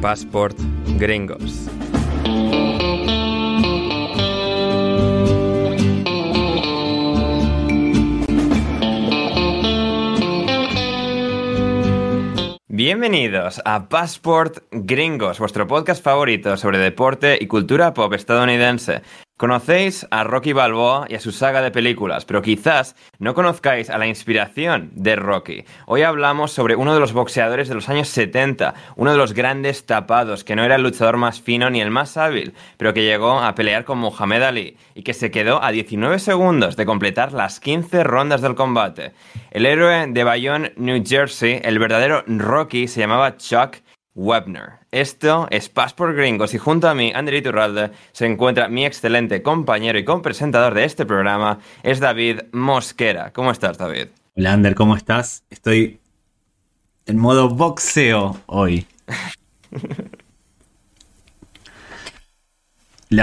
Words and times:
Passport 0.00 0.58
Gringos. 0.98 1.68
Bienvenidos 12.68 13.62
a 13.64 13.88
Passport 13.88 14.58
Gringos, 14.70 15.38
vuestro 15.38 15.66
podcast 15.66 16.04
favorito 16.04 16.56
sobre 16.56 16.78
deporte 16.78 17.38
y 17.40 17.46
cultura 17.46 17.94
pop 17.94 18.12
estadounidense. 18.12 19.02
Conocéis 19.38 20.06
a 20.10 20.24
Rocky 20.24 20.54
Balboa 20.54 21.04
y 21.10 21.14
a 21.14 21.20
su 21.20 21.30
saga 21.30 21.60
de 21.60 21.70
películas, 21.70 22.24
pero 22.24 22.40
quizás 22.40 22.96
no 23.18 23.34
conozcáis 23.34 23.90
a 23.90 23.98
la 23.98 24.06
inspiración 24.06 24.92
de 24.94 25.14
Rocky. 25.14 25.66
Hoy 25.84 26.04
hablamos 26.04 26.52
sobre 26.52 26.74
uno 26.74 26.94
de 26.94 27.00
los 27.00 27.12
boxeadores 27.12 27.68
de 27.68 27.74
los 27.74 27.90
años 27.90 28.08
70, 28.08 28.72
uno 28.96 29.10
de 29.10 29.18
los 29.18 29.34
grandes 29.34 29.84
tapados, 29.84 30.42
que 30.42 30.56
no 30.56 30.64
era 30.64 30.76
el 30.76 30.82
luchador 30.82 31.18
más 31.18 31.42
fino 31.42 31.68
ni 31.68 31.82
el 31.82 31.90
más 31.90 32.16
hábil, 32.16 32.54
pero 32.78 32.94
que 32.94 33.04
llegó 33.04 33.38
a 33.38 33.54
pelear 33.54 33.84
con 33.84 33.98
Muhammad 33.98 34.42
Ali 34.42 34.78
y 34.94 35.02
que 35.02 35.12
se 35.12 35.30
quedó 35.30 35.62
a 35.62 35.70
19 35.70 36.18
segundos 36.18 36.74
de 36.76 36.86
completar 36.86 37.34
las 37.34 37.60
15 37.60 38.04
rondas 38.04 38.40
del 38.40 38.54
combate. 38.54 39.12
El 39.50 39.66
héroe 39.66 40.06
de 40.08 40.24
Bayonne, 40.24 40.72
New 40.76 41.04
Jersey, 41.06 41.60
el 41.62 41.78
verdadero 41.78 42.24
Rocky, 42.26 42.88
se 42.88 43.00
llamaba 43.00 43.36
Chuck 43.36 43.76
Webner. 44.16 44.80
Esto 44.90 45.46
es 45.50 45.68
Passport 45.68 46.16
Gringos 46.16 46.54
y 46.54 46.58
junto 46.58 46.88
a 46.88 46.94
mí, 46.94 47.12
André 47.14 47.38
Iturralde, 47.38 47.90
se 48.12 48.26
encuentra 48.26 48.68
mi 48.68 48.86
excelente 48.86 49.42
compañero 49.42 49.98
y 49.98 50.04
compresentador 50.04 50.72
de 50.74 50.84
este 50.84 51.04
programa, 51.04 51.58
es 51.82 52.00
David 52.00 52.40
Mosquera. 52.52 53.32
¿Cómo 53.32 53.50
estás, 53.50 53.76
David? 53.76 54.08
Hola, 54.34 54.54
Ander, 54.54 54.74
¿cómo 54.74 54.96
estás? 54.96 55.44
Estoy 55.50 56.00
en 57.04 57.18
modo 57.18 57.50
boxeo 57.50 58.40
hoy. 58.46 58.86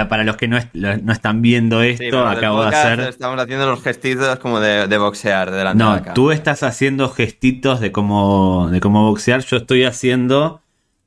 para 0.08 0.24
los 0.24 0.36
que 0.36 0.48
no, 0.48 0.56
están 0.56 1.42
viendo 1.42 1.82
esto, 1.82 2.26
acabo 2.26 2.62
de 2.62 2.68
hacer. 2.68 3.00
Estamos 3.00 3.40
haciendo 3.40 3.66
los 3.66 3.82
gestitos 3.82 4.38
como 4.38 4.60
de, 4.60 4.96
boxear 4.96 5.50
delante 5.50 5.82
no, 5.82 5.96
de 5.96 6.12
tú 6.12 6.30
estás 6.30 6.62
haciendo 6.62 7.10
gestitos 7.10 7.80
de 7.80 7.92
cómo, 7.92 8.68
de 8.70 8.80
cómo 8.80 9.08
boxear. 9.08 9.44
Yo 9.44 9.58
estoy 9.58 9.84
haciendo 9.84 10.63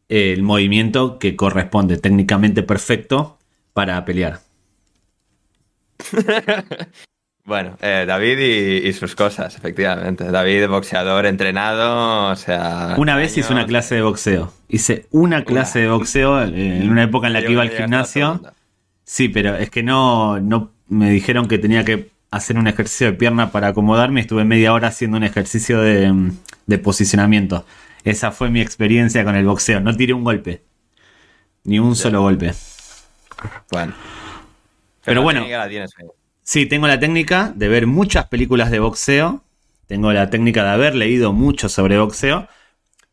el 0.09 0.43
movimiento 0.43 1.19
que 1.19 1.35
corresponde 1.35 1.97
técnicamente 1.97 2.63
perfecto 2.63 3.37
para 3.73 4.03
pelear. 4.05 4.39
bueno, 7.45 7.77
eh, 7.81 8.05
David 8.07 8.39
y, 8.85 8.93
sus 8.93 9.15
cosas, 9.15 9.55
efectivamente. 9.55 10.25
David, 10.25 10.67
boxeador 10.67 11.25
entrenado, 11.25 12.31
o 12.31 12.35
sea... 12.35 12.95
Una 12.97 13.15
vez 13.15 13.37
hice 13.37 13.51
una 13.51 13.65
clase 13.65 13.95
de 13.95 14.01
boxeo. 14.01 14.53
Hice 14.69 15.07
una 15.11 15.43
clase 15.43 15.79
de 15.79 15.89
boxeo 15.89 16.41
eh, 16.43 16.81
en 16.81 16.89
una 16.89 17.03
época 17.03 17.27
en 17.27 17.33
la 17.33 17.41
que 17.41 17.51
iba 17.51 17.61
al 17.61 17.69
gimnasio. 17.69 18.41
Sí, 19.03 19.29
pero 19.29 19.55
es 19.55 19.69
que 19.69 19.83
no, 19.83 20.39
no 20.39 20.71
me 20.87 21.09
dijeron 21.09 21.47
que 21.47 21.57
tenía 21.57 21.83
que 21.83 22.09
hacer 22.31 22.57
un 22.57 22.67
ejercicio 22.67 23.07
de 23.07 23.13
pierna 23.13 23.51
para 23.51 23.67
acomodarme. 23.67 24.21
Estuve 24.21 24.43
media 24.43 24.73
hora 24.73 24.89
haciendo 24.89 25.17
un 25.17 25.23
ejercicio 25.23 25.81
de, 25.81 26.31
de 26.65 26.77
posicionamiento. 26.77 27.65
Esa 28.03 28.31
fue 28.31 28.49
mi 28.49 28.61
experiencia 28.61 29.23
con 29.23 29.35
el 29.35 29.45
boxeo. 29.45 29.79
No 29.79 29.95
tiré 29.95 30.13
un 30.13 30.23
golpe. 30.23 30.63
Ni 31.63 31.79
un 31.79 31.95
solo 31.95 32.21
golpe. 32.21 32.53
Bueno. 33.71 33.93
Pero, 35.03 35.21
bueno. 35.21 35.45
sí, 36.43 36.65
tengo 36.65 36.87
la 36.87 36.99
técnica 36.99 37.53
de 37.55 37.67
ver 37.67 37.87
muchas 37.87 38.27
películas 38.27 38.71
de 38.71 38.79
boxeo. 38.79 39.43
Tengo 39.85 40.11
la 40.11 40.29
técnica 40.29 40.63
de 40.63 40.69
haber 40.71 40.95
leído 40.95 41.33
mucho 41.33 41.69
sobre 41.69 41.97
boxeo. 41.97 42.47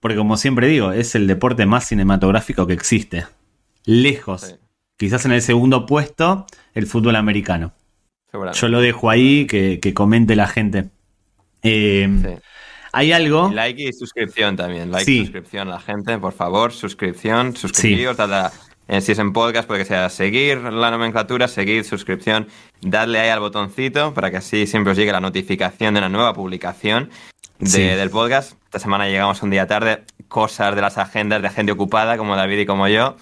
Porque 0.01 0.17
como 0.17 0.37
siempre 0.37 0.69
digo, 0.69 0.93
es 0.93 1.15
el 1.15 1.27
deporte 1.27 1.67
más 1.67 1.87
cinematográfico 1.89 2.67
que 2.67 2.75
existe. 2.75 3.27
Lejos. 3.85 4.59
Quizás 4.97 5.25
en 5.25 5.33
el 5.33 5.43
segundo 5.43 5.87
puesto, 5.87 6.47
el 6.75 6.87
fútbol 6.87 7.17
americano. 7.17 7.73
Yo 8.53 8.69
lo 8.69 8.81
dejo 8.81 9.11
ahí, 9.11 9.47
que, 9.47 9.95
comente 9.95 10.35
la 10.37 10.48
gente. 10.48 10.91
Eh, 11.63 12.39
hay 12.95 13.13
algo. 13.13 13.51
like 13.53 13.83
y 13.83 13.93
suscripción 13.93 14.57
también. 14.57 14.91
Like 14.91 15.11
y 15.11 15.21
suscripción 15.21 15.69
la 15.69 15.81
gente, 15.81 16.17
por 16.19 16.33
favor. 16.33 16.73
Suscripción, 16.73 17.57
suscribíos. 17.57 18.17
Eh, 18.87 19.01
si 19.01 19.13
es 19.13 19.19
en 19.19 19.33
podcast, 19.33 19.67
puede 19.67 19.81
que 19.81 19.87
sea 19.87 20.11
seguir 20.11 20.59
la 20.59 20.91
nomenclatura, 20.91 21.49
seguir, 21.49 21.85
suscripción. 21.85 22.49
Dadle 22.83 23.19
ahí 23.19 23.31
al 23.31 23.41
botoncito 23.41 24.13
para 24.13 24.31
que 24.31 24.37
así 24.37 24.67
siempre 24.67 24.93
os 24.93 24.99
llegue 24.99 25.11
la 25.11 25.21
notificación 25.21 25.95
de 25.95 26.01
una 26.01 26.09
nueva 26.09 26.35
publicación 26.35 27.11
del 27.59 28.11
podcast. 28.11 28.53
Esta 28.67 28.79
semana 28.79 29.09
llegamos 29.09 29.43
un 29.43 29.51
día 29.51 29.67
tarde. 29.67 30.05
Cosas 30.29 30.75
de 30.75 30.83
las 30.83 30.99
agendas 30.99 31.41
de 31.43 31.51
gente 31.51 31.73
ocupada 31.73 32.17
como 32.19 32.37
David 32.37 32.61
y 32.61 32.67
como 32.67 32.87
yo. 32.89 33.17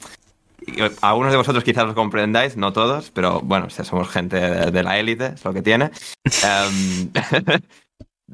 algunos 1.01 1.31
de 1.31 1.39
vosotros 1.39 1.63
quizás 1.63 1.85
los 1.85 1.95
comprendáis, 1.95 2.57
no 2.57 2.73
todos, 2.73 3.11
pero 3.11 3.41
bueno, 3.41 3.71
somos 3.71 4.09
gente 4.09 4.37
de, 4.71 4.83
la 4.83 4.99
élite, 4.99 5.33
es 5.35 5.45
lo 5.45 5.53
que 5.53 5.63
tiene. 5.63 5.91
Em, 6.45 7.11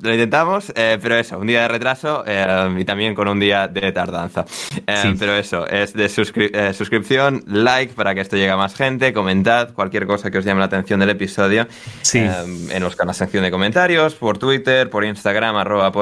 Lo 0.01 0.13
intentamos, 0.13 0.73
eh, 0.77 0.99
pero 1.03 1.17
eso, 1.17 1.39
un 1.39 1.47
día 1.47 1.63
de 1.63 1.69
retraso 1.69 2.23
eh, 2.27 2.77
y 2.79 2.85
también 2.85 3.15
con 3.15 3.27
un 3.27 3.41
día 3.41 3.67
de 3.67 3.91
tardanza. 3.91 4.45
Eh, 4.87 5.15
pero 5.19 5.35
eso, 5.35 5.67
es 5.67 5.93
de 5.93 6.09
suscripción, 6.09 7.43
like 7.47 7.95
para 7.95 8.15
que 8.15 8.21
esto 8.21 8.37
llegue 8.37 8.51
a 8.51 8.57
más 8.57 8.75
gente, 8.75 9.13
comentad 9.13 9.73
cualquier 9.73 10.07
cosa 10.07 10.31
que 10.31 10.39
os 10.39 10.45
llame 10.45 10.61
la 10.61 10.67
atención 10.67 11.01
del 11.01 11.11
episodio 11.11 11.67
sí. 12.03 12.19
en, 12.19 12.83
los, 12.83 12.97
la 12.97 13.13
sección 13.13 13.43
de 13.43 13.51
comentarios, 13.51 14.15
por 14.15 14.39
Twitter, 14.39 14.89
por 14.89 15.05
Instagram, 15.05 15.57
arroba 15.57 15.93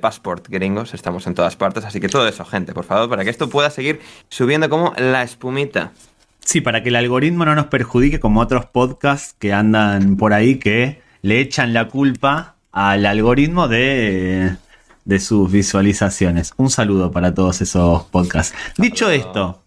passport 0.00 0.48
gringos, 0.48 0.94
estamos 0.94 1.26
en 1.26 1.34
todas 1.34 1.56
partes, 1.56 1.84
así 1.84 2.00
que 2.00 2.08
todo 2.08 2.26
eso, 2.26 2.44
gente, 2.44 2.74
por 2.74 2.84
favor, 2.84 3.08
para 3.08 3.24
que 3.24 3.30
esto 3.30 3.48
pueda 3.48 3.70
seguir 3.70 4.00
subiendo 4.28 4.68
como 4.68 4.94
la 4.96 5.22
espumita. 5.22 5.92
Sí, 6.40 6.60
para 6.60 6.82
que 6.82 6.88
el 6.88 6.96
algoritmo 6.96 7.44
no 7.44 7.54
nos 7.54 7.66
perjudique 7.66 8.20
como 8.20 8.40
otros 8.40 8.66
podcasts 8.66 9.36
que 9.38 9.52
andan 9.52 10.16
por 10.16 10.32
ahí 10.32 10.58
que 10.58 11.02
le 11.22 11.40
echan 11.40 11.74
la 11.74 11.88
culpa 11.88 12.57
al 12.72 13.06
algoritmo 13.06 13.68
de, 13.68 14.56
de 15.04 15.20
sus 15.20 15.50
visualizaciones. 15.50 16.52
Un 16.56 16.70
saludo 16.70 17.10
para 17.10 17.34
todos 17.34 17.60
esos 17.60 18.04
podcasts. 18.04 18.56
Dicho 18.76 19.10
esto, 19.10 19.62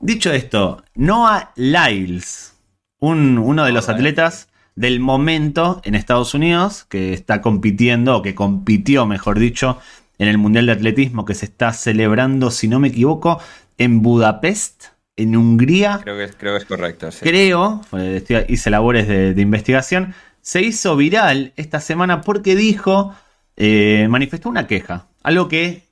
dicho 0.00 0.32
esto, 0.32 0.82
Noah 0.94 1.52
Lyles, 1.56 2.54
un, 2.98 3.38
uno 3.38 3.64
de 3.64 3.72
los 3.72 3.88
atletas 3.88 4.48
del 4.74 5.00
momento 5.00 5.80
en 5.84 5.94
Estados 5.94 6.34
Unidos 6.34 6.84
que 6.88 7.12
está 7.12 7.40
compitiendo, 7.40 8.16
o 8.16 8.22
que 8.22 8.34
compitió, 8.34 9.06
mejor 9.06 9.38
dicho, 9.38 9.78
en 10.18 10.28
el 10.28 10.38
Mundial 10.38 10.66
de 10.66 10.72
Atletismo 10.72 11.24
que 11.24 11.34
se 11.34 11.46
está 11.46 11.72
celebrando, 11.72 12.50
si 12.50 12.68
no 12.68 12.80
me 12.80 12.88
equivoco, 12.88 13.40
en 13.76 14.02
Budapest, 14.02 14.86
en 15.16 15.36
Hungría. 15.36 16.00
Creo 16.02 16.16
que 16.16 16.24
es, 16.24 16.36
creo 16.36 16.54
que 16.54 16.58
es 16.58 16.64
correcto. 16.64 17.08
Creo, 17.20 17.80
hice 18.48 18.70
labores 18.70 19.08
de, 19.08 19.34
de 19.34 19.42
investigación 19.42 20.14
se 20.48 20.62
hizo 20.62 20.96
viral 20.96 21.52
esta 21.56 21.78
semana 21.78 22.22
porque 22.22 22.56
dijo, 22.56 23.14
eh, 23.58 24.06
manifestó 24.08 24.48
una 24.48 24.66
queja, 24.66 25.08
algo 25.22 25.46
que 25.46 25.82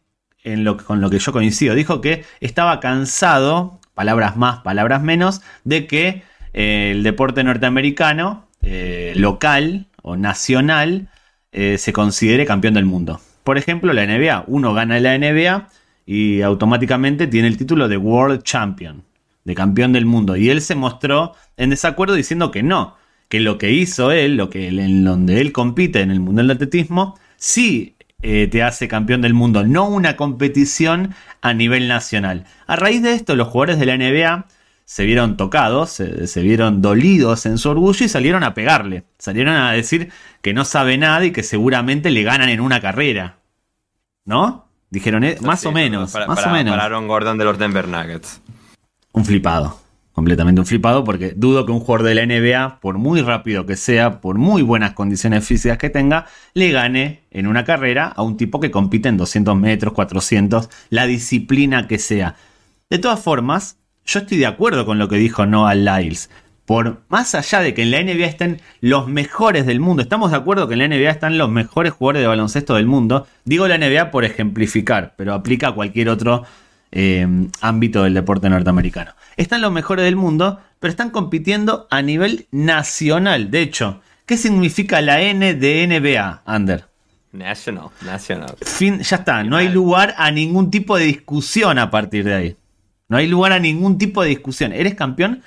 en 0.44 0.64
lo, 0.64 0.78
con 0.78 1.02
lo 1.02 1.10
que 1.10 1.18
yo 1.18 1.30
coincido, 1.30 1.74
dijo 1.74 2.00
que 2.00 2.24
estaba 2.40 2.80
cansado, 2.80 3.80
palabras 3.92 4.38
más, 4.38 4.60
palabras 4.60 5.02
menos, 5.02 5.42
de 5.64 5.86
que 5.86 6.22
eh, 6.54 6.92
el 6.92 7.02
deporte 7.02 7.44
norteamericano, 7.44 8.48
eh, 8.62 9.12
local 9.16 9.88
o 10.00 10.16
nacional, 10.16 11.10
se 11.52 11.92
considere 11.92 12.46
campeón 12.46 12.74
del 12.74 12.84
mundo. 12.84 13.20
Por 13.44 13.58
ejemplo, 13.58 13.92
la 13.92 14.06
NBA, 14.06 14.44
uno 14.46 14.72
gana 14.72 15.00
la 15.00 15.18
NBA 15.18 15.68
y 16.06 16.40
automáticamente 16.40 17.26
tiene 17.26 17.48
el 17.48 17.58
título 17.58 17.88
de 17.88 17.96
World 17.98 18.42
Champion, 18.42 19.04
de 19.44 19.54
campeón 19.54 19.92
del 19.92 20.06
mundo. 20.06 20.36
Y 20.36 20.48
él 20.48 20.60
se 20.62 20.74
mostró 20.74 21.34
en 21.56 21.70
desacuerdo 21.70 22.14
diciendo 22.14 22.50
que 22.50 22.62
no, 22.62 22.96
que 23.28 23.40
lo 23.40 23.58
que 23.58 23.72
hizo 23.72 24.12
él, 24.12 24.36
lo 24.36 24.50
que 24.50 24.68
en 24.68 25.04
donde 25.04 25.40
él 25.40 25.52
compite 25.52 26.00
en 26.00 26.10
el 26.10 26.20
Mundial 26.20 26.48
de 26.48 26.54
Atletismo, 26.54 27.18
sí 27.36 27.96
eh, 28.22 28.48
te 28.50 28.62
hace 28.62 28.88
campeón 28.88 29.20
del 29.20 29.34
mundo, 29.34 29.64
no 29.64 29.88
una 29.88 30.16
competición 30.16 31.14
a 31.42 31.54
nivel 31.54 31.88
nacional. 31.88 32.44
A 32.66 32.76
raíz 32.76 33.02
de 33.02 33.12
esto, 33.12 33.36
los 33.36 33.48
jugadores 33.48 33.78
de 33.78 33.86
la 33.86 33.96
NBA 33.96 34.46
se 34.84 35.04
vieron 35.04 35.36
tocados, 35.36 35.90
se, 35.90 36.40
vieron 36.42 36.80
dolidos 36.80 37.44
en 37.46 37.58
su 37.58 37.70
orgullo 37.70 38.06
y 38.06 38.08
salieron 38.08 38.44
a 38.44 38.54
pegarle. 38.54 39.04
Salieron 39.18 39.54
a 39.54 39.72
decir 39.72 40.10
que 40.42 40.54
no 40.54 40.64
sabe 40.64 40.96
nada 40.96 41.24
y 41.24 41.32
que 41.32 41.42
seguramente 41.42 42.10
le 42.10 42.22
ganan 42.22 42.48
en 42.48 42.60
una 42.60 42.80
carrera. 42.80 43.38
¿No? 44.24 44.68
Dijeron, 44.90 45.24
eh, 45.24 45.38
más 45.42 45.66
o 45.66 45.72
menos. 45.72 46.14
más 46.14 46.46
o 46.46 46.50
menos. 46.50 46.76
Pararon 46.76 47.08
Gordon 47.08 47.36
de 47.36 47.44
los 47.44 47.58
Denver 47.58 47.88
Nuggets. 47.88 48.40
Un 49.12 49.24
flipado 49.24 49.85
completamente 50.16 50.62
un 50.62 50.66
flipado 50.66 51.04
porque 51.04 51.34
dudo 51.36 51.66
que 51.66 51.72
un 51.72 51.80
jugador 51.80 52.06
de 52.06 52.14
la 52.14 52.24
NBA, 52.24 52.80
por 52.80 52.96
muy 52.96 53.20
rápido 53.20 53.66
que 53.66 53.76
sea, 53.76 54.22
por 54.22 54.38
muy 54.38 54.62
buenas 54.62 54.94
condiciones 54.94 55.46
físicas 55.46 55.76
que 55.76 55.90
tenga, 55.90 56.24
le 56.54 56.70
gane 56.70 57.24
en 57.30 57.46
una 57.46 57.64
carrera 57.64 58.06
a 58.06 58.22
un 58.22 58.38
tipo 58.38 58.58
que 58.58 58.70
compite 58.70 59.10
en 59.10 59.18
200 59.18 59.54
metros, 59.54 59.92
400, 59.92 60.70
la 60.88 61.06
disciplina 61.06 61.86
que 61.86 61.98
sea. 61.98 62.34
De 62.88 62.98
todas 62.98 63.20
formas, 63.20 63.76
yo 64.06 64.20
estoy 64.20 64.38
de 64.38 64.46
acuerdo 64.46 64.86
con 64.86 64.98
lo 64.98 65.06
que 65.08 65.16
dijo 65.16 65.44
Noah 65.44 65.74
Lyles. 65.74 66.30
Por 66.64 67.02
más 67.08 67.34
allá 67.34 67.60
de 67.60 67.74
que 67.74 67.82
en 67.82 67.90
la 67.90 68.02
NBA 68.02 68.24
estén 68.24 68.62
los 68.80 69.08
mejores 69.08 69.66
del 69.66 69.80
mundo, 69.80 70.00
estamos 70.00 70.30
de 70.30 70.38
acuerdo 70.38 70.66
que 70.66 70.74
en 70.74 70.78
la 70.78 70.88
NBA 70.88 71.10
están 71.10 71.36
los 71.36 71.50
mejores 71.50 71.92
jugadores 71.92 72.22
de 72.22 72.28
baloncesto 72.28 72.76
del 72.76 72.86
mundo. 72.86 73.26
Digo 73.44 73.68
la 73.68 73.76
NBA 73.76 74.10
por 74.10 74.24
ejemplificar, 74.24 75.12
pero 75.18 75.34
aplica 75.34 75.68
a 75.68 75.72
cualquier 75.72 76.08
otro 76.08 76.44
eh, 76.98 77.28
ámbito 77.60 78.04
del 78.04 78.14
deporte 78.14 78.48
norteamericano. 78.48 79.10
Están 79.36 79.60
los 79.60 79.70
mejores 79.70 80.06
del 80.06 80.16
mundo, 80.16 80.62
pero 80.80 80.90
están 80.90 81.10
compitiendo 81.10 81.86
a 81.90 82.00
nivel 82.00 82.46
nacional. 82.50 83.50
De 83.50 83.60
hecho, 83.60 84.00
¿qué 84.24 84.38
significa 84.38 85.02
la 85.02 85.20
N 85.20 85.54
de 85.56 85.86
NBA, 85.86 86.42
Ander? 86.46 86.86
National, 87.32 87.90
national. 88.02 88.56
Fin, 88.62 89.00
ya 89.00 89.16
está, 89.16 89.44
no 89.44 89.58
hay 89.58 89.68
lugar 89.68 90.14
a 90.16 90.30
ningún 90.30 90.70
tipo 90.70 90.96
de 90.96 91.04
discusión 91.04 91.78
a 91.78 91.90
partir 91.90 92.24
de 92.24 92.34
ahí. 92.34 92.56
No 93.08 93.18
hay 93.18 93.26
lugar 93.26 93.52
a 93.52 93.58
ningún 93.58 93.98
tipo 93.98 94.22
de 94.22 94.30
discusión. 94.30 94.72
Eres 94.72 94.94
campeón 94.94 95.42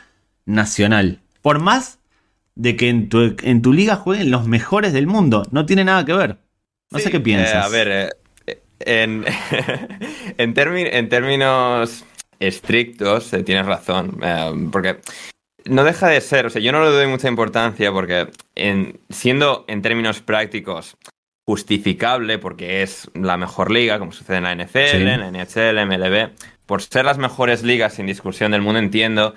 nacional. 0.45 1.19
Por 1.41 1.57
más 1.57 1.97
de 2.53 2.75
que 2.75 2.89
en 2.89 3.09
tu, 3.09 3.35
en 3.41 3.63
tu 3.63 3.73
liga 3.73 3.95
jueguen 3.95 4.29
los 4.29 4.45
mejores 4.45 4.93
del 4.93 5.07
mundo. 5.07 5.47
No 5.49 5.65
tiene 5.65 5.83
nada 5.83 6.05
que 6.05 6.13
ver. 6.13 6.37
No 6.91 6.99
sé 6.99 7.09
qué 7.09 7.19
piensas. 7.19 7.55
Eh, 7.55 7.57
a 7.57 7.69
ver, 7.69 7.87
eh, 7.91 8.09
en, 8.79 9.25
en, 10.37 10.53
en, 10.57 11.09
términos 11.09 12.05
estrictos, 12.39 13.33
eh, 13.33 13.43
tienes 13.43 13.65
razón. 13.65 14.19
porque 14.71 14.99
no 15.65 15.83
deja 15.83 16.07
de 16.07 16.21
ser, 16.21 16.45
o 16.45 16.49
sea, 16.49 16.61
yo 16.61 16.71
no 16.71 16.83
le 16.83 16.91
doy 16.91 17.07
mucha 17.07 17.27
importancia 17.27 17.91
porque 17.91 18.27
en, 18.55 18.99
siendo 19.09 19.65
en 19.67 19.81
términos 19.81 20.21
prácticos 20.21 20.97
justificable 21.45 22.37
porque 22.37 22.83
es 22.83 23.09
la 23.13 23.37
mejor 23.37 23.71
liga, 23.71 23.99
como 23.99 24.11
sucede 24.11 24.37
en 24.37 24.43
la 24.43 24.55
NFL, 24.55 25.07
en 25.07 25.19
la 25.19 25.31
NHL, 25.31 25.85
MLB, 25.85 26.31
por 26.65 26.81
ser 26.81 27.05
las 27.05 27.17
mejores 27.17 27.63
ligas 27.63 27.95
sin 27.95 28.05
discusión 28.05 28.51
del 28.51 28.61
mundo, 28.61 28.79
entiendo 28.79 29.33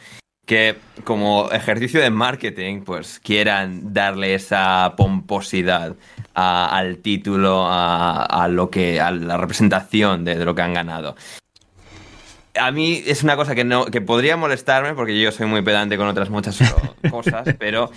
que 0.46 0.76
como 1.04 1.50
ejercicio 1.52 2.00
de 2.00 2.10
marketing, 2.10 2.82
pues 2.82 3.18
quieran 3.20 3.94
darle 3.94 4.34
esa 4.34 4.92
pomposidad 4.96 5.96
al 6.34 6.98
título, 6.98 7.66
a, 7.68 8.48
lo 8.50 8.70
que, 8.70 9.00
a 9.00 9.10
la 9.10 9.36
representación 9.36 10.24
de, 10.24 10.44
lo 10.44 10.54
que 10.54 10.62
han 10.62 10.74
ganado. 10.74 11.16
A 12.54 12.70
mí 12.70 13.02
es 13.06 13.22
una 13.22 13.36
cosa 13.36 13.54
que 13.54 13.64
no, 13.64 13.86
que 13.86 14.00
podría 14.00 14.36
molestarme, 14.36 14.94
porque 14.94 15.18
yo 15.18 15.32
soy 15.32 15.46
muy 15.46 15.62
pedante 15.62 15.96
con 15.96 16.06
otras 16.06 16.28
muchas 16.28 16.58
cosas, 17.10 17.48
pero 17.58 17.90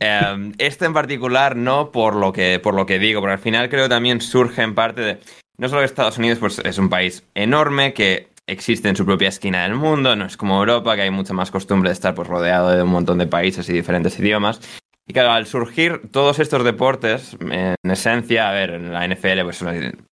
eh, 0.00 0.52
este 0.58 0.86
en 0.86 0.94
particular 0.94 1.56
no 1.56 1.90
por 1.90 2.14
lo 2.14 2.32
que, 2.32 2.58
por 2.58 2.74
lo 2.74 2.86
que 2.86 2.98
digo, 2.98 3.20
porque 3.20 3.34
al 3.34 3.38
final 3.38 3.68
creo 3.68 3.84
que 3.84 3.90
también 3.90 4.20
surge 4.20 4.62
en 4.62 4.74
parte 4.74 5.00
de. 5.00 5.18
No 5.58 5.68
solo 5.68 5.80
que 5.80 5.86
Estados 5.86 6.18
Unidos 6.18 6.38
pues, 6.38 6.60
es 6.60 6.78
un 6.78 6.88
país 6.88 7.24
enorme 7.34 7.92
que 7.92 8.28
existe 8.46 8.88
en 8.88 8.96
su 8.96 9.04
propia 9.04 9.28
esquina 9.28 9.64
del 9.64 9.74
mundo, 9.74 10.16
no 10.16 10.24
es 10.24 10.36
como 10.36 10.58
Europa, 10.58 10.96
que 10.96 11.02
hay 11.02 11.10
mucha 11.10 11.34
más 11.34 11.50
costumbre 11.50 11.90
de 11.90 11.94
estar 11.94 12.14
pues, 12.14 12.28
rodeado 12.28 12.70
de 12.70 12.82
un 12.82 12.90
montón 12.90 13.18
de 13.18 13.26
países 13.26 13.68
y 13.68 13.72
diferentes 13.72 14.18
idiomas. 14.18 14.60
Y 15.10 15.14
claro, 15.14 15.32
al 15.32 15.46
surgir 15.46 16.02
todos 16.12 16.38
estos 16.38 16.62
deportes, 16.64 17.34
en 17.40 17.76
esencia, 17.90 18.50
a 18.50 18.52
ver, 18.52 18.78
la 18.78 19.08
NFL 19.08 19.40
pues, 19.42 19.64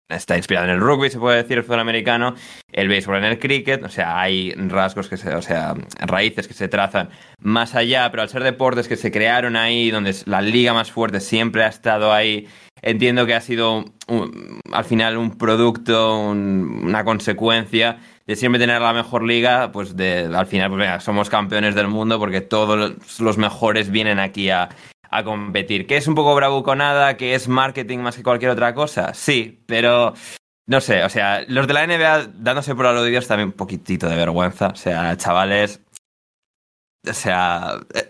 está 0.09 0.39
inspirado 0.39 0.67
en 0.67 0.73
el 0.73 0.81
rugby, 0.81 1.11
se 1.11 1.19
puede 1.19 1.43
decir, 1.43 1.59
el 1.59 1.65
fútbol 1.65 1.81
americano, 1.81 2.35
el 2.73 2.89
béisbol 2.89 3.19
en 3.19 3.25
el 3.25 3.39
cricket, 3.39 3.85
o 3.85 3.91
sea, 3.91 4.19
hay 4.19 4.53
rasgos 4.53 5.11
que 5.11 5.19
se, 5.19 5.35
o 5.35 5.43
sea, 5.43 5.75
raíces 6.01 6.49
que 6.49 6.55
se 6.55 6.69
trazan 6.69 7.11
más 7.41 7.75
allá, 7.75 8.11
pero 8.11 8.23
al 8.23 8.31
ser 8.31 8.43
deportes 8.43 8.89
que 8.89 8.97
se 8.97 9.13
crearon 9.13 9.55
ahí, 9.55 9.91
donde 9.91 10.15
la 10.25 10.41
liga 10.41 10.73
más 10.73 10.91
fuerte 10.91 11.21
siempre 11.21 11.63
ha 11.63 11.69
estado 11.69 12.11
ahí, 12.11 12.49
entiendo 12.81 13.27
que 13.27 13.35
ha 13.35 13.43
sido 13.43 13.85
al 14.73 14.85
final 14.87 15.19
un 15.19 15.37
producto, 15.37 16.21
una 16.21 17.05
consecuencia 17.05 17.99
de 18.27 18.37
siempre 18.37 18.59
tener 18.59 18.81
la 18.81 18.93
mejor 18.93 19.23
liga, 19.23 19.71
pues 19.73 19.97
de, 19.97 20.31
al 20.35 20.47
final, 20.47 20.71
pues 20.71 20.81
venga, 20.81 21.01
somos 21.01 21.31
campeones 21.31 21.75
del 21.75 21.89
mundo 21.89 22.19
porque 22.19 22.41
todos 22.41 22.97
los 23.21 23.39
mejores 23.39 23.91
vienen 23.91 24.19
aquí 24.19 24.51
a, 24.51 24.69
a 25.11 25.25
competir. 25.25 25.87
¿Que 25.87 25.97
es 25.97 26.09
un 26.09 26.15
poco 26.15 26.35
bravuconada? 26.35 27.17
¿Que 27.17 27.35
es 27.35 27.49
marketing 27.49 27.99
más 27.99 28.17
que 28.17 28.23
cualquier 28.23 28.51
otra 28.51 28.75
cosa? 28.75 29.15
Sí, 29.15 29.63
pero 29.67 30.15
no 30.67 30.81
sé, 30.81 31.05
o 31.05 31.09
sea, 31.09 31.45
los 31.47 31.69
de 31.69 31.75
la 31.75 31.87
NBA 31.87 32.33
dándose 32.35 32.75
por 32.75 32.87
aludidos 32.87 33.29
también 33.29 33.51
un 33.51 33.57
poquitito 33.57 34.09
de 34.09 34.17
vergüenza. 34.17 34.69
O 34.69 34.77
sea, 34.77 35.17
chavales. 35.17 35.81
O 37.09 37.13
sea, 37.13 37.79
eh, 37.95 38.09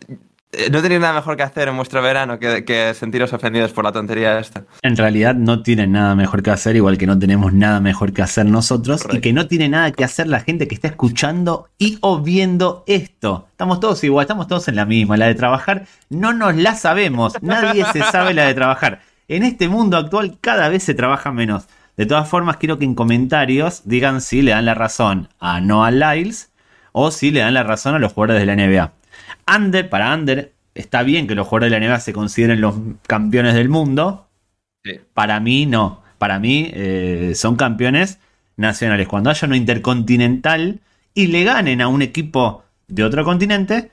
no 0.71 0.81
tenéis 0.81 1.01
nada 1.01 1.13
mejor 1.13 1.37
que 1.37 1.43
hacer 1.43 1.69
en 1.69 1.77
vuestro 1.77 2.01
verano 2.01 2.39
que, 2.39 2.95
sentiros 2.95 3.33
ofendidos 3.33 3.73
por 3.73 3.85
la 3.85 3.93
tontería 3.93 4.39
esta. 4.39 4.65
En 4.83 4.97
realidad 4.97 5.35
no 5.35 5.63
tienen 5.63 5.93
nada 5.93 6.15
mejor 6.15 6.43
que 6.43 6.51
hacer, 6.51 6.77
igual 6.77 6.99
que 6.99 7.07
no 7.07 7.19
tenemos 7.19 7.53
nada 7.53 7.81
mejor 7.81 8.13
que 8.13 8.23
hacer 8.23 8.47
nosotros 8.47 9.07
y 9.11 9.21
que 9.21 9.33
no 9.33 9.47
tiene 9.47 9.69
nada 9.69 9.91
que 9.93 10.05
hacer 10.05 10.29
la 10.29 10.41
gente 10.41 10.67
que 10.69 10.75
está 10.75 10.89
escuchando 10.89 11.69
y 11.79 11.99
o 12.01 12.21
viendo 12.21 12.85
esto. 12.87 13.49
Estamos 13.51 13.81
todos 13.81 14.03
igual, 14.05 14.25
estamos 14.25 14.49
todos 14.49 14.69
en 14.69 14.77
la 14.77 14.87
misma. 14.87 15.17
La 15.17 15.27
de 15.27 15.35
trabajar 15.35 15.87
no 16.09 16.33
nos 16.33 16.57
la 16.57 16.75
sabemos, 16.75 17.35
nadie 17.43 17.85
se 17.93 18.03
sabe 18.03 18.33
la 18.33 18.45
de 18.45 18.55
trabajar. 18.55 19.01
En 19.29 19.43
este 19.43 19.69
mundo 19.69 19.97
actual 19.97 20.39
cada 20.41 20.69
vez 20.69 20.85
se 20.85 20.95
trabaja 20.95 21.33
menos. 21.33 21.67
De 21.97 22.07
todas 22.07 22.29
formas, 22.29 22.59
quiero 22.59 22.79
que 22.79 22.85
en 22.85 22.95
comentarios 22.95 23.83
digan 23.85 24.21
si 24.21 24.43
le 24.43 24.51
dan 24.51 24.67
la 24.67 24.75
razón 24.75 25.29
a 25.41 25.61
Noah 25.61 25.91
Lyles 25.91 26.51
o 26.93 27.11
si 27.11 27.31
le 27.31 27.41
dan 27.41 27.55
la 27.55 27.63
razón 27.63 27.95
a 27.95 27.99
los 27.99 28.13
jugadores 28.13 28.41
de 28.41 28.47
la 28.47 28.55
NBA. 28.55 28.93
Under, 29.47 29.89
para 29.89 30.15
Under, 30.15 30.53
está 30.75 31.03
bien 31.03 31.27
que 31.27 31.35
los 31.35 31.47
jugadores 31.47 31.73
de 31.73 31.81
la 31.81 31.87
NBA 31.87 32.01
se 32.01 32.13
consideren 32.13 32.61
los 32.61 32.75
campeones 33.07 33.55
del 33.55 33.69
mundo. 33.69 34.29
Para 35.15 35.41
mí, 35.41 35.67
no. 35.67 36.03
Para 36.19 36.39
mí, 36.39 36.71
eh, 36.73 37.33
son 37.35 37.57
campeones 37.57 38.19
nacionales. 38.57 39.09
Cuando 39.09 39.31
haya 39.31 39.47
una 39.47 39.57
intercontinental 39.57 40.81
y 41.15 41.27
le 41.29 41.45
ganen 41.45 41.81
a 41.81 41.89
un 41.89 42.03
equipo 42.03 42.65
de 42.89 43.05
otro 43.05 43.25
continente 43.25 43.91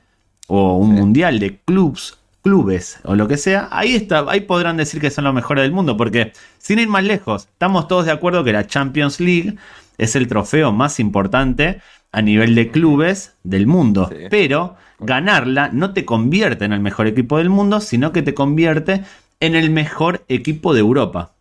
o 0.47 0.77
un 0.77 0.93
mundial 0.93 1.39
de 1.39 1.57
clubs, 1.65 2.19
clubes 2.43 2.99
o 3.03 3.15
lo 3.15 3.27
que 3.27 3.37
sea, 3.37 3.69
ahí 3.71 3.95
está, 3.95 4.25
ahí 4.27 4.41
podrán 4.41 4.77
decir 4.77 5.01
que 5.01 5.09
son 5.09 5.23
los 5.23 5.33
mejores 5.33 5.63
del 5.63 5.71
mundo, 5.71 5.97
porque 5.97 6.33
sin 6.59 6.77
ir 6.77 6.89
más 6.89 7.03
lejos, 7.03 7.47
estamos 7.51 7.87
todos 7.87 8.05
de 8.05 8.11
acuerdo 8.11 8.43
que 8.43 8.53
la 8.53 8.67
Champions 8.67 9.19
League 9.19 9.55
es 9.97 10.15
el 10.15 10.27
trofeo 10.27 10.71
más 10.71 10.99
importante 10.99 11.81
a 12.11 12.21
nivel 12.21 12.53
de 12.53 12.69
clubes 12.69 13.33
del 13.43 13.65
mundo. 13.65 14.09
Pero 14.29 14.75
ganarla 14.99 15.69
no 15.73 15.93
te 15.93 16.05
convierte 16.05 16.65
en 16.65 16.73
el 16.73 16.79
mejor 16.79 17.07
equipo 17.07 17.37
del 17.37 17.49
mundo, 17.49 17.81
sino 17.81 18.11
que 18.11 18.21
te 18.21 18.33
convierte 18.33 19.03
en 19.39 19.55
el 19.55 19.69
mejor 19.69 20.23
equipo 20.27 20.73
de 20.73 20.81
Europa. 20.81 21.32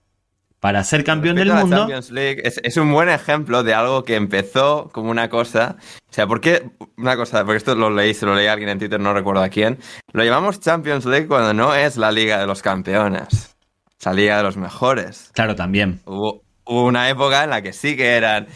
Para 0.62 0.84
ser 0.84 1.02
campeón 1.02 1.34
del 1.34 1.52
mundo. 1.52 1.76
Champions 1.76 2.12
League 2.12 2.40
es, 2.44 2.76
un 2.76 2.92
buen 2.92 3.08
ejemplo 3.08 3.64
de 3.64 3.74
algo 3.74 4.04
que 4.04 4.14
empezó 4.14 4.90
como 4.92 5.10
una 5.10 5.28
cosa. 5.28 5.74
O 6.08 6.12
sea, 6.12 6.28
¿por 6.28 6.40
qué? 6.40 6.70
Una 6.96 7.16
cosa, 7.16 7.44
porque 7.44 7.56
esto 7.56 7.74
lo 7.74 7.90
leí, 7.90 8.14
se 8.14 8.26
lo 8.26 8.36
leí 8.36 8.46
a 8.46 8.52
alguien 8.52 8.68
en 8.68 8.78
Twitter, 8.78 9.00
no 9.00 9.12
recuerdo 9.12 9.42
a 9.42 9.48
quién. 9.48 9.80
Lo 10.12 10.22
llamamos 10.22 10.60
Champions 10.60 11.04
League 11.04 11.26
cuando 11.26 11.52
no 11.52 11.74
es 11.74 11.96
la 11.96 12.12
Liga 12.12 12.38
de 12.38 12.46
los 12.46 12.62
Campeones. 12.62 13.56
Es 13.98 14.06
la 14.06 14.12
Liga 14.12 14.36
de 14.36 14.44
los 14.44 14.56
Mejores. 14.56 15.32
Claro, 15.34 15.56
también. 15.56 16.00
hubo 16.04 16.44
una 16.64 17.08
época 17.08 17.42
en 17.42 17.50
la 17.50 17.60
que 17.60 17.72
sí 17.72 17.96
que 17.96 18.10
eran 18.14 18.46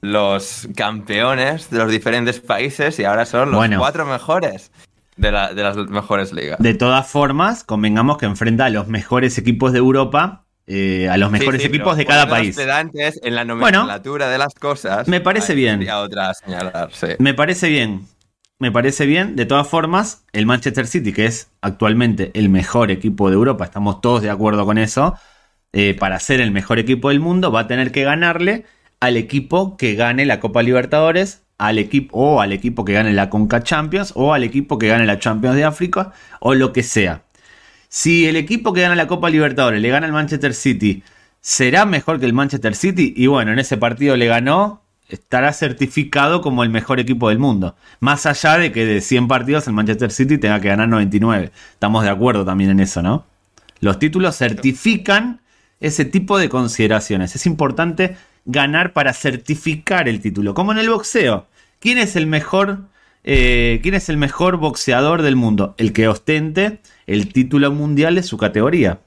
los 0.00 0.68
campeones 0.76 1.68
de 1.70 1.78
los 1.78 1.90
diferentes 1.90 2.38
países 2.38 2.96
y 3.00 3.04
ahora 3.04 3.26
son 3.26 3.50
los 3.50 3.68
cuatro 3.76 4.06
mejores 4.06 4.70
de, 5.16 5.32
las 5.32 5.76
mejores 5.76 6.32
ligas. 6.32 6.58
De 6.60 6.74
todas 6.74 7.10
formas, 7.10 7.64
convengamos 7.64 8.18
que 8.18 8.26
enfrenta 8.26 8.66
a 8.66 8.70
los 8.70 8.86
mejores 8.86 9.38
equipos 9.38 9.72
de 9.72 9.78
Europa. 9.78 10.45
Eh, 10.68 11.08
a 11.08 11.16
los 11.16 11.30
mejores 11.30 11.64
equipos 11.64 11.96
de 11.96 12.04
cada 12.04 12.28
país. 12.28 12.58
en 12.58 13.34
la 13.34 13.44
nomenclatura 13.44 14.28
de 14.28 14.38
las 14.38 14.54
cosas. 14.54 15.06
Me 15.06 15.20
parece 15.20 15.54
bien. 15.54 15.88
Otra 15.88 16.34
señalar, 16.34 16.90
Me 17.18 17.34
parece 17.34 17.68
bien. 17.68 18.06
Me 18.58 18.72
parece 18.72 19.06
bien. 19.06 19.36
De 19.36 19.46
todas 19.46 19.68
formas, 19.68 20.24
el 20.32 20.46
Manchester 20.46 20.86
City, 20.86 21.12
que 21.12 21.26
es 21.26 21.50
actualmente 21.60 22.30
el 22.34 22.48
mejor 22.48 22.90
equipo 22.90 23.28
de 23.28 23.34
Europa, 23.34 23.64
estamos 23.64 24.00
todos 24.00 24.22
de 24.22 24.30
acuerdo 24.30 24.64
con 24.64 24.78
eso. 24.78 25.14
Eh, 25.72 25.94
para 25.94 26.18
ser 26.18 26.40
el 26.40 26.50
mejor 26.50 26.78
equipo 26.78 27.10
del 27.10 27.20
mundo, 27.20 27.52
va 27.52 27.60
a 27.60 27.66
tener 27.68 27.92
que 27.92 28.02
ganarle 28.02 28.64
al 28.98 29.16
equipo 29.16 29.76
que 29.76 29.94
gane 29.94 30.24
la 30.24 30.40
Copa 30.40 30.62
Libertadores, 30.62 31.42
al 31.58 31.78
equipo 31.78 32.18
o 32.18 32.40
al 32.40 32.52
equipo 32.52 32.84
que 32.84 32.94
gane 32.94 33.12
la 33.12 33.30
Conca 33.30 33.62
Champions 33.62 34.12
o 34.16 34.32
al 34.32 34.42
equipo 34.42 34.78
que 34.78 34.88
gane 34.88 35.06
la 35.06 35.18
Champions 35.18 35.54
de 35.56 35.64
África 35.64 36.12
o 36.40 36.54
lo 36.54 36.72
que 36.72 36.82
sea. 36.82 37.22
Si 37.88 38.26
el 38.26 38.36
equipo 38.36 38.72
que 38.72 38.82
gana 38.82 38.94
la 38.94 39.06
Copa 39.06 39.30
Libertadores 39.30 39.80
le 39.80 39.88
gana 39.88 40.06
al 40.06 40.12
Manchester 40.12 40.54
City, 40.54 41.02
¿será 41.40 41.86
mejor 41.86 42.20
que 42.20 42.26
el 42.26 42.32
Manchester 42.32 42.74
City? 42.74 43.14
Y 43.16 43.26
bueno, 43.26 43.52
en 43.52 43.58
ese 43.58 43.76
partido 43.76 44.16
le 44.16 44.26
ganó, 44.26 44.82
estará 45.08 45.52
certificado 45.52 46.40
como 46.40 46.62
el 46.64 46.70
mejor 46.70 47.00
equipo 47.00 47.28
del 47.28 47.38
mundo. 47.38 47.76
Más 48.00 48.26
allá 48.26 48.58
de 48.58 48.72
que 48.72 48.84
de 48.84 49.00
100 49.00 49.28
partidos 49.28 49.66
el 49.66 49.72
Manchester 49.72 50.10
City 50.10 50.38
tenga 50.38 50.60
que 50.60 50.68
ganar 50.68 50.88
99. 50.88 51.52
Estamos 51.72 52.02
de 52.02 52.10
acuerdo 52.10 52.44
también 52.44 52.70
en 52.70 52.80
eso, 52.80 53.02
¿no? 53.02 53.24
Los 53.80 53.98
títulos 53.98 54.36
certifican 54.36 55.40
ese 55.80 56.04
tipo 56.04 56.38
de 56.38 56.48
consideraciones. 56.48 57.36
Es 57.36 57.46
importante 57.46 58.16
ganar 58.44 58.92
para 58.92 59.12
certificar 59.12 60.08
el 60.08 60.20
título, 60.20 60.54
como 60.54 60.72
en 60.72 60.78
el 60.78 60.88
boxeo. 60.88 61.46
¿Quién 61.78 61.98
es 61.98 62.16
el 62.16 62.26
mejor, 62.26 62.84
eh, 63.26 63.80
quién 63.82 63.94
es 63.94 64.08
el 64.08 64.16
mejor 64.16 64.56
boxeador 64.56 65.22
del 65.22 65.36
mundo? 65.36 65.74
El 65.78 65.92
que 65.92 66.08
ostente 66.08 66.80
el 67.06 67.32
título 67.32 67.72
mundial 67.72 68.14
de 68.14 68.22
su 68.22 68.38
categoría. 68.38 69.00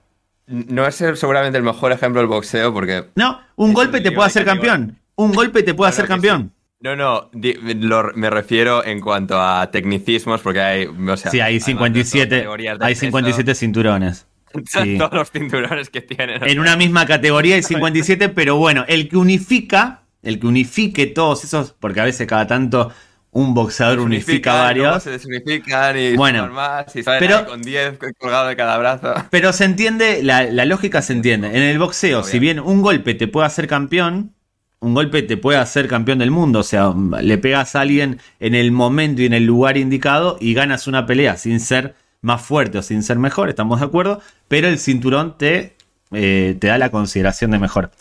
No 0.45 0.85
es 0.85 0.95
seguramente 0.95 1.57
el 1.57 1.63
mejor 1.63 1.91
ejemplo 1.91 2.19
del 2.19 2.27
boxeo 2.27 2.73
porque... 2.73 3.05
No, 3.15 3.39
un 3.55 3.73
golpe 3.73 4.01
te 4.01 4.11
puede 4.11 4.27
hacer 4.27 4.45
campeón. 4.45 4.99
Un 5.15 5.31
golpe 5.31 5.63
te 5.63 5.73
puede 5.73 5.89
hacer 5.91 6.05
campeón. 6.05 6.51
No, 6.81 6.95
no, 6.95 7.29
me 7.33 8.29
refiero 8.29 8.85
en 8.85 9.01
cuanto 9.01 9.41
a 9.41 9.69
tecnicismos, 9.69 10.39
porque 10.39 10.61
hay. 10.61 10.85
O 10.85 11.17
sí, 11.17 11.41
hay 11.41 11.59
57, 11.59 12.47
hay 12.79 12.95
57 12.95 13.53
cinturones. 13.55 14.27
Todos 14.97 15.13
los 15.13 15.29
cinturones 15.29 15.89
que 15.89 16.01
tienen. 16.01 16.41
En 16.47 16.57
una 16.57 16.77
misma 16.77 17.05
categoría 17.05 17.55
hay 17.55 17.63
57, 17.63 18.29
pero 18.29 18.55
bueno, 18.55 18.85
el 18.87 19.09
que 19.09 19.17
unifica 19.17 20.03
el 20.21 20.39
que 20.39 20.47
unifique 20.47 21.05
todos 21.07 21.43
esos, 21.43 21.71
porque 21.71 22.01
a 22.01 22.05
veces 22.05 22.27
cada 22.27 22.47
tanto 22.47 22.91
un 23.31 23.53
boxeador 23.53 23.99
unifica, 23.99 24.53
varios. 24.53 25.03
Se 25.03 25.11
desunifican 25.11 25.97
y 25.97 26.15
bueno, 26.15 26.47
más 26.49 26.95
y 26.95 27.03
salen 27.03 27.19
pero, 27.19 27.45
con 27.45 27.61
10 27.61 27.99
colgados 28.17 28.49
de 28.49 28.55
cada 28.55 28.77
brazo. 28.77 29.13
Pero 29.29 29.53
se 29.53 29.65
entiende, 29.65 30.23
la, 30.23 30.43
la 30.43 30.65
lógica 30.65 31.01
se 31.01 31.13
entiende. 31.13 31.49
En 31.49 31.63
el 31.63 31.77
boxeo, 31.77 32.23
si 32.23 32.39
bien 32.39 32.59
un 32.59 32.81
golpe 32.81 33.13
te 33.13 33.27
puede 33.27 33.47
hacer 33.47 33.67
campeón, 33.67 34.33
un 34.79 34.93
golpe 34.93 35.21
te 35.21 35.37
puede 35.37 35.59
hacer 35.59 35.87
campeón 35.87 36.19
del 36.19 36.31
mundo. 36.31 36.59
O 36.59 36.63
sea, 36.63 36.93
le 37.21 37.37
pegas 37.37 37.75
a 37.75 37.81
alguien 37.81 38.19
en 38.39 38.55
el 38.55 38.71
momento 38.71 39.21
y 39.21 39.25
en 39.25 39.33
el 39.33 39.45
lugar 39.45 39.77
indicado 39.77 40.37
y 40.39 40.53
ganas 40.53 40.87
una 40.87 41.05
pelea 41.05 41.37
sin 41.37 41.59
ser 41.59 41.95
más 42.21 42.41
fuerte 42.41 42.79
o 42.79 42.81
sin 42.81 43.03
ser 43.03 43.17
mejor, 43.17 43.49
estamos 43.49 43.79
de 43.79 43.85
acuerdo. 43.85 44.21
Pero 44.47 44.67
el 44.67 44.79
cinturón 44.79 45.37
te, 45.37 45.75
eh, 46.11 46.57
te 46.59 46.67
da 46.67 46.77
la 46.77 46.89
consideración 46.89 47.51
de 47.51 47.59
mejor. 47.59 47.91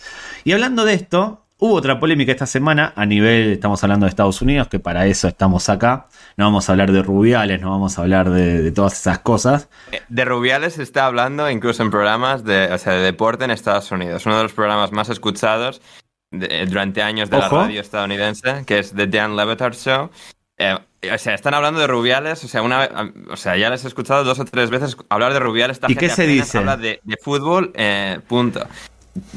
Y 0.45 0.53
hablando 0.53 0.85
de 0.85 0.95
esto, 0.95 1.45
Hubo 1.61 1.75
otra 1.75 1.99
polémica 1.99 2.31
esta 2.31 2.47
semana 2.47 2.93
a 2.95 3.05
nivel, 3.05 3.51
estamos 3.51 3.83
hablando 3.83 4.07
de 4.07 4.11
Estados 4.11 4.41
Unidos, 4.41 4.69
que 4.69 4.79
para 4.79 5.07
eso 5.07 5.27
estamos 5.27 5.69
acá. 5.69 6.07
No 6.37 6.45
vamos 6.45 6.69
a 6.69 6.73
hablar 6.73 6.93
de 6.93 7.03
Rubiales, 7.03 7.61
no 7.61 7.73
vamos 7.73 7.99
a 7.99 8.03
hablar 8.03 8.31
de, 8.31 8.71
todas 8.71 8.93
esas 8.93 9.19
cosas. 9.19 9.69
Eh, 9.91 10.01
de 10.09 10.25
Rubiales 10.25 10.75
se 10.75 10.85
está 10.85 11.07
hablando 11.07 11.51
incluso 11.51 11.83
en 11.83 11.91
programas 11.91 12.45
de, 12.45 12.73
o 12.73 12.79
sea, 12.79 12.93
de 12.93 13.03
deporte 13.03 13.45
en 13.45 13.51
Estados 13.51 13.91
Unidos. 13.91 14.25
Uno 14.25 14.37
de 14.37 14.45
los 14.45 14.53
programas 14.53 14.93
más 14.93 15.09
escuchados 15.09 15.83
durante 16.31 17.03
años 17.03 17.29
de 17.29 17.39
la 17.39 17.49
radio 17.49 17.81
estadounidense, 17.81 18.63
que 18.65 18.79
es 18.79 18.95
The 18.95 19.09
Dan 19.09 19.35
Levitar 19.35 19.75
Show. 19.75 20.11
Eh, 20.59 20.79
o 21.13 21.19
sea, 21.19 21.35
están 21.35 21.55
hablando 21.55 21.81
de 21.81 21.89
Rubiales, 21.89 22.45
o 22.45 22.49
sea, 22.49 22.63
una 22.63 22.89
o 23.31 23.37
sea, 23.37 23.57
ya 23.57 23.69
les 23.69 23.85
he 23.85 23.89
escuchado 23.89 24.23
dos 24.23 24.39
o 24.39 24.45
tres 24.45 24.71
veces 24.71 24.97
hablar 25.09 25.33
de 25.33 25.41
Rubiales. 25.41 25.81
¿Y 25.89 25.97
qué 25.97 26.09
se 26.09 26.29
dice? 26.29 26.59
Habla 26.59 26.77
de, 26.77 27.01
de 27.03 27.17
fútbol, 27.17 27.73
eh, 27.75 28.21
punto. 28.29 28.65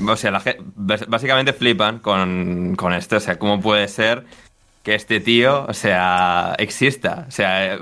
O 0.07 0.15
sea, 0.15 0.31
la 0.31 0.43
básicamente 0.75 1.53
flipan 1.53 1.99
con, 1.99 2.75
con, 2.75 2.93
esto. 2.93 3.17
O 3.17 3.19
sea, 3.19 3.37
¿cómo 3.37 3.61
puede 3.61 3.87
ser 3.87 4.25
que 4.83 4.95
este 4.95 5.19
tío, 5.19 5.65
o 5.67 5.73
sea, 5.73 6.55
exista? 6.57 7.25
O 7.27 7.31
sea, 7.31 7.79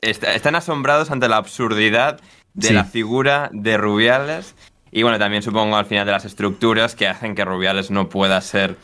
están 0.00 0.54
asombrados 0.54 1.10
ante 1.10 1.28
la 1.28 1.36
absurdidad 1.36 2.20
de 2.54 2.72
la 2.72 2.84
figura 2.84 3.50
de 3.52 3.76
Rubiales. 3.76 4.54
Y 4.90 5.02
bueno, 5.02 5.18
también 5.18 5.42
supongo 5.42 5.76
al 5.76 5.86
final 5.86 6.04
de 6.04 6.12
las 6.12 6.24
estructuras 6.24 6.94
que 6.94 7.08
hacen 7.08 7.34
que 7.34 7.44
Rubiales 7.44 7.90
no 7.90 8.08
pueda 8.08 8.40
ser 8.40 8.76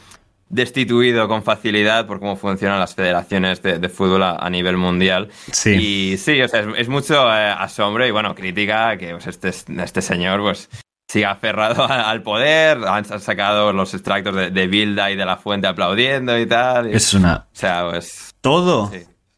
destituido 0.49 1.29
con 1.29 1.43
facilidad 1.43 2.07
por 2.07 2.21
cómo 2.21 2.37
funcionan 2.37 2.79
las 2.79 2.95
federaciones 2.95 3.63
de, 3.63 3.89
fútbol 3.89 4.23
a, 4.23 4.51
nivel 4.51 4.77
mundial. 4.77 5.29
Sí. 5.53 5.71
Y 6.13 6.17
sí, 6.17 6.41
o 6.41 6.49
sea, 6.49 6.67
es, 6.77 6.89
mucho 6.89 7.15
eh, 7.31 7.51
asombro 7.51 8.07
y 8.07 8.11
bueno, 8.11 8.35
crítica 8.35 8.97
que 8.97 9.13
pues, 9.13 9.27
este, 9.27 9.49
este 9.49 10.03
señor 10.03 10.41
pues 10.41 10.71
sigue 11.09 11.25
aferrado 11.25 11.85
al 11.89 12.23
poder, 12.23 12.79
han 12.87 13.05
sacado 13.21 13.73
los 13.73 13.95
extractos 13.95 14.35
de, 14.53 14.67
Bilda 14.67 15.11
y 15.11 15.17
de 15.17 15.25
la 15.25 15.37
fuente 15.37 15.67
aplaudiendo 15.67 16.39
y 16.39 16.47
tal. 16.47 16.89
Es 16.89 17.15
una... 17.15 17.47
O 17.53 17.57
sea, 17.57 17.89
pues... 17.91 18.35
Todo, 18.41 18.93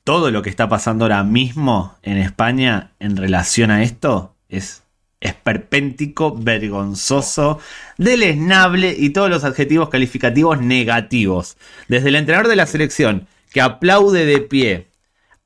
todo 0.04 0.30
lo 0.30 0.42
que 0.42 0.50
está 0.50 0.68
pasando 0.68 1.04
ahora 1.04 1.22
mismo 1.22 1.96
en 2.02 2.18
España 2.18 2.92
en 2.98 3.16
relación 3.16 3.70
a 3.70 3.82
esto 3.82 4.34
es 4.48 4.82
esperpéntico, 5.20 6.34
vergonzoso, 6.34 7.60
deleznable 7.98 8.94
y 8.96 9.10
todos 9.10 9.30
los 9.30 9.44
adjetivos 9.44 9.90
calificativos 9.90 10.60
negativos. 10.60 11.56
Desde 11.88 12.08
el 12.08 12.16
entrenador 12.16 12.48
de 12.48 12.56
la 12.56 12.66
selección 12.66 13.26
que 13.52 13.60
aplaude 13.60 14.24
de 14.24 14.40
pie 14.40 14.89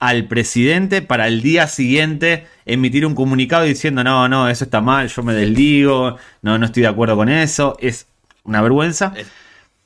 al 0.04 0.26
presidente 0.26 1.00
para 1.00 1.28
el 1.28 1.40
día 1.40 1.66
siguiente 1.66 2.46
emitir 2.66 3.06
un 3.06 3.14
comunicado 3.14 3.64
diciendo 3.64 4.04
no, 4.04 4.28
no, 4.28 4.50
eso 4.50 4.64
está 4.64 4.82
mal, 4.82 5.08
yo 5.08 5.22
me 5.22 5.32
desligo, 5.32 6.18
no, 6.42 6.58
no 6.58 6.66
estoy 6.66 6.82
de 6.82 6.88
acuerdo 6.88 7.16
con 7.16 7.30
eso, 7.30 7.74
es 7.80 8.06
una 8.42 8.60
vergüenza. 8.60 9.14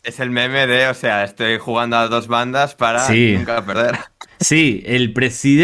Es, 0.02 0.18
el 0.18 0.30
meme 0.30 0.66
de, 0.66 0.88
o 0.88 0.94
sea, 0.94 1.22
estoy 1.22 1.58
jugando 1.58 1.96
a 1.96 2.08
dos 2.08 2.26
bandas 2.26 2.74
para 2.74 3.08
nunca 3.08 3.64
perder. 3.64 3.96
Sí, 4.40 4.84
el, 4.86 5.12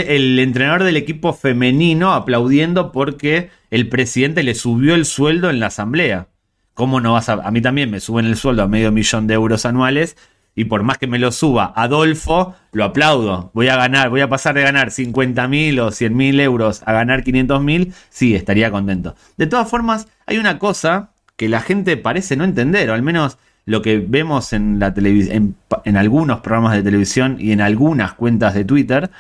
el 0.09 0.39
entrenador 0.41 0.83
del 0.83 0.97
equipo 0.97 1.33
femenino 1.33 2.13
aplaudiendo 2.13 2.91
porque 2.91 3.51
el 3.71 3.89
presidente 3.89 4.43
le 4.43 4.57
subió 4.57 4.97
el 4.97 5.05
sueldo 5.05 5.49
en 5.49 5.61
la 5.61 5.69
asamblea. 5.69 6.27
¿Cómo 6.75 7.01
no 7.01 7.13
vas 7.13 7.29
a.? 7.29 7.35
A 7.35 7.53
mí 7.53 7.63
también 7.63 7.93
me 7.93 8.01
suben 8.01 8.27
el 8.27 8.35
sueldo 8.35 8.65
a 8.65 8.67
medio 8.67 8.91
millón 8.91 9.29
de 9.29 9.35
euros 9.35 9.65
anuales 9.65 10.17
y 10.55 10.67
por 10.67 10.83
más 10.83 10.99
que 10.99 11.07
me 11.07 11.19
lo 11.19 11.33
suba 11.33 11.73
Adolfo, 11.75 12.55
lo 12.73 12.85
aplaudo. 12.85 13.51
Voy 13.55 13.69
a 13.69 13.77
ganar, 13.77 14.11
voy 14.11 14.21
a 14.21 14.29
pasar 14.29 14.55
de 14.55 14.63
ganar 14.63 14.91
50 14.91 15.49
mil 15.49 15.81
o 15.81 15.91
100 15.91 16.17
mil 16.17 16.41
euros 16.41 16.83
a 16.87 16.93
ganar 16.93 17.25
500 17.25 17.63
mil, 17.63 17.95
sí, 18.09 18.35
estaría 18.35 18.71
contento. 18.71 19.17
De 19.37 19.47
todas 19.47 19.69
formas, 19.69 20.09
hay 20.27 20.39
una 20.39 20.59
cosa 20.59 21.11
que 21.37 21.49
la 21.49 21.61
gente 21.61 21.97
parece 21.97 22.37
no 22.37 22.45
entender, 22.45 22.91
o 22.91 22.95
al 22.95 23.03
menos 23.03 23.39
lo 23.67 23.83
que 23.83 23.99
vemos 23.99 24.53
en, 24.53 24.79
la 24.79 24.93
en, 24.97 25.57
en 25.85 25.97
algunos 25.97 26.41
programas 26.41 26.75
de 26.75 26.83
televisión 26.83 27.37
y 27.41 27.53
en 27.53 27.61
algunas 27.61 28.13
cuentas 28.13 28.55
de 28.55 28.65
Twitter, 28.65 29.11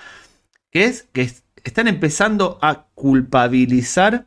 que 0.71 0.85
es 0.85 1.09
que 1.12 1.31
están 1.64 1.88
empezando 1.88 2.59
a 2.61 2.85
culpabilizar 2.95 4.26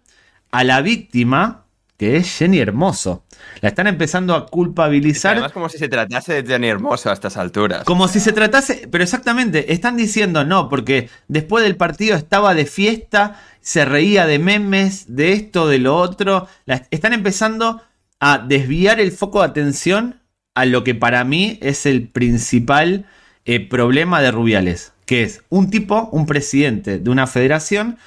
a 0.51 0.63
la 0.63 0.81
víctima 0.81 1.66
que 1.97 2.17
es 2.17 2.37
Jenny 2.37 2.59
Hermoso. 2.59 3.23
La 3.61 3.69
están 3.69 3.87
empezando 3.87 4.35
a 4.35 4.45
culpabilizar. 4.45 5.33
Además, 5.33 5.51
como 5.51 5.67
si 5.67 5.79
se 5.79 5.89
tratase 5.89 6.43
de 6.43 6.47
Jenny 6.47 6.67
Hermoso 6.67 7.09
a 7.09 7.13
estas 7.13 7.37
alturas. 7.37 7.83
Como 7.83 8.07
si 8.07 8.19
se 8.19 8.33
tratase, 8.33 8.87
pero 8.91 9.03
exactamente, 9.03 9.73
están 9.73 9.97
diciendo 9.97 10.45
no, 10.45 10.69
porque 10.69 11.09
después 11.27 11.63
del 11.63 11.75
partido 11.75 12.15
estaba 12.15 12.53
de 12.53 12.67
fiesta, 12.67 13.41
se 13.61 13.83
reía 13.83 14.27
de 14.27 14.37
memes, 14.37 15.15
de 15.15 15.33
esto, 15.33 15.67
de 15.67 15.79
lo 15.79 15.97
otro. 15.97 16.47
están 16.91 17.13
empezando 17.13 17.81
a 18.19 18.37
desviar 18.37 18.99
el 18.99 19.11
foco 19.11 19.39
de 19.39 19.47
atención 19.47 20.21
a 20.53 20.65
lo 20.65 20.83
que 20.83 20.95
para 20.95 21.23
mí 21.23 21.57
es 21.61 21.85
el 21.85 22.07
principal 22.07 23.05
eh, 23.45 23.59
problema 23.59 24.21
de 24.21 24.31
Rubiales, 24.31 24.93
que 25.05 25.23
es 25.23 25.43
un 25.49 25.69
tipo, 25.69 26.09
un 26.11 26.25
presidente 26.27 26.99
de 26.99 27.09
una 27.09 27.27
federación 27.27 27.97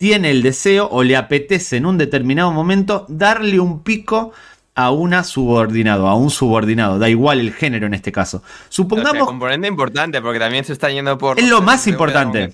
tiene 0.00 0.30
el 0.30 0.42
deseo 0.42 0.88
o 0.90 1.02
le 1.02 1.14
apetece 1.14 1.76
en 1.76 1.84
un 1.84 1.98
determinado 1.98 2.50
momento 2.52 3.04
darle 3.10 3.60
un 3.60 3.82
pico 3.82 4.32
a 4.74 4.90
una 4.92 5.24
subordinado, 5.24 6.08
a 6.08 6.14
un 6.14 6.30
subordinado, 6.30 6.98
da 6.98 7.10
igual 7.10 7.38
el 7.38 7.52
género 7.52 7.86
en 7.86 7.92
este 7.92 8.10
caso. 8.10 8.42
Supongamos... 8.70 9.26
componente 9.26 9.68
importante, 9.68 10.22
porque 10.22 10.38
también 10.38 10.64
se 10.64 10.72
está 10.72 10.88
yendo 10.88 11.18
por... 11.18 11.38
Es 11.38 11.46
lo 11.46 11.60
más 11.60 11.86
importante. 11.86 12.50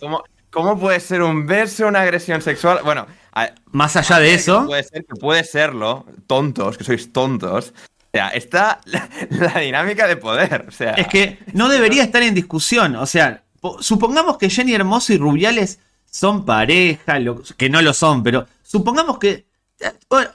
¿Cómo, 0.51 0.77
puede 0.77 0.99
ser 0.99 1.23
un 1.23 1.47
verso 1.47 1.87
una 1.87 2.01
agresión 2.01 2.43
sexual? 2.43 2.81
Bueno, 2.85 3.07
más 3.71 3.95
allá 3.95 4.19
de 4.19 4.35
eso... 4.35 4.67
Puede, 4.67 4.83
ser, 4.83 5.05
puede 5.05 5.45
serlo, 5.45 6.05
tontos, 6.27 6.77
que 6.77 6.83
sois 6.83 7.13
tontos. 7.13 7.73
O 7.77 8.11
sea, 8.13 8.29
está 8.31 8.81
la, 8.87 9.61
dinámica 9.61 10.09
de 10.09 10.17
poder. 10.17 10.65
O 10.67 10.73
sea, 10.73 10.95
es 10.95 11.07
que 11.07 11.39
no 11.53 11.69
debería 11.69 12.03
estar 12.03 12.25
en 12.25 12.35
discusión. 12.35 12.97
O 12.97 13.07
sea, 13.07 13.45
supongamos 13.79 14.37
que 14.37 14.51
Jenny 14.51 14.75
Hermoso 14.75 15.13
y 15.13 15.19
Rubiales 15.19 15.79
son 16.17 16.47
pareja, 16.47 17.19
que 17.59 17.69
no 17.69 17.83
lo 17.83 17.93
son, 17.93 18.23
pero 18.23 18.47
supongamos 18.63 19.19
que... 19.19 19.45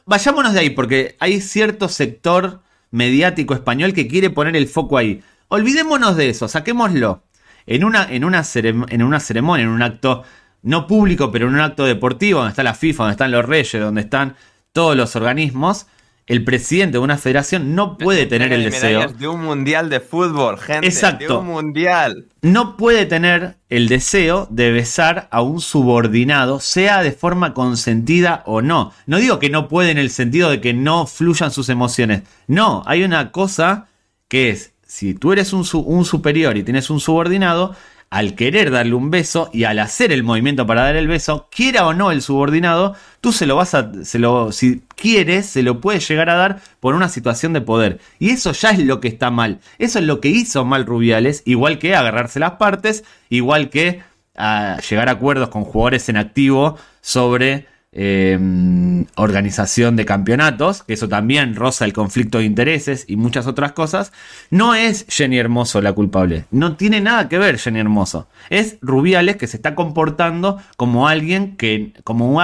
vayámonos 0.05 0.53
de 0.53 0.59
ahí, 0.59 0.69
porque 0.69 1.15
hay 1.19 1.41
cierto 1.41 1.89
sector 1.89 2.61
mediático 2.91 3.55
español 3.55 3.91
que 3.93 4.07
quiere 4.07 4.29
poner 4.29 4.55
el 4.55 4.67
foco 4.67 4.99
ahí. 4.99 5.23
Olvidémonos 5.47 6.15
de 6.17 6.29
eso, 6.29 6.47
saquémoslo. 6.47 7.23
En 7.65 7.83
una, 7.83 8.03
en 8.07 8.25
una, 8.25 8.43
en 8.53 9.01
una 9.03 9.19
ceremonia, 9.19 9.63
en 9.63 9.69
un 9.69 9.81
acto 9.81 10.23
no 10.61 10.85
público, 10.85 11.31
pero 11.31 11.47
en 11.47 11.55
un 11.55 11.61
acto 11.61 11.85
deportivo, 11.85 12.39
donde 12.39 12.51
está 12.51 12.61
la 12.61 12.75
FIFA, 12.75 13.03
donde 13.03 13.13
están 13.13 13.31
los 13.31 13.45
reyes, 13.45 13.81
donde 13.81 14.01
están 14.01 14.35
todos 14.73 14.95
los 14.95 15.15
organismos, 15.15 15.87
el 16.27 16.43
presidente 16.43 16.93
de 16.93 16.99
una 16.99 17.17
federación 17.17 17.75
no 17.75 17.97
puede 17.97 18.25
tener 18.25 18.53
el 18.53 18.63
deseo. 18.63 19.07
De 19.07 19.27
un 19.27 19.43
mundial 19.43 19.89
de 19.89 19.99
fútbol, 19.99 20.57
gente. 20.57 20.87
Exacto. 20.87 21.25
De 21.27 21.39
un 21.39 21.47
mundial. 21.47 22.27
No 22.41 22.77
puede 22.77 23.05
tener 23.05 23.57
el 23.69 23.87
deseo 23.87 24.47
de 24.49 24.71
besar 24.71 25.27
a 25.31 25.41
un 25.41 25.61
subordinado, 25.61 26.59
sea 26.59 27.03
de 27.03 27.11
forma 27.11 27.53
consentida 27.53 28.43
o 28.45 28.61
no. 28.61 28.93
No 29.05 29.17
digo 29.17 29.39
que 29.39 29.49
no 29.49 29.67
puede 29.67 29.91
en 29.91 29.97
el 29.97 30.09
sentido 30.09 30.49
de 30.49 30.61
que 30.61 30.73
no 30.73 31.05
fluyan 31.05 31.51
sus 31.51 31.69
emociones. 31.69 32.23
No, 32.47 32.83
hay 32.85 33.03
una 33.03 33.31
cosa 33.31 33.87
que 34.27 34.49
es: 34.49 34.73
si 34.85 35.13
tú 35.13 35.33
eres 35.33 35.53
un, 35.53 35.65
un 35.85 36.05
superior 36.05 36.57
y 36.57 36.63
tienes 36.63 36.89
un 36.89 36.99
subordinado, 36.99 37.75
al 38.11 38.35
querer 38.35 38.71
darle 38.71 38.93
un 38.93 39.09
beso 39.09 39.49
y 39.53 39.63
al 39.63 39.79
hacer 39.79 40.11
el 40.11 40.23
movimiento 40.23 40.67
para 40.67 40.83
dar 40.83 40.97
el 40.97 41.07
beso, 41.07 41.47
quiera 41.49 41.87
o 41.87 41.93
no 41.93 42.11
el 42.11 42.21
subordinado, 42.21 42.93
tú 43.21 43.31
se 43.31 43.45
lo 43.47 43.55
vas 43.55 43.73
a, 43.73 43.89
se 44.03 44.19
lo, 44.19 44.51
si 44.51 44.83
quieres, 44.95 45.45
se 45.45 45.63
lo 45.63 45.79
puedes 45.79 46.05
llegar 46.07 46.29
a 46.29 46.35
dar 46.35 46.61
por 46.81 46.93
una 46.93 47.07
situación 47.07 47.53
de 47.53 47.61
poder. 47.61 47.99
Y 48.19 48.31
eso 48.31 48.51
ya 48.51 48.71
es 48.71 48.79
lo 48.79 48.99
que 48.99 49.07
está 49.07 49.31
mal. 49.31 49.61
Eso 49.79 49.97
es 49.97 50.05
lo 50.05 50.19
que 50.19 50.27
hizo 50.27 50.65
mal 50.65 50.85
Rubiales, 50.85 51.41
igual 51.45 51.79
que 51.79 51.95
agarrarse 51.95 52.41
las 52.41 52.53
partes, 52.53 53.05
igual 53.29 53.69
que 53.69 54.03
a 54.35 54.73
ah, 54.73 54.81
llegar 54.81 55.07
a 55.07 55.13
acuerdos 55.13 55.47
con 55.47 55.63
jugadores 55.63 56.09
en 56.09 56.17
activo 56.17 56.77
sobre 56.99 57.67
Em, 57.93 59.05
organización 59.17 59.97
de 59.97 60.05
campeonatos, 60.05 60.83
que 60.83 60.93
eso 60.93 61.09
también 61.09 61.55
roza 61.55 61.83
el 61.83 61.91
conflicto 61.91 62.37
de 62.37 62.45
intereses 62.45 63.03
y 63.05 63.17
muchas 63.17 63.47
otras 63.47 63.73
cosas, 63.73 64.13
no 64.49 64.75
es 64.75 65.05
Jenny 65.09 65.37
Hermoso 65.37 65.81
la 65.81 65.91
culpable. 65.91 66.45
No 66.51 66.77
tiene 66.77 67.01
nada 67.01 67.27
que 67.27 67.37
ver 67.37 67.59
Jenny 67.59 67.81
Hermoso. 67.81 68.29
Es 68.49 68.77
Rubiales 68.81 69.35
que 69.35 69.45
se 69.45 69.57
está 69.57 69.75
comportando 69.75 70.61
como 70.77 71.09
alguien 71.09 71.57
que, 71.57 71.91
como, 72.05 72.39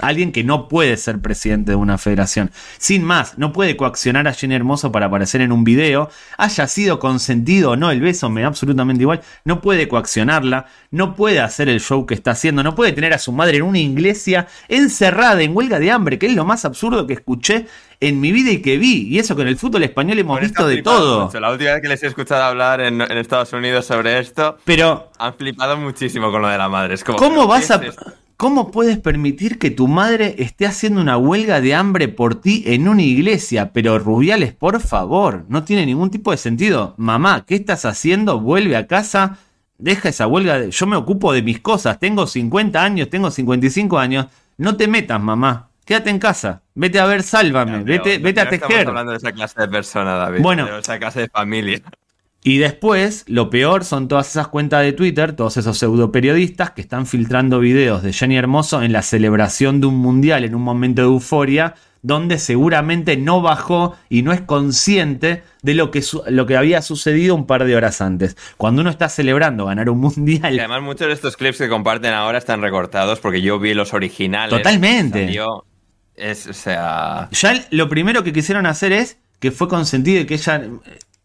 alguien 0.00 0.32
que 0.32 0.44
no 0.44 0.68
puede 0.68 0.98
ser 0.98 1.20
presidente 1.22 1.70
de 1.70 1.76
una 1.76 1.96
federación. 1.96 2.50
Sin 2.76 3.04
más, 3.04 3.38
no 3.38 3.54
puede 3.54 3.78
coaccionar 3.78 4.28
a 4.28 4.34
Jenny 4.34 4.54
Hermoso 4.54 4.92
para 4.92 5.06
aparecer 5.06 5.40
en 5.40 5.50
un 5.50 5.64
video, 5.64 6.10
haya 6.36 6.66
sido 6.66 6.98
consentido 6.98 7.70
o 7.70 7.76
no 7.76 7.90
el 7.90 8.02
beso, 8.02 8.28
me 8.28 8.42
da 8.42 8.48
absolutamente 8.48 9.02
igual. 9.02 9.22
No 9.46 9.62
puede 9.62 9.88
coaccionarla, 9.88 10.66
no 10.90 11.16
puede 11.16 11.40
hacer 11.40 11.70
el 11.70 11.80
show 11.80 12.04
que 12.04 12.12
está 12.12 12.32
haciendo, 12.32 12.62
no 12.62 12.74
puede 12.74 12.92
tener 12.92 13.14
a 13.14 13.18
su 13.18 13.32
madre 13.32 13.56
en 13.56 13.62
una 13.62 13.78
iglesia 14.26 14.46
encerrada 14.68 15.42
en 15.42 15.56
huelga 15.56 15.78
de 15.78 15.90
hambre, 15.90 16.18
que 16.18 16.26
es 16.26 16.34
lo 16.34 16.44
más 16.44 16.64
absurdo 16.64 17.06
que 17.06 17.14
escuché 17.14 17.66
en 18.00 18.20
mi 18.20 18.32
vida 18.32 18.50
y 18.50 18.60
que 18.60 18.76
vi. 18.76 19.06
Y 19.08 19.18
eso 19.18 19.36
que 19.36 19.42
en 19.42 19.48
el 19.48 19.56
fútbol 19.56 19.84
español 19.84 20.18
hemos 20.18 20.40
visto 20.40 20.66
de 20.66 20.82
todo. 20.82 21.30
La 21.38 21.50
última 21.50 21.72
vez 21.72 21.82
que 21.82 21.88
les 21.88 22.02
he 22.02 22.08
escuchado 22.08 22.42
hablar 22.42 22.80
en, 22.80 23.00
Estados 23.00 23.52
Unidos 23.52 23.86
sobre 23.86 24.18
esto, 24.18 24.58
pero 24.64 25.10
han 25.18 25.34
flipado 25.34 25.76
muchísimo 25.76 26.30
con 26.30 26.42
lo 26.42 26.48
de 26.48 26.58
la 26.58 26.68
madre. 26.68 26.94
Es 26.94 27.04
como, 27.04 27.18
¿Cómo 27.18 27.46
vas 27.46 27.70
a... 27.70 27.80
¿Cómo 28.36 28.70
puedes 28.70 28.98
permitir 28.98 29.58
que 29.58 29.70
tu 29.70 29.88
madre 29.88 30.34
esté 30.36 30.66
haciendo 30.66 31.00
una 31.00 31.16
huelga 31.16 31.62
de 31.62 31.74
hambre 31.74 32.08
por 32.08 32.38
ti 32.38 32.64
en 32.66 32.86
una 32.86 33.00
iglesia? 33.00 33.70
Pero 33.72 33.98
Rubiales, 33.98 34.52
por 34.52 34.82
favor, 34.82 35.46
no 35.48 35.64
tiene 35.64 35.86
ningún 35.86 36.10
tipo 36.10 36.32
de 36.32 36.36
sentido. 36.36 36.92
Mamá, 36.98 37.46
¿qué 37.46 37.54
estás 37.54 37.86
haciendo? 37.86 38.38
Vuelve 38.38 38.76
a 38.76 38.86
casa, 38.86 39.38
deja 39.78 40.08
esa 40.08 40.26
huelga, 40.26 40.66
yo 40.66 40.86
me 40.86 40.96
ocupo 40.96 41.32
de 41.32 41.42
mis 41.42 41.60
cosas, 41.60 41.98
tengo 41.98 42.26
50 42.26 42.82
años, 42.82 43.10
tengo 43.10 43.30
55 43.30 43.98
años, 43.98 44.26
no 44.56 44.76
te 44.76 44.88
metas, 44.88 45.20
mamá, 45.20 45.70
quédate 45.84 46.10
en 46.10 46.18
casa, 46.18 46.62
vete 46.74 46.98
a 46.98 47.06
ver, 47.06 47.22
sálvame, 47.22 47.84
vete, 47.84 48.18
vete 48.18 48.40
a 48.40 48.48
tejer. 48.48 48.70
Estamos 48.70 48.88
hablando 48.88 49.12
de 49.12 49.18
esa 49.18 49.32
clase 49.32 49.60
de 49.60 49.68
persona, 49.68 50.14
David, 50.14 50.40
bueno, 50.40 50.66
de 50.66 50.80
esa 50.80 50.98
clase 50.98 51.20
de 51.20 51.28
familia. 51.28 51.82
Y 52.42 52.58
después, 52.58 53.24
lo 53.26 53.50
peor 53.50 53.84
son 53.84 54.06
todas 54.06 54.28
esas 54.30 54.46
cuentas 54.46 54.82
de 54.84 54.92
Twitter, 54.92 55.32
todos 55.32 55.56
esos 55.56 55.76
pseudo 55.78 56.12
periodistas 56.12 56.70
que 56.70 56.80
están 56.80 57.06
filtrando 57.06 57.58
videos 57.58 58.04
de 58.04 58.12
Jenny 58.12 58.36
Hermoso 58.36 58.82
en 58.82 58.92
la 58.92 59.02
celebración 59.02 59.80
de 59.80 59.88
un 59.88 59.96
mundial, 59.96 60.44
en 60.44 60.54
un 60.54 60.62
momento 60.62 61.02
de 61.02 61.08
euforia, 61.08 61.74
donde 62.06 62.38
seguramente 62.38 63.16
no 63.16 63.42
bajó 63.42 63.96
y 64.08 64.22
no 64.22 64.32
es 64.32 64.40
consciente 64.40 65.42
de 65.62 65.74
lo 65.74 65.90
que, 65.90 66.04
lo 66.28 66.46
que 66.46 66.56
había 66.56 66.80
sucedido 66.80 67.34
un 67.34 67.48
par 67.48 67.64
de 67.64 67.74
horas 67.74 68.00
antes. 68.00 68.36
Cuando 68.56 68.82
uno 68.82 68.90
está 68.90 69.08
celebrando 69.08 69.66
ganar 69.66 69.90
un 69.90 69.98
mundial. 69.98 70.54
Y 70.54 70.60
además, 70.60 70.82
muchos 70.82 71.08
de 71.08 71.14
estos 71.14 71.36
clips 71.36 71.58
que 71.58 71.68
comparten 71.68 72.14
ahora 72.14 72.38
están 72.38 72.62
recortados 72.62 73.18
porque 73.18 73.42
yo 73.42 73.58
vi 73.58 73.74
los 73.74 73.92
originales. 73.92 74.56
Totalmente. 74.56 75.36
es, 76.14 76.46
o 76.46 76.52
sea. 76.52 77.28
Ya 77.32 77.66
lo 77.72 77.88
primero 77.88 78.22
que 78.22 78.32
quisieron 78.32 78.66
hacer 78.66 78.92
es 78.92 79.18
que 79.40 79.50
fue 79.50 79.66
consentido 79.66 80.20
y 80.20 80.26
que 80.26 80.34
ella. 80.34 80.62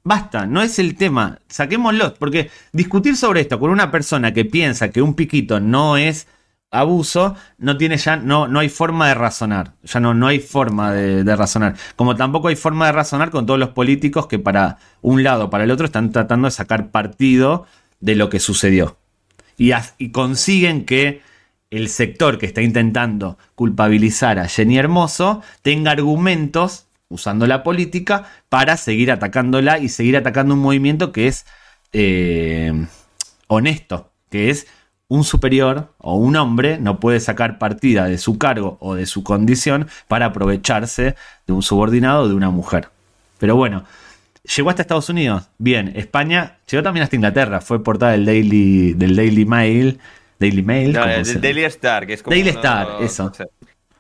Basta, 0.04 0.48
no 0.48 0.64
es 0.64 0.80
el 0.80 0.96
tema. 0.96 1.42
Saquémoslo. 1.48 2.16
Porque 2.16 2.50
discutir 2.72 3.16
sobre 3.16 3.42
esto 3.42 3.60
con 3.60 3.70
una 3.70 3.92
persona 3.92 4.34
que 4.34 4.46
piensa 4.46 4.90
que 4.90 5.04
un 5.04 5.14
piquito 5.14 5.60
no 5.60 5.96
es 5.96 6.26
abuso, 6.72 7.36
no 7.58 7.78
tiene 7.78 7.98
ya, 7.98 8.16
no, 8.16 8.48
no 8.48 8.60
hay 8.60 8.70
forma 8.70 9.10
de 9.10 9.13
razonar. 9.13 9.74
Ya 9.84 10.00
no, 10.00 10.13
no 10.13 10.28
hay 10.28 10.40
forma 10.40 10.94
de, 10.94 11.36
razonar. 11.36 11.75
Como 11.96 12.16
tampoco 12.16 12.48
hay 12.48 12.56
forma 12.56 12.88
de 12.88 12.94
razonar 12.94 13.30
con 13.30 13.46
todos 13.46 13.60
los 13.60 13.70
políticos 13.70 14.28
que 14.28 14.40
para 14.40 14.78
un 15.01 15.24
lado 15.24 15.50
para 15.50 15.66
el 15.66 15.72
otro 15.72 15.86
están 15.86 16.12
tratando 16.12 16.48
de 16.48 16.51
sacar 16.51 16.90
partido 16.90 17.68
de 18.00 18.16
lo 18.16 18.30
que 18.30 18.40
sucedió. 18.40 18.98
Y, 19.58 19.74
y 19.98 20.12
consiguen 20.12 20.86
que 20.86 21.22
el 21.70 21.90
sector 21.90 22.38
que 22.38 22.46
está 22.46 22.62
intentando 22.62 23.38
culpabilizar 23.56 24.40
a 24.40 24.48
Jenny 24.48 24.78
Hermoso 24.78 25.42
tenga 25.62 25.92
argumentos 25.92 26.88
usando 27.10 27.46
la 27.48 27.63
política 27.63 28.25
para 28.50 28.78
seguir 28.78 29.12
atacándola 29.12 29.78
y 29.80 29.90
seguir 29.90 30.18
atacando 30.18 30.54
un 30.54 30.62
movimiento 30.62 31.12
que 31.12 31.28
es 31.28 31.46
eh, 31.92 32.88
honesto, 33.48 34.12
que 34.30 34.50
es 34.50 34.68
un 35.12 35.25
superior 35.25 35.89
o 35.98 36.15
un 36.15 36.38
hombre 36.38 36.77
no 36.77 37.01
puede 37.01 37.20
sacar 37.20 37.60
partida 37.60 38.06
de 38.06 38.18
su 38.18 38.38
cargo 38.38 38.77
o 38.80 38.96
de 38.96 39.06
su 39.06 39.25
condición 39.25 39.89
para 40.08 40.27
aprovecharse 40.27 41.15
de 41.46 41.53
un 41.53 41.62
subordinado 41.62 42.24
o 42.24 42.27
de 42.30 42.34
una 42.34 42.50
mujer. 42.50 42.88
Pero 43.38 43.58
bueno, 43.58 43.84
llegó 44.56 44.70
hasta 44.70 44.84
Estados 44.84 45.10
Unidos. 45.10 45.50
Bien, 45.58 45.91
España 45.98 46.60
llegó 46.65 46.82
también 46.82 47.03
hasta 47.03 47.18
Inglaterra. 47.18 47.60
Fue 47.60 47.84
portada 47.84 48.13
del 48.13 48.25
Daily, 48.25 48.94
del 48.94 49.18
Daily 49.18 49.44
Mail. 49.44 50.00
Daily 50.39 50.62
Mail. 50.63 50.95
el 50.95 51.41
Daily 51.41 51.65
Star, 51.65 52.08
que 52.08 52.13
es 52.13 52.24
como. 52.24 52.34
Daily 52.34 52.52
Star, 52.52 52.88
eso. 53.02 53.34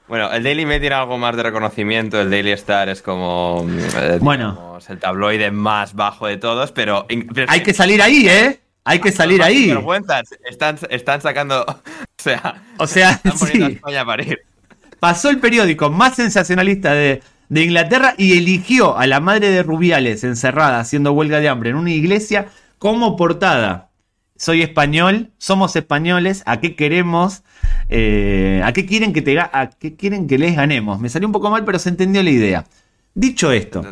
Bueno, 0.07 0.31
el 0.31 0.43
Daily 0.43 0.65
Mail 0.65 0.79
tiene 0.79 0.95
algo 0.95 1.17
más 1.17 1.35
de 1.35 1.43
reconocimiento. 1.43 2.21
El 2.21 2.29
Daily 2.29 2.53
Star 2.53 2.87
es 2.87 3.01
como. 3.01 3.67
Eh, 3.69 4.17
bueno. 4.21 4.79
el 4.87 4.97
tabloide 4.97 5.51
más 5.51 5.93
bajo 5.93 6.27
de 6.27 6.37
todos, 6.37 6.71
pero 6.71 7.05
hay 7.49 7.63
que 7.63 7.73
salir 7.73 8.01
ahí, 8.01 8.29
¿eh? 8.29 8.61
Hay 8.83 8.99
que 8.99 9.11
salir 9.11 9.43
ahí. 9.43 9.73
Están, 10.49 10.77
están 10.89 11.21
sacando. 11.21 11.65
O 12.21 12.23
sea. 12.23 12.63
O 12.77 12.85
sea, 12.85 13.19
sí. 13.35 13.79
Pasó 14.99 15.31
el 15.31 15.39
periódico 15.39 15.89
más 15.89 16.17
sensacionalista 16.17 16.93
de, 16.93 17.23
de 17.49 17.63
Inglaterra 17.63 18.13
y 18.15 18.37
eligió 18.37 18.95
a 18.95 19.07
la 19.07 19.19
madre 19.19 19.49
de 19.49 19.63
Rubiales 19.63 20.23
encerrada 20.23 20.79
haciendo 20.79 21.13
huelga 21.13 21.39
de 21.39 21.49
hambre 21.49 21.71
en 21.71 21.77
una 21.77 21.89
iglesia 21.89 22.49
como 22.77 23.17
portada. 23.17 23.89
Soy 24.37 24.61
español, 24.61 25.31
somos 25.37 25.75
españoles, 25.75 26.43
¿a 26.45 26.59
qué 26.61 26.75
queremos? 26.75 27.43
Eh, 27.89 28.61
¿A 28.63 28.73
qué 28.73 28.85
quieren 28.85 29.13
que 29.13 29.21
te 29.21 29.39
a 29.39 29.69
qué 29.77 29.95
quieren 29.95 30.27
que 30.27 30.37
les 30.37 30.55
ganemos? 30.55 30.99
Me 30.99 31.09
salió 31.09 31.27
un 31.27 31.31
poco 31.31 31.51
mal, 31.51 31.65
pero 31.65 31.77
se 31.77 31.89
entendió 31.89 32.23
la 32.23 32.29
idea. 32.29 32.65
Dicho 33.13 33.51
esto, 33.51 33.83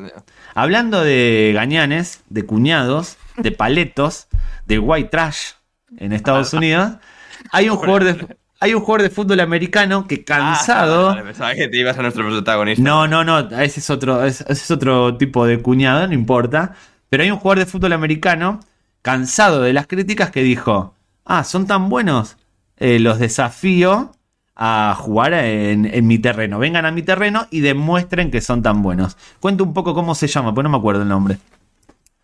hablando 0.56 1.04
de 1.04 1.52
gañanes, 1.54 2.22
de 2.30 2.46
cuñados, 2.46 3.18
de 3.42 3.52
paletos, 3.52 4.28
de 4.66 4.80
white 4.80 5.10
trash 5.10 5.54
en 5.98 6.14
Estados 6.14 6.54
Unidos, 6.54 6.94
hay 7.52 7.70
un 7.70 7.78
jugador 7.78 8.04
de, 8.04 8.38
hay 8.60 8.74
un 8.74 8.82
jugador 8.82 9.04
de 9.04 9.10
fútbol 9.10 9.40
americano 9.40 10.06
que 10.06 10.24
cansado. 10.24 11.12
Ah, 11.12 11.22
pensaba 11.24 11.56
que 11.56 11.68
te 11.70 11.78
ibas 11.78 11.98
a 11.98 12.02
nuestro 12.02 12.28
protagonista. 12.28 12.84
No, 12.84 13.08
no, 13.08 13.24
no. 13.24 13.40
Ese 13.40 13.80
es 13.80 13.90
otro, 13.90 14.24
ese 14.26 14.44
es 14.52 14.72
otro 14.72 15.16
tipo 15.18 15.46
de 15.46 15.62
cuñado, 15.62 16.06
no 16.08 16.14
importa. 16.14 16.74
Pero 17.10 17.24
hay 17.24 17.32
un 17.32 17.38
jugador 17.38 17.60
de 17.60 17.66
fútbol 17.66 17.94
americano 17.94 18.60
cansado 19.02 19.62
de 19.62 19.72
las 19.74 19.88
críticas 19.88 20.32
que 20.32 20.44
dijo: 20.44 20.94
Ah, 21.26 21.44
son 21.44 21.68
tan 21.68 21.90
buenos. 21.90 22.38
Eh, 22.78 23.00
los 23.00 23.20
desafío 23.20 24.12
a 24.56 24.94
jugar 24.98 25.34
en, 25.34 25.86
en, 25.86 26.08
mi 26.08 26.20
terreno. 26.20 26.60
Vengan 26.60 26.86
a 26.86 26.92
mi 26.92 27.02
terreno 27.02 27.48
y 27.50 27.62
demuestren 27.62 28.30
que 28.30 28.42
son 28.42 28.62
tan 28.62 28.82
buenos. 28.82 29.16
Cuento 29.40 29.64
un 29.64 29.74
poco 29.74 29.94
cómo 29.94 30.16
se 30.16 30.28
llama, 30.28 30.54
pues 30.54 30.64
no 30.64 30.70
me 30.70 30.78
acuerdo 30.78 31.04
el 31.04 31.08
nombre. 31.08 31.38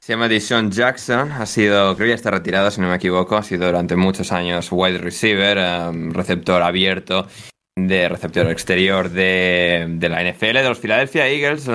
Se 0.06 0.14
llama 0.14 0.28
Deshaun 0.28 0.70
Jackson, 0.70 1.32
ha 1.32 1.48
sido, 1.48 1.96
creo 1.96 2.06
que 2.06 2.10
ya 2.10 2.14
está 2.14 2.30
retirado 2.30 2.70
si 2.70 2.80
no 2.80 2.90
me 2.90 2.96
equivoco, 2.98 3.38
ha 3.38 3.42
sido 3.42 3.66
durante 3.66 3.96
muchos 3.96 4.32
años 4.32 4.68
wide 4.72 5.00
receiver, 5.00 5.58
um, 5.58 6.12
receptor 6.12 6.62
abierto, 6.62 7.26
de 7.76 8.08
receptor 8.08 8.48
exterior 8.52 9.10
de, 9.10 9.88
de, 9.90 10.10
la 10.10 10.22
NFL, 10.22 10.58
de 10.58 10.70
los 10.70 10.78
Philadelphia 10.78 11.28
Eagles, 11.28 11.68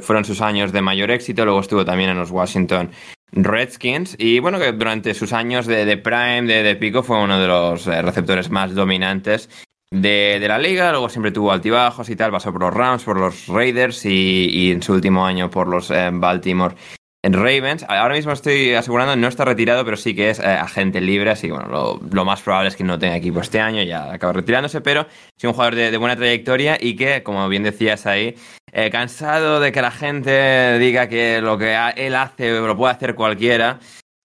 fueron 0.00 0.24
sus 0.24 0.40
años 0.40 0.72
de 0.72 0.82
mayor 0.82 1.12
éxito, 1.12 1.44
luego 1.44 1.60
estuvo 1.60 1.84
también 1.84 2.10
en 2.10 2.18
los 2.18 2.32
Washington 2.32 2.90
Redskins 3.30 4.16
y 4.18 4.40
bueno, 4.40 4.58
que 4.58 4.72
durante 4.72 5.14
sus 5.14 5.32
años 5.32 5.68
de, 5.68 5.84
de 5.84 5.96
prime, 5.98 6.52
de, 6.52 6.64
de, 6.64 6.74
pico, 6.74 7.04
fue 7.04 7.22
uno 7.22 7.38
de 7.38 7.46
los 7.46 7.86
eh, 7.86 8.02
receptores 8.02 8.50
más 8.50 8.74
dominantes 8.74 9.48
de, 9.92 10.38
de, 10.40 10.48
la 10.48 10.58
liga, 10.58 10.90
luego 10.90 11.08
siempre 11.08 11.30
tuvo 11.30 11.52
altibajos 11.52 12.10
y 12.10 12.16
tal, 12.16 12.32
pasó 12.32 12.50
por 12.50 12.62
los 12.62 12.74
Rams, 12.74 13.04
por 13.04 13.20
los 13.20 13.46
Raiders 13.46 14.04
y, 14.04 14.48
y 14.50 14.72
en 14.72 14.82
su 14.82 14.94
último 14.94 15.24
año 15.24 15.48
por 15.48 15.68
los 15.68 15.92
eh, 15.92 16.10
Baltimore 16.12 16.74
en 17.22 17.32
Ravens. 17.34 17.84
Ahora 17.88 18.14
mismo 18.14 18.32
estoy 18.32 18.74
asegurando, 18.74 19.14
no 19.16 19.28
está 19.28 19.44
retirado, 19.44 19.84
pero 19.84 19.96
sí 19.96 20.14
que 20.14 20.30
es 20.30 20.40
eh, 20.40 20.46
agente 20.46 21.00
libre, 21.00 21.30
así 21.30 21.46
que 21.46 21.52
bueno, 21.52 22.00
lo, 22.10 22.24
más 22.24 22.42
probable 22.42 22.68
es 22.68 22.76
que 22.76 22.84
no 22.84 22.98
tenga 22.98 23.16
equipo 23.16 23.40
este 23.40 23.60
año, 23.60 23.82
ya 23.82 24.12
acaba 24.12 24.32
retirándose, 24.32 24.80
pero 24.80 25.06
es 25.36 25.44
un 25.44 25.52
jugador 25.52 25.76
de, 25.76 25.96
buena 25.96 26.16
trayectoria 26.16 26.76
y 26.80 26.96
que, 26.96 27.22
como 27.22 27.48
bien 27.48 27.62
decías 27.62 28.06
ahí, 28.06 28.34
eh, 28.72 28.90
cansado 28.90 29.60
de 29.60 29.70
que 29.70 29.82
la 29.82 29.90
gente 29.92 30.78
diga 30.78 31.08
que 31.08 31.40
lo 31.40 31.58
que 31.58 31.76
él 31.96 32.14
hace 32.16 32.60
lo 32.60 32.76
puede 32.76 32.94
hacer 32.94 33.14
cualquiera. 33.14 33.78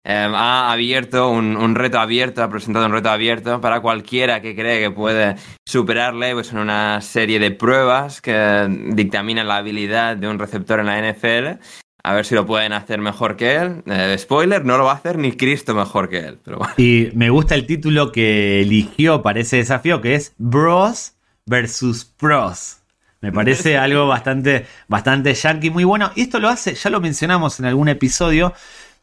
Em, 0.10 0.34
ha 0.34 0.72
abierto 0.72 1.30
un, 1.30 1.76
reto 1.76 2.00
abierto, 2.00 2.42
ha 2.42 2.50
presentado 2.50 2.86
un 2.86 2.94
reto 2.94 3.10
abierto 3.10 3.60
para 3.60 3.82
cualquiera 3.82 4.42
que 4.42 4.56
cree 4.56 4.80
que 4.80 4.90
puede 4.90 5.36
superarle, 5.68 6.34
pues 6.34 6.54
en 6.54 6.60
una 6.60 7.02
serie 7.02 7.40
de 7.40 7.52
pruebas 7.52 8.22
que 8.22 8.68
dictaminan 8.94 9.50
la 9.50 9.58
habilidad 9.58 10.16
de 10.16 10.30
un 10.30 10.40
receptor 10.40 10.80
en 10.80 10.86
la 10.86 11.12
NFL 11.12 11.60
a 12.04 12.14
ver 12.14 12.26
si 12.26 12.36
lo 12.36 12.46
pueden 12.46 12.74
hacer 12.74 13.00
mejor 13.00 13.36
que 13.36 13.56
él. 13.56 13.84
Eh, 13.86 14.16
spoiler, 14.18 14.64
no 14.64 14.78
lo 14.78 14.86
va 14.86 14.94
a 14.94 14.96
hacer 14.96 15.18
ni 15.18 15.34
Cristo 15.34 15.76
mejor 15.76 16.10
que 16.10 16.20
él. 16.20 16.40
Y 16.78 17.10
me 17.14 17.30
gusta 17.30 17.56
el 17.56 17.66
título 17.66 18.12
que 18.12 18.62
eligió 18.62 19.22
para 19.22 19.40
ese 19.40 19.58
desafío, 19.58 20.02
que 20.02 20.16
es 20.16 20.34
Bros 20.38 21.14
versus 21.46 22.06
Pros. 22.06 22.78
Me 23.22 23.32
parece 23.32 23.78
algo 23.78 24.08
bastante, 24.08 24.66
bastante 24.88 25.34
yankee, 25.34 25.70
muy 25.70 25.84
bueno. 25.84 26.12
Y 26.16 26.22
esto 26.22 26.40
lo 26.40 26.50
hace, 26.50 26.76
ya 26.76 26.90
lo 26.90 27.02
mencionamos 27.02 27.60
en 27.60 27.66
algún 27.66 27.90
episodio, 27.90 28.54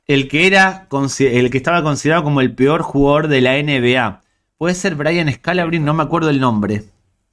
el 0.06 0.28
que 0.28 0.46
era 0.46 0.86
el 0.90 1.50
que 1.50 1.58
estaba 1.58 1.82
considerado 1.82 2.24
como 2.24 2.40
el 2.40 2.54
peor 2.54 2.82
jugador 2.82 3.28
de 3.28 3.40
la 3.40 3.60
NBA. 3.62 4.22
Puede 4.56 4.74
ser 4.74 4.94
Brian 4.94 5.32
Scalabrine, 5.32 5.84
no 5.84 5.94
me 5.94 6.02
acuerdo 6.02 6.30
el 6.30 6.40
nombre. 6.40 6.84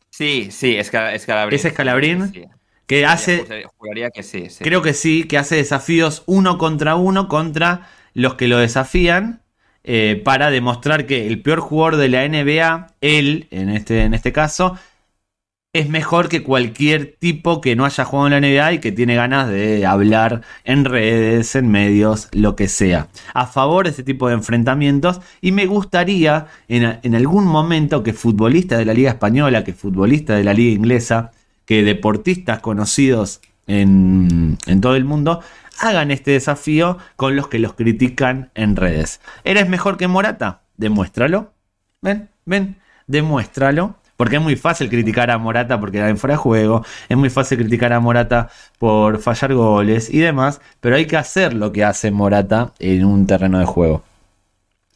Sí, 0.10 0.50
sí, 0.52 0.76
es 0.76 0.91
Escalabrín. 0.93 1.56
¿Es 1.58 1.65
Escalabrín? 1.65 2.50
Que 2.91 3.06
hace. 3.06 3.45
que 4.13 4.21
sí, 4.21 4.47
Creo 4.60 4.82
que 4.82 4.93
sí, 4.93 5.23
que 5.23 5.38
hace 5.38 5.56
desafíos 5.56 6.23
uno 6.25 6.58
contra 6.58 6.97
uno 6.97 7.30
contra 7.30 7.88
los 8.13 8.34
que 8.34 8.49
lo 8.49 8.58
desafían. 8.58 9.43
Eh, 9.86 10.21
para 10.25 10.51
demostrar 10.51 11.08
que 11.08 11.25
el 11.25 11.41
peor 11.41 11.62
jugador 11.62 11.95
de 11.95 12.10
la 12.10 12.27
NBA, 12.27 12.88
él, 12.99 13.47
en 13.49 13.69
este, 13.69 14.04
en 14.04 14.13
este 14.13 14.34
caso, 14.34 14.77
es 15.71 15.88
mejor 15.88 16.27
que 16.27 16.43
cualquier 16.43 17.15
tipo 17.17 17.62
que 17.62 17.77
no 17.77 17.86
haya 17.86 18.04
jugado 18.04 18.27
en 18.27 18.34
la 18.34 18.41
NBA 18.41 18.73
y 18.73 18.80
que 18.80 18.91
tiene 18.91 19.15
ganas 19.15 19.47
de 19.49 19.86
hablar 19.86 20.41
en 20.65 20.84
redes, 20.84 21.56
en 21.56 21.71
medios, 21.71 22.27
lo 22.34 22.58
que 22.58 22.67
sea. 22.67 23.08
A 23.34 23.47
favor 23.47 23.86
de 23.86 23.91
este 23.91 24.04
tipo 24.04 24.27
de 24.27 24.34
enfrentamientos 24.34 25.21
y 25.39 25.54
me 25.54 25.65
gustaría 25.65 26.47
en, 26.67 27.15
algún 27.15 27.45
momento 27.45 28.04
que 28.04 28.12
futbolistas 28.12 28.80
de 28.80 28.86
la 28.86 28.93
Liga 28.93 29.12
Española, 29.12 29.63
que 29.63 29.71
futbolistas 29.71 30.38
de 30.38 30.43
la 30.43 30.54
Liga 30.54 30.73
Inglesa, 30.73 31.32
que 31.65 31.84
deportistas 31.84 32.60
conocidos 32.60 33.41
en, 33.67 34.58
en 34.65 34.82
todo 34.82 34.95
el 34.95 35.06
mundo 35.06 35.41
hagan 35.80 36.12
este 36.12 36.32
desafío 36.32 36.97
con 37.15 37.36
los 37.36 37.47
que 37.47 37.60
los 37.60 37.74
critican 37.74 38.52
en 38.56 38.76
redes. 38.76 39.21
¿Eres 39.43 39.67
mejor 39.67 39.97
que 39.97 40.08
Morata? 40.08 40.62
Demuéstralo. 40.78 41.54
Ven, 42.02 42.30
ven, 42.45 42.78
demuéstralo. 43.08 43.95
Porque 44.21 44.36
es 44.36 44.41
muy 44.43 44.56
fácil 44.56 44.88
criticar 44.88 45.32
a 45.32 45.39
Morata 45.39 45.80
porque 45.80 45.97
era 45.97 46.08
en 46.08 46.15
fuera 46.15 46.36
de 46.36 46.38
juego, 46.38 46.86
es 47.10 47.17
muy 47.17 47.32
fácil 47.32 47.58
criticar 47.58 47.91
a 47.91 48.00
Morata 48.00 48.52
por 48.78 49.17
fallar 49.17 49.56
goles 49.56 50.13
y 50.13 50.19
demás, 50.19 50.62
pero 50.80 50.95
hay 50.95 51.08
que 51.08 51.17
hacer 51.17 51.56
lo 51.56 51.71
que 51.71 51.84
hace 51.84 52.12
Morata 52.12 52.71
en 52.78 53.04
un 53.04 53.26
terreno 53.26 53.58
de 53.58 53.65
juego. 53.65 54.04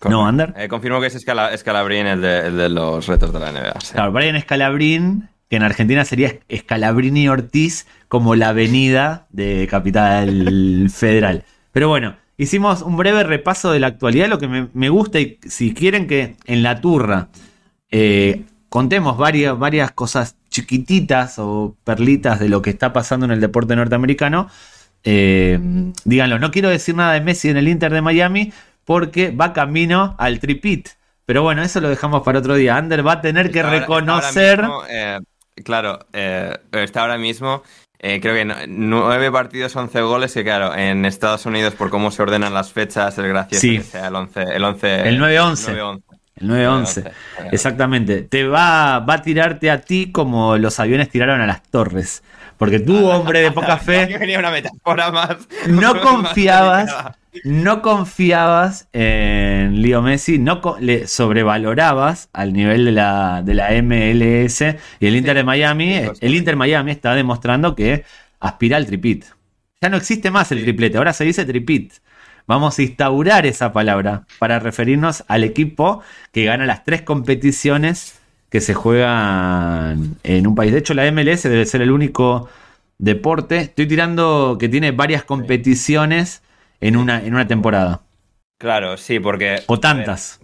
¿No, 0.08 0.28
Ander? 0.28 0.54
Eh, 0.56 0.68
confirmo 0.68 1.02
que 1.02 1.08
es 1.08 1.16
Escalabrín 1.16 2.06
el 2.06 2.22
de, 2.22 2.70
los 2.70 3.08
retos 3.08 3.34
de 3.34 3.40
la 3.40 3.52
NBA. 3.52 3.74
Claro, 3.94 4.12
Brian 4.12 4.36
Escalabrín, 4.36 5.28
que 5.50 5.56
en 5.56 5.64
Argentina 5.64 6.06
sería 6.06 6.40
Escalabrini 6.50 7.28
Ortiz 7.30 7.88
como 8.08 8.36
la 8.36 8.50
avenida 8.50 9.28
de 9.30 9.68
Capital 9.70 10.90
Federal. 10.94 11.44
Pero 11.72 11.90
bueno, 11.90 12.16
hicimos 12.38 12.82
un 12.82 12.98
breve 12.98 13.24
repaso 13.24 13.72
de 13.72 13.80
la 13.80 13.88
actualidad, 13.88 14.28
lo 14.28 14.40
que 14.40 14.48
me, 14.48 14.90
gusta 14.90 15.20
y 15.20 15.40
si 15.48 15.74
quieren 15.74 16.08
que 16.08 16.36
en 16.46 16.64
la 16.64 16.82
turra 16.82 17.30
eh, 17.92 18.44
contemos 18.70 19.18
varias, 19.18 19.58
varias 19.58 19.92
cosas 19.92 20.36
chiquititas 20.50 21.38
o 21.38 21.76
perlitas 21.84 22.40
de 22.40 22.50
lo 22.50 22.62
que 22.62 22.70
está 22.70 22.94
pasando 22.94 23.26
en 23.26 23.32
el 23.32 23.42
deporte 23.42 23.76
norteamericano. 23.76 24.50
Eh, 25.04 25.60
díganlo, 26.04 26.40
no 26.40 26.50
quiero 26.50 26.70
decir 26.70 26.96
nada 26.96 27.14
de 27.14 27.22
Messi 27.22 27.50
en 27.50 27.58
el 27.58 27.68
Inter 27.68 27.94
de 27.94 28.02
Miami 28.02 28.52
porque 28.86 29.32
va 29.32 29.54
camino 29.54 30.16
al 30.18 30.40
tripit. 30.40 30.90
Pero 31.26 31.42
bueno, 31.42 31.64
eso 31.64 31.82
lo 31.82 31.90
dejamos 31.90 32.22
para 32.24 32.40
otro 32.40 32.56
día. 32.56 32.78
Ander 32.78 33.06
va 33.06 33.14
a 33.14 33.22
tener 33.22 33.52
que 33.52 33.64
reconocer. 33.64 34.64
Eh, 34.90 35.20
claro, 35.64 36.00
eh, 36.14 36.58
está 36.72 37.02
ahora 37.02 37.18
mismo. 37.18 37.64
creo 38.00 38.22
que 38.22 38.66
nueve 38.68 39.32
partidos, 39.32 39.76
once 39.76 40.02
goles. 40.02 40.34
Que 40.34 40.44
claro, 40.44 40.76
en 40.76 41.06
Estados 41.06 41.46
Unidos, 41.46 41.76
por 41.76 41.90
cómo 41.90 42.12
se 42.12 42.22
ordenan 42.22 42.54
las 42.54 42.72
fechas, 42.72 43.18
es 43.18 43.26
gracioso 43.26 43.62
que 43.62 43.82
sea 43.82 44.08
el 44.08 44.16
11. 44.16 44.42
El, 44.42 44.64
11, 44.64 45.10
el 45.10 45.20
9-11. 45.20 46.02
El 46.38 46.48
911. 46.48 47.04
Exactamente. 47.52 48.24
Te 48.24 48.46
va, 48.46 49.00
va 49.00 49.16
a 49.16 49.22
tirarte 49.22 49.72
a 49.72 49.82
ti 49.82 50.12
como 50.12 50.58
los 50.58 50.80
aviones 50.80 51.10
tiraron 51.10 51.40
a 51.42 51.48
las 51.48 51.64
torres. 51.64 52.24
Porque 52.58 52.80
tú, 52.80 53.08
hombre 53.08 53.42
de 53.42 53.52
poca 53.52 53.78
fe. 53.78 54.38
una 54.38 54.52
metáfora 54.52 55.12
más. 55.12 55.38
No 55.68 56.02
confiabas. 56.02 56.94
No 57.44 57.82
confiabas 57.82 58.88
en 58.94 59.82
Leo 59.82 60.02
Messi, 60.02 60.40
no 60.40 60.62
le 60.80 61.06
sobrevalorabas 61.06 62.30
al 62.32 62.54
nivel 62.54 62.86
de 62.86 62.94
la, 62.94 63.42
de 63.44 63.54
la 63.54 63.72
MLS 63.84 64.62
y 65.02 65.06
el 65.06 65.18
Inter 65.18 65.36
de 65.36 65.44
Miami, 65.44 66.02
el 66.22 66.34
Inter 66.34 66.56
Miami 66.56 66.92
está 66.92 67.14
demostrando 67.14 67.76
que 67.76 68.06
aspira 68.40 68.78
al 68.78 68.86
tripit. 68.86 69.26
Ya 69.82 69.90
no 69.90 69.98
existe 69.98 70.32
más 70.32 70.52
el 70.54 70.62
triplete, 70.64 70.98
ahora 70.98 71.12
se 71.12 71.26
dice 71.26 71.44
tripit. 71.44 71.94
Vamos 72.48 72.80
a 72.80 72.84
instaurar 72.84 73.46
esa 73.46 73.74
palabra 73.74 74.26
para 74.40 74.60
referirnos 74.60 75.26
al 75.28 75.44
equipo 75.44 76.04
que 76.32 76.46
gana 76.46 76.66
las 76.66 76.86
tres 76.86 77.02
competiciones 77.02 78.20
que 78.50 78.62
se 78.62 78.74
juegan 78.74 80.18
en 80.24 80.48
un 80.48 80.56
país. 80.56 80.72
De 80.72 80.80
hecho, 80.80 80.94
la 80.94 81.10
MLS 81.12 81.44
debe 81.44 81.66
ser 81.66 81.82
el 81.82 81.92
único 81.92 82.50
deporte. 82.98 83.58
Estoy 83.58 83.88
tirando 83.88 84.58
que 84.60 84.70
tiene 84.70 84.92
varias 84.92 85.24
competiciones 85.24 86.44
en 86.82 86.98
una, 86.98 87.24
en 87.24 87.34
una 87.34 87.48
temporada. 87.48 88.02
Claro, 88.58 88.98
sí, 88.98 89.20
porque. 89.20 89.62
O 89.68 89.80
tantas. 89.80 90.40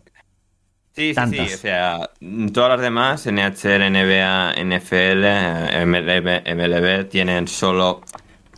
Sí, 0.93 1.13
sí, 1.15 1.21
sí, 1.31 1.39
o 1.39 1.57
sea, 1.57 2.09
todas 2.51 2.71
las 2.71 2.81
demás, 2.81 3.25
NHL, 3.25 3.89
NBA, 3.91 4.55
NFL, 4.61 5.85
MLB, 5.85 6.53
MLB, 6.53 7.07
tienen 7.07 7.47
solo 7.47 8.01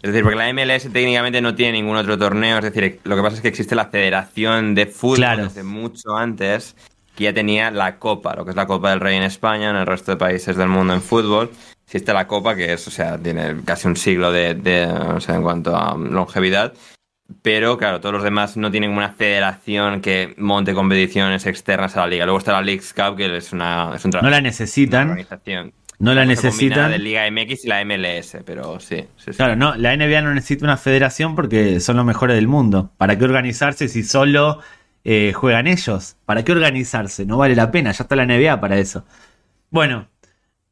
es 0.04 0.12
decir, 0.12 0.24
porque 0.24 0.38
la 0.38 0.52
MLS 0.52 0.92
técnicamente 0.92 1.40
no 1.40 1.56
tiene 1.56 1.72
ningún 1.72 1.96
otro 1.96 2.18
torneo. 2.18 2.58
Es 2.58 2.66
decir, 2.66 3.00
lo 3.06 3.16
que 3.16 3.22
pasa 3.22 3.38
es 3.38 3.42
que 3.42 3.48
existe 3.48 3.74
la 3.74 3.86
Federación 3.86 4.76
de 4.76 4.86
Fútbol 4.86 5.38
desde 5.38 5.64
mucho 5.64 6.18
antes, 6.18 6.76
que 7.16 7.26
ya 7.26 7.34
tenía 7.34 7.72
la 7.72 7.98
Copa, 7.98 8.36
lo 8.36 8.44
que 8.46 8.52
es 8.52 8.56
la 8.56 8.66
Copa 8.66 8.90
del 8.90 9.00
Rey 9.00 9.16
en 9.18 9.24
España, 9.24 9.70
en 9.70 9.76
el 9.76 9.86
resto 9.86 10.12
de 10.12 10.18
países 10.18 10.56
del 10.56 10.68
mundo 10.70 10.94
en 10.94 11.02
fútbol. 11.02 11.52
Existe 11.86 12.14
la 12.14 12.28
Copa, 12.28 12.56
que 12.56 12.74
es, 12.74 12.88
o 12.88 12.92
sea, 12.92 13.18
tiene 13.18 13.58
casi 13.66 13.88
un 13.88 13.96
siglo 13.96 14.32
de, 14.32 14.88
o 15.16 15.20
sea, 15.20 15.36
en 15.36 15.44
cuanto 15.44 15.76
a 15.76 15.96
longevidad. 15.98 16.74
Pero 17.42 17.78
claro, 17.78 18.00
todos 18.00 18.14
los 18.14 18.24
demás 18.24 18.58
no 18.58 18.70
tienen 18.72 18.92
una 18.92 19.10
federación 19.10 20.02
que 20.02 20.34
monte 20.38 20.74
competiciones 20.74 21.46
externas 21.46 21.96
a 21.98 22.02
la 22.02 22.08
liga. 22.08 22.26
Luego 22.26 22.38
está 22.40 22.52
la 22.54 22.62
Leagues 22.62 22.94
Cup, 22.94 23.16
que 23.18 23.38
es 23.38 23.54
una 23.54 23.92
es 23.96 24.04
un 24.06 24.12
No 24.12 24.30
la 24.30 24.42
necesitan. 24.42 25.10
organización. 25.10 25.74
No 26.00 26.14
la 26.14 26.26
necesitan. 26.26 26.92
de 26.92 27.00
Liga 27.00 27.30
MX 27.32 27.64
y 27.64 27.68
la 27.70 27.86
MLS, 27.86 28.38
pero 28.46 28.80
sí, 28.80 29.06
Claro, 29.38 29.56
no, 29.56 29.76
la 29.76 29.96
NBA 29.96 30.22
no 30.22 30.34
necesita 30.34 30.66
una 30.66 30.76
federación 30.76 31.34
porque 31.36 31.80
son 31.80 31.96
los 31.96 32.06
mejores 32.06 32.36
del 32.36 32.48
mundo. 32.48 32.92
¿Para 32.98 33.18
qué 33.18 33.24
organizarse 33.24 33.88
si 33.88 34.04
solo 34.04 34.60
eh, 35.04 35.34
juegan 35.34 35.68
ellos? 35.68 36.16
¿Para 36.26 36.44
qué 36.44 36.52
organizarse? 36.52 37.26
No 37.26 37.38
vale 37.38 37.56
la 37.56 37.72
pena, 37.72 37.92
ya 37.92 38.04
está 38.04 38.16
la 38.16 38.26
NBA 38.26 38.60
para 38.60 38.78
eso. 38.78 39.06
Bueno, 39.70 40.08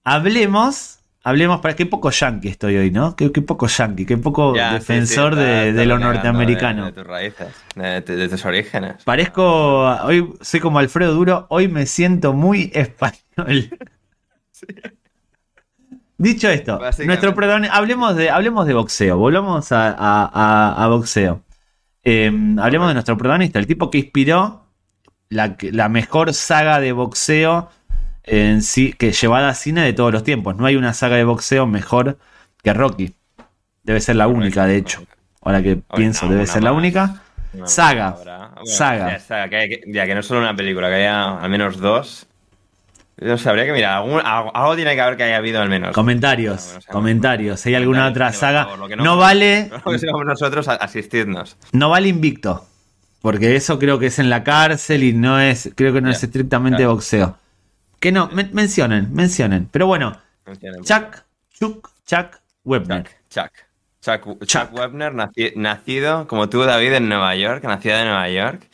hablemos, 0.04 1.00
hablemos 1.24 1.62
para 1.62 1.76
qué 1.76 1.86
poco 1.86 2.12
yankee 2.12 2.50
estoy 2.50 2.78
hoy, 2.78 2.92
¿no? 2.92 3.16
Qué, 3.16 3.30
poco 3.30 3.68
yankee, 3.68 4.06
qué 4.06 4.18
poco 4.18 4.54
defensor 4.54 5.36
de, 5.36 5.86
lo 5.86 6.00
norteamericano. 6.00 6.86
De, 6.86 6.92
tus 6.92 7.08
raíces, 7.08 7.48
de, 7.76 8.30
tus 8.30 8.46
orígenes. 8.46 9.04
Parezco, 9.04 9.86
hoy 10.04 10.34
soy 10.42 10.60
como 10.60 10.80
Alfredo 10.80 11.14
Duro, 11.14 11.48
hoy 11.50 11.68
me 11.68 11.86
siento 11.86 12.34
muy 12.34 12.72
español. 12.76 13.78
Sí. 14.52 14.68
Dicho 16.22 16.50
esto, 16.50 16.80
nuestro 17.04 17.34
hablemos 17.72 18.16
de, 18.16 18.30
hablemos 18.30 18.68
de 18.68 18.76
boxeo, 18.76 19.18
volvamos 19.18 19.70
a, 19.72 20.88
boxeo. 20.88 21.42
Em, 22.04 22.58
hablemos 22.60 22.88
de 22.88 22.94
nuestro 22.96 23.18
protagonista, 23.18 23.60
el 23.60 23.68
tipo 23.68 23.92
que 23.92 24.00
inspiró 24.00 24.66
la, 25.30 25.90
mejor 25.90 26.34
saga 26.34 26.80
de 26.80 26.92
boxeo 26.92 27.70
en 28.24 28.62
sí, 28.62 28.94
que 28.94 29.12
llevada 29.12 29.50
a 29.50 29.54
cine 29.54 29.82
de 29.82 29.94
todos 29.94 30.12
los 30.12 30.24
tiempos. 30.24 30.56
No 30.58 30.66
hay 30.66 30.76
una 30.76 30.94
saga 30.94 31.16
de 31.16 31.24
boxeo 31.24 31.68
mejor 31.68 32.18
que 32.64 32.74
Rocky. 32.74 33.16
Debe 33.84 34.00
ser 34.00 34.16
la 34.16 34.28
única, 34.28 34.66
de 34.66 34.78
hecho. 34.78 35.04
Ahora 35.42 35.64
que 35.64 35.80
pienso, 35.96 36.28
debe 36.28 36.46
ser 36.46 36.64
la 36.64 36.72
única. 36.72 37.22
Saga. 37.66 38.16
saga. 38.66 39.20
Ya, 39.88 40.06
que 40.06 40.14
no 40.14 40.20
es 40.20 40.26
solo 40.26 40.42
una 40.42 40.56
película, 40.56 40.88
que 40.90 40.96
haya 40.96 41.40
al 41.40 41.50
menos 41.50 41.78
dos. 41.78 42.28
No 43.22 43.38
sé, 43.38 43.50
habría 43.50 43.66
que 43.66 43.72
mirar. 43.72 44.04
Algo, 44.24 44.76
tiene 44.76 44.96
que 44.96 45.02
haber 45.02 45.16
que 45.16 45.24
haya 45.24 45.38
habido 45.38 45.62
al 45.62 45.70
menos. 45.70 45.94
Comentarios, 45.94 46.80
comentarios. 46.90 47.60
Si 47.60 47.70
hay 47.70 47.76
alguna 47.76 48.08
otra 48.08 48.34
saga. 48.34 48.68
no, 48.98 49.16
vale. 49.16 49.70
nosotros, 50.26 50.68
asistirnos. 50.68 51.56
No 51.72 51.90
vale 51.90 52.08
invicto. 52.08 52.66
Porque 53.22 53.56
eso 53.56 53.78
creo 53.78 54.00
que 54.00 54.08
es 54.08 54.18
en 54.18 54.32
la 54.32 54.44
cárcel 54.44 55.04
y 55.04 55.14
no 55.14 55.40
es. 55.40 55.70
Creo 55.76 55.94
que 55.94 56.02
no 56.02 56.10
es 56.10 56.24
estrictamente 56.24 56.86
boxeo. 56.88 57.38
Que 58.00 58.12
no, 58.12 58.28
mencionen, 58.32 59.14
mencionen. 59.14 59.70
Pero 59.72 59.86
bueno, 59.86 60.18
Chuck, 60.84 61.24
Chuck, 61.54 61.92
Chuck 62.08 62.40
Webner. 62.64 63.08
Chuck, 63.30 63.52
Chuck. 64.02 64.44
Chuck, 64.46 64.74
Webner, 64.74 65.14
nacido 65.56 66.28
como 66.28 66.50
tú, 66.50 66.64
David, 66.64 66.94
en 66.94 67.10
Nueva 67.10 67.36
York, 67.36 67.64
nacido 67.64 67.98
en 67.98 68.06
Nueva 68.06 68.28
York. 68.30 68.68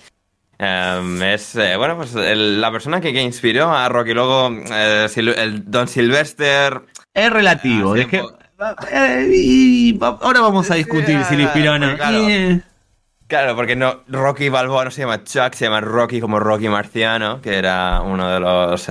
Em, 0.59 1.21
es, 1.21 1.55
eh, 1.55 1.75
bueno, 1.77 1.95
pues 1.97 2.13
la 2.15 2.71
persona 2.71 2.99
que, 2.99 3.09
inspiró 3.21 3.69
a 3.71 3.87
Rocky. 3.89 4.13
Luego, 4.13 4.49
eh, 4.71 5.07
el 5.15 5.69
Don 5.69 5.87
Sylvester. 5.87 6.81
Es 7.13 7.31
relativo. 7.31 7.95
Eh, 7.95 8.09
ahora 9.99 10.41
vamos 10.41 10.71
a 10.71 10.75
discutir 10.75 11.23
si 11.25 11.35
le 11.35 11.43
inspiró 11.43 11.73
o 11.73 11.79
no. 11.79 11.95
Claro, 13.27 13.57
porque 13.57 13.75
no, 13.75 14.03
Rocky 14.07 14.47
Balboa 14.47 14.85
no 14.85 14.91
se 14.91 15.01
llama 15.01 15.25
Chuck, 15.25 15.53
se 15.53 15.65
llama 15.65 15.81
Rocky 15.81 16.21
como 16.21 16.39
Rocky 16.39 16.69
Marciano, 16.69 17.41
que 17.41 17.57
era 17.57 18.01
uno 18.01 18.31
de 18.31 18.39
los 18.39 18.87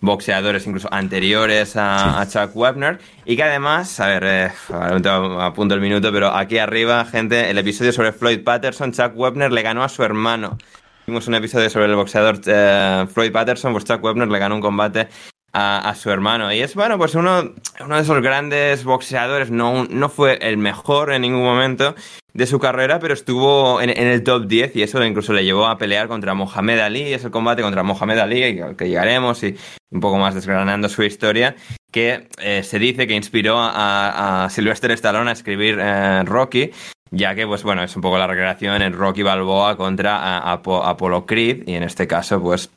boxeadores 0.00 0.66
incluso 0.66 0.88
anteriores 0.90 1.74
a, 1.76 2.26
Chuck 2.26 2.56
Webner. 2.56 2.98
Y 3.26 3.36
que 3.36 3.42
además, 3.42 4.00
a 4.00 4.06
ver, 4.06 4.52
a 4.72 5.52
punto 5.52 5.74
el 5.74 5.82
minuto, 5.82 6.10
pero 6.12 6.34
aquí 6.34 6.56
arriba, 6.56 7.04
gente, 7.04 7.50
el 7.50 7.58
episodio 7.58 7.92
sobre 7.92 8.12
Floyd 8.12 8.42
Patterson, 8.42 8.92
Chuck 8.92 9.12
Webner 9.14 9.52
le 9.52 9.60
ganó 9.60 9.84
a 9.84 9.90
su 9.90 10.02
hermano. 10.02 10.56
Hicimos 11.04 11.28
un 11.28 11.34
episodio 11.34 11.68
sobre 11.68 11.84
el 11.84 11.96
boxeador 11.96 12.40
eh, 12.46 13.04
Floyd 13.12 13.30
Patterson, 13.30 13.74
pues 13.74 13.84
Webner 14.00 14.26
le 14.26 14.38
ganó 14.38 14.54
un 14.54 14.62
combate 14.62 15.08
a, 15.52 15.94
su 15.94 16.08
hermano. 16.08 16.50
Y 16.50 16.60
es, 16.60 16.74
bueno, 16.74 16.96
pues 16.96 17.14
uno, 17.14 17.52
uno 17.78 17.96
de 17.96 18.00
esos 18.00 18.22
grandes 18.22 18.84
boxeadores, 18.84 19.50
no, 19.50 19.84
no 19.84 20.08
fue 20.08 20.38
el 20.40 20.56
mejor 20.56 21.12
en 21.12 21.20
ningún 21.20 21.42
momento 21.42 21.94
de 22.32 22.46
su 22.46 22.58
carrera, 22.58 23.00
pero 23.00 23.12
estuvo 23.12 23.82
en, 23.82 23.90
el 23.90 24.22
top 24.22 24.46
10 24.46 24.76
y 24.76 24.82
eso 24.82 25.04
incluso 25.04 25.34
le 25.34 25.44
llevó 25.44 25.66
a 25.66 25.76
pelear 25.76 26.08
contra 26.08 26.32
Mohamed 26.32 26.78
Ali, 26.78 27.12
es 27.12 27.22
el 27.22 27.30
combate 27.30 27.60
contra 27.60 27.82
Mohamed 27.82 28.18
Ali, 28.18 28.60
al 28.60 28.74
que 28.74 28.88
llegaremos 28.88 29.42
y 29.44 29.56
un 29.90 30.00
poco 30.00 30.16
más 30.16 30.34
desgranando 30.34 30.88
su 30.88 31.02
historia, 31.02 31.54
que 31.94 32.26
eh, 32.42 32.64
se 32.64 32.80
dice 32.80 33.06
que 33.06 33.14
inspiró 33.14 33.54
a, 33.56 34.48
Sylvester 34.50 34.90
Stallone 34.90 35.30
a 35.30 35.32
escribir 35.32 35.78
eh, 35.80 36.24
Rocky, 36.24 36.72
ya 37.12 37.36
que, 37.36 37.46
pues 37.46 37.62
bueno, 37.62 37.84
es 37.84 37.94
un 37.94 38.02
poco 38.02 38.18
la 38.18 38.26
recreación 38.26 38.82
en 38.82 38.94
Rocky 38.94 39.22
Balboa 39.22 39.76
contra 39.76 40.38
Apollo 40.38 41.24
Creed, 41.24 41.68
y 41.68 41.74
en 41.74 41.84
este 41.84 42.08
caso, 42.08 42.42
pues 42.42 42.68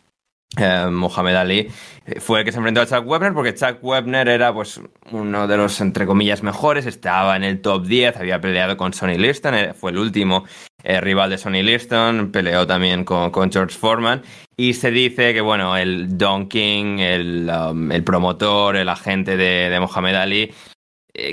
eh, 0.56 0.88
Mohamed 0.90 1.36
Ali 1.36 1.70
eh, 2.06 2.20
fue 2.20 2.40
el 2.40 2.46
que 2.46 2.52
se 2.52 2.58
enfrentó 2.58 2.82
a 2.82 2.86
Chuck 2.86 3.06
Webner 3.06 3.34
porque 3.34 3.54
Chuck 3.54 3.84
Webner 3.84 4.30
era 4.30 4.54
pues 4.54 4.80
uno 5.12 5.46
de 5.46 5.58
los 5.58 5.82
entre 5.82 6.06
comillas 6.06 6.42
mejores, 6.42 6.86
estaba 6.86 7.36
en 7.36 7.44
el 7.44 7.62
top 7.62 7.86
10, 7.86 8.18
había 8.18 8.40
peleado 8.40 8.78
con 8.78 8.94
Sonny 8.94 9.18
Liston, 9.18 9.56
eh, 9.56 9.74
fue 9.74 9.92
el 9.92 9.98
último 9.98 10.46
rival 10.84 11.30
de 11.30 11.38
Sonny 11.38 11.64
Liston, 11.64 12.32
peleó 12.32 12.66
también 12.66 13.04
con, 13.04 13.32
George 13.52 13.78
Foreman 13.78 14.22
y 14.56 14.74
se 14.74 14.92
dice 14.92 15.34
que 15.34 15.42
bueno, 15.42 15.76
el 15.76 16.18
Don 16.18 16.48
King, 16.48 17.00
el, 17.00 17.50
um, 17.50 17.90
promotor, 18.04 18.78
el 18.78 18.90
agente 18.90 19.38
de, 19.38 19.70
de 19.70 19.80
Mohamed 19.80 20.16
Ali 20.16 20.54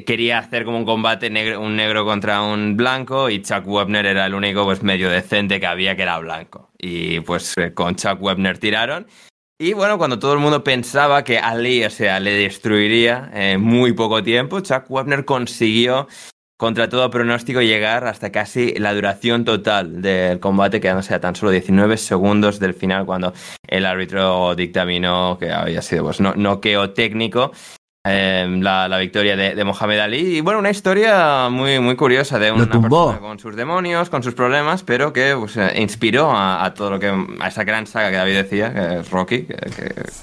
quería 0.07 0.38
hacer 0.38 0.64
como 0.64 0.78
un 0.78 0.85
combate 0.85 1.30
negro, 1.30 1.61
un 1.61 1.76
negro 1.76 2.04
contra 2.04 2.42
un 2.42 2.76
blanco 2.76 3.28
y 3.28 3.42
Chuck 3.42 3.66
Webner 3.66 4.07
era 4.07 4.26
el 4.26 4.35
único 4.35 4.64
pues 4.64 4.83
medio 4.83 5.11
decente 5.11 5.61
que 5.61 5.66
había 5.66 5.94
que 5.96 6.02
era 6.02 6.18
blanco. 6.18 6.70
Y 6.78 7.20
pues 7.20 7.54
eh, 7.59 7.74
con 7.74 7.96
Chuck 7.96 8.20
Webner 8.20 8.59
tiraron. 8.59 9.07
Y 9.59 9.72
bueno, 9.72 9.98
cuando 9.98 10.18
todo 10.18 10.33
el 10.33 10.40
mundo 10.40 10.64
pensaba 10.64 11.22
que 11.22 11.38
Ali, 11.38 11.85
o 11.85 11.90
sea, 11.90 12.18
le 12.18 12.33
destruiría 12.33 13.30
en 13.33 13.61
muy 13.61 13.92
poco 13.92 14.22
tiempo, 14.22 14.61
Chuck 14.61 14.90
Webner 14.90 15.24
consiguió, 15.24 16.09
contra 16.64 16.88
todo 16.88 17.11
pronóstico, 17.11 17.61
llegar 17.61 18.07
hasta 18.07 18.33
casi 18.33 18.72
la 18.79 18.94
duración 18.94 19.44
total 19.44 20.00
del 20.00 20.40
combate, 20.40 20.81
quedándose 20.81 21.12
a 21.12 21.20
tan 21.20 21.37
solo 21.37 21.53
19 21.53 21.98
segundos 21.98 22.59
del 22.59 22.72
final, 22.72 23.05
cuando 23.05 23.35
el 23.68 23.85
árbitro 23.85 24.55
dictaminó 24.55 25.37
que 25.38 25.53
había 25.53 25.83
sido 25.83 26.05
pues, 26.05 26.22
no, 26.22 26.33
noqueo 26.35 26.94
técnico 26.94 27.53
Em, 28.06 28.60
la, 28.60 28.98
victoria 28.98 29.34
de, 29.34 29.64
Mohamed 29.64 29.98
Ali. 29.98 30.36
Y 30.36 30.40
bueno, 30.42 30.58
una 30.58 30.68
historia 30.68 31.48
muy, 31.48 31.80
muy 31.80 31.96
curiosa 31.96 32.38
de 32.38 32.52
una 32.52 32.66
persona 32.66 33.18
con 33.18 33.38
sus 33.38 33.56
demonios, 33.56 34.10
con 34.10 34.22
sus 34.22 34.34
problemas, 34.34 34.82
pero 34.82 35.14
que 35.14 35.34
pues, 35.34 35.56
eh, 35.56 35.72
inspiró 35.80 36.30
a, 36.30 36.74
todo 36.74 36.90
lo 36.90 37.00
que. 37.00 37.08
a 37.40 37.48
esa 37.48 37.64
gran 37.64 37.86
saga 37.86 38.10
que 38.10 38.16
David 38.16 38.34
decía, 38.34 38.74
que 38.74 38.98
es 38.98 39.10
Rocky, 39.10 39.46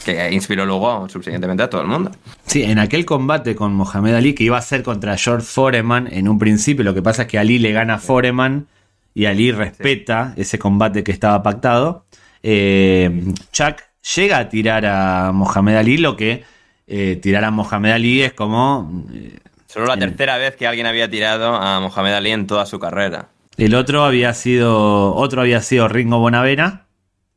que, 0.05 0.29
inspiró 0.31 0.63
luego 0.67 1.09
subsiguientemente 1.09 1.63
a 1.63 1.71
todo 1.71 1.81
el 1.81 1.87
mundo. 1.87 2.11
Sí, 2.45 2.61
en 2.61 2.77
aquel 2.77 3.03
combate 3.03 3.55
con 3.55 3.73
Mohamed 3.73 4.13
Ali, 4.13 4.35
que 4.35 4.43
iba 4.43 4.59
a 4.59 4.61
ser 4.61 4.83
contra 4.83 5.17
George 5.17 5.47
Foreman 5.47 6.07
en 6.11 6.29
un 6.29 6.37
principio, 6.37 6.83
lo 6.83 6.93
que 6.93 7.01
pasa 7.01 7.23
es 7.23 7.29
que 7.29 7.39
Ali 7.39 7.57
le 7.57 7.71
gana 7.71 7.95
a 7.95 7.97
Foreman 7.97 8.67
y 9.15 9.25
Ali 9.25 9.51
respeta 9.51 10.35
ese 10.37 10.59
combate 10.59 11.03
que 11.03 11.11
estaba 11.11 11.41
pactado. 11.41 12.05
Eh, 12.43 13.33
Chuck 13.51 13.77
llega 14.15 14.37
a 14.37 14.49
tirar 14.49 14.85
a 14.85 15.31
Mohamed 15.31 15.77
Ali, 15.77 15.97
lo 15.97 16.15
que 16.15 16.43
eh, 16.93 17.15
tirar 17.15 17.45
a 17.45 17.51
Mohamed 17.51 17.91
Ali 17.91 18.21
es 18.21 18.34
como... 18.34 19.06
Eh, 19.13 19.39
Solo 19.65 19.86
la 19.86 19.95
tercera 19.95 20.36
vez 20.36 20.58
que 20.58 20.67
alguien 20.67 20.86
había 20.86 21.10
tirado 21.10 21.56
a 21.56 21.80
Mohamed 21.80 22.13
Ali 22.13 22.32
en 22.32 22.47
toda 22.47 22.65
su 22.65 22.77
carrera. 22.80 23.30
El 23.56 23.75
otro 23.75 24.04
había 24.04 24.34
sido. 24.34 25.15
Otro 25.15 25.39
había 25.39 25.62
sido 25.62 25.88
Ringo 25.88 26.19
Bonavena. 26.19 26.88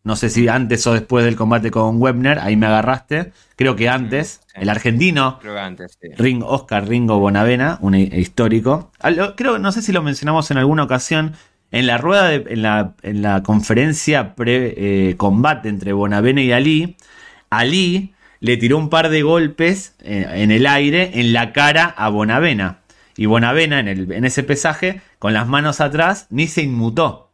No 0.02 0.16
sé 0.16 0.30
si 0.30 0.48
antes 0.48 0.84
o 0.88 0.92
después 0.92 1.24
del 1.24 1.36
combate 1.36 1.70
con 1.70 2.02
Webner. 2.02 2.40
Ahí 2.40 2.56
me 2.56 2.66
agarraste. 2.66 3.32
Creo 3.54 3.76
que 3.76 3.88
antes. 3.88 4.40
El 4.54 4.68
argentino. 4.68 5.38
Creo 5.40 5.54
que 5.54 5.60
antes, 5.60 5.96
sí. 6.02 6.08
Ring, 6.16 6.42
Oscar 6.44 6.88
Ringo 6.88 7.20
Bonavena, 7.20 7.78
un 7.80 7.94
histórico. 7.94 8.90
Creo, 9.36 9.60
no 9.60 9.70
sé 9.70 9.82
si 9.82 9.92
lo 9.92 10.02
mencionamos 10.02 10.50
en 10.50 10.58
alguna 10.58 10.82
ocasión. 10.82 11.34
En 11.70 11.86
la 11.86 11.98
rueda, 11.98 12.26
de, 12.28 12.44
en, 12.48 12.62
la, 12.62 12.94
en 13.02 13.22
la 13.22 13.44
conferencia 13.44 14.34
pre-combate 14.34 15.68
eh, 15.68 15.70
entre 15.70 15.92
Bonavena 15.92 16.42
y 16.42 16.50
Ali. 16.50 16.96
Ali 17.50 18.13
le 18.44 18.58
tiró 18.58 18.76
un 18.76 18.90
par 18.90 19.08
de 19.08 19.22
golpes 19.22 19.94
eh, 20.02 20.26
en 20.34 20.50
el 20.50 20.66
aire 20.66 21.12
en 21.14 21.32
la 21.32 21.54
cara 21.54 21.86
a 21.96 22.10
Bonavena. 22.10 22.80
Y 23.16 23.24
Bonavena 23.24 23.80
en, 23.80 23.88
el, 23.88 24.12
en 24.12 24.26
ese 24.26 24.42
pesaje, 24.42 25.00
con 25.18 25.32
las 25.32 25.48
manos 25.48 25.80
atrás, 25.80 26.26
ni 26.28 26.46
se 26.46 26.60
inmutó. 26.60 27.32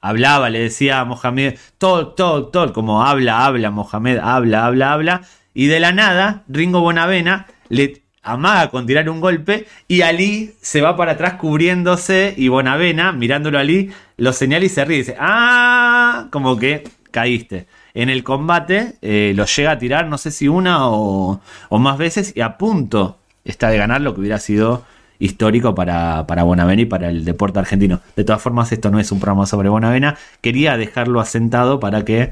Hablaba, 0.00 0.48
le 0.48 0.60
decía 0.60 1.00
a 1.00 1.04
Mohamed, 1.04 1.58
todo, 1.76 2.14
todo, 2.14 2.46
todo, 2.46 2.72
como 2.72 3.02
habla, 3.04 3.46
habla, 3.46 3.72
Mohamed, 3.72 4.18
habla, 4.18 4.66
habla, 4.66 4.92
habla. 4.92 5.22
Y 5.54 5.66
de 5.66 5.80
la 5.80 5.90
nada, 5.90 6.44
Ringo 6.46 6.82
Bonavena 6.82 7.48
le 7.68 8.04
amaga 8.22 8.70
con 8.70 8.86
tirar 8.86 9.10
un 9.10 9.20
golpe 9.20 9.66
y 9.88 10.02
Ali 10.02 10.54
se 10.60 10.82
va 10.82 10.96
para 10.96 11.12
atrás 11.12 11.34
cubriéndose 11.34 12.34
y 12.36 12.46
Bonavena, 12.46 13.10
mirándolo 13.10 13.58
a 13.58 13.62
Ali, 13.62 13.90
lo 14.16 14.32
señala 14.32 14.64
y 14.64 14.68
se 14.68 14.84
ríe. 14.84 14.98
dice, 14.98 15.16
ah, 15.18 16.28
como 16.30 16.56
que 16.56 16.84
caíste 17.10 17.66
en 17.94 18.08
el 18.08 18.24
combate 18.24 18.94
eh, 19.02 19.32
lo 19.34 19.44
llega 19.44 19.72
a 19.72 19.78
tirar, 19.78 20.06
no 20.06 20.18
sé 20.18 20.30
si 20.30 20.48
una 20.48 20.88
o, 20.88 21.40
más 21.70 21.98
veces, 21.98 22.32
y 22.36 22.40
a 22.40 22.58
punto 22.58 23.18
está 23.44 23.70
de 23.70 23.78
ganar 23.78 24.00
lo 24.00 24.14
que 24.14 24.20
hubiera 24.20 24.38
sido 24.38 24.84
histórico 25.18 25.74
para, 25.74 26.26
para 26.26 26.44
Bonavena 26.44 26.82
y 26.82 26.86
para 26.86 27.08
el 27.08 27.24
deporte 27.24 27.58
argentino. 27.58 28.00
De 28.14 28.24
todas 28.24 28.40
formas, 28.40 28.70
esto 28.70 28.90
no 28.90 29.00
es 29.00 29.10
un 29.10 29.20
programa 29.20 29.46
sobre 29.46 29.68
Bonavena. 29.68 30.16
Quería 30.40 30.76
dejarlo 30.76 31.20
asentado 31.20 31.80
para 31.80 32.04
que 32.04 32.30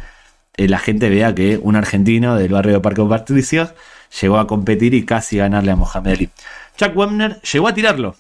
eh, 0.57 0.69
la 0.69 0.79
gente 0.79 1.09
vea 1.09 1.35
que 1.35 1.59
un 1.61 1.75
argentino 1.75 2.37
del 2.37 2.53
barrio 2.53 2.75
de 2.75 2.81
Parque 2.81 3.03
Patricios 3.03 3.75
llegó 4.21 4.39
a 4.39 4.47
competir 4.47 4.95
y 4.95 5.05
casi 5.05 5.39
ganarle 5.39 5.73
a 5.73 5.77
Mohamed 5.77 6.13
Ali. 6.13 6.31
Chuck 6.77 6.97
Webner 6.97 7.41
llegó 7.43 7.69
a 7.69 7.75
tirarlo. 7.75 8.15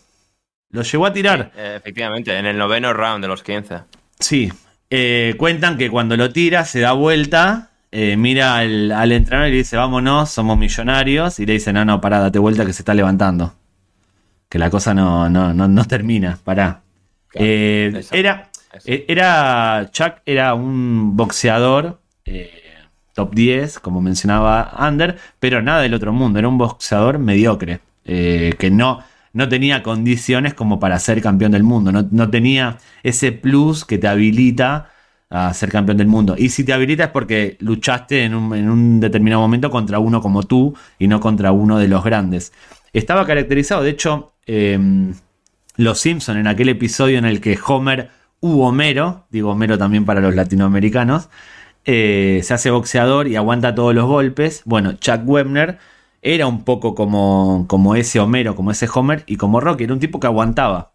Lo 0.71 0.83
llegó 0.83 1.07
a 1.07 1.13
tirar. 1.13 1.53
efectivamente, 1.57 2.37
en 2.37 2.47
el 2.47 2.59
noveno 2.59 2.93
round 2.93 3.23
de 3.23 3.29
los 3.29 3.43
15. 3.43 3.83
Sí, 4.19 4.51
eh, 4.91 5.35
cuentan 5.39 5.77
que 5.77 5.91
cuando 5.91 6.17
lo 6.17 6.33
tira 6.33 6.65
se 6.65 6.81
da 6.81 6.93
vuelta, 6.93 7.71
eh, 7.91 8.17
mira 8.17 8.57
al, 8.57 9.13
entrenador 9.13 9.49
y 9.49 9.53
le 9.53 9.57
dice, 9.59 9.77
vámonos, 9.77 10.31
somos 10.31 10.59
millonarios. 10.59 11.41
Y 11.41 11.47
le 11.47 11.55
dice, 11.55 11.73
no, 11.73 11.85
no, 11.85 12.01
pará, 12.01 12.21
date 12.21 12.39
vuelta 12.39 12.65
que 12.65 12.73
se 12.73 12.83
está 12.83 12.95
levantando. 12.95 13.55
Que 14.49 14.59
la 14.59 14.71
cosa 14.71 14.95
no, 14.95 15.29
no, 15.29 15.53
no, 15.53 15.85
termina, 15.85 16.39
pará. 16.43 16.83
Eh, 17.35 18.03
era, 18.13 18.51
era, 18.85 19.89
Chuck 19.91 20.19
era 20.25 20.55
un 20.55 21.17
boxeador 21.17 22.01
top 23.13 23.35
10, 23.35 23.81
como 23.81 24.01
mencionaba 24.01 24.71
Ander, 24.77 25.17
pero 25.41 25.63
nada 25.63 25.81
del 25.81 25.95
otro 25.95 26.13
mundo, 26.13 26.39
era 26.39 26.49
un 26.49 26.59
boxeador 26.59 27.19
mediocre, 27.19 27.81
que 28.05 28.69
no 28.71 29.03
no 29.37 29.51
tenía 29.51 29.83
condiciones 29.83 30.55
como 30.55 30.81
para 30.81 30.99
ser 30.99 31.21
campeón 31.21 31.53
del 31.53 31.63
mundo, 31.63 31.93
no, 31.93 32.31
tenía 32.31 32.79
ese 33.03 33.33
plus 33.33 33.85
que 33.85 33.99
te 33.99 34.09
habilita 34.09 34.91
a 35.29 35.53
ser 35.53 35.71
campeón 35.71 35.99
del 35.99 36.07
mundo. 36.07 36.37
Y 36.39 36.49
si 36.49 36.65
te 36.65 36.73
habilita 36.73 37.05
es 37.05 37.11
porque 37.11 37.59
luchaste 37.61 38.25
en 38.25 38.35
un, 38.35 38.99
determinado 38.99 39.43
momento 39.43 39.71
contra 39.71 39.99
uno 39.99 40.23
como 40.23 40.45
tú 40.45 40.75
y 40.99 41.07
no 41.07 41.21
contra 41.21 41.53
uno 41.53 41.79
de 41.79 41.87
los 41.87 42.03
grandes. 42.03 42.55
Estaba 42.95 43.27
caracterizado, 43.27 43.83
de 43.83 43.91
hecho, 43.91 44.33
em, 44.47 45.13
Los 45.77 46.01
Simpson 46.01 46.39
en 46.39 46.47
aquel 46.47 46.71
episodio 46.71 47.19
en 47.19 47.27
el 47.27 47.43
que 47.43 47.59
Homer 47.67 48.09
u 48.41 48.63
Homero, 48.63 49.27
digo 49.31 49.51
Homero 49.51 49.77
también 49.77 50.07
para 50.07 50.23
los 50.23 50.35
latinoamericanos, 50.35 51.29
eh, 51.85 52.41
se 52.43 52.55
hace 52.55 52.71
boxeador 52.71 53.29
y 53.29 53.37
aguanta 53.37 53.75
todos 53.75 53.95
los 53.95 54.07
golpes. 54.07 54.63
Bueno, 54.65 54.95
Chuck 54.95 55.21
Webner 55.27 55.79
era 56.35 56.49
un 56.49 56.65
poco 56.65 56.97
como, 56.97 57.67
como 57.69 57.95
ese 57.95 58.19
Homero, 58.19 58.57
como 58.57 58.73
ese 58.73 58.89
Homer 58.93 59.23
y 59.27 59.37
como 59.37 59.61
Rocky, 59.61 59.85
era 59.85 59.93
un 59.93 60.01
tipo 60.01 60.19
que 60.19 60.27
aguantaba. 60.27 60.91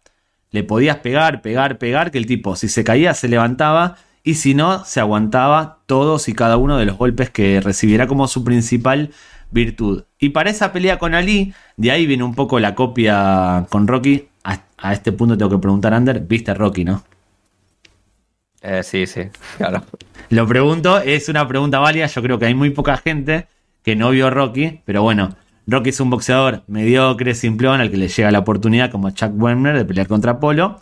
Le 0.50 0.62
podías 0.62 0.98
pegar, 0.98 1.40
pegar, 1.40 1.78
pegar, 1.78 2.10
que 2.10 2.18
el 2.18 2.26
tipo 2.26 2.54
si 2.54 2.68
se 2.68 2.84
caía 2.84 3.14
se 3.14 3.28
levantaba 3.28 3.96
y 4.22 4.34
si 4.34 4.52
no 4.52 4.84
se 4.84 5.00
aguantaba 5.00 5.78
todos 5.86 6.28
y 6.28 6.34
cada 6.34 6.58
uno 6.58 6.76
de 6.76 6.84
los 6.84 6.98
golpes 6.98 7.30
que 7.30 7.62
recibiera 7.62 8.06
como 8.06 8.28
su 8.28 8.44
principal 8.44 9.10
virtud. 9.50 10.04
Y 10.18 10.30
para 10.30 10.50
esa 10.50 10.70
pelea 10.70 10.98
con 10.98 11.14
Ali, 11.14 11.54
de 11.78 11.90
ahí 11.90 12.04
viene 12.04 12.24
un 12.24 12.34
poco 12.34 12.60
la 12.60 12.74
copia 12.74 13.66
con 13.70 13.88
Rocky. 13.88 14.28
A, 14.44 14.92
este 14.92 15.12
punto 15.12 15.38
tengo 15.38 15.50
que 15.50 15.58
preguntar, 15.58 15.94
Ander, 15.94 16.20
¿viste 16.20 16.52
Rocky, 16.52 16.84
no? 16.84 17.02
Eh, 18.60 18.82
sí, 18.82 19.06
sí, 19.06 19.22
claro. 19.56 19.82
Lo 20.28 20.46
pregunto, 20.46 20.98
es 20.98 21.30
una 21.30 21.48
pregunta 21.48 21.78
válida, 21.78 22.06
yo 22.06 22.20
creo 22.20 22.38
que 22.38 22.44
hay 22.44 22.54
muy 22.54 22.68
poca 22.68 22.98
gente 22.98 23.46
que 23.82 23.96
no 23.96 24.10
vio 24.10 24.30
Rocky, 24.30 24.80
pero 24.84 25.02
bueno, 25.02 25.36
Rocky 25.66 25.90
es 25.90 26.00
un 26.00 26.10
boxeador 26.10 26.62
mediocre, 26.66 27.34
simplón, 27.34 27.80
al 27.80 27.90
que 27.90 27.96
le 27.96 28.08
llega 28.08 28.30
la 28.30 28.40
oportunidad, 28.40 28.90
como 28.90 29.10
Chuck 29.10 29.32
Webner, 29.34 29.76
de 29.76 29.84
pelear 29.84 30.08
contra 30.08 30.32
Apolo. 30.32 30.80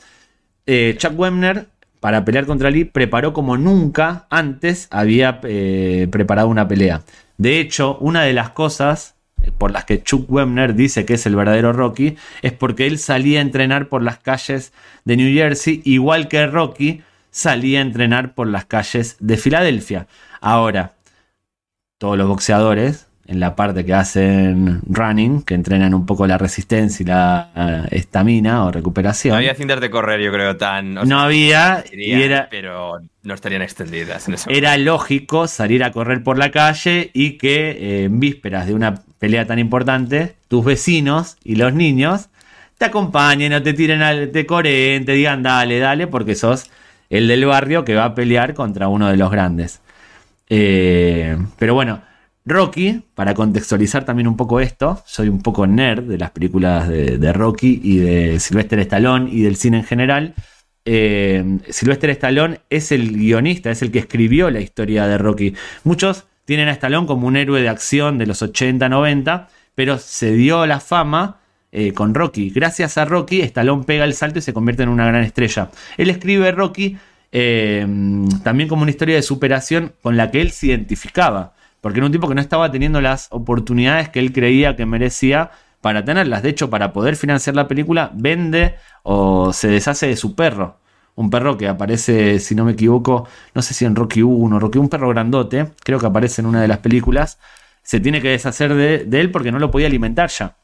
Eh, 0.67 0.95
Chuck 0.99 1.19
Webner, 1.19 1.67
para 2.01 2.25
pelear 2.25 2.47
contra 2.47 2.71
Lee, 2.71 2.85
preparó 2.85 3.33
como 3.33 3.57
nunca 3.57 4.27
antes 4.31 4.89
había 4.91 5.41
eh, 5.43 6.09
preparado 6.11 6.49
una 6.49 6.67
pelea. 6.67 7.03
De 7.37 7.61
hecho, 7.61 7.99
una 7.99 8.23
de 8.23 8.33
las 8.33 8.51
cosas 8.51 9.17
eh, 9.43 9.51
por 9.57 9.71
las 9.71 9.85
que 9.85 10.03
Chuck 10.03 10.31
Webner 10.31 10.75
dice 10.75 11.05
que 11.05 11.15
es 11.15 11.27
el 11.27 11.37
verdadero 11.37 11.73
Rocky 11.73 12.17
es 12.43 12.53
porque 12.53 12.87
él 12.87 12.99
salía 12.99 13.39
a 13.39 13.43
entrenar 13.43 13.89
por 13.89 14.03
las 14.03 14.19
calles 14.19 14.73
de 15.05 15.17
New 15.17 15.35
Jersey, 15.35 15.83
igual 15.85 16.29
que 16.29 16.47
Rocky 16.47 17.03
salía 17.31 17.79
a 17.79 17.83
entrenar 17.83 18.35
por 18.35 18.47
las 18.47 18.65
calles 18.65 19.17
de 19.21 19.37
Filadelfia. 19.37 20.07
Ahora, 20.41 20.95
todos 22.01 22.17
los 22.17 22.27
boxeadores 22.27 23.07
en 23.27 23.41
la 23.41 23.55
parte 23.55 23.85
que 23.85 23.93
hacen 23.93 24.81
running, 24.89 25.43
que 25.43 25.55
entrenan 25.55 25.93
un 25.93 26.07
poco 26.07 26.27
la 26.27 26.39
resistencia 26.39 27.05
y 27.05 27.07
la 27.07 27.51
eh, 27.55 27.89
estamina 27.99 28.65
o 28.65 28.73
recuperación. 28.73 29.35
No 29.35 29.37
había 29.37 29.55
cintas 29.55 29.81
de 29.81 29.91
correr, 29.91 30.19
yo 30.19 30.33
creo, 30.33 30.57
tan... 30.57 30.95
no 30.95 31.21
había, 31.21 31.85
pero 32.51 33.01
no 33.23 33.35
estarían 33.35 33.61
extendidas. 33.61 34.27
En 34.29 34.37
era 34.49 34.79
lógico 34.79 35.47
salir 35.47 35.85
a 35.85 35.93
correr 35.93 36.25
por 36.25 36.39
la 36.39 36.51
calle 36.51 37.11
y 37.13 37.33
que 37.37 37.71
eh, 37.71 38.05
en 38.05 38.19
vísperas 38.19 38.67
de 38.67 38.73
una 38.75 38.95
pelea 39.19 39.47
tan 39.47 39.59
importante, 39.59 40.37
tus 40.49 40.65
vecinos 40.65 41.37
y 41.45 41.57
los 41.57 41.75
niños 41.75 42.31
te 42.79 42.87
acompañen 42.87 43.53
o 43.53 43.63
te 43.63 43.75
tiren 43.75 44.01
al 44.01 44.31
te 44.31 44.47
coreen, 44.47 45.05
te 45.05 45.13
digan 45.13 45.43
dale, 45.43 45.79
dale, 45.79 46.07
porque 46.07 46.35
sos 46.35 46.71
el 47.11 47.29
del 47.29 47.45
barrio 47.45 47.85
que 47.85 47.95
va 47.95 48.07
a 48.07 48.15
pelear 48.15 48.55
contra 48.55 48.89
uno 48.89 49.09
de 49.09 49.19
los 49.19 49.31
grandes. 49.31 49.83
Eh, 50.51 51.39
pero 51.59 51.75
bueno, 51.75 52.03
Rocky, 52.45 53.05
para 53.15 53.35
contextualizar 53.35 54.05
también 54.05 54.27
un 54.27 54.37
poco 54.37 54.61
esto, 54.61 55.01
soy 55.07 55.29
un 55.29 55.41
poco 55.41 55.67
nerd 55.67 56.03
de 56.03 56.19
las 56.19 56.33
películas 56.33 56.89
de, 56.89 57.33
Rocky 57.33 57.81
y 57.83 57.99
de 57.99 58.41
Sylvester 58.41 58.81
Stallone 58.81 59.31
y 59.31 59.43
del 59.43 59.57
cine 59.57 59.79
en 59.79 59.85
general. 59.85 60.35
Eh, 60.85 61.59
Sylvester 61.69 62.11
Stallone 62.11 62.61
es 62.69 62.91
el 62.91 63.17
guionista, 63.17 63.71
es 63.71 63.83
el 63.83 63.93
que 63.93 64.01
escribió 64.01 64.51
la 64.51 64.61
historia 64.61 65.07
de 65.07 65.19
Rocky. 65.19 65.55
Muchos 65.85 66.27
tienen 66.45 66.69
a 66.69 66.73
Stallone 66.73 67.07
como 67.07 67.29
un 67.29 67.37
héroe 67.37 67.63
de 67.63 67.69
acción 67.69 68.19
de 68.19 68.27
los 68.27 68.43
80, 68.43 68.89
90, 68.89 69.49
pero 69.77 69.99
se 69.99 70.33
dio 70.33 70.67
la 70.67 70.81
fama 70.81 71.39
eh, 71.71 71.93
con 71.93 72.15
Rocky. 72.15 72.51
Gracias 72.51 72.99
a 72.99 73.05
Rocky, 73.05 73.43
Stallone 73.43 73.85
pega 73.85 74.05
el 74.05 74.15
salto 74.15 74.41
y 74.41 74.43
se 74.43 74.53
convierte 74.53 74.83
en 74.83 74.89
una 74.89 75.07
gran 75.07 75.23
estrella. 75.23 75.71
Él 75.97 76.11
escribe 76.11 76.51
Rocky 76.51 76.97
eh, 77.33 77.87
también 78.43 78.69
como 78.69 78.83
una 78.83 78.91
historia 78.91 79.17
de 79.17 79.23
superación 79.23 79.93
con 80.03 80.17
la 80.17 80.31
que 80.31 80.41
él 80.41 80.51
se 80.51 80.69
identificaba. 80.69 81.55
Porque 81.81 81.99
era 81.99 82.07
un 82.07 82.13
tipo 82.13 82.29
que 82.29 82.35
no 82.35 82.41
estaba 82.41 82.71
teniendo 82.71 83.01
las 83.01 83.29
oportunidades 83.31 84.09
que 84.11 84.19
él 84.19 84.33
creía 84.33 84.77
que 84.77 84.87
merecía 84.87 85.51
para 85.81 86.05
tenerlas. 86.05 86.43
De 86.43 86.51
hecho, 86.51 86.71
para 86.71 86.93
poder 86.93 87.17
financiar 87.17 87.57
la 87.57 87.69
película, 87.69 88.11
vende 88.15 88.75
o 89.03 89.53
se 89.53 89.69
deshace 89.69 90.07
de 90.07 90.17
su 90.17 90.35
perro. 90.35 90.79
Un 91.15 91.31
perro 91.31 91.57
que 91.57 91.69
aparece, 91.69 92.39
si 92.39 92.55
no 92.55 92.65
me 92.65 92.73
equivoco, 92.73 93.29
no 93.55 93.63
sé 93.63 93.75
si 93.75 93.85
en 93.85 93.97
Rocky 93.97 94.23
1, 94.23 94.59
Rocky, 94.59 94.79
un 94.79 94.89
perro 94.89 95.09
grandote, 95.09 95.73
creo 95.83 95.99
que 95.99 96.07
aparece 96.07 96.41
en 96.41 96.47
una 96.47 96.63
de 96.63 96.69
las 96.69 96.79
películas. 96.79 97.39
Se 97.83 98.01
tiene 98.01 98.21
que 98.21 98.29
deshacer 98.29 98.75
de, 98.75 99.21
él 99.21 99.31
porque 99.31 99.53
no 99.53 99.59
lo 99.59 99.71
podía 99.71 99.87
alimentar 99.87 100.31
ya. 100.31 100.57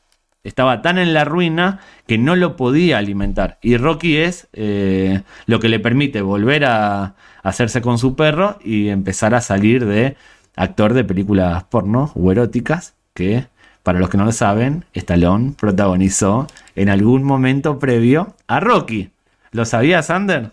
Estaba 0.47 0.81
tan 0.81 0.97
en 0.99 1.13
la 1.13 1.25
ruina 1.25 1.81
que 2.07 2.19
no 2.19 2.37
lo 2.37 2.57
podía 2.57 2.99
alimentar. 2.99 3.59
Y 3.63 3.77
Rocky 3.77 4.19
es 4.19 4.47
eh, 4.53 5.23
lo 5.47 5.59
que 5.59 5.69
le 5.69 5.81
permite 5.81 6.23
volver 6.23 6.65
a 6.65 7.17
hacerse 7.43 7.83
con 7.83 7.99
su 7.99 8.15
perro 8.15 8.59
y 8.65 8.89
empezar 8.89 9.35
a 9.35 9.41
salir 9.41 9.87
de 9.87 10.17
actor 10.55 10.95
de 10.95 11.05
películas 11.05 11.65
porno 11.65 12.13
o 12.15 12.31
eróticas 12.31 12.95
que, 13.13 13.47
para 13.83 13.99
los 13.99 14.09
que 14.09 14.19
no 14.19 14.25
lo 14.25 14.33
saben, 14.33 14.85
Stallone 14.95 15.55
protagonizó 15.59 16.47
en 16.77 16.91
algún 16.91 17.25
momento 17.25 17.79
previo 17.79 18.37
a 18.47 18.61
Rocky. 18.61 19.11
¿Lo 19.51 19.65
sabías, 19.65 20.07
Sander? 20.07 20.53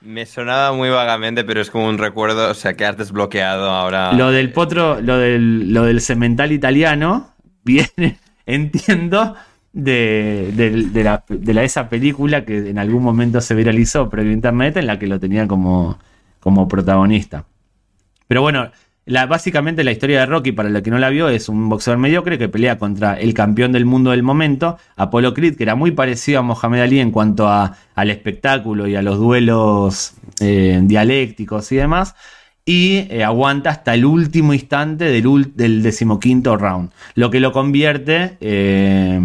Me 0.00 0.26
sonaba 0.26 0.72
muy 0.76 0.90
vagamente, 0.90 1.44
pero 1.44 1.62
es 1.62 1.70
como 1.70 1.88
un 1.88 1.96
recuerdo, 1.96 2.50
o 2.50 2.54
sea, 2.54 2.74
que 2.74 2.84
has 2.84 2.98
desbloqueado 2.98 3.70
ahora. 3.70 4.12
Lo 4.12 4.30
del 4.30 4.52
potro, 4.52 5.00
lo 5.00 5.16
del, 5.16 5.72
lo 5.72 5.84
del 5.84 6.02
cemental 6.02 6.52
italiano, 6.52 7.30
viene, 7.64 8.18
entiendo, 8.46 9.34
de, 9.74 10.52
de, 10.92 11.04
la, 11.04 11.24
de 11.28 11.64
esa 11.64 11.88
película 11.88 12.44
que 12.44 12.70
en 12.70 12.78
algún 12.78 13.02
momento 13.02 13.40
se 13.40 13.54
viralizó 13.54 14.08
previo 14.08 14.32
internet, 14.32 14.76
en 14.76 14.86
la 14.86 14.98
que 14.98 15.06
lo 15.06 15.18
tenía 15.18 15.46
como, 15.46 15.98
como 16.40 16.68
protagonista. 16.68 17.44
Pero 18.28 18.40
bueno, 18.40 18.70
básicamente 19.28 19.84
la 19.84 19.90
historia 19.90 20.20
de 20.20 20.26
Rocky, 20.26 20.52
para 20.52 20.68
el 20.68 20.82
que 20.82 20.90
no 20.90 20.98
la 20.98 21.10
vio, 21.10 21.28
es 21.28 21.48
un 21.48 21.68
boxeador 21.68 21.98
mediocre 21.98 22.38
que 22.38 22.48
pelea 22.48 22.78
contra 22.78 23.14
el 23.14 23.34
campeón 23.34 23.72
del 23.72 23.84
mundo 23.84 24.12
del 24.12 24.22
momento, 24.22 24.78
Apollo 24.96 25.34
Creed, 25.34 25.56
que 25.56 25.64
era 25.64 25.74
muy 25.74 25.90
parecido 25.90 26.38
a 26.38 26.42
Mohamed 26.42 26.80
Ali 26.80 27.00
en 27.00 27.10
cuanto 27.10 27.48
a, 27.48 27.76
al 27.96 28.10
espectáculo 28.10 28.86
y 28.86 28.94
a 28.94 29.02
los 29.02 29.18
duelos 29.18 30.14
eh, 30.40 30.80
dialécticos 30.84 31.70
y 31.72 31.76
demás. 31.76 32.14
Y 32.66 33.06
eh, 33.10 33.24
aguanta 33.24 33.70
hasta 33.70 33.94
el 33.94 34.06
último 34.06 34.54
instante 34.54 35.04
del, 35.04 35.52
del, 35.54 35.82
decimoquinto 35.82 36.56
round. 36.56 36.90
Lo 37.14 37.30
que 37.30 37.40
lo 37.40 37.52
convierte 37.52 38.38
eh, 38.40 39.20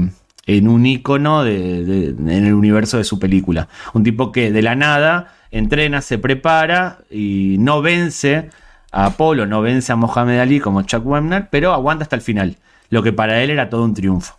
en 0.45 0.67
un 0.67 0.85
ícono 0.85 1.45
en 1.45 2.27
el 2.27 2.53
universo 2.53 2.97
de 2.97 3.05
su 3.05 3.17
película. 3.17 3.69
Un 3.93 4.03
tipo 4.03 4.31
que 4.31 4.51
de 4.51 4.61
la 4.61 4.75
nada 4.75 5.33
entrena, 5.51 6.01
se 6.01 6.17
prepara 6.17 6.99
y 7.09 7.57
no 7.59 7.81
vence 7.81 8.49
a 8.91 9.05
Apolo, 9.05 9.45
no 9.45 9.61
vence 9.61 9.91
a 9.91 9.95
Mohamed 9.95 10.39
Ali 10.39 10.59
como 10.59 10.81
Chuck 10.83 11.05
Webner, 11.05 11.47
pero 11.49 11.73
aguanta 11.73 12.03
hasta 12.03 12.15
el 12.15 12.21
final. 12.21 12.57
Lo 12.89 13.03
que 13.03 13.13
para 13.13 13.41
él 13.43 13.49
era 13.49 13.69
todo 13.69 13.83
un 13.83 13.93
triunfo. 13.93 14.37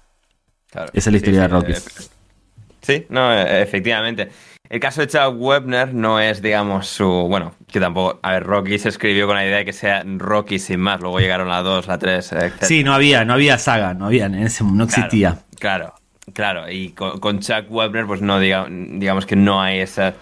Esa 0.72 0.88
es 0.92 1.06
la 1.06 1.16
historia 1.16 1.40
de 1.42 1.48
Rocky. 1.48 1.72
Sí, 2.80 3.06
no, 3.08 3.32
eh, 3.32 3.62
efectivamente. 3.62 4.28
El 4.68 4.78
caso 4.78 5.00
de 5.00 5.08
Chuck 5.08 5.34
Webner 5.36 5.92
no 5.92 6.20
es, 6.20 6.40
digamos, 6.40 6.86
su. 6.86 7.04
Bueno, 7.04 7.54
que 7.66 7.80
tampoco. 7.80 8.20
A 8.22 8.32
ver, 8.32 8.44
Rocky 8.44 8.78
se 8.78 8.88
escribió 8.88 9.26
con 9.26 9.34
la 9.34 9.44
idea 9.44 9.58
de 9.58 9.64
que 9.64 9.72
sea 9.72 10.04
Rocky 10.04 10.60
sin 10.60 10.78
más. 10.78 11.00
Luego 11.00 11.18
llegaron 11.18 11.48
la 11.48 11.62
2, 11.62 11.88
la 11.88 11.98
3, 11.98 12.32
etc. 12.32 12.52
Sí, 12.62 12.84
no 12.84 12.94
había, 12.94 13.24
no 13.24 13.32
había 13.32 13.58
saga, 13.58 13.94
no 13.94 14.06
había, 14.06 14.26
en 14.26 14.36
ese 14.36 14.62
no 14.62 14.84
existía. 14.84 15.38
Claro, 15.58 15.94
claro. 16.34 16.70
Y 16.70 16.90
con, 16.90 17.40
Chuck 17.40 17.68
Webner, 17.68 18.06
pues 18.06 18.22
no, 18.22 18.38
digamos 18.38 19.26
que 19.26 19.34
no 19.34 19.60
hay 19.60 19.80
esa 19.80 20.14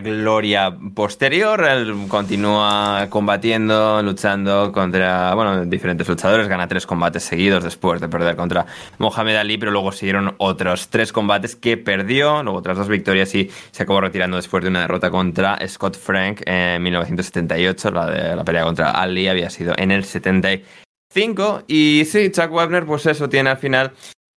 gloria 0.00 0.76
posterior, 0.94 1.64
él 1.64 2.06
continúa 2.08 3.06
combatiendo, 3.10 4.02
luchando 4.02 4.72
contra, 4.72 5.34
bueno, 5.34 5.64
diferentes 5.64 6.08
luchadores, 6.08 6.48
gana 6.48 6.68
tres 6.68 6.86
combates 6.86 7.22
seguidos 7.22 7.64
después 7.64 8.00
de 8.00 8.08
perder 8.08 8.36
contra 8.36 8.66
Mohamed 8.98 9.36
Ali, 9.36 9.58
pero 9.58 9.70
luego 9.70 9.92
siguieron 9.92 10.34
otros 10.38 10.88
tres 10.88 11.12
combates 11.12 11.56
que 11.56 11.76
perdió, 11.76 12.42
luego 12.42 12.58
otras 12.58 12.78
dos 12.78 12.88
victorias 12.88 13.34
y 13.34 13.50
se 13.70 13.82
acabó 13.82 14.00
retirando 14.00 14.36
después 14.36 14.62
de 14.62 14.70
una 14.70 14.80
derrota 14.80 15.10
contra 15.10 15.58
Scott 15.68 15.96
Frank 15.96 16.42
en 16.46 16.82
1978, 16.82 17.90
la 17.90 18.06
de 18.06 18.36
la 18.36 18.44
pelea 18.44 18.64
contra 18.64 18.90
Ali 18.90 19.28
había 19.28 19.50
sido 19.50 19.74
en 19.76 19.90
el 19.90 20.04
75 20.04 21.64
y 21.66 22.04
sí, 22.06 22.30
Chuck 22.30 22.50
Wagner 22.50 22.86
pues 22.86 23.06
eso 23.06 23.28
tiene 23.28 23.50
al 23.50 23.58
final 23.58 23.92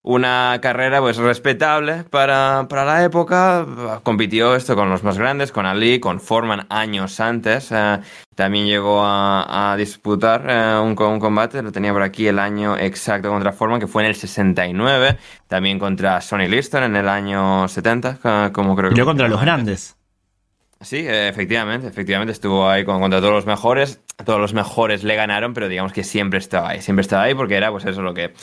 una 0.06 0.60
carrera 0.62 1.02
pues 1.02 1.18
respetable 1.18 2.04
para, 2.04 2.68
la 2.70 3.04
época. 3.04 3.66
Compitió 4.04 4.56
esto 4.56 4.76
con 4.76 4.90
los 4.90 5.04
más 5.04 5.18
grandes, 5.18 5.52
con 5.52 5.66
Ali, 5.66 6.00
con 6.00 6.22
Foreman 6.22 6.68
años 6.70 7.20
antes. 7.20 7.72
Eh, 7.72 8.00
también 8.36 8.68
llegó 8.68 9.02
a, 9.04 9.76
disputar 9.78 10.46
eh, 10.48 10.80
un, 10.80 10.96
un, 11.02 11.20
combate, 11.20 11.64
lo 11.64 11.72
tenía 11.72 11.92
por 11.92 12.04
aquí 12.04 12.28
el 12.28 12.38
año 12.38 12.78
exacto 12.78 13.30
contra 13.30 13.52
Foreman, 13.52 13.80
que 13.80 13.88
fue 13.88 14.04
en 14.04 14.10
el 14.10 14.16
69. 14.16 15.18
También 15.48 15.80
contra 15.80 16.22
Sonny 16.22 16.48
Liston 16.48 16.84
en 16.84 16.96
el 16.96 17.10
año 17.10 17.68
70, 17.68 18.52
como 18.54 18.76
creo 18.76 18.92
que... 18.92 19.02
Y 19.02 19.04
contra 19.04 19.28
los 19.28 19.42
grandes. 19.42 19.98
Sí, 20.82 21.04
efectivamente, 21.08 21.88
efectivamente 21.88 22.32
estuvo 22.32 22.70
ahí 22.70 22.86
contra 22.86 23.20
todos 23.22 23.34
los 23.34 23.46
mejores. 23.48 24.02
Todos 24.24 24.40
los 24.40 24.54
mejores 24.54 25.04
le 25.04 25.16
ganaron, 25.16 25.56
pero 25.56 25.68
digamos 25.68 25.94
que 25.94 26.04
siempre 26.04 26.38
estaba 26.38 26.70
ahí, 26.70 26.82
siempre 26.82 27.02
estaba 27.02 27.24
ahí 27.24 27.34
porque 27.34 27.56
era 27.56 27.72
pues 27.72 27.86
eso 27.86 28.04
lo 28.04 28.14
que 28.14 28.34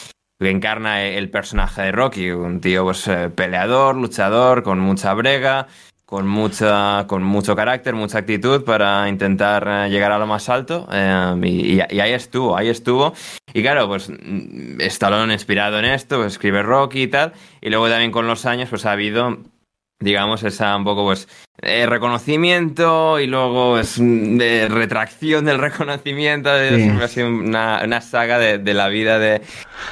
que 0.43 0.51
encarna 0.51 1.05
el 1.05 1.31
personaje 1.31 1.83
de 1.83 1.93
Rocky, 1.93 2.31
un 2.31 2.61
tío 2.61 2.85
pues, 2.85 3.07
eh, 3.09 3.31
peleador, 3.35 3.97
luchador, 3.97 4.63
con 4.63 4.79
mucha 4.81 5.15
brega, 5.15 5.69
con, 6.05 6.27
mucha, 6.27 7.07
con 7.07 7.23
mucho 7.23 7.57
carácter, 7.57 7.95
mucha 7.95 8.19
actitud 8.19 8.65
para 8.65 9.09
intentar 9.09 9.67
eh, 9.67 9.89
llegar 9.91 10.13
a 10.13 10.19
lo 10.19 10.27
más 10.27 10.49
alto. 10.49 10.87
Eh, 10.93 11.35
y, 11.43 11.81
ahí 12.01 12.13
estuvo, 12.13 12.57
ahí 12.57 12.69
estuvo. 12.69 13.15
Y 13.55 13.63
claro, 13.63 13.89
pues 13.89 14.11
mm, 14.11 14.81
Stallone 14.81 15.33
inspirado 15.33 15.79
en 15.79 15.87
esto, 15.87 16.19
pues, 16.19 16.35
escribe 16.35 16.63
Rocky 16.63 17.03
y 17.03 17.09
tal. 17.09 17.33
Y 17.61 17.71
luego 17.71 17.89
también 17.89 18.11
con 18.11 18.27
los 18.27 18.45
años 18.45 18.69
pues 18.69 18.85
ha 18.85 18.93
habido 18.93 19.39
digamos, 20.03 20.43
esa 20.43 20.77
un 20.77 20.85
poco, 20.85 21.05
pues, 21.05 21.29
eh, 21.65 21.87
reconocimiento 21.87 23.21
y 23.21 23.29
luego 23.29 23.79
es 23.79 23.97
de 23.99 24.67
retracción 24.69 25.45
del 25.45 25.59
reconocimiento. 25.61 26.53
Es 26.57 27.11
sido 27.13 27.29
una, 27.29 27.83
una, 27.85 28.01
saga 28.01 28.39
de, 28.39 28.75
la 28.75 28.89
vida 28.89 29.21
de, 29.21 29.43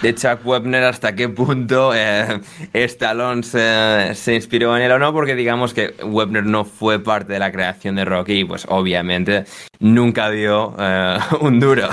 de, 0.03 0.15
Chuck 0.15 0.45
Webner, 0.45 0.83
hasta 0.83 1.15
qué 1.15 1.29
punto 1.29 1.93
eh, 1.95 2.41
Stallone 2.73 3.45
se, 3.45 4.35
inspiró 4.35 4.77
en 4.77 4.83
él 4.83 4.91
o 4.91 4.99
no, 4.99 5.13
porque 5.13 5.37
digamos 5.37 5.73
que 5.73 5.95
Webner 6.03 6.45
no 6.45 6.65
fue 6.65 6.99
parte 6.99 7.35
de 7.35 7.39
la 7.39 7.53
creación 7.53 7.95
de 7.95 8.05
Rocky 8.05 8.41
y 8.41 8.45
pues 8.45 8.67
obviamente 8.69 9.45
nunca 9.79 10.29
dio 10.31 10.75
eh, 10.77 11.19
un 11.41 11.61
duro 11.61 11.89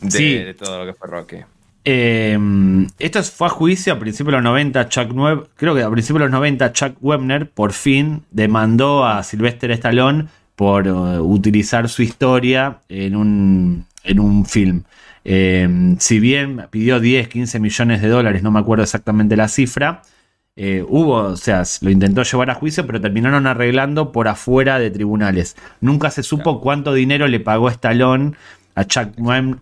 de 0.00 0.54
todo 0.54 0.84
lo 0.84 0.86
que 0.86 0.94
fue 0.96 1.08
Rocky. 1.08 1.55
Eh, 1.88 2.36
esto 2.98 3.22
fue 3.22 3.46
a 3.46 3.50
juicio 3.50 3.92
a 3.92 3.98
principios 4.00 4.32
de 4.32 4.38
los 4.38 4.42
90. 4.42 4.88
Chuck 4.88 5.08
creo 5.54 5.74
que 5.74 5.82
a 5.84 5.90
principios 5.90 6.18
de 6.18 6.24
los 6.24 6.32
90, 6.32 6.72
Chuck 6.72 6.96
Webner 7.00 7.48
por 7.48 7.72
fin 7.72 8.24
demandó 8.32 9.06
a 9.06 9.22
Sylvester 9.22 9.70
Stallone 9.70 10.26
por 10.56 10.88
uh, 10.88 11.22
utilizar 11.22 11.88
su 11.88 12.02
historia 12.02 12.80
en 12.88 13.14
un, 13.14 13.86
en 14.02 14.18
un 14.18 14.46
film. 14.46 14.82
Eh, 15.24 15.94
si 16.00 16.18
bien 16.18 16.66
pidió 16.70 16.98
10, 16.98 17.28
15 17.28 17.60
millones 17.60 18.02
de 18.02 18.08
dólares, 18.08 18.42
no 18.42 18.50
me 18.50 18.58
acuerdo 18.58 18.82
exactamente 18.82 19.36
la 19.36 19.46
cifra, 19.46 20.02
eh, 20.56 20.84
hubo, 20.88 21.14
o 21.18 21.36
sea, 21.36 21.62
lo 21.82 21.90
intentó 21.90 22.24
llevar 22.24 22.50
a 22.50 22.54
juicio, 22.54 22.84
pero 22.84 23.00
terminaron 23.00 23.46
arreglando 23.46 24.10
por 24.10 24.26
afuera 24.26 24.80
de 24.80 24.90
tribunales. 24.90 25.56
Nunca 25.80 26.10
se 26.10 26.24
supo 26.24 26.60
cuánto 26.60 26.94
dinero 26.94 27.28
le 27.28 27.38
pagó 27.38 27.68
Stallone 27.68 28.32
a 28.74 28.84
Chuck 28.84 29.10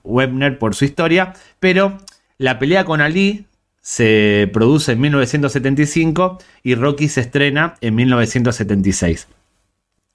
Webner 0.04 0.58
por 0.58 0.74
su 0.74 0.84
historia, 0.86 1.34
pero 1.60 1.98
la 2.44 2.58
pelea 2.58 2.84
con 2.84 3.00
Ali 3.00 3.46
se 3.80 4.50
produce 4.52 4.92
en 4.92 5.00
1975 5.00 6.38
y 6.62 6.74
Rocky 6.74 7.08
se 7.08 7.22
estrena 7.22 7.74
en 7.80 7.94
1976. 7.94 9.28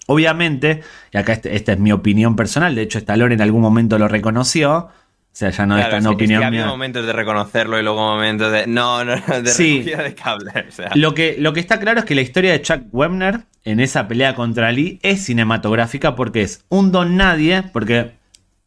Obviamente, 0.05 0.83
y 1.11 1.17
acá 1.17 1.33
este, 1.33 1.55
esta 1.55 1.73
es 1.73 1.79
mi 1.79 1.91
opinión 1.91 2.35
personal, 2.35 2.75
de 2.75 2.83
hecho 2.83 2.99
Stallone 2.99 3.33
en 3.33 3.41
algún 3.41 3.61
momento 3.61 3.97
lo 3.97 4.07
reconoció, 4.07 4.75
o 4.77 4.91
sea, 5.31 5.49
ya 5.49 5.65
no 5.65 5.75
es 5.79 5.89
tan 5.89 6.05
opinión 6.05 6.53
es 6.53 6.61
que 6.61 6.67
momentos 6.67 7.03
de 7.07 7.13
reconocerlo 7.13 7.79
y 7.79 7.83
luego 7.83 7.99
momentos 7.99 8.51
de. 8.51 8.67
No, 8.67 9.03
no, 9.03 9.15
de 9.15 9.49
sí. 9.49 9.81
de 9.81 10.13
cable. 10.13 10.51
Lo, 10.93 11.15
que, 11.15 11.35
lo 11.39 11.53
que 11.53 11.59
está 11.59 11.79
claro 11.79 11.99
es 11.99 12.05
que 12.05 12.13
la 12.13 12.21
historia 12.21 12.51
de 12.51 12.61
Chuck 12.61 12.83
Webner 12.91 13.41
en 13.63 13.79
esa 13.79 14.07
pelea 14.07 14.35
contra 14.35 14.71
Lee 14.71 14.99
es 15.01 15.25
cinematográfica 15.25 16.15
porque 16.15 16.43
es 16.43 16.63
un 16.69 16.91
don 16.91 17.17
nadie, 17.17 17.63
porque 17.73 18.11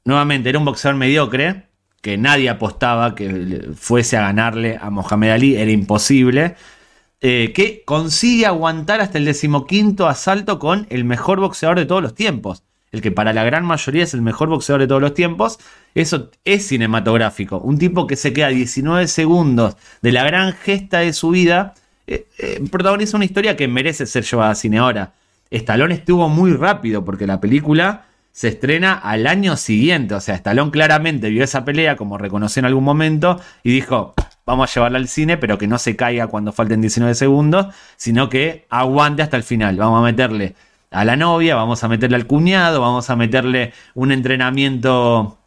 nuevamente 0.05 0.49
era 0.49 0.59
un 0.59 0.65
boxeador 0.65 0.99
mediocre, 0.99 1.72
que 2.03 2.19
nadie 2.19 2.51
apostaba 2.51 3.15
que 3.15 3.71
fuese 3.77 4.19
a 4.19 4.23
ganarle 4.23 4.77
a 4.79 4.91
Mohamed 4.91 5.31
Ali, 5.31 5.57
era 5.57 5.71
imposible. 5.71 6.57
Eh, 7.21 7.53
que 7.55 7.85
consigue 7.85 8.47
aguantar 8.47 9.01
hasta 9.01 9.17
el 9.17 9.25
decimoquinto 9.25 10.09
asalto 10.09 10.59
con 10.59 10.89
el 10.91 11.05
mejor 11.05 11.39
boxeador 11.39 11.79
de 11.79 11.87
todos 11.87 12.03
los 12.03 12.17
tiempos. 12.17 12.65
El 12.91 13.01
que 13.01 13.13
para 13.13 13.33
la 13.33 13.45
gran 13.45 13.65
mayoría 13.65 14.03
es 14.03 14.13
el 14.13 14.21
mejor 14.21 14.49
boxeador 14.49 14.81
de 14.81 14.89
todos 14.89 15.01
los 15.01 15.15
tiempos. 15.15 15.61
Eso 15.95 16.31
es 16.45 16.67
cinematográfico. 16.67 17.59
Un 17.59 17.79
tipo 17.79 18.09
que 18.09 18.17
se 18.17 18.33
queda 18.33 18.49
19 18.49 19.07
segundos 19.07 19.77
de 20.03 20.11
la 20.11 20.25
gran 20.25 20.53
gesta 20.53 20.99
de 20.99 21.13
su 21.13 21.31
vida. 21.31 21.75
Eh, 22.09 22.27
eh, 22.39 22.61
protagoniza 22.69 23.17
una 23.17 23.25
historia 23.25 23.57
que 23.57 23.69
merece 23.69 24.05
ser 24.07 24.25
llevada 24.25 24.51
a 24.51 24.55
cine 24.57 24.79
ahora. 24.79 25.15
Stallone 25.53 25.95
estuvo 25.95 26.29
muy 26.29 26.53
rápido 26.53 27.05
porque 27.05 27.29
la 27.29 27.41
película 27.41 28.07
se 28.33 28.49
estrena 28.49 28.95
al 28.95 29.27
año 29.27 29.57
siguiente. 29.57 30.15
O 30.15 30.21
sea, 30.21 30.35
Stallone 30.35 30.71
claramente 30.71 31.29
vio 31.31 31.45
esa 31.45 31.65
pelea, 31.65 31.97
como 31.97 32.19
reconoció 32.19 32.61
en 32.61 32.67
algún 32.67 32.85
momento, 32.85 33.41
y 33.63 33.73
dijo, 33.73 34.15
vamos 34.47 34.71
a 34.71 34.75
llevarla 34.75 34.99
al 34.99 35.09
cine, 35.09 35.37
pero 35.37 35.59
que 35.59 35.69
no 35.69 35.79
se 35.79 35.97
caiga 35.97 36.27
cuando 36.27 36.53
falten 36.53 36.81
19 36.81 37.15
segundos, 37.15 37.67
sino 37.97 38.29
que 38.29 38.67
aguante 38.71 39.23
hasta 39.23 39.37
el 39.37 39.43
final. 39.43 39.77
Vamos 39.77 40.01
a 40.01 40.03
meterle 40.03 40.55
a 40.91 41.05
la 41.05 41.17
novia, 41.17 41.55
vamos 41.55 41.85
a 41.85 41.89
meterle 41.89 42.17
al 42.17 42.27
cuñado, 42.27 42.81
vamos 42.81 43.09
a 43.11 43.17
meterle 43.17 43.73
un 43.95 44.13
entrenamiento 44.13 45.39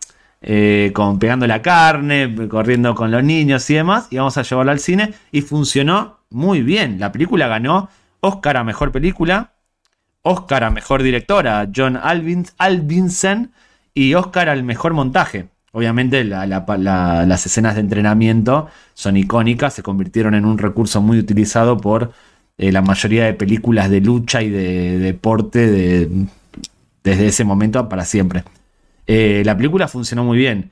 eh, 0.41 0.91
con 0.93 1.17
pegando 1.19 1.47
la 1.47 1.61
carne, 1.61 2.35
corriendo 2.47 2.93
con 2.93 3.11
los 3.11 3.23
niños 3.23 3.67
y 3.69 3.75
demás, 3.75 4.07
y 4.11 4.17
vamos 4.17 4.37
a 4.37 4.43
llevarla 4.43 4.71
al 4.71 4.79
cine. 4.79 5.13
Y 5.31 5.41
funcionó 5.41 6.19
muy 6.29 6.61
bien. 6.61 6.99
La 6.99 7.11
película 7.11 7.47
ganó 7.47 7.89
Oscar 8.19 8.57
a 8.57 8.63
Mejor 8.63 8.91
Película, 8.91 9.54
Oscar 10.27 10.63
a 10.63 10.71
Mejor 10.71 11.03
Directora, 11.03 11.69
John 11.73 11.99
Albinson, 12.01 13.51
y 13.93 14.15
Oscar 14.15 14.49
al 14.49 14.63
Mejor 14.63 14.93
Montaje. 14.93 15.45
Obviamente 15.71 16.23
las 16.23 17.45
escenas 17.45 17.75
de 17.75 17.81
entrenamiento 17.81 18.67
son 18.93 19.17
icónicas, 19.17 19.73
se 19.73 19.83
convirtieron 19.83 20.33
en 20.33 20.45
un 20.45 20.57
recurso 20.57 21.01
muy 21.01 21.19
utilizado 21.19 21.77
por 21.77 22.11
eh, 22.57 22.71
la 22.71 22.81
mayoría 22.81 23.25
de 23.25 23.33
películas 23.33 23.89
de 23.89 24.01
lucha 24.01 24.41
y 24.41 24.49
de, 24.49 24.97
deporte 24.97 26.09
desde 27.03 27.27
ese 27.27 27.43
momento 27.43 27.87
para 27.87 28.03
siempre. 28.03 28.43
Eh, 29.05 29.43
la 29.45 29.55
película 29.55 29.87
funcionó 29.87 30.23
muy 30.23 30.37
bien. 30.37 30.71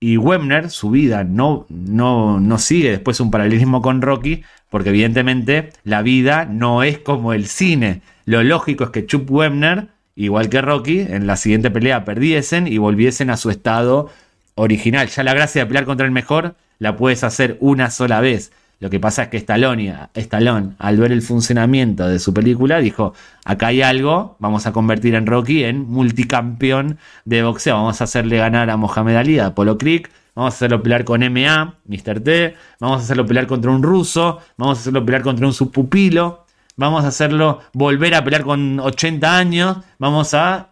Y 0.00 0.16
Webner, 0.16 0.70
su 0.70 0.90
vida 0.90 1.24
no, 1.24 1.66
no, 1.68 2.40
no 2.40 2.58
sigue 2.58 2.92
después 2.92 3.20
un 3.20 3.30
paralelismo 3.30 3.82
con 3.82 4.00
Rocky, 4.00 4.44
porque 4.70 4.90
evidentemente 4.90 5.70
la 5.84 6.02
vida 6.02 6.44
no 6.46 6.84
es 6.84 7.00
como 7.00 7.32
el 7.32 7.46
cine. 7.46 8.00
Lo 8.28 8.42
lógico 8.42 8.84
es 8.84 8.90
que 8.90 9.06
Chuck 9.06 9.30
Webner, 9.30 9.88
igual 10.14 10.50
que 10.50 10.60
Rocky, 10.60 11.00
en 11.00 11.26
la 11.26 11.38
siguiente 11.38 11.70
pelea 11.70 12.04
perdiesen 12.04 12.66
y 12.66 12.76
volviesen 12.76 13.30
a 13.30 13.38
su 13.38 13.48
estado 13.48 14.10
original. 14.54 15.08
Ya 15.08 15.22
la 15.22 15.32
gracia 15.32 15.62
de 15.62 15.66
pelear 15.66 15.86
contra 15.86 16.04
el 16.04 16.12
mejor 16.12 16.54
la 16.78 16.94
puedes 16.94 17.24
hacer 17.24 17.56
una 17.60 17.88
sola 17.88 18.20
vez. 18.20 18.52
Lo 18.80 18.90
que 18.90 19.00
pasa 19.00 19.22
es 19.22 19.28
que 19.30 19.38
Stallone, 19.38 19.94
Stallone, 20.12 20.74
al 20.78 20.98
ver 20.98 21.10
el 21.10 21.22
funcionamiento 21.22 22.06
de 22.06 22.18
su 22.18 22.34
película, 22.34 22.80
dijo, 22.80 23.14
acá 23.46 23.68
hay 23.68 23.80
algo, 23.80 24.36
vamos 24.40 24.66
a 24.66 24.72
convertir 24.72 25.14
en 25.14 25.24
Rocky 25.24 25.64
en 25.64 25.88
multicampeón 25.88 26.98
de 27.24 27.42
boxeo, 27.42 27.76
vamos 27.76 28.02
a 28.02 28.04
hacerle 28.04 28.36
ganar 28.36 28.68
a 28.68 28.76
Mohamed 28.76 29.16
Ali, 29.16 29.38
a 29.38 29.46
Apollo 29.46 29.78
Creek, 29.78 30.10
vamos 30.34 30.52
a 30.52 30.54
hacerlo 30.54 30.82
pelear 30.82 31.04
con 31.04 31.22
MA, 31.32 31.76
Mr. 31.86 32.20
T, 32.20 32.54
vamos 32.78 33.00
a 33.00 33.04
hacerlo 33.04 33.24
pelear 33.24 33.46
contra 33.46 33.70
un 33.70 33.82
ruso, 33.82 34.38
vamos 34.58 34.76
a 34.76 34.80
hacerlo 34.82 35.02
pelear 35.02 35.22
contra 35.22 35.46
un 35.46 35.54
subpupilo, 35.54 36.44
vamos 36.78 37.04
a 37.04 37.08
hacerlo 37.08 37.60
volver 37.74 38.14
a 38.14 38.24
pelear 38.24 38.44
con 38.44 38.80
80 38.80 39.36
años, 39.36 39.76
vamos 39.98 40.32
a... 40.32 40.68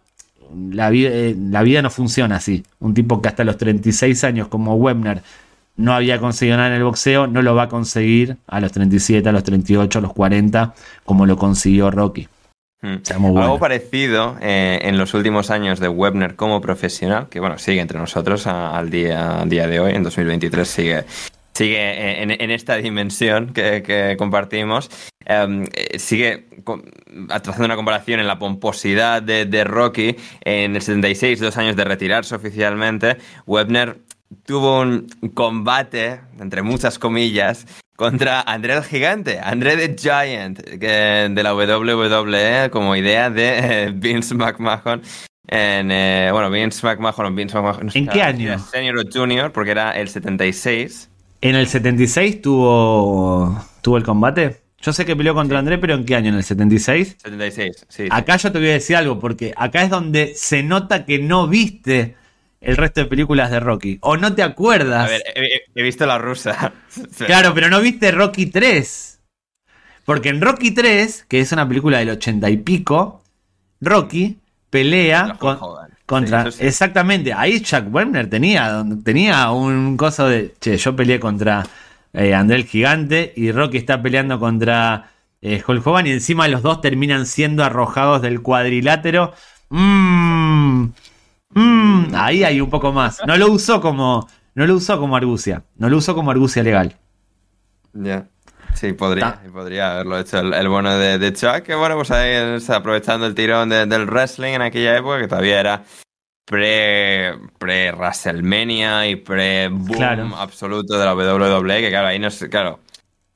La 0.54 0.90
vida, 0.90 1.10
eh, 1.12 1.34
la 1.36 1.62
vida 1.64 1.82
no 1.82 1.90
funciona 1.90 2.36
así. 2.36 2.64
Un 2.78 2.94
tipo 2.94 3.20
que 3.20 3.28
hasta 3.28 3.42
los 3.42 3.58
36 3.58 4.22
años 4.22 4.46
como 4.46 4.76
Webner 4.76 5.22
no 5.76 5.92
había 5.92 6.20
conseguido 6.20 6.56
nada 6.56 6.68
en 6.68 6.74
el 6.74 6.84
boxeo, 6.84 7.26
no 7.26 7.42
lo 7.42 7.56
va 7.56 7.64
a 7.64 7.68
conseguir 7.68 8.36
a 8.46 8.60
los 8.60 8.70
37, 8.70 9.28
a 9.28 9.32
los 9.32 9.42
38, 9.42 9.98
a 9.98 10.02
los 10.02 10.12
40, 10.12 10.72
como 11.04 11.26
lo 11.26 11.36
consiguió 11.36 11.90
Rocky. 11.90 12.28
Hmm. 12.80 12.98
Algo 13.10 13.58
parecido 13.58 14.36
eh, 14.40 14.78
en 14.82 14.98
los 14.98 15.14
últimos 15.14 15.50
años 15.50 15.80
de 15.80 15.88
Webner 15.88 16.36
como 16.36 16.60
profesional, 16.60 17.28
que 17.28 17.40
bueno, 17.40 17.58
sigue 17.58 17.80
entre 17.80 17.98
nosotros 17.98 18.46
al 18.46 18.88
día, 18.90 19.42
día 19.46 19.66
de 19.66 19.80
hoy, 19.80 19.92
en 19.94 20.04
2023 20.04 20.68
sigue, 20.68 21.04
sigue 21.56 22.22
en, 22.22 22.50
esta 22.50 22.76
dimensión 22.76 23.52
que, 23.52 24.14
compartimos. 24.18 24.90
Em, 25.24 25.64
eh, 25.74 25.98
sigue 25.98 26.46
trazando 27.28 27.64
una 27.64 27.76
comparación 27.76 28.20
en 28.20 28.26
la 28.26 28.38
pomposidad 28.38 29.22
de, 29.22 29.44
de, 29.46 29.64
Rocky. 29.64 30.16
En 30.44 30.76
el 30.76 30.82
76, 30.82 31.40
dos 31.40 31.56
años 31.56 31.76
de 31.76 31.84
retirarse 31.84 32.34
oficialmente, 32.34 33.16
Webner 33.46 33.98
tuvo 34.44 34.80
un 34.80 35.08
combate, 35.34 36.20
entre 36.38 36.62
muchas 36.62 36.98
comillas, 36.98 37.66
contra 37.96 38.42
André 38.42 38.74
el 38.74 38.84
Gigante, 38.84 39.40
André 39.40 39.76
the 39.76 39.96
Giant, 39.96 40.60
de 40.60 41.42
la 41.42 41.54
WWE, 41.54 42.70
como 42.70 42.94
idea 42.94 43.30
de 43.30 43.58
eh, 43.58 43.92
Vince 43.94 44.34
McMahon. 44.34 45.02
En, 45.48 45.90
eh, 45.90 46.28
bueno, 46.32 46.50
Vince 46.50 46.84
McMahon, 46.86 47.34
Vince 47.34 47.56
McMahon. 47.56 47.90
¿En 47.94 48.08
qué 48.08 48.22
año? 48.22 48.58
Senior 48.58 49.06
Junior, 49.12 49.52
porque 49.52 49.70
era 49.70 49.92
el 49.92 50.08
76. 50.08 51.08
¿En 51.40 51.54
el 51.54 51.68
76 51.68 52.42
tuvo, 52.42 53.64
tuvo 53.82 53.96
el 53.96 54.02
combate? 54.02 54.62
Yo 54.80 54.92
sé 54.92 55.04
que 55.04 55.16
peleó 55.16 55.34
contra 55.34 55.58
André, 55.58 55.78
pero 55.78 55.94
¿en 55.94 56.04
qué 56.04 56.14
año? 56.14 56.28
¿En 56.28 56.36
el 56.36 56.44
76? 56.44 57.16
76, 57.22 57.86
sí. 57.88 58.08
Acá 58.10 58.36
yo 58.36 58.52
te 58.52 58.58
voy 58.58 58.68
a 58.68 58.72
decir 58.72 58.96
algo, 58.96 59.18
porque 59.18 59.52
acá 59.56 59.82
es 59.82 59.90
donde 59.90 60.34
se 60.34 60.62
nota 60.62 61.04
que 61.04 61.18
no 61.18 61.48
viste 61.48 62.16
el 62.60 62.76
resto 62.76 63.00
de 63.00 63.06
películas 63.06 63.50
de 63.50 63.60
Rocky. 63.60 63.98
O 64.00 64.16
no 64.16 64.34
te 64.34 64.42
acuerdas. 64.42 65.06
A 65.06 65.08
ver, 65.08 65.22
he, 65.74 65.82
visto 65.82 66.06
la 66.06 66.18
rusa. 66.18 66.72
claro, 67.26 67.52
pero 67.54 67.68
no 67.68 67.80
viste 67.80 68.10
Rocky 68.10 68.46
3. 68.46 69.20
Porque 70.04 70.28
en 70.28 70.40
Rocky 70.40 70.70
3, 70.70 71.26
que 71.28 71.40
es 71.40 71.52
una 71.52 71.66
película 71.66 71.98
del 71.98 72.10
ochenta 72.10 72.48
y 72.48 72.58
pico, 72.58 73.22
Rocky 73.80 74.38
pelea 74.70 75.36
contra. 76.06 76.48
Exactamente, 76.58 77.32
ahí 77.32 77.60
Chuck 77.60 77.92
Werner 77.92 78.30
tenía, 78.30 78.84
tenía 79.04 79.50
un 79.50 79.96
coso 79.96 80.28
de. 80.28 80.54
Che, 80.60 80.76
yo 80.76 80.96
peleé 80.96 81.20
contra 81.20 81.66
eh, 82.12 82.32
André 82.34 82.56
el 82.56 82.64
Gigante 82.64 83.32
y 83.36 83.52
Rocky 83.52 83.76
está 83.76 84.00
peleando 84.00 84.40
contra 84.40 85.10
eh, 85.42 85.62
Hulk 85.66 85.86
Hogan 85.86 86.06
y 86.06 86.12
encima 86.12 86.48
los 86.48 86.62
dos 86.62 86.80
terminan 86.80 87.26
siendo 87.26 87.64
arrojados 87.64 88.22
del 88.22 88.40
cuadrilátero. 88.40 89.34
Mmm 89.68 90.86
Mm, 91.56 92.14
ahí 92.14 92.44
hay 92.44 92.60
un 92.60 92.68
poco 92.68 92.92
más. 92.92 93.18
No 93.26 93.34
lo 93.36 93.50
usó 93.50 93.80
como, 93.80 94.28
no 94.54 94.66
lo 94.66 94.74
usó 94.74 95.00
como 95.00 95.16
argucia. 95.16 95.64
No 95.76 95.88
lo 95.88 95.96
usó 95.96 96.14
como 96.14 96.30
argucia 96.30 96.62
legal. 96.62 96.96
Ya. 97.94 98.28
Sí, 98.76 98.92
podría, 98.92 99.40
podría 99.52 99.92
haberlo 99.94 100.18
hecho 100.18 100.38
el, 100.38 100.68
bueno 100.68 100.96
de, 100.98 101.18
de, 101.18 101.32
Chuck, 101.32 101.62
que 101.62 101.74
bueno, 101.74 101.96
pues 101.96 102.10
ahí 102.10 102.60
aprovechando 102.68 103.26
el 103.26 103.34
tirón 103.34 103.70
del 103.70 104.06
wrestling 104.06 104.52
en 104.52 104.62
aquella 104.62 104.98
época, 104.98 105.18
que 105.18 105.28
todavía 105.28 105.60
era 105.60 105.84
pre, 106.44 107.32
pre 107.58 107.92
WrestleMania 107.92 109.08
y 109.08 109.16
pre 109.16 109.68
boom 109.68 110.34
absoluto 110.34 110.98
de 110.98 111.04
la 111.06 111.14
WWE, 111.14 111.80
que 111.80 111.88
claro, 111.88 112.08
ahí 112.08 112.18
no 112.18 112.30
sé, 112.30 112.50
claro, 112.50 112.80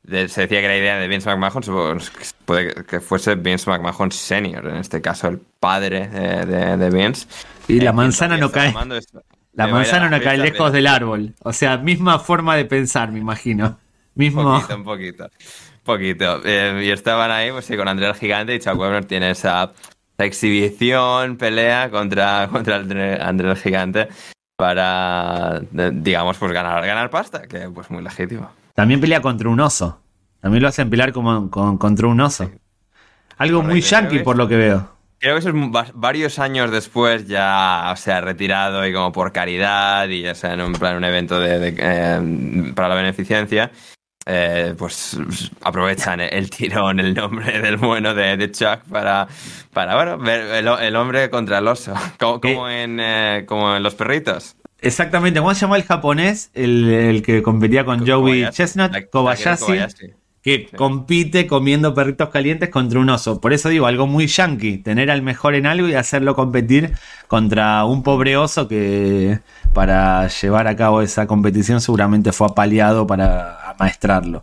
se 0.07 0.17
decía 0.17 0.61
que 0.61 0.69
la 0.69 0.77
idea 0.77 0.99
de 0.99 1.09
Vince 1.09 1.35
McMahon 1.35 2.01
puede 2.45 2.75
que 2.85 3.01
fuese 3.01 3.35
Vince 3.35 3.71
McMahon 3.71 4.13
Senior, 4.13 4.67
en 4.67 4.77
este 4.77 5.01
caso 5.01 5.29
el 5.29 5.39
padre 5.39 6.09
de, 6.09 6.91
Vince. 6.91 7.27
Y 7.67 7.81
la 7.81 7.93
manzana 7.93 8.37
no 8.37 8.51
cae. 8.51 8.75
La 9.55 9.67
manzana 9.67 10.11
no 10.11 10.21
cae 10.23 10.37
lejos 10.37 10.73
del 10.73 10.87
árbol. 10.87 11.35
O 11.43 11.53
sea, 11.53 11.79
misma 11.79 12.19
forma 12.19 12.57
de 12.57 12.65
pensar, 12.65 13.11
me 13.11 13.19
imagino. 13.19 13.79
Mismo. 14.15 14.43
Un 14.43 14.61
poquito, 14.61 14.77
un 14.77 14.85
poquito. 14.85 15.31
Poquito. 15.85 16.41
Eh, 16.45 16.83
y 16.85 16.91
estaban 16.91 17.31
ahí, 17.31 17.51
pues 17.51 17.65
sí, 17.65 17.77
con 17.77 17.89
André 17.89 18.07
el 18.07 18.15
Gigante 18.15 18.55
y 18.55 18.59
Chuck 18.59 18.79
Weber 18.79 19.05
tiene 19.05 19.31
esa, 19.31 19.73
exhibición, 20.19 21.37
pelea 21.37 21.91
contra, 21.91 22.49
contra 22.53 22.77
André 22.77 23.51
el 23.51 23.57
Gigante 23.57 24.09
para, 24.57 25.61
digamos, 25.71 26.37
pues 26.37 26.53
ganar, 26.53 26.85
ganar 26.85 27.09
pasta, 27.09 27.43
que 27.43 27.71
pues 27.71 27.91
muy 27.91 28.03
legítimo. 28.03 28.51
También 28.75 29.01
pelea 29.01 29.23
contra 29.23 29.49
un 29.49 29.59
oso. 29.59 30.01
También 30.41 30.63
lo 30.63 30.69
hacen 30.69 30.91
pelear 30.91 31.13
como 31.13 31.51
contra 31.51 32.07
un 32.07 32.21
oso. 32.21 32.51
Algo 33.39 33.63
muy 33.63 33.81
yankee 33.81 34.19
por 34.19 34.37
lo 34.37 34.49
que 34.49 34.57
veo. 34.57 34.91
creo 35.19 35.35
que 35.35 35.41
eso 35.41 35.49
es 35.49 35.93
varios 35.95 36.39
años 36.39 36.71
después 36.71 37.27
ya 37.27 37.93
se 37.97 38.13
ha 38.13 38.21
retirado 38.21 38.87
y 38.87 38.93
como 38.93 39.13
por 39.13 39.33
caridad 39.33 40.09
y 40.09 40.23
ya 40.23 40.35
sea 40.35 40.53
en 40.53 40.61
un 40.61 40.73
plan 40.73 40.97
un 40.97 41.05
evento 41.05 41.41
de, 41.41 41.75
eh, 41.79 42.73
para 42.75 42.89
la 42.89 42.95
beneficencia. 42.95 43.71
Eh, 44.33 44.75
pues 44.79 45.19
aprovechan 45.63 46.21
el 46.21 46.51
tirón, 46.51 47.01
el 47.01 47.15
nombre 47.15 47.61
del 47.63 47.77
bueno 47.79 48.15
de, 48.15 48.49
Chuck 48.53 48.83
para, 48.89 49.27
para 49.73 49.97
bueno, 49.97 50.19
ver 50.19 50.55
el, 50.55 50.95
hombre 50.95 51.29
contra 51.31 51.59
el 51.59 51.67
oso, 51.67 51.95
como, 52.19 52.69
en, 52.69 53.01
eh, 53.01 53.45
como 53.49 53.75
en 53.75 53.83
los 53.83 53.97
perritos. 53.97 54.55
Exactamente, 54.81 55.41
¿cómo 55.41 55.53
se 55.53 55.63
llama 55.63 55.79
el 55.79 55.83
japonés? 55.83 56.51
El, 56.55 57.23
que 57.27 57.43
competía 57.43 57.85
con 57.85 58.07
Joey 58.07 58.49
Chestnut, 58.51 58.93
Kobayashi 59.11 59.81
que 60.43 60.69
compite 60.75 61.47
comiendo 61.47 61.95
perritos 61.95 62.31
calientes 62.31 62.71
contra 62.71 62.99
un 62.99 63.11
oso. 63.11 63.41
Por 63.41 63.53
eso 63.53 63.69
digo, 63.69 63.87
algo 63.87 64.07
muy 64.07 64.27
yankee, 64.27 64.79
tener 64.79 65.11
al 65.11 65.23
mejor 65.23 65.55
en 65.55 65.67
algo 65.67 65.89
y 65.89 65.95
hacerlo 65.95 66.35
competir 66.35 66.95
contra 67.29 67.85
un 67.85 68.03
pobre 68.03 68.37
oso 68.37 68.67
que 68.67 69.41
para 69.75 70.29
llevar 70.29 70.67
a 70.67 70.77
cabo 70.77 71.03
esa 71.03 71.27
competición 71.27 71.81
seguramente 71.81 72.33
fue 72.33 72.47
apaleado 72.49 73.07
para 73.07 73.71
amaestrarlo. 73.71 74.43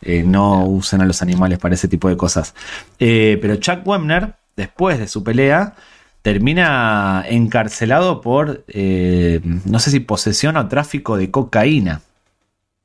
Eh, 0.00 0.22
no 0.24 0.64
usen 0.64 1.00
a 1.02 1.06
los 1.06 1.22
animales 1.22 1.58
para 1.58 1.74
ese 1.74 1.88
tipo 1.88 2.08
de 2.08 2.16
cosas. 2.16 2.54
Eh, 2.98 3.38
pero 3.40 3.56
Chuck 3.56 3.86
Webner, 3.86 4.34
después 4.56 4.98
de 4.98 5.08
su 5.08 5.22
pelea, 5.22 5.74
termina 6.22 7.24
encarcelado 7.28 8.20
por, 8.20 8.64
eh, 8.68 9.40
no 9.64 9.78
sé 9.78 9.90
si 9.90 10.00
posesión 10.00 10.56
o 10.56 10.68
tráfico 10.68 11.16
de 11.16 11.30
cocaína 11.30 12.02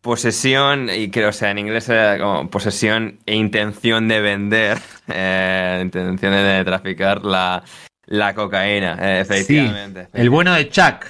posesión, 0.04 0.90
y 0.94 1.10
creo, 1.10 1.30
o 1.30 1.32
sea, 1.32 1.50
en 1.50 1.60
inglés 1.60 1.88
era 1.88 2.20
como 2.20 2.50
posesión 2.50 3.20
e 3.26 3.36
intención 3.36 4.10
de 4.10 4.20
vender, 4.20 4.78
eh, 5.08 5.80
intención 5.82 6.34
de, 6.34 6.62
traficar 6.66 7.24
la, 7.24 7.64
la 8.06 8.36
cocaína, 8.36 8.98
eh, 9.02 9.22
efectivamente. 9.22 10.10
el 10.14 10.30
bueno 10.30 10.54
de 10.54 10.70
Chuck. 10.70 11.06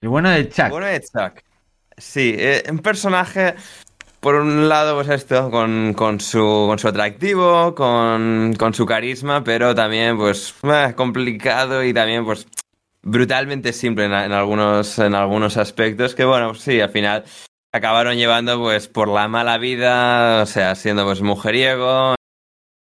El 0.00 0.08
bueno 0.08 0.30
de 0.30 0.48
Chuck. 0.48 0.64
El 0.64 0.70
bueno 0.70 0.86
de 0.88 1.00
Chuck. 1.00 1.44
Sí, 1.96 2.34
eh, 2.36 2.64
un 2.68 2.80
personaje, 2.80 3.54
por 4.18 4.34
un 4.34 4.68
lado, 4.68 4.96
pues 4.96 5.08
esto, 5.10 5.48
con, 5.48 5.94
con, 5.94 6.18
su, 6.18 6.40
con 6.40 6.76
su 6.76 6.88
atractivo, 6.88 7.72
con, 7.76 8.52
con 8.58 8.74
su 8.74 8.84
carisma, 8.84 9.44
pero 9.44 9.76
también, 9.76 10.18
pues, 10.18 10.56
complicado 10.96 11.84
y 11.84 11.94
también, 11.94 12.24
pues, 12.24 12.48
brutalmente 13.00 13.72
simple 13.72 14.06
en, 14.06 14.12
en, 14.12 14.32
algunos, 14.32 14.98
en 14.98 15.14
algunos 15.14 15.56
aspectos, 15.56 16.16
que 16.16 16.24
bueno, 16.24 16.52
sí, 16.54 16.80
al 16.80 16.90
final 16.90 17.24
acabaron 17.72 18.16
llevando 18.16 18.58
pues 18.58 18.88
por 18.88 19.08
la 19.08 19.28
mala 19.28 19.58
vida, 19.58 20.42
o 20.42 20.46
sea, 20.46 20.74
siendo 20.74 21.04
pues 21.04 21.22
mujeriego, 21.22 22.14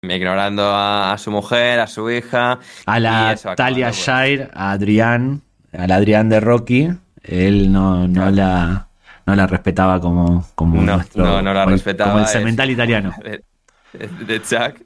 ignorando 0.03 0.72
a, 0.74 1.16
su 1.18 1.30
mujer, 1.30 1.80
a 1.80 1.87
su 1.87 2.11
hija. 2.11 2.59
A 2.87 3.01
la 3.01 3.37
Talia 3.57 3.91
Shire, 3.91 4.51
a 4.55 4.72
Adrián, 4.72 5.43
al 5.72 5.91
Adrián 5.93 6.28
de 6.28 6.41
Rocky, 6.41 6.89
él 7.22 7.72
no, 7.72 8.09
no 8.09 8.30
la 8.30 8.89
no 9.24 9.37
la 9.37 9.47
respetaba 9.47 10.01
como, 10.01 10.45
como 10.57 10.83
nuestro, 10.83 11.24
no, 11.24 11.43
no 11.43 11.55
la 11.55 11.64
respetaba, 11.64 12.11
como 12.11 12.24
el 12.24 12.28
cemental 12.28 12.70
italiano. 12.70 13.14
De, 13.93 14.41
Chuck. 14.41 14.80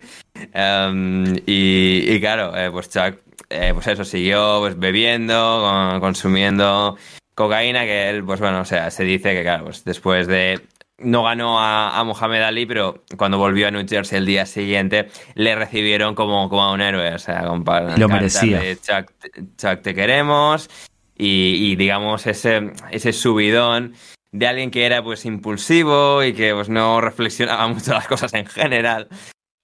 Em, 0.52 1.36
y, 1.46 2.18
claro, 2.18 2.56
eh, 2.56 2.70
pues 2.72 2.90
Chuck, 2.90 3.20
eh, 3.48 3.70
pues 3.72 3.86
eso, 3.86 4.04
siguió 4.04 4.58
pues 4.58 4.76
bebiendo, 4.76 5.96
consumiendo 6.00 6.96
cocaína 7.36 7.84
que 7.84 8.10
él, 8.10 8.24
pues 8.24 8.40
bueno, 8.40 8.62
o 8.62 8.64
sea, 8.64 8.90
se 8.90 9.04
dice 9.04 9.32
que, 9.34 9.42
claro, 9.42 9.66
pues 9.66 9.84
después 9.84 10.26
de. 10.26 10.60
No 10.98 11.24
ganó 11.24 11.60
a, 11.60 11.98
a 11.98 12.04
Mohamed 12.04 12.40
Ali, 12.40 12.64
pero 12.64 13.04
cuando 13.18 13.36
volvió 13.36 13.68
a 13.68 13.70
New 13.70 13.86
Jersey 13.86 14.16
el 14.16 14.24
día 14.24 14.46
siguiente, 14.46 15.08
le 15.34 15.54
recibieron 15.54 16.14
como, 16.14 16.48
como 16.48 16.62
a 16.62 16.72
un 16.72 16.80
héroe. 16.80 17.14
O 17.14 17.18
sea, 17.18 17.46
con 17.46 17.62
Lo 17.98 18.08
merecía. 18.08 18.62
Chuck, 18.76 19.82
te 19.82 19.94
queremos. 19.94 20.70
Y, 21.18 21.76
digamos, 21.76 22.26
ese, 22.26 22.72
ese 22.90 23.12
subidón 23.12 23.94
de 24.32 24.46
alguien 24.46 24.70
que 24.70 24.86
era 24.86 25.02
pues 25.02 25.26
impulsivo 25.26 26.24
y 26.24 26.32
que 26.32 26.54
pues 26.54 26.70
no 26.70 27.00
reflexionaba 27.02 27.68
mucho 27.68 27.92
las 27.92 28.06
cosas 28.06 28.34
en 28.34 28.44
general 28.44 29.08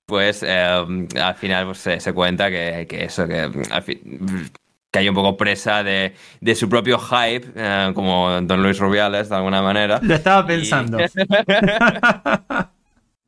pues 0.06 0.42
eh, 0.42 0.56
al 0.56 1.34
final 1.34 1.66
pues, 1.66 1.78
se, 1.78 2.12
cuenta 2.12 2.50
que, 2.50 2.86
que 2.88 3.04
eso 3.04 3.26
que 3.26 3.50
al 3.70 3.82
fin, 3.82 4.50
que 4.92 4.98
hay 4.98 5.08
un 5.08 5.14
poco 5.14 5.38
presa 5.38 5.82
de, 5.82 6.14
su 6.54 6.68
propio 6.68 6.98
hype, 6.98 7.50
eh, 7.56 7.92
como 7.94 8.40
Don 8.42 8.62
Luis 8.62 8.78
Rubiales, 8.78 9.30
de 9.30 9.36
alguna 9.36 9.62
manera. 9.62 9.98
Lo 10.02 10.14
estaba 10.14 10.46
pensando. 10.46 10.98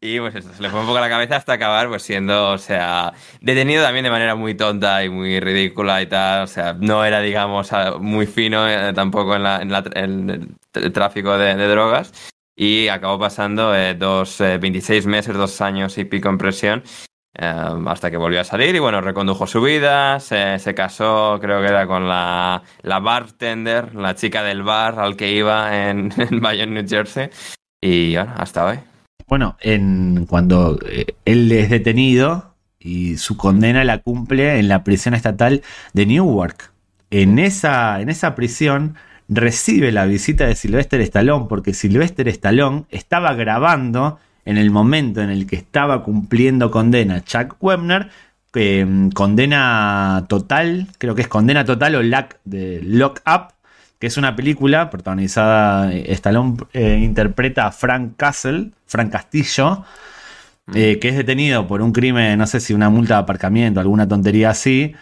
Y, 0.07 0.21
pues 0.21 0.35
eso, 0.35 0.53
se 0.53 0.61
le 0.61 0.69
fue 0.69 0.81
un 0.81 0.87
poco 0.87 1.01
la 1.01 1.09
cabeza 1.09 1.37
hasta 1.37 1.55
acabar 1.55 1.89
pues 1.89 2.03
siendo, 2.03 2.51
o 2.51 2.59
sea, 2.59 3.15
detenido 3.41 3.83
también 3.83 4.05
de 4.05 4.11
manera 4.11 4.35
muy 4.35 4.55
tonta 4.55 5.03
y 5.03 5.09
muy 5.09 5.41
ridícula 5.41 6.03
y 6.03 6.07
tal. 6.07 6.43
O 6.43 6.47
sea, 6.47 6.75
no 6.75 7.07
era, 7.07 7.21
digamos, 7.21 7.71
muy 8.01 8.27
fino 8.27 8.69
eh, 8.69 8.93
tampoco 8.93 9.35
en, 9.35 9.47
el, 9.95 10.93
tráfico 10.93 11.39
de, 11.39 11.55
drogas. 11.69 12.13
Y 12.55 12.89
acabó 12.89 13.19
pasando 13.19 13.75
eh, 13.75 13.95
dos, 13.95 14.41
26 14.41 15.07
meses, 15.07 15.35
dos 15.35 15.63
años 15.63 15.97
y 15.97 16.05
pico 16.05 16.29
en 16.29 16.37
presión. 16.37 16.83
Em, 17.37 17.89
hasta 17.89 18.13
que 18.13 18.17
volvió 18.17 18.41
a 18.41 18.45
salir 18.45 18.77
y 18.77 18.79
bueno, 18.79 19.01
recondujo 19.01 19.49
su 19.49 19.61
vida, 19.61 20.21
se, 20.21 20.75
casó, 20.77 21.39
creo 21.41 21.61
que 21.61 21.67
era 21.67 21.85
con 21.85 22.09
la, 22.09 22.63
la, 22.83 23.01
bartender, 23.01 23.93
la 23.97 24.15
chica 24.15 24.45
del 24.45 24.63
bar 24.63 25.01
al 25.01 25.17
que 25.17 25.33
iba 25.33 25.89
en, 25.89 26.13
en 26.17 26.75
New 26.75 26.87
Jersey. 26.89 27.31
Y 27.81 28.15
bueno, 28.15 28.35
hasta 28.37 28.65
hoy. 28.67 28.79
Bueno, 29.27 29.57
en, 29.61 30.27
cuando 30.27 30.79
eh, 30.89 31.07
él 31.25 31.51
es 31.51 31.71
detenido 31.71 32.55
y 32.79 33.17
su 33.17 33.37
condena 33.37 33.83
la 33.83 33.99
cumple 33.99 34.61
en 34.61 34.69
la 34.69 34.85
prisión 34.85 35.15
estatal 35.15 35.63
de 35.93 36.07
Newark. 36.07 36.71
En 37.11 37.41
esa, 37.41 38.01
en 38.01 38.11
esa 38.11 38.37
prisión 38.37 38.95
recibe 39.29 39.91
la 39.91 40.05
visita 40.05 40.47
de 40.47 40.55
Sylvester 40.55 41.01
Stallone 41.01 41.47
porque 41.49 41.75
Sylvester 41.75 42.29
Stallone 42.29 42.85
estaba 42.91 43.35
grabando 43.35 44.21
en 44.45 44.59
el 44.59 44.71
momento 44.71 45.21
en 45.23 45.31
el 45.31 45.47
que 45.47 45.57
estaba 45.57 46.03
cumpliendo 46.03 46.71
condena 46.71 47.25
Chuck 47.25 47.57
Webner, 47.61 48.11
mm, 48.55 49.09
condena 49.11 50.27
total, 50.29 50.87
creo 50.99 51.15
que 51.15 51.23
es 51.23 51.29
condena 51.29 51.65
total 51.65 51.97
o 51.97 52.03
lock, 52.03 52.37
de 52.45 52.81
Lock 52.83 53.21
Up, 53.27 53.55
que 53.99 54.07
es 54.07 54.17
una 54.17 54.37
película 54.37 54.91
protagonizada, 54.91 55.93
eh, 55.93 56.13
Stallone 56.13 56.57
eh, 56.73 57.01
interpreta 57.03 57.67
a 57.67 57.73
Frank 57.73 58.17
Castle, 58.17 58.71
Frank 58.87 59.11
Castillo, 59.11 59.85
mm. 60.67 60.73
eh, 60.77 60.99
que 61.01 61.09
es 61.09 61.17
detenido 61.17 61.67
por 61.67 61.81
un 61.83 61.93
crimen, 61.93 62.39
no 62.39 62.47
sé 62.47 62.61
si 62.61 62.75
una 62.75 62.91
multa 62.91 63.15
de 63.15 63.21
aparcamiento, 63.21 63.81
alguna 63.81 64.07
tontería 64.07 64.51
así, 64.51 64.95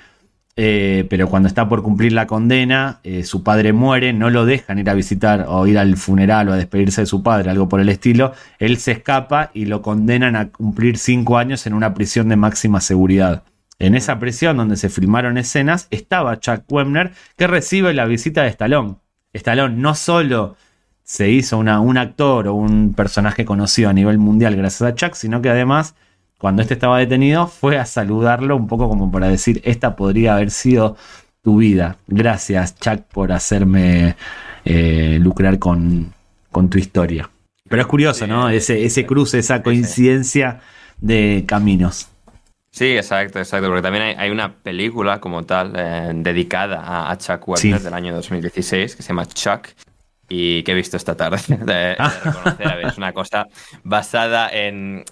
eh, 0.54 1.06
pero 1.08 1.28
cuando 1.28 1.48
está 1.48 1.68
por 1.68 1.82
cumplir 1.82 2.12
la 2.12 2.26
condena, 2.26 3.00
eh, 3.04 3.24
su 3.24 3.42
padre 3.42 3.72
muere, 3.72 4.12
no 4.12 4.28
lo 4.28 4.44
dejan 4.44 4.78
ir 4.78 4.90
a 4.90 4.94
visitar 4.94 5.46
o 5.48 5.66
ir 5.66 5.78
al 5.78 5.96
funeral 5.96 6.48
o 6.48 6.52
a 6.52 6.56
despedirse 6.56 7.02
de 7.02 7.06
su 7.06 7.22
padre, 7.22 7.50
algo 7.50 7.68
por 7.68 7.80
el 7.80 7.88
estilo. 7.88 8.32
Él 8.58 8.76
se 8.76 8.92
escapa 8.92 9.50
y 9.54 9.64
lo 9.64 9.80
condenan 9.80 10.36
a 10.36 10.50
cumplir 10.50 10.98
cinco 10.98 11.38
años 11.38 11.66
en 11.66 11.72
una 11.72 11.94
prisión 11.94 12.28
de 12.28 12.36
máxima 12.36 12.80
seguridad. 12.80 13.44
En 13.78 13.94
esa 13.94 14.18
prisión 14.18 14.58
donde 14.58 14.76
se 14.76 14.90
filmaron 14.90 15.38
escenas 15.38 15.88
estaba 15.90 16.38
Chuck 16.38 16.70
Webner 16.70 17.12
que 17.36 17.46
recibe 17.46 17.94
la 17.94 18.04
visita 18.04 18.42
de 18.42 18.48
Stallone. 18.48 18.96
Stallone 19.32 19.76
no 19.76 19.94
solo 19.94 20.56
se 21.02 21.30
hizo 21.30 21.58
un 21.58 21.98
actor 21.98 22.46
o 22.46 22.54
un 22.54 22.94
personaje 22.94 23.44
conocido 23.44 23.90
a 23.90 23.92
nivel 23.92 24.18
mundial 24.18 24.54
gracias 24.54 24.82
a 24.82 24.94
Chuck, 24.94 25.14
sino 25.14 25.42
que 25.42 25.50
además 25.50 25.94
cuando 26.42 26.60
este 26.60 26.74
estaba 26.74 26.98
detenido, 26.98 27.46
fue 27.46 27.78
a 27.78 27.86
saludarlo 27.86 28.56
un 28.56 28.66
poco 28.66 28.88
como 28.88 29.12
para 29.12 29.28
decir, 29.28 29.60
esta 29.64 29.94
podría 29.94 30.34
haber 30.34 30.50
sido 30.50 30.96
tu 31.40 31.58
vida. 31.58 31.98
Gracias, 32.08 32.76
Chuck, 32.80 33.02
por 33.12 33.30
hacerme 33.30 34.16
eh, 34.64 35.18
lucrar 35.20 35.60
con, 35.60 36.12
tu 36.68 36.78
historia. 36.78 37.30
Pero 37.68 37.82
es 37.82 37.86
curioso, 37.86 38.26
¿no? 38.26 38.48
Ese, 38.48 38.84
ese 38.84 39.06
cruce, 39.06 39.38
esa 39.38 39.62
coincidencia 39.62 40.58
de 41.00 41.44
caminos. 41.46 42.08
Sí, 42.72 42.96
exacto, 42.96 43.38
exacto, 43.38 43.68
porque 43.68 43.82
también 43.82 44.18
hay, 44.18 44.30
una 44.30 44.52
película 44.52 45.20
como 45.20 45.44
tal 45.44 45.74
eh, 45.76 46.10
dedicada 46.12 47.08
a, 47.08 47.16
Chuck 47.18 47.46
Webber 47.46 47.80
del 47.80 47.94
año 47.94 48.12
2016 48.16 48.96
que 48.96 49.02
se 49.04 49.08
llama 49.08 49.26
Chuck, 49.26 49.68
y 50.28 50.62
que 50.62 50.72
he 50.72 50.74
visto 50.74 50.96
esta 50.96 51.16
tarde. 51.16 51.38
De, 51.48 51.94
reconocer, 51.94 52.86
es 52.86 52.96
una 52.96 53.12
cosa 53.12 53.46
basada 53.84 54.48
en 54.50 55.04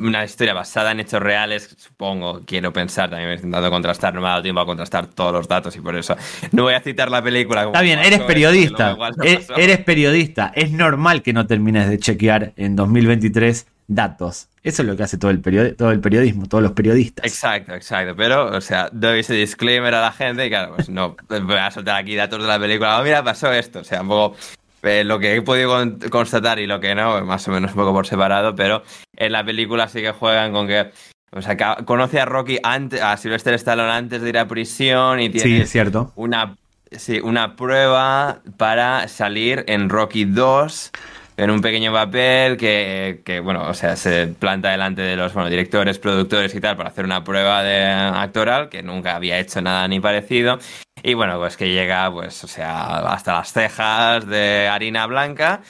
una 0.00 0.24
historia 0.24 0.54
basada 0.54 0.92
en 0.92 1.00
hechos 1.00 1.20
reales, 1.20 1.76
supongo, 1.78 2.40
quiero 2.46 2.72
pensar, 2.72 3.10
también 3.10 3.30
he 3.30 3.34
intentado 3.34 3.70
contrastar, 3.70 4.14
no 4.14 4.20
me 4.20 4.28
ha 4.28 4.30
dado 4.30 4.42
tiempo 4.42 4.60
a 4.60 4.66
contrastar 4.66 5.06
todos 5.06 5.32
los 5.32 5.48
datos 5.48 5.76
y 5.76 5.80
por 5.80 5.96
eso 5.96 6.16
no 6.52 6.64
voy 6.64 6.74
a 6.74 6.80
citar 6.80 7.10
la 7.10 7.22
película. 7.22 7.64
Está 7.64 7.82
bien, 7.82 7.98
eres 7.98 8.20
periodista, 8.20 8.96
e-, 9.22 9.46
eres 9.56 9.78
periodista, 9.78 10.52
es 10.54 10.72
normal 10.72 11.22
que 11.22 11.32
no 11.32 11.46
termines 11.46 11.88
de 11.88 11.98
chequear 11.98 12.52
en 12.56 12.76
2023 12.76 13.66
datos. 13.90 14.48
Eso 14.62 14.82
es 14.82 14.88
lo 14.88 14.96
que 14.96 15.02
hace 15.02 15.18
todo 15.18 15.30
el, 15.30 15.42
todo 15.76 15.90
el 15.90 16.00
periodismo, 16.00 16.46
todos 16.46 16.62
los 16.62 16.72
periodistas. 16.72 17.26
Exacto, 17.26 17.74
exacto. 17.74 18.14
Pero, 18.16 18.56
o 18.56 18.60
sea, 18.60 18.88
doy 18.92 19.20
ese 19.20 19.34
disclaimer 19.34 19.94
a 19.94 20.00
la 20.00 20.12
gente 20.12 20.46
y 20.46 20.48
claro, 20.48 20.74
pues 20.76 20.88
no 20.88 21.16
voy 21.28 21.56
a 21.56 21.70
soltar 21.70 21.96
aquí 21.96 22.14
datos 22.14 22.40
de 22.40 22.48
la 22.48 22.58
película. 22.58 22.98
Oh, 22.98 23.02
mira, 23.02 23.22
pasó 23.22 23.52
esto. 23.52 23.80
O 23.80 23.84
sea, 23.84 24.02
un 24.02 24.08
poco 24.08 24.36
eh, 24.82 25.02
lo 25.02 25.18
que 25.18 25.34
he 25.34 25.42
podido 25.42 25.98
constatar 26.10 26.58
y 26.60 26.66
lo 26.66 26.78
que 26.78 26.94
no, 26.94 27.24
más 27.24 27.46
o 27.48 27.50
menos 27.50 27.72
un 27.72 27.78
poco 27.78 27.92
por 27.92 28.06
separado, 28.06 28.54
pero 28.54 28.82
en 29.16 29.32
la 29.32 29.44
película 29.44 29.88
sí 29.88 30.00
que 30.00 30.12
juegan 30.12 30.52
con 30.52 30.68
que 30.68 30.90
O 31.32 31.42
sea, 31.42 31.56
conoce 31.84 32.20
a 32.20 32.26
Rocky 32.26 32.58
antes, 32.62 33.00
a 33.02 33.16
Sylvester 33.16 33.54
Stallone 33.54 33.90
antes 33.90 34.22
de 34.22 34.28
ir 34.28 34.38
a 34.38 34.46
prisión 34.46 35.20
y 35.20 35.30
tiene 35.30 35.66
cierto. 35.66 36.12
una 36.16 36.54
Sí, 36.92 37.20
una 37.20 37.54
prueba 37.54 38.40
para 38.56 39.06
salir 39.06 39.64
en 39.68 39.88
Rocky 39.88 40.24
2 40.24 40.90
en 41.40 41.50
un 41.50 41.62
pequeño 41.62 41.90
papel 41.90 42.58
que, 42.58 43.22
que, 43.24 43.40
bueno, 43.40 43.66
o 43.66 43.72
sea, 43.72 43.96
se 43.96 44.26
planta 44.26 44.70
delante 44.70 45.00
de 45.00 45.16
los 45.16 45.32
bueno, 45.32 45.48
directores, 45.48 45.98
productores 45.98 46.54
y 46.54 46.60
tal 46.60 46.76
para 46.76 46.90
hacer 46.90 47.06
una 47.06 47.24
prueba 47.24 47.62
de 47.62 47.82
actoral 47.82 48.68
que 48.68 48.82
nunca 48.82 49.16
había 49.16 49.38
hecho 49.38 49.62
nada 49.62 49.88
ni 49.88 50.00
parecido. 50.00 50.58
Y 51.02 51.14
bueno, 51.14 51.38
pues 51.38 51.56
que 51.56 51.72
llega, 51.72 52.12
pues, 52.12 52.44
o 52.44 52.46
sea, 52.46 52.98
hasta 52.98 53.32
las 53.32 53.54
cejas 53.54 54.26
de 54.26 54.68
harina 54.68 55.06
blanca 55.06 55.62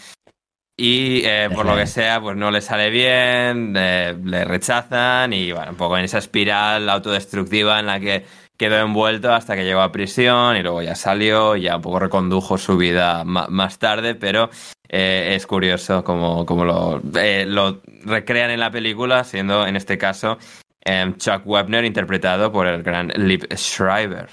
y 0.76 1.22
eh, 1.24 1.48
por 1.54 1.66
lo 1.66 1.76
que 1.76 1.86
sea, 1.86 2.20
pues 2.20 2.36
no 2.36 2.50
le 2.50 2.62
sale 2.62 2.90
bien, 2.90 3.72
le 3.72 4.44
rechazan 4.44 5.32
y 5.32 5.52
bueno, 5.52 5.70
un 5.70 5.76
poco 5.76 5.96
en 5.98 6.04
esa 6.04 6.18
espiral 6.18 6.88
autodestructiva 6.88 7.78
en 7.78 7.86
la 7.86 8.00
que 8.00 8.24
quedó 8.58 8.78
envuelto 8.78 9.32
hasta 9.32 9.54
que 9.54 9.64
llegó 9.64 9.82
a 9.82 9.92
prisión 9.92 10.56
y 10.56 10.62
luego 10.62 10.82
ya 10.82 10.96
salió 10.96 11.54
y 11.54 11.62
ya 11.62 11.76
un 11.76 11.82
poco 11.82 12.00
recondujo 12.00 12.58
su 12.58 12.76
vida 12.76 13.22
más 13.24 13.78
tarde, 13.78 14.16
pero 14.16 14.50
eh, 14.92 15.34
es 15.36 15.46
curioso 15.46 16.02
como, 16.02 16.44
lo, 16.48 17.00
eh, 17.16 17.46
lo, 17.46 17.80
recrean 18.04 18.50
en 18.50 18.58
la 18.58 18.72
película, 18.72 19.22
siendo 19.22 19.64
en 19.64 19.76
este 19.76 19.96
caso 19.96 20.36
em, 20.84 21.16
Chuck 21.16 21.42
Webner 21.46 21.84
interpretado 21.84 22.50
por 22.50 22.66
el 22.66 22.82
gran 22.82 23.08
Liv 23.14 23.46
Schreiber. 23.54 24.28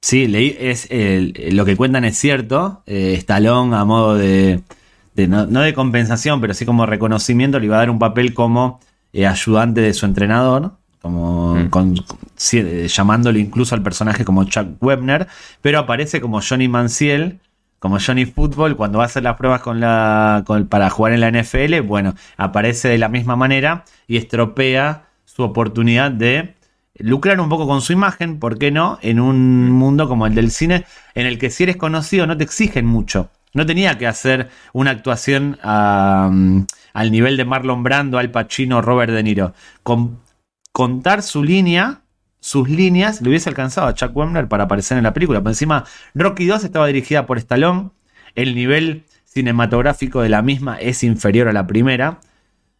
Sí, 0.00 0.26
leí, 0.26 0.56
es, 0.58 0.88
lo 1.52 1.64
que 1.64 1.76
cuentan 1.76 2.04
es 2.04 2.18
cierto. 2.18 2.82
Eh, 2.86 3.14
Stallone, 3.18 3.76
a 3.76 3.84
modo 3.84 4.16
de, 4.16 4.60
no, 5.14 5.46
no, 5.46 5.60
de 5.60 5.72
compensación, 5.72 6.40
pero 6.40 6.52
sí 6.52 6.66
como 6.66 6.84
reconocimiento, 6.84 7.60
le 7.60 7.66
iba 7.66 7.76
a 7.76 7.78
dar 7.78 7.90
un 7.90 8.00
papel 8.00 8.34
como 8.34 8.80
ayudante 9.14 9.80
de 9.80 9.94
su 9.94 10.04
entrenador 10.04 10.72
como 11.02 11.56
mm. 11.56 12.86
llamándole 12.86 13.40
incluso 13.40 13.74
al 13.74 13.82
personaje 13.82 14.24
como 14.24 14.44
Chuck 14.44 14.80
Webner, 14.80 15.26
pero 15.60 15.80
aparece 15.80 16.20
como 16.20 16.40
Johnny 16.40 16.68
Manciel, 16.68 17.40
como 17.82 17.98
Johnny 17.98 18.26
Football, 18.26 18.76
cuando 18.76 18.98
va 18.98 19.04
a 19.04 19.06
hacer 19.08 19.24
las 19.24 19.36
pruebas 19.36 19.60
con 19.60 19.80
para 20.68 20.88
jugar 20.88 21.14
en 21.14 21.20
la 21.20 21.32
NFL, 21.32 21.80
bueno, 21.80 22.14
aparece 22.36 22.86
de 22.86 22.96
la 22.96 23.08
misma 23.08 23.34
manera 23.34 23.84
y 24.06 24.18
estropea 24.18 25.08
su 25.24 25.42
oportunidad 25.42 26.12
de 26.12 26.54
lucrar 26.94 27.40
un 27.40 27.48
poco 27.48 27.66
con 27.66 27.80
su 27.80 27.92
imagen, 27.92 28.38
¿por 28.38 28.56
qué 28.56 28.70
no? 28.70 29.00
En 29.02 29.18
un 29.18 29.72
mundo 29.72 30.06
como 30.06 30.28
el 30.28 30.34
del 30.36 30.52
cine, 30.52 30.84
en 31.16 31.26
el 31.26 31.40
que 31.40 31.50
si 31.50 31.64
eres 31.64 31.76
conocido 31.76 32.24
no 32.28 32.36
te 32.36 32.44
exigen 32.44 32.86
mucho. 32.86 33.30
No 33.52 33.66
tenía 33.66 33.98
que 33.98 34.06
hacer 34.06 34.48
una 34.72 34.92
actuación 34.92 35.58
al 35.64 37.10
nivel 37.10 37.36
de 37.36 37.44
Marlon 37.44 37.82
Brando, 37.82 38.16
Al 38.16 38.30
Pacino, 38.30 38.80
Robert 38.80 39.12
De 39.12 39.24
Niro. 39.24 39.54
Con 39.82 40.20
contar 40.70 41.20
su 41.22 41.42
línea, 41.42 42.01
sus 42.42 42.68
líneas, 42.68 43.22
le 43.22 43.28
hubiese 43.28 43.48
alcanzado 43.48 43.86
a 43.86 43.94
Chuck 43.94 44.16
Wemner 44.16 44.48
para 44.48 44.64
aparecer 44.64 44.98
en 44.98 45.04
la 45.04 45.14
película. 45.14 45.40
Por 45.40 45.52
encima, 45.52 45.84
Rocky 46.12 46.44
2 46.44 46.64
estaba 46.64 46.88
dirigida 46.88 47.24
por 47.24 47.38
Stallone. 47.38 47.90
El 48.34 48.56
nivel 48.56 49.04
cinematográfico 49.24 50.22
de 50.22 50.28
la 50.28 50.42
misma 50.42 50.76
es 50.80 51.04
inferior 51.04 51.46
a 51.46 51.52
la 51.52 51.68
primera. 51.68 52.18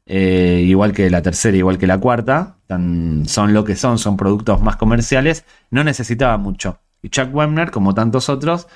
Eh, 0.04 0.64
igual 0.66 0.92
que 0.92 1.08
la 1.10 1.22
tercera, 1.22 1.56
igual 1.56 1.78
que 1.78 1.86
la 1.86 1.98
cuarta. 1.98 2.56
son 2.68 3.52
lo 3.52 3.62
que 3.62 3.76
son, 3.76 3.98
son 3.98 4.16
productos 4.16 4.60
más 4.60 4.74
comerciales. 4.74 5.44
No 5.70 5.84
necesitaba 5.84 6.38
mucho. 6.38 6.80
Y 7.00 7.10
Chuck 7.10 7.32
Wemner, 7.32 7.70
como 7.70 7.94
tantos 7.94 8.28
otros, 8.28 8.66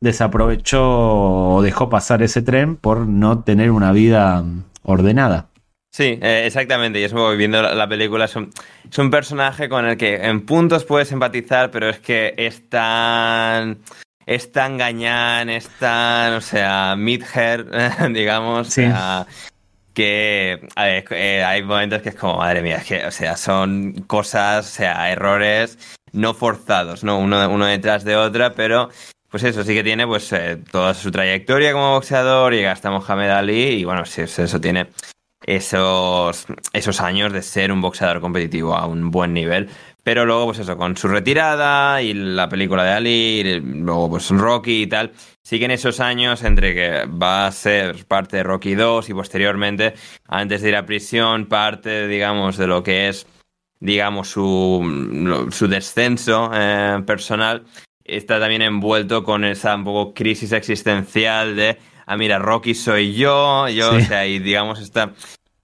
desaprovechó 0.00 1.56
o 1.56 1.62
dejó 1.62 1.90
pasar 1.90 2.22
ese 2.22 2.40
tren 2.40 2.76
por 2.76 3.06
no 3.06 3.40
tener 3.40 3.70
una 3.70 3.92
vida 3.92 4.42
ordenada. 4.82 5.48
Sí, 5.94 6.18
eh, 6.22 6.44
exactamente. 6.46 6.98
Y 7.00 7.04
eso 7.04 7.36
viendo 7.36 7.60
la, 7.60 7.86
película 7.86 8.24
es 8.24 8.34
un, 8.34 8.50
es 8.90 8.98
un, 8.98 9.10
personaje 9.10 9.68
con 9.68 9.84
el 9.84 9.98
que 9.98 10.14
en 10.14 10.46
puntos 10.46 10.84
puedes 10.84 11.12
empatizar, 11.12 11.70
pero 11.70 11.90
es 11.90 11.98
que 11.98 12.32
es 12.38 12.68
tan. 12.70 13.78
Es 14.24 14.52
tan 14.52 14.78
gañán, 14.78 15.50
es 15.50 15.68
tan. 15.78 16.34
O 16.34 16.40
sea, 16.40 16.96
midhair, 16.96 17.66
digamos. 18.10 18.74
que 19.92 20.66
eh, 20.76 21.44
hay 21.44 21.62
momentos 21.62 22.00
que 22.00 22.08
es 22.08 22.14
como, 22.14 22.38
madre 22.38 22.62
mía, 22.62 22.76
es 22.76 22.86
que, 22.86 23.04
o 23.04 23.10
sea, 23.10 23.36
son 23.36 23.92
cosas, 24.06 24.66
o 24.66 24.70
sea, 24.70 25.12
errores 25.12 25.76
no 26.12 26.32
forzados, 26.32 27.04
¿no? 27.04 27.18
Uno, 27.18 27.50
uno 27.50 27.66
detrás 27.66 28.02
de 28.04 28.16
otra, 28.16 28.54
pero 28.54 28.88
pues 29.28 29.42
eso 29.44 29.62
sí 29.62 29.74
que 29.74 29.84
tiene 29.84 30.06
pues 30.06 30.32
eh, 30.32 30.58
toda 30.70 30.94
su 30.94 31.10
trayectoria 31.10 31.72
como 31.72 31.92
boxeador, 31.92 32.54
llega 32.54 32.72
hasta 32.72 32.90
Mohamed 32.90 33.30
Ali 33.30 33.80
y 33.80 33.84
bueno, 33.84 34.04
sí, 34.06 34.22
eso 34.22 34.60
tiene 34.60 34.88
esos, 35.46 36.46
esos 36.72 37.00
años 37.00 37.32
de 37.32 37.42
ser 37.42 37.72
un 37.72 37.80
boxeador 37.80 38.20
competitivo 38.20 38.74
a 38.74 38.86
un 38.86 39.10
buen 39.10 39.32
nivel. 39.32 39.68
Pero 40.04 40.26
luego, 40.26 40.46
pues 40.46 40.58
eso, 40.58 40.76
con 40.76 40.96
su 40.96 41.06
retirada 41.06 42.02
y 42.02 42.12
la 42.12 42.48
película 42.48 42.82
de 42.82 42.90
Ali, 42.90 43.60
luego 43.60 44.10
pues 44.10 44.30
Rocky 44.30 44.82
y 44.82 44.86
tal, 44.88 45.12
siguen 45.42 45.70
esos 45.70 46.00
años 46.00 46.42
entre 46.42 46.74
que 46.74 47.06
va 47.06 47.46
a 47.46 47.52
ser 47.52 48.04
parte 48.06 48.38
de 48.38 48.42
Rocky 48.42 48.74
2 48.74 49.08
y 49.10 49.14
posteriormente, 49.14 49.94
antes 50.26 50.62
de 50.62 50.70
ir 50.70 50.76
a 50.76 50.86
prisión, 50.86 51.46
parte, 51.46 52.08
digamos, 52.08 52.56
de 52.56 52.66
lo 52.66 52.82
que 52.82 53.08
es, 53.08 53.28
digamos, 53.78 54.28
su, 54.28 55.48
su 55.52 55.68
descenso 55.68 56.50
eh, 56.52 57.00
personal, 57.06 57.62
está 58.04 58.40
también 58.40 58.62
envuelto 58.62 59.22
con 59.22 59.44
esa 59.44 59.76
un 59.76 59.84
poco 59.84 60.14
crisis 60.14 60.50
existencial 60.50 61.54
de 61.54 61.78
ah, 62.06 62.16
mira, 62.16 62.38
Rocky 62.38 62.74
soy 62.74 63.14
yo, 63.14 63.68
yo, 63.68 63.94
o 63.94 64.00
sea, 64.00 64.26
y 64.26 64.38
digamos, 64.38 64.80
esta... 64.80 65.12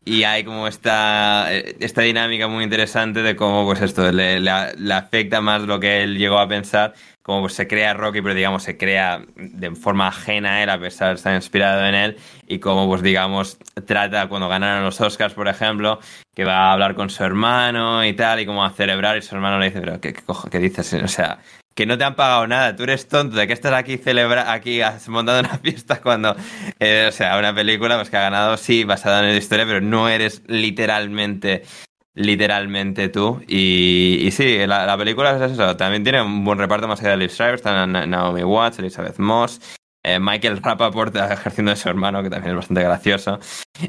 Y 0.04 0.24
hay 0.24 0.42
como 0.42 0.66
esta, 0.66 1.52
esta 1.52 2.00
dinámica 2.00 2.48
muy 2.48 2.64
interesante 2.64 3.20
de 3.20 3.36
cómo, 3.36 3.66
pues 3.66 3.82
esto, 3.82 4.10
le, 4.10 4.40
le, 4.40 4.94
afecta 4.94 5.42
más 5.42 5.60
lo 5.62 5.78
que 5.80 6.02
él 6.02 6.16
llegó 6.16 6.38
a 6.38 6.48
pensar, 6.48 6.94
cómo 7.20 7.42
pues, 7.42 7.52
se 7.52 7.68
crea 7.68 7.92
Rocky, 7.92 8.22
pero 8.22 8.34
digamos, 8.34 8.62
se 8.62 8.78
crea 8.78 9.22
de 9.36 9.74
forma 9.74 10.08
ajena 10.08 10.54
a 10.54 10.62
él, 10.62 10.70
a 10.70 10.80
pesar 10.80 11.08
de 11.08 11.16
estar 11.16 11.34
inspirado 11.34 11.84
en 11.84 11.94
él, 11.94 12.16
y 12.46 12.58
cómo, 12.58 12.86
pues 12.86 13.02
digamos, 13.02 13.58
trata 13.86 14.30
cuando 14.30 14.48
ganaron 14.48 14.82
los 14.82 14.98
Oscars, 14.98 15.34
por 15.34 15.46
ejemplo, 15.46 16.00
que 16.34 16.46
va 16.46 16.70
a 16.70 16.72
hablar 16.72 16.94
con 16.94 17.10
su 17.10 17.22
hermano 17.22 18.02
y 18.02 18.14
tal, 18.14 18.40
y 18.40 18.46
como 18.46 18.64
a 18.64 18.70
celebrar, 18.70 19.18
y 19.18 19.20
su 19.20 19.34
hermano 19.34 19.58
le 19.58 19.66
dice, 19.66 19.80
pero 19.80 20.00
¿qué, 20.00 20.14
qué, 20.14 20.22
qué 20.50 20.58
dices? 20.58 20.94
O 20.94 21.08
sea, 21.08 21.38
que 21.78 21.86
no 21.86 21.96
te 21.96 22.02
han 22.02 22.16
pagado 22.16 22.44
nada, 22.48 22.74
tú 22.74 22.82
eres 22.82 23.06
tonto, 23.06 23.36
¿de 23.36 23.46
qué 23.46 23.52
estás 23.52 23.72
aquí 23.72 23.98
celebra 23.98 24.52
aquí 24.52 24.80
montando 25.06 25.48
una 25.48 25.58
fiesta 25.62 26.00
cuando, 26.00 26.34
eh, 26.80 27.06
o 27.08 27.12
sea, 27.12 27.38
una 27.38 27.54
película 27.54 27.94
pues 27.94 28.10
que 28.10 28.16
ha 28.16 28.22
ganado, 28.22 28.56
sí, 28.56 28.82
basada 28.82 29.20
en 29.20 29.26
la 29.26 29.36
historia, 29.36 29.64
pero 29.64 29.80
no 29.80 30.08
eres 30.08 30.42
literalmente, 30.48 31.62
literalmente 32.14 33.08
tú. 33.10 33.40
Y, 33.46 34.28
sí, 34.32 34.66
la, 34.66 34.96
película 34.98 35.36
es 35.36 35.52
eso, 35.52 35.76
también 35.76 36.02
tiene 36.02 36.20
un 36.20 36.44
buen 36.44 36.58
reparto 36.58 36.88
más 36.88 36.98
allá 36.98 37.10
de 37.10 37.18
Liv 37.18 37.30
Schreiber, 37.30 37.54
están 37.54 37.92
Naomi 38.10 38.42
Watts, 38.42 38.80
Elizabeth 38.80 39.20
Moss, 39.20 39.60
eh, 40.02 40.18
Michael 40.18 40.60
Rappaport 40.60 41.14
ejerciendo 41.30 41.70
de 41.70 41.76
su 41.76 41.88
hermano, 41.88 42.24
que 42.24 42.30
también 42.30 42.50
es 42.50 42.56
bastante 42.56 42.82
gracioso, 42.82 43.38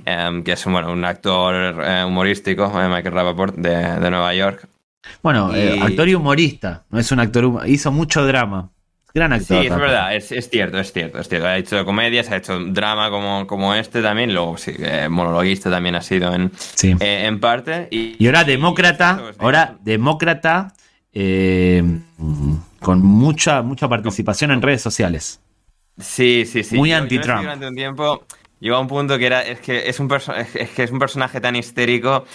em, 0.06 0.44
que 0.44 0.52
es 0.52 0.64
bueno, 0.66 0.92
un 0.92 1.04
actor 1.06 1.84
eh, 1.84 2.04
humorístico, 2.06 2.70
Michael 2.70 3.16
Rappaport 3.16 3.56
de, 3.56 4.00
de 4.00 4.12
Nueva 4.12 4.36
York. 4.36 4.68
Bueno, 5.22 5.54
eh, 5.56 5.80
actor 5.82 6.08
y 6.10 6.16
humorista, 6.16 6.86
no 6.90 7.00
es 7.00 7.12
un 7.12 7.20
actor, 7.20 7.64
hizo 7.68 7.92
mucho 7.92 8.26
drama. 8.26 8.72
Gran 9.14 9.34
actor. 9.34 9.62
Sí, 9.62 9.68
es 9.68 9.76
verdad, 9.76 10.16
es, 10.16 10.28
cierto, 10.50 10.78
es 10.78 10.94
cierto, 10.94 11.20
es 11.20 11.28
cierto. 11.28 11.48
Ha 11.48 11.58
hecho 11.58 11.84
comedias, 11.84 12.30
ha 12.30 12.38
hecho 12.38 12.60
drama 12.60 13.10
como, 13.10 13.48
como 13.48 13.74
este 13.74 14.04
también, 14.04 14.34
luego 14.34 14.56
sí, 14.58 14.74
eh, 14.78 15.08
monologuista 15.10 15.70
también 15.72 15.96
ha 15.96 16.02
sido 16.02 16.34
en, 16.34 16.52
eh, 16.84 17.26
en 17.26 17.40
parte. 17.40 17.88
Y, 17.90 18.24
ahora 18.28 18.44
demócrata, 18.44 19.34
ahora 19.40 19.78
demócrata 19.82 20.74
con 21.12 23.02
mucha, 23.02 23.62
mucha 23.64 23.90
participación 23.90 24.52
en 24.52 24.62
redes 24.62 24.82
sociales. 24.82 25.42
Sí, 25.98 26.46
sí, 26.46 26.64
sí. 26.64 26.78
Muy 26.78 26.94
anti-Trump. 26.94 27.42
Durante 27.42 27.68
un 27.68 27.76
tiempo 27.76 28.24
llegó 28.60 28.76
a 28.76 28.80
un 28.80 28.88
punto 28.88 29.18
que 29.18 29.26
era, 29.26 29.42
es 29.42 29.60
que 29.60 29.90
es 29.90 30.00
un, 30.00 30.10
es 30.54 30.70
que 30.70 30.84
es 30.84 30.92
un 30.92 31.00
personaje 31.00 31.42
tan 31.42 31.56
histérico 31.56 32.26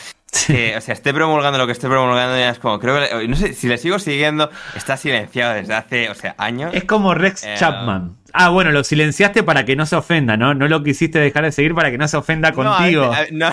que, 0.46 0.76
o 0.76 0.80
sea, 0.80 0.94
esté 0.94 1.14
promulgando 1.14 1.58
lo 1.58 1.66
que 1.66 1.72
esté 1.72 1.88
promulgando, 1.88 2.36
ya 2.36 2.50
es 2.50 2.58
como, 2.58 2.78
creo 2.78 3.00
que, 3.00 3.28
no 3.28 3.36
sé, 3.36 3.54
si 3.54 3.68
le 3.68 3.78
sigo 3.78 3.98
siguiendo, 3.98 4.50
está 4.74 4.96
silenciado 4.96 5.54
desde 5.54 5.74
hace, 5.74 6.10
o 6.10 6.14
sea, 6.14 6.34
años. 6.38 6.72
Es 6.74 6.84
como 6.84 7.14
Rex 7.14 7.44
eh, 7.44 7.54
Chapman. 7.56 8.16
Ah, 8.32 8.48
bueno, 8.48 8.72
lo 8.72 8.82
silenciaste 8.82 9.44
para 9.44 9.64
que 9.64 9.76
no 9.76 9.86
se 9.86 9.94
ofenda, 9.94 10.36
¿no? 10.36 10.54
No 10.54 10.66
lo 10.66 10.82
quisiste 10.82 11.20
dejar 11.20 11.44
de 11.44 11.52
seguir 11.52 11.72
para 11.72 11.92
que 11.92 11.98
no 11.98 12.08
se 12.08 12.16
ofenda 12.16 12.52
contigo. 12.52 13.12
No, 13.30 13.46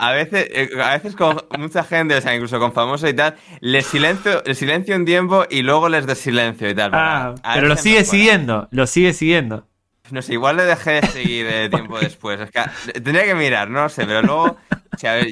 a 0.00 0.12
veces, 0.12 0.48
eh, 0.50 0.68
a 0.82 0.94
veces 0.94 1.14
con 1.14 1.36
mucha 1.58 1.84
gente, 1.84 2.16
o 2.16 2.20
sea, 2.20 2.34
incluso 2.34 2.58
con 2.58 2.72
famosos 2.72 3.08
y 3.08 3.14
tal, 3.14 3.36
les 3.60 3.86
silencio, 3.86 4.42
les 4.44 4.58
silencio 4.58 4.96
un 4.96 5.04
tiempo 5.04 5.44
y 5.48 5.62
luego 5.62 5.88
les 5.88 6.06
silencio 6.18 6.68
y 6.68 6.74
tal. 6.74 6.90
Ah, 6.92 7.34
pero 7.54 7.68
lo 7.68 7.76
sigue 7.76 8.04
siguiendo, 8.04 8.66
lo 8.72 8.88
sigue 8.88 9.12
siguiendo. 9.12 9.68
No 10.10 10.22
sé, 10.22 10.34
igual 10.34 10.56
le 10.56 10.64
dejé 10.64 11.00
de 11.00 11.06
seguir 11.08 11.46
de 11.46 11.68
tiempo 11.70 11.98
después. 11.98 12.40
Es 12.40 12.50
que 12.50 13.00
tendría 13.00 13.24
que 13.24 13.34
mirar, 13.34 13.70
no 13.70 13.88
sé, 13.88 14.06
pero 14.06 14.22
luego. 14.22 14.56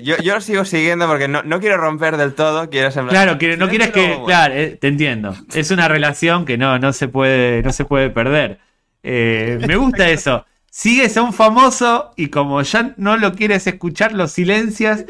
yo, 0.03 0.17
yo 0.19 0.35
lo 0.35 0.41
sigo 0.41 0.65
siguiendo 0.65 1.07
porque 1.07 1.29
no, 1.29 1.43
no 1.43 1.61
quiero 1.61 1.77
romper 1.77 2.17
del 2.17 2.35
todo, 2.35 2.69
quiero 2.71 2.91
Claro, 3.09 3.39
no 3.57 3.69
quieres 3.69 3.91
que. 3.91 4.21
Claro, 4.27 4.55
eh, 4.55 4.79
te 4.81 4.89
entiendo. 4.89 5.35
Es 5.55 5.71
una 5.71 5.89
relación 5.89 6.45
que 6.45 6.59
no, 6.59 6.79
no, 6.79 6.93
se, 6.93 7.09
puede, 7.09 7.63
no 7.63 7.73
se 7.73 7.85
puede 7.85 8.11
perder. 8.11 8.59
Eh, 9.03 9.59
me 9.67 9.77
gusta 9.77 10.09
eso. 10.09 10.47
Sigues 10.71 11.17
a 11.17 11.23
un 11.23 11.33
famoso 11.33 12.13
y 12.17 12.29
como 12.29 12.61
ya 12.63 12.95
no 12.97 13.17
lo 13.17 13.35
quieres 13.35 13.67
escuchar, 13.67 14.13
lo 14.13 14.27
silencias 14.27 15.05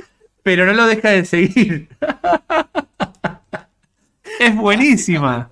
pero 0.44 0.66
no 0.66 0.74
lo 0.74 0.86
deja 0.86 1.08
de 1.08 1.24
seguir. 1.24 1.88
es 4.38 4.54
buenísima. 4.54 5.48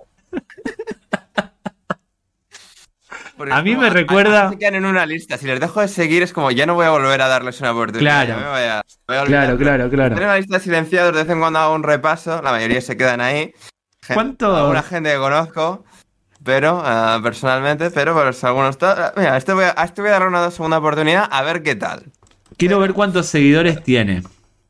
A 3.51 3.63
mí 3.63 3.77
me 3.77 3.91
recuerda. 3.91 4.51
Se 4.51 4.59
quedan 4.59 4.77
en 4.77 4.85
una 4.85 5.07
lista. 5.07 5.39
Si 5.39 5.47
les 5.47 5.61
dejo 5.61 5.81
de 5.81 5.89
seguir, 5.89 6.23
es 6.23 6.33
como 6.33 6.51
ya 6.51 6.67
no 6.67 6.75
voy 6.75 6.87
a 6.87 6.91
volver 6.91 7.21
a 7.23 7.29
darles 7.29 7.61
una 7.61 7.73
oportunidad. 7.73 8.27
Claro. 8.27 8.83
claro, 9.07 9.59
claro, 9.59 9.91
claro. 9.91 10.15
Tengo 10.15 10.29
una 10.29 10.37
lista 10.37 10.59
de 10.59 10.65
silenciados, 10.65 11.15
de 11.15 11.23
vez 11.23 11.33
en 11.33 11.41
cuando 11.41 11.59
hago 11.59 11.75
un 11.75 11.83
repaso. 11.83 12.41
La 12.43 12.53
mayoría 12.53 12.81
se 12.81 12.97
quedan 12.97 13.21
ahí. 13.21 13.53
¿Cuánto? 14.13 14.57
Alguna 14.57 14.83
gente 14.83 15.13
que 15.13 15.19
conozco, 15.19 15.85
pero 16.43 16.79
uh, 16.79 17.23
personalmente, 17.23 17.91
pero 17.91 18.15
pues, 18.15 18.43
algunos. 18.45 18.77
Mira, 19.17 19.37
este 19.37 19.53
voy 19.53 19.65
a, 19.65 19.75
a 19.77 19.85
este 19.85 20.03
voy 20.03 20.11
a 20.11 20.15
darle 20.15 20.29
una 20.29 20.51
segunda 20.51 20.79
oportunidad 20.79 21.29
a 21.31 21.43
ver 21.43 21.63
qué 21.63 21.77
tal. 21.77 22.05
Quiero 22.57 22.79
ver 22.81 22.93
cuántos 22.93 23.27
seguidores 23.27 23.83
tiene. 23.83 24.23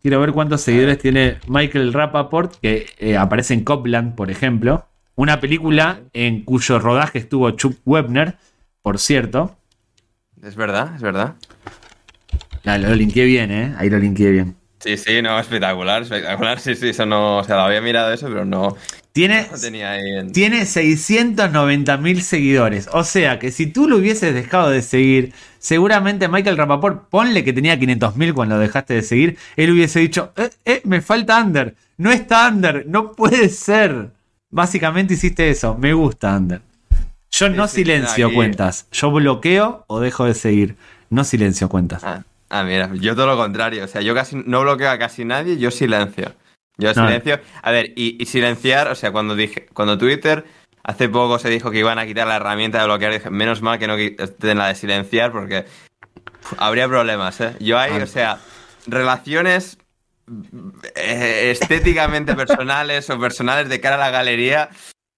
Quiero 0.03 0.21
ver 0.21 0.33
cuántos 0.33 0.63
seguidores 0.63 0.99
tiene 0.99 1.39
Michael 1.47 1.93
Rappaport, 1.93 2.57
que 2.61 2.87
eh, 2.99 3.17
aparece 3.17 3.55
en 3.55 3.63
Copland, 3.63 4.17
por 4.17 4.31
ejemplo. 4.31 4.87
Una 5.15 5.39
película 5.41 6.01
en 6.13 6.45
cuyo 6.45 6.79
rodaje 6.81 7.19
estuvo 7.19 7.51
Chuck 7.53 7.77
Webner, 7.85 8.37
por 8.83 8.99
cierto. 8.99 9.57
Es 10.43 10.57
verdad, 10.57 10.95
es 10.97 11.03
verdad. 11.03 11.37
lo 12.65 12.95
linké 12.95 13.25
bien, 13.25 13.51
¿eh? 13.51 13.75
Ahí 13.79 13.89
lo 13.89 13.99
linké 13.99 14.31
bien. 14.31 14.57
Sí, 14.81 14.97
sí, 14.97 15.23
no, 15.23 15.39
espectacular, 15.39 16.03
espectacular. 16.03 16.59
Sí, 16.59 16.75
sí, 16.75 16.89
eso 16.89 17.07
no. 17.07 17.39
O 17.39 17.45
sea, 17.45 17.57
lo 17.57 17.63
había 17.63 17.81
mirado 17.81 18.13
eso, 18.13 18.27
pero 18.27 18.45
no. 18.45 18.77
Tiene, 19.13 19.47
tiene 20.33 20.67
690 20.67 21.97
mil 21.99 22.23
seguidores. 22.23 22.89
O 22.93 23.05
sea 23.05 23.39
que 23.39 23.53
si 23.53 23.67
tú 23.67 23.87
lo 23.87 23.99
hubieses 23.99 24.35
dejado 24.35 24.71
de 24.71 24.83
seguir, 24.83 25.35
seguramente 25.59 26.29
Michael 26.29 26.57
Rapaport, 26.57 27.09
ponle 27.11 27.45
que 27.45 27.53
tenía 27.53 27.79
500 27.79 28.17
mil 28.17 28.35
cuando 28.35 28.59
dejaste 28.59 28.95
de 28.95 29.03
seguir, 29.03 29.39
él 29.57 29.71
hubiese 29.71 30.01
dicho: 30.01 30.33
eh, 30.37 30.51
eh, 30.65 30.81
me 30.85 31.01
falta 31.01 31.41
Under. 31.41 31.77
No 31.99 32.11
está 32.11 32.49
Under, 32.49 32.87
no 32.89 33.13
puede 33.13 33.51
ser. 33.51 34.11
Básicamente 34.51 35.15
hiciste 35.15 35.49
eso. 35.51 35.77
Me 35.79 35.93
gusta 35.93 36.37
Under. 36.37 36.63
Yo 37.33 37.49
no 37.49 37.67
silencio 37.67 38.33
cuentas. 38.33 38.87
Yo 38.93 39.11
bloqueo 39.11 39.85
o 39.87 40.01
dejo 40.01 40.27
de 40.27 40.35
seguir. 40.35 40.77
No 41.09 41.25
silencio 41.25 41.69
cuentas. 41.69 42.05
Ah, 42.05 42.25
ah, 42.51 42.63
mira, 42.63 42.91
yo 42.95 43.17
todo 43.17 43.27
lo 43.27 43.37
contrario. 43.37 43.85
O 43.85 43.89
sea, 43.89 44.03
yo 44.03 44.15
casi 44.15 44.37
no 44.37 44.61
bloqueo 44.61 44.91
a 44.91 44.99
casi 44.99 45.25
nadie, 45.25 45.57
yo 45.57 45.71
silencio. 45.71 46.35
Yo 46.77 46.93
silencio. 46.93 47.41
A 47.63 47.71
ver, 47.71 47.93
y, 47.97 48.25
silenciar, 48.27 48.89
o 48.89 48.95
sea, 48.95 49.13
cuando 49.13 49.35
dije, 49.35 49.67
cuando 49.73 49.97
Twitter 49.97 50.45
hace 50.85 51.09
poco 51.09 51.39
se 51.39 51.49
dijo 51.49 51.71
que 51.71 51.79
iban 51.79 51.99
a 51.99 52.07
quitar 52.07 52.27
la 52.27 52.37
herramienta 52.37 52.79
de 52.81 52.85
bloquear, 52.85 53.13
dije, 53.13 53.31
menos 53.31 53.63
mal 53.63 53.79
que 53.79 53.87
no 53.87 53.97
quiten 53.97 54.59
la 54.59 54.69
de 54.69 54.75
silenciar 54.75 55.33
porque 55.33 55.65
habría 56.59 56.87
problemas, 56.87 57.41
¿eh? 57.41 57.55
Yo 57.61 57.79
hay, 57.79 57.93
o 57.93 58.07
sea, 58.07 58.41
relaciones 58.87 59.79
eh, 60.97 61.51
estéticamente 61.51 62.35
personales 62.37 63.09
o 63.11 63.19
personales 63.19 63.69
de 63.69 63.81
cara 63.81 63.97
a 63.97 63.99
la 63.99 64.11
galería 64.11 64.71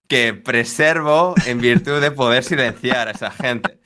que 0.09 0.35
preservo 0.35 1.35
en 1.47 1.61
virtud 1.61 2.01
de 2.01 2.11
poder 2.11 2.45
silenciar 2.45 3.09
a 3.09 3.11
esa 3.13 3.31
gente. 3.31 3.79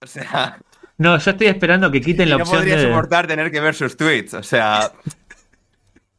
O 0.00 0.06
sea. 0.06 0.58
No, 0.96 1.18
yo 1.18 1.30
estoy 1.30 1.46
esperando 1.46 1.90
que 1.90 2.00
quiten 2.00 2.30
la 2.30 2.36
opción. 2.36 2.56
No 2.56 2.60
podría 2.60 2.82
soportar 2.82 3.26
tener 3.26 3.50
que 3.50 3.60
ver 3.60 3.74
sus 3.74 3.96
tweets. 3.96 4.34
O 4.34 4.42
sea. 4.42 4.92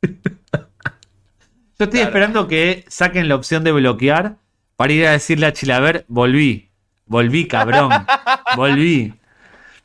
Yo 0.01 1.86
estoy 1.86 2.01
esperando 2.01 2.47
que 2.47 2.86
saquen 2.88 3.30
la 3.30 3.36
opción 3.36 3.64
de 3.64 3.72
bloquear 3.72 4.38
para 4.76 4.93
ir 4.93 5.07
a 5.07 5.12
decirle 5.12 5.45
a 5.45 5.53
Chilaver, 5.53 6.05
volví. 6.07 6.72
Volví, 7.05 7.47
cabrón. 7.47 7.91
volví. 8.55 9.14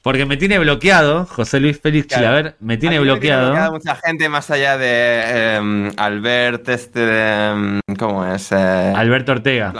Porque 0.04 0.26
me 0.26 0.36
tiene 0.36 0.58
bloqueado, 0.58 1.24
José 1.24 1.60
Luis 1.60 1.80
Félix 1.80 2.08
Chilaver, 2.08 2.56
me 2.60 2.76
tiene 2.76 3.00
bloqueado. 3.00 3.46
bloqueado 3.46 3.72
mucha 3.72 3.96
gente 3.96 4.28
más 4.28 4.50
allá 4.50 4.76
de 4.76 5.56
em, 5.56 5.92
Albert, 5.96 6.68
este. 6.68 7.48
Em, 7.48 7.80
¿Cómo 7.98 8.26
es? 8.26 8.52
Eh, 8.52 8.54
Alberto 8.94 9.32
Ortega. 9.32 9.72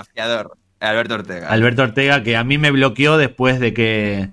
Alberto 0.80 1.14
Ortega. 1.16 1.48
Alberto 1.48 1.82
Ortega, 1.82 2.22
que 2.22 2.38
a 2.38 2.42
mí 2.42 2.56
me 2.56 2.70
bloqueó 2.70 3.18
después 3.18 3.60
de 3.60 3.74
que. 3.74 4.30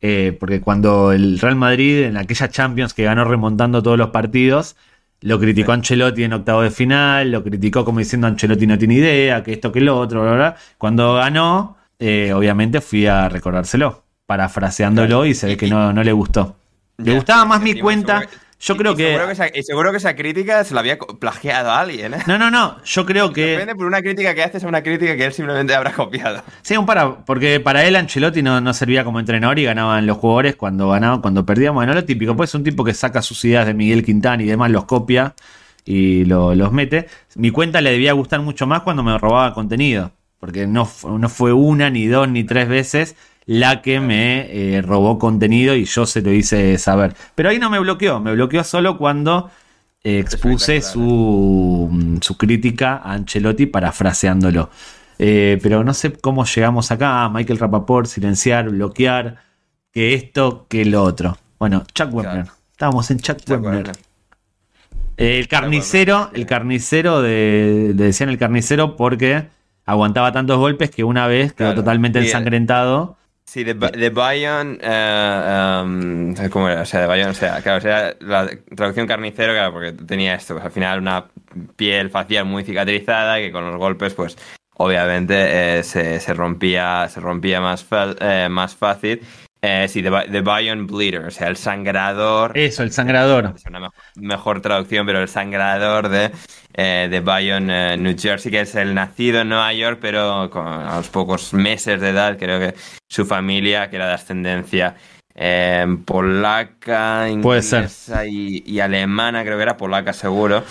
Eh, 0.00 0.34
porque 0.40 0.62
cuando 0.62 1.12
el 1.12 1.38
Real 1.38 1.56
Madrid, 1.56 2.04
en 2.04 2.16
aquella 2.16 2.48
Champions 2.48 2.94
que 2.94 3.04
ganó 3.04 3.26
remontando 3.26 3.82
todos 3.82 3.98
los 3.98 4.08
partidos, 4.08 4.74
lo 5.20 5.38
criticó 5.38 5.72
Ancelotti 5.72 6.24
en 6.24 6.32
octavo 6.32 6.62
de 6.62 6.70
final, 6.70 7.30
lo 7.30 7.44
criticó 7.44 7.84
como 7.84 7.98
diciendo 7.98 8.26
Ancelotti 8.26 8.66
no 8.66 8.78
tiene 8.78 8.94
idea, 8.94 9.42
que 9.42 9.52
esto, 9.52 9.70
que 9.70 9.82
lo 9.82 9.98
otro, 9.98 10.22
bla, 10.22 10.32
bla. 10.32 10.56
Cuando 10.78 11.16
ganó, 11.16 11.76
eh, 11.98 12.32
obviamente 12.32 12.80
fui 12.80 13.06
a 13.06 13.28
recordárselo 13.28 14.05
parafraseándolo 14.26 15.24
y 15.26 15.34
se 15.34 15.46
ve 15.46 15.56
que 15.56 15.68
no, 15.68 15.92
no 15.92 16.02
le 16.02 16.12
gustó. 16.12 16.56
Le 16.98 17.14
gustaba 17.14 17.44
más 17.44 17.62
mi 17.62 17.78
cuenta. 17.78 18.22
Yo 18.58 18.76
creo 18.76 18.96
que. 18.96 19.08
Seguro 19.12 19.26
que, 19.26 19.32
esa, 19.32 19.48
seguro 19.62 19.90
que 19.90 19.96
esa 19.98 20.16
crítica 20.16 20.64
se 20.64 20.72
la 20.72 20.80
había 20.80 20.98
plagiado 20.98 21.70
a 21.70 21.80
alguien, 21.80 22.14
¿eh? 22.14 22.18
No, 22.26 22.38
no, 22.38 22.50
no. 22.50 22.82
Yo 22.84 23.04
creo 23.04 23.32
que. 23.32 23.48
Depende 23.48 23.74
por 23.74 23.86
una 23.86 24.00
crítica 24.00 24.34
que 24.34 24.42
haces 24.42 24.64
a 24.64 24.68
una 24.68 24.82
crítica 24.82 25.14
que 25.14 25.26
él 25.26 25.32
simplemente 25.32 25.74
habrá 25.74 25.92
copiado. 25.92 26.42
Sí, 26.62 26.76
un 26.76 26.86
para. 26.86 27.24
Porque 27.24 27.60
para 27.60 27.84
él 27.84 27.96
Ancelotti 27.96 28.42
no, 28.42 28.60
no 28.60 28.72
servía 28.72 29.04
como 29.04 29.20
entrenador 29.20 29.58
y 29.58 29.64
ganaban 29.64 30.06
los 30.06 30.16
jugadores 30.16 30.56
cuando 30.56 30.88
ganaban, 30.88 31.20
cuando 31.20 31.44
perdíamos. 31.44 31.80
Bueno, 31.80 31.92
lo 31.92 32.04
típico. 32.04 32.34
Pues 32.34 32.50
es 32.50 32.54
un 32.54 32.64
tipo 32.64 32.82
que 32.82 32.94
saca 32.94 33.20
sus 33.20 33.44
ideas 33.44 33.66
de 33.66 33.74
Miguel 33.74 34.02
Quintana 34.02 34.42
y 34.42 34.46
demás, 34.46 34.70
los 34.70 34.86
copia 34.86 35.34
y 35.84 36.24
los 36.24 36.72
mete. 36.72 37.08
Mi 37.34 37.50
cuenta 37.50 37.82
le 37.82 37.92
debía 37.92 38.14
gustar 38.14 38.40
mucho 38.40 38.66
más 38.66 38.80
cuando 38.80 39.02
me 39.02 39.18
robaba 39.18 39.52
contenido. 39.52 40.12
Porque 40.40 40.66
no, 40.66 40.88
no 41.04 41.28
fue 41.28 41.52
una, 41.52 41.90
ni 41.90 42.06
dos, 42.06 42.28
ni 42.28 42.44
tres 42.44 42.68
veces 42.68 43.16
la 43.46 43.80
que 43.80 44.00
me 44.00 44.48
eh, 44.50 44.82
robó 44.82 45.18
contenido 45.18 45.76
y 45.76 45.84
yo 45.84 46.04
se 46.04 46.20
lo 46.20 46.32
hice 46.32 46.76
saber. 46.78 47.14
Pero 47.34 47.48
ahí 47.48 47.58
no 47.58 47.70
me 47.70 47.78
bloqueó, 47.78 48.20
me 48.20 48.32
bloqueó 48.32 48.64
solo 48.64 48.98
cuando 48.98 49.50
eh, 50.02 50.18
expuse 50.18 50.82
su, 50.82 51.88
mm, 51.90 52.18
su, 52.20 52.36
crítica 52.36 52.96
a 52.96 53.12
Ancelotti 53.12 53.66
parafraseándolo. 53.66 54.68
Eh, 55.18 55.58
pero 55.62 55.84
no 55.84 55.94
sé 55.94 56.12
cómo 56.12 56.44
llegamos 56.44 56.90
acá, 56.90 57.28
Michael 57.28 57.58
Rapaport, 57.58 58.06
silenciar, 58.06 58.68
bloquear, 58.68 59.38
que 59.92 60.14
esto, 60.14 60.66
que 60.68 60.84
lo 60.84 61.04
otro. 61.04 61.38
Bueno, 61.58 61.84
Chuck 61.94 62.12
Webner. 62.12 62.46
Estábamos 62.72 63.10
en 63.10 63.20
Chuck, 63.20 63.38
Webner. 63.48 63.92
El 65.16 65.48
carnicero, 65.48 66.30
el 66.34 66.44
carnicero 66.44 67.22
de, 67.22 67.94
le 67.96 68.04
decían 68.04 68.28
el 68.28 68.36
carnicero 68.36 68.96
porque 68.96 69.48
aguantaba 69.86 70.32
tantos 70.32 70.58
golpes 70.58 70.90
que 70.90 71.04
una 71.04 71.26
vez 71.26 71.54
quedó 71.54 71.74
totalmente 71.74 72.18
ensangrentado 72.18 73.16
Sí, 73.48 73.62
de, 73.62 73.74
de 73.74 74.10
Bayern, 74.10 74.78
eh, 74.82 75.80
um, 75.84 76.34
¿cómo 76.50 76.68
era? 76.68 76.82
O 76.82 76.84
sea, 76.84 77.02
de 77.02 77.06
Bayern, 77.06 77.30
o 77.30 77.34
sea, 77.34 77.62
claro, 77.62 77.78
o 77.78 77.80
sea, 77.80 78.16
la 78.20 78.50
traducción 78.74 79.06
carnicero, 79.06 79.52
claro, 79.52 79.72
porque 79.72 79.92
tenía 79.92 80.34
esto, 80.34 80.54
pues 80.54 80.64
al 80.64 80.72
final 80.72 80.98
una 80.98 81.26
piel 81.76 82.10
facial 82.10 82.44
muy 82.44 82.64
cicatrizada 82.64 83.38
que 83.38 83.52
con 83.52 83.64
los 83.64 83.76
golpes, 83.76 84.14
pues 84.14 84.36
obviamente 84.74 85.78
eh, 85.78 85.82
se, 85.84 86.18
se, 86.18 86.34
rompía, 86.34 87.08
se 87.08 87.20
rompía 87.20 87.60
más, 87.60 87.86
eh, 88.20 88.48
más 88.50 88.74
fácil. 88.74 89.22
Eh, 89.62 89.88
sí, 89.88 90.02
The, 90.02 90.40
Bayern 90.42 90.86
Bleeder, 90.86 91.24
o 91.24 91.30
sea, 91.30 91.48
el 91.48 91.56
sangrador. 91.56 92.56
Eso, 92.56 92.82
el 92.82 92.92
sangrador. 92.92 93.52
Es 93.56 93.64
una 93.66 93.90
mejor, 94.16 94.60
traducción, 94.60 95.06
pero 95.06 95.20
el 95.20 95.28
sangrador 95.28 96.08
de, 96.08 96.30
eh, 96.76 97.08
de 97.10 97.20
Bayonne, 97.20 97.94
eh, 97.94 97.96
New 97.96 98.14
Jersey, 98.18 98.50
que 98.50 98.60
es 98.60 98.74
el 98.74 98.94
nacido 98.94 99.40
en 99.40 99.48
Nueva 99.48 99.72
York, 99.72 99.98
pero 100.00 100.50
con, 100.50 100.66
a 100.66 100.96
los 100.96 101.08
pocos 101.08 101.54
meses 101.54 102.00
de 102.00 102.10
edad, 102.10 102.36
creo 102.38 102.58
que 102.58 102.74
su 103.08 103.24
familia, 103.24 103.88
que 103.88 103.96
era 103.96 104.08
de 104.08 104.14
ascendencia 104.14 104.94
eh, 105.34 105.86
polaca, 106.04 107.28
inglesa 107.28 108.26
y, 108.26 108.62
y, 108.66 108.80
alemana, 108.80 109.42
creo 109.42 109.56
que 109.56 109.62
era 109.62 109.76
polaca 109.76 110.12
seguro, 110.12 110.64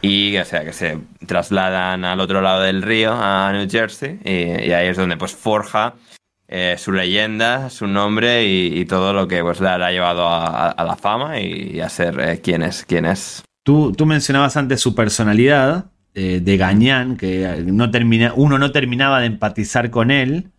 y 0.00 0.36
o 0.36 0.44
sea 0.44 0.64
que 0.64 0.72
se 0.72 0.98
trasladan 1.26 2.04
al 2.04 2.20
otro 2.20 2.40
lado 2.40 2.62
del 2.62 2.82
río, 2.82 3.12
a 3.14 3.52
New 3.52 3.68
Jersey, 3.70 4.18
y, 4.24 4.68
y 4.68 4.72
ahí 4.72 4.88
es 4.88 4.96
donde 4.96 5.16
pues 5.16 5.34
forja 5.34 5.94
eh, 6.54 6.76
su 6.76 6.92
leyenda, 6.92 7.70
su 7.70 7.86
nombre 7.86 8.44
y, 8.44 8.84
todo 8.84 9.14
lo 9.14 9.26
que 9.26 9.40
pues, 9.40 9.58
le 9.58 9.70
ha 9.70 9.90
llevado 9.90 10.28
a, 10.28 10.74
la 10.84 10.96
fama 10.96 11.40
y, 11.40 11.80
a 11.80 11.88
ser 11.88 12.20
eh, 12.20 12.40
quien 12.42 12.62
es. 12.62 12.84
Quien 12.84 13.06
es. 13.06 13.42
Tú, 13.62 13.92
tú 13.92 14.06
mencionabas 14.06 14.56
antes 14.56 14.80
su 14.80 14.94
personalidad 14.94 15.86
eh, 16.14 16.40
de 16.42 16.56
Gañán, 16.56 17.16
que 17.16 17.62
no 17.66 17.90
termina, 17.90 18.32
uno 18.34 18.58
no 18.58 18.72
terminaba 18.72 19.20
de 19.20 19.26
empatizar 19.26 19.90
con 19.90 20.10
él. 20.10 20.50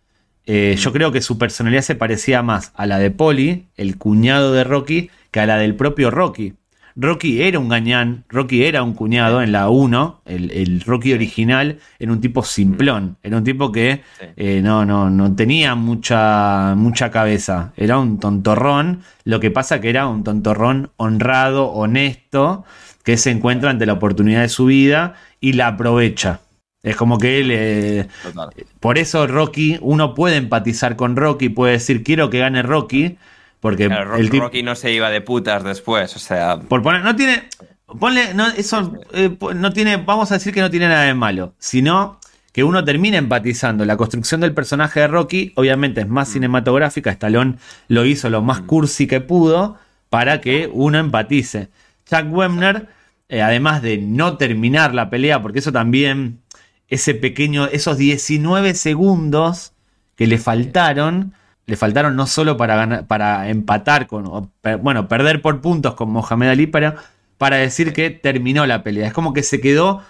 yo 0.46 0.92
creo 0.92 1.12
que 1.12 1.22
su 1.22 1.38
personalidad 1.38 1.82
se 1.82 1.94
parecía 1.94 2.42
más 2.42 2.72
a 2.74 2.86
la 2.86 2.98
de 2.98 3.10
Polly, 3.10 3.68
el 3.76 3.96
cuñado 3.96 4.52
de 4.52 4.64
Rocky, 4.64 5.10
que 5.30 5.40
a 5.40 5.46
la 5.46 5.56
del 5.56 5.74
propio 5.74 6.10
Rocky. 6.10 6.54
Rocky 6.96 7.42
era 7.42 7.58
un 7.58 7.68
gañán, 7.68 8.24
Rocky 8.28 8.64
era 8.64 8.84
un 8.84 8.94
cuñado 8.94 9.42
en 9.42 9.50
la 9.50 9.68
1, 9.68 10.22
el, 10.26 10.80
Rocky 10.80 11.12
original 11.12 11.78
era 11.98 12.12
un 12.12 12.20
tipo 12.20 12.44
simplón, 12.44 13.16
era 13.22 13.36
un 13.36 13.42
tipo 13.42 13.72
que 13.72 14.02
eh, 14.36 14.60
no, 14.62 14.84
no, 14.84 15.10
no 15.10 15.34
tenía 15.34 15.74
mucha, 15.74 16.74
mucha 16.76 17.10
cabeza, 17.10 17.72
era 17.76 17.98
un 17.98 18.20
tontorrón, 18.20 19.00
lo 19.24 19.40
que 19.40 19.50
pasa 19.50 19.80
que 19.80 19.90
era 19.90 20.06
un 20.06 20.22
tontorrón 20.22 20.92
honrado, 20.96 21.66
honesto, 21.72 22.64
que 23.04 23.16
se 23.16 23.30
encuentra 23.30 23.70
ante 23.70 23.86
la 23.86 23.92
oportunidad 23.92 24.40
de 24.40 24.48
su 24.48 24.66
vida 24.66 25.14
y 25.40 25.52
la 25.52 25.68
aprovecha. 25.68 26.40
Es 26.82 26.96
como 26.96 27.18
que 27.18 27.40
él. 27.40 27.50
Eh, 27.50 28.08
por 28.80 28.98
eso 28.98 29.26
Rocky, 29.26 29.78
uno 29.80 30.14
puede 30.14 30.36
empatizar 30.36 30.96
con 30.96 31.16
Rocky, 31.16 31.48
puede 31.48 31.72
decir 31.72 32.02
quiero 32.02 32.28
que 32.28 32.40
gane 32.40 32.62
Rocky, 32.62 33.16
porque 33.60 33.84
el 33.84 34.28
Rocky 34.28 34.62
no 34.62 34.74
se 34.74 34.92
iba 34.92 35.08
de 35.08 35.22
putas 35.22 35.64
después, 35.64 36.14
o 36.16 36.18
sea. 36.18 36.58
Por 36.60 36.82
poner, 36.82 37.02
no 37.02 37.16
tiene. 37.16 37.44
Ponle, 37.98 38.34
no, 38.34 38.48
eso 38.48 38.92
eh, 39.12 39.34
no 39.54 39.72
tiene, 39.72 39.98
vamos 39.98 40.30
a 40.30 40.34
decir 40.34 40.52
que 40.52 40.60
no 40.60 40.70
tiene 40.70 40.88
nada 40.88 41.04
de 41.04 41.14
malo, 41.14 41.54
sino 41.58 42.18
que 42.52 42.64
uno 42.64 42.84
termina 42.84 43.18
empatizando. 43.18 43.84
La 43.84 43.96
construcción 43.96 44.40
del 44.40 44.52
personaje 44.52 45.00
de 45.00 45.06
Rocky, 45.06 45.52
obviamente, 45.56 46.02
es 46.02 46.08
más 46.08 46.28
mm. 46.28 46.32
cinematográfica. 46.32 47.10
Stallone 47.10 47.56
lo 47.88 48.04
hizo 48.04 48.28
lo 48.30 48.42
más 48.42 48.62
mm. 48.62 48.66
cursi 48.66 49.06
que 49.06 49.20
pudo 49.20 49.78
para 50.10 50.40
que 50.40 50.70
uno 50.72 50.98
empatice. 50.98 51.70
Chuck 52.08 52.26
Webner, 52.30 52.88
eh, 53.28 53.42
además 53.42 53.82
de 53.82 53.98
no 53.98 54.36
terminar 54.36 54.94
la 54.94 55.10
pelea, 55.10 55.42
porque 55.42 55.60
eso 55.60 55.72
también, 55.72 56.40
ese 56.88 57.14
pequeño, 57.14 57.66
esos 57.66 57.98
19 57.98 58.74
segundos 58.74 59.72
que 60.16 60.26
le 60.26 60.38
faltaron, 60.38 61.34
le 61.66 61.76
faltaron 61.76 62.16
no 62.16 62.26
solo 62.26 62.56
para, 62.56 63.06
para 63.06 63.48
empatar 63.48 64.06
con, 64.06 64.50
bueno, 64.82 65.08
perder 65.08 65.40
por 65.42 65.60
puntos 65.60 65.94
con 65.94 66.10
Mohamed 66.10 66.48
Ali, 66.48 66.66
pero 66.66 66.94
para 67.38 67.56
decir 67.56 67.92
que 67.92 68.10
terminó 68.10 68.66
la 68.66 68.82
pelea. 68.82 69.06
Es 69.06 69.12
como 69.12 69.32
que 69.32 69.42
se 69.42 69.60
quedó 69.60 70.02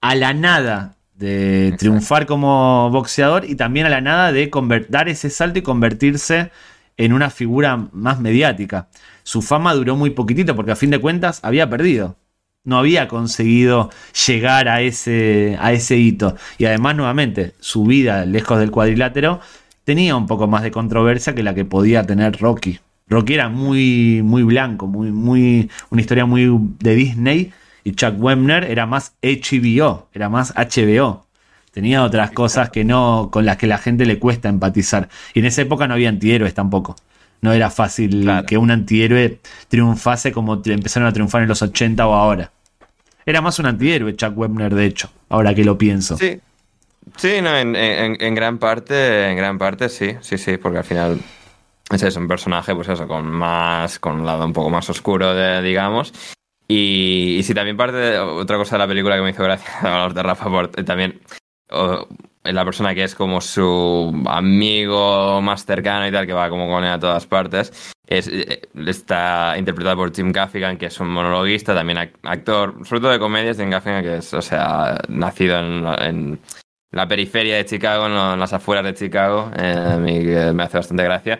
a 0.00 0.14
la 0.14 0.34
nada 0.34 0.96
de 1.14 1.74
triunfar 1.78 2.26
como 2.26 2.88
boxeador 2.90 3.44
y 3.44 3.54
también 3.54 3.86
a 3.86 3.90
la 3.90 4.00
nada 4.00 4.32
de 4.32 4.50
dar 4.88 5.08
ese 5.08 5.28
salto 5.28 5.58
y 5.58 5.62
convertirse 5.62 6.50
en 6.96 7.12
una 7.12 7.30
figura 7.30 7.88
más 7.92 8.20
mediática. 8.20 8.88
Su 9.22 9.42
fama 9.42 9.74
duró 9.74 9.96
muy 9.96 10.10
poquitito 10.10 10.56
porque 10.56 10.72
a 10.72 10.76
fin 10.76 10.90
de 10.90 10.98
cuentas 10.98 11.40
había 11.42 11.68
perdido. 11.68 12.16
No 12.64 12.78
había 12.78 13.08
conseguido 13.08 13.90
llegar 14.26 14.68
a 14.68 14.82
ese, 14.82 15.56
a 15.60 15.72
ese 15.72 15.96
hito. 15.96 16.36
Y 16.58 16.66
además, 16.66 16.94
nuevamente, 16.94 17.54
su 17.58 17.84
vida 17.84 18.26
lejos 18.26 18.58
del 18.58 18.70
cuadrilátero 18.70 19.40
tenía 19.84 20.14
un 20.14 20.26
poco 20.26 20.46
más 20.46 20.62
de 20.62 20.70
controversia 20.70 21.34
que 21.34 21.42
la 21.42 21.54
que 21.54 21.64
podía 21.64 22.04
tener 22.04 22.38
Rocky. 22.38 22.78
Rocky 23.08 23.34
era 23.34 23.48
muy, 23.48 24.20
muy 24.22 24.42
blanco, 24.42 24.86
muy, 24.86 25.10
muy, 25.10 25.70
una 25.88 26.00
historia 26.02 26.26
muy 26.26 26.48
de 26.78 26.94
Disney 26.94 27.52
y 27.82 27.92
Chuck 27.92 28.14
Webner 28.18 28.64
era 28.64 28.86
más 28.86 29.14
HBO, 29.22 30.08
era 30.12 30.28
más 30.28 30.54
HBO. 30.54 31.26
Tenía 31.72 32.04
otras 32.04 32.30
cosas 32.32 32.70
que 32.70 32.84
no, 32.84 33.30
con 33.32 33.46
las 33.46 33.56
que 33.56 33.66
la 33.66 33.78
gente 33.78 34.04
le 34.04 34.18
cuesta 34.18 34.48
empatizar. 34.48 35.08
Y 35.34 35.38
en 35.40 35.46
esa 35.46 35.62
época 35.62 35.88
no 35.88 35.94
había 35.94 36.08
antihéroes 36.08 36.52
tampoco. 36.52 36.96
No 37.42 37.52
era 37.52 37.70
fácil 37.70 38.28
que 38.46 38.58
un 38.58 38.70
antihéroe 38.70 39.40
triunfase 39.68 40.32
como 40.32 40.60
empezaron 40.64 41.08
a 41.08 41.12
triunfar 41.12 41.42
en 41.42 41.48
los 41.48 41.62
80 41.62 42.06
o 42.06 42.14
ahora. 42.14 42.52
Era 43.24 43.40
más 43.40 43.58
un 43.58 43.66
antihéroe 43.66 44.16
Chuck 44.16 44.36
Webner, 44.36 44.74
de 44.74 44.86
hecho, 44.86 45.10
ahora 45.28 45.54
que 45.54 45.64
lo 45.64 45.78
pienso. 45.78 46.16
Sí. 46.16 46.40
Sí, 47.16 47.40
no, 47.42 47.56
en, 47.56 47.74
en, 47.76 48.34
gran 48.34 48.58
parte, 48.58 49.30
en 49.30 49.36
gran 49.36 49.58
parte 49.58 49.88
sí, 49.88 50.16
sí, 50.20 50.38
sí, 50.38 50.58
porque 50.58 50.78
al 50.78 50.84
final 50.84 51.20
ese 51.90 52.08
es 52.08 52.16
un 52.16 52.28
personaje, 52.28 52.74
pues 52.74 52.88
eso, 52.88 53.08
con 53.08 53.26
más, 53.26 53.98
con 53.98 54.20
un 54.20 54.26
lado 54.26 54.44
un 54.44 54.52
poco 54.52 54.70
más 54.70 54.88
oscuro, 54.90 55.34
de, 55.34 55.60
digamos, 55.62 56.12
y, 56.68 57.40
si 57.42 57.52
también 57.52 57.76
parte 57.76 57.96
de 57.96 58.18
otra 58.20 58.56
cosa 58.56 58.76
de 58.76 58.78
la 58.78 58.86
película 58.86 59.16
que 59.16 59.22
me 59.22 59.30
hizo 59.30 59.42
gracia, 59.42 59.68
hablar 59.80 60.14
de 60.14 60.22
Rafa 60.22 60.48
Port, 60.48 60.78
eh, 60.78 60.84
también 60.84 61.20
la 62.44 62.64
persona 62.64 62.94
que 62.94 63.04
es 63.04 63.14
como 63.14 63.40
su 63.40 64.22
amigo 64.26 65.40
más 65.42 65.64
cercano 65.64 66.06
y 66.06 66.12
tal, 66.12 66.26
que 66.26 66.32
va 66.32 66.48
como 66.48 66.68
con 66.68 66.84
él 66.84 66.90
a 66.90 66.98
todas 66.98 67.26
partes, 67.26 67.92
es, 68.06 68.28
eh, 68.28 68.62
está 68.86 69.54
interpretado 69.58 69.96
por 69.96 70.10
Tim 70.10 70.32
Gaffigan, 70.32 70.76
que 70.76 70.86
es 70.86 71.00
un 71.00 71.08
monologuista, 71.08 71.74
también 71.74 72.12
actor, 72.22 72.74
sobre 72.84 73.00
todo 73.00 73.12
de 73.12 73.18
comedias, 73.18 73.56
Tim 73.56 73.70
Gaffigan, 73.70 74.02
que 74.02 74.16
es, 74.16 74.34
o 74.34 74.42
sea, 74.42 74.98
nacido 75.08 75.58
en, 75.58 76.40
la 76.92 77.06
periferia 77.06 77.56
de 77.56 77.64
Chicago, 77.66 78.06
en, 78.06 78.40
las 78.40 78.52
afueras 78.52 78.84
de 78.84 78.94
Chicago, 78.94 79.50
eh, 79.56 80.52
me 80.52 80.62
hace 80.62 80.78
bastante 80.78 81.04
gracia. 81.04 81.38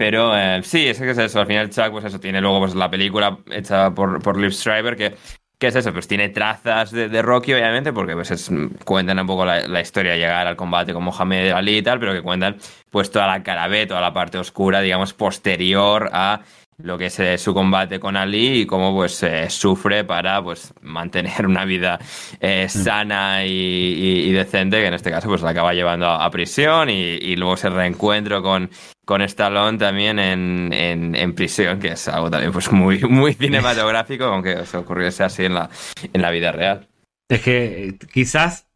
Pero 0.00 0.34
eh, 0.34 0.62
sí, 0.62 0.86
es 0.86 0.98
que 0.98 1.10
es 1.10 1.18
eso. 1.18 1.40
Al 1.40 1.46
final, 1.46 1.68
Chuck, 1.68 1.90
pues 1.90 2.06
eso, 2.06 2.18
tiene 2.18 2.40
luego 2.40 2.60
pues, 2.60 2.74
la 2.74 2.88
película 2.88 3.36
hecha 3.50 3.90
por, 3.90 4.22
por 4.22 4.38
Liv 4.38 4.52
Schreiber, 4.52 4.96
que, 4.96 5.14
¿qué 5.60 5.66
es 5.68 5.76
eso? 5.76 5.92
Pues 5.92 6.08
tiene 6.08 6.30
trazas 6.30 6.90
de, 6.90 7.22
Rocky, 7.22 7.52
obviamente, 7.52 7.92
porque 7.92 8.14
pues 8.14 8.30
es, 8.30 8.50
cuentan 8.84 9.20
un 9.20 9.26
poco 9.26 9.44
la, 9.44 9.68
la, 9.68 9.80
historia 9.80 10.12
de 10.12 10.18
llegar 10.18 10.46
al 10.46 10.56
combate 10.56 10.94
con 10.94 11.04
Mohamed 11.04 11.50
Ali 11.50 11.76
y 11.76 11.82
tal, 11.82 12.00
pero 12.00 12.14
que 12.14 12.22
cuentan 12.22 12.56
pues 12.88 13.10
toda 13.10 13.26
la 13.26 13.42
cara 13.42 13.68
B, 13.68 13.86
toda 13.86 14.00
la 14.00 14.12
parte 14.12 14.38
oscura, 14.38 14.80
digamos, 14.80 15.12
posterior 15.12 16.08
a 16.12 16.40
lo 16.82 16.98
que 16.98 17.06
es 17.06 17.20
eh, 17.20 17.38
su 17.38 17.54
combate 17.54 18.00
con 18.00 18.16
Ali 18.16 18.60
y 18.60 18.66
cómo 18.66 18.94
pues 18.94 19.22
eh, 19.22 19.48
sufre 19.50 20.04
para 20.04 20.42
pues 20.42 20.72
mantener 20.82 21.46
una 21.46 21.64
vida 21.64 21.98
eh, 22.40 22.66
mm. 22.66 22.68
sana 22.68 23.44
y, 23.44 24.30
decente 24.32 24.80
que 24.80 24.86
en 24.86 24.94
este 24.94 25.10
caso 25.10 25.28
pues 25.28 25.42
la 25.42 25.50
acaba 25.50 25.74
llevando 25.74 26.06
a, 26.06 26.30
prisión 26.30 26.88
y, 26.88 27.36
luego 27.36 27.54
ese 27.54 27.68
reencuentro 27.68 28.42
con, 28.42 28.70
con 29.10 29.22
Stallone 29.22 29.76
también 29.76 30.20
en, 30.20 30.72
en, 30.72 31.34
prisión 31.34 31.80
que 31.80 31.88
es 31.88 32.06
algo 32.06 32.30
también 32.30 32.52
pues 32.52 32.70
muy, 32.70 33.00
muy 33.00 33.34
cinematográfico 33.34 34.22
aunque 34.26 34.64
se 34.66 34.76
ocurriese 34.76 35.24
así 35.24 35.46
en 35.46 35.54
la, 35.54 35.68
en 36.12 36.22
la 36.22 36.30
vida 36.30 36.52
real. 36.52 36.86
Es 37.28 37.42
que 37.42 37.98
quizás 38.12 38.68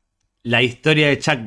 la 0.42 0.60
historia 0.60 1.06
de 1.06 1.20
Chuck 1.20 1.38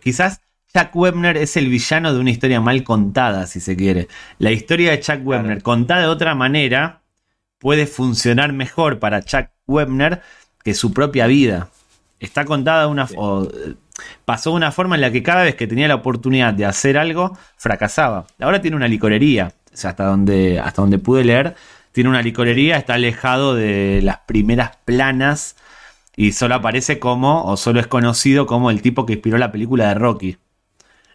quizás 0.00 0.42
Chuck 0.72 0.94
Webner 0.94 1.36
es 1.36 1.56
el 1.56 1.68
villano 1.68 2.14
de 2.14 2.20
una 2.20 2.30
historia 2.30 2.60
mal 2.60 2.84
contada, 2.84 3.48
si 3.48 3.58
se 3.58 3.74
quiere. 3.74 4.06
La 4.38 4.52
historia 4.52 4.92
de 4.92 5.00
Chuck 5.00 5.18
Webner, 5.24 5.60
contada 5.64 6.02
de 6.02 6.06
otra 6.06 6.36
manera, 6.36 7.02
puede 7.58 7.88
funcionar 7.88 8.52
mejor 8.52 9.00
para 9.00 9.24
Chuck 9.24 9.48
Webner 9.66 10.22
que 10.62 10.74
su 10.74 10.92
propia 10.92 11.26
vida. 11.26 11.68
Está 12.20 12.44
contada 12.44 12.86
una 12.86 13.08
pasó 14.24 14.50
de 14.50 14.56
una 14.56 14.72
forma 14.72 14.94
en 14.94 15.00
la 15.00 15.10
que 15.10 15.22
cada 15.22 15.42
vez 15.42 15.54
que 15.54 15.66
tenía 15.66 15.88
la 15.88 15.96
oportunidad 15.96 16.54
de 16.54 16.66
hacer 16.66 16.98
algo, 16.98 17.36
fracasaba. 17.56 18.26
Ahora 18.40 18.60
tiene 18.60 18.76
una 18.76 18.88
licorería, 18.88 19.52
o 19.72 19.76
sea, 19.76 19.90
hasta 19.90 20.04
donde, 20.06 20.60
hasta 20.60 20.82
donde 20.82 20.98
pude 20.98 21.24
leer, 21.24 21.54
tiene 21.92 22.10
una 22.10 22.22
licorería, 22.22 22.76
está 22.76 22.94
alejado 22.94 23.54
de 23.54 24.00
las 24.02 24.18
primeras 24.18 24.76
planas 24.84 25.56
y 26.16 26.32
solo 26.32 26.56
aparece 26.56 26.98
como, 26.98 27.44
o 27.44 27.56
solo 27.56 27.80
es 27.80 27.86
conocido 27.86 28.46
como 28.46 28.70
el 28.70 28.82
tipo 28.82 29.06
que 29.06 29.14
inspiró 29.14 29.38
la 29.38 29.52
película 29.52 29.88
de 29.88 29.94
Rocky. 29.94 30.36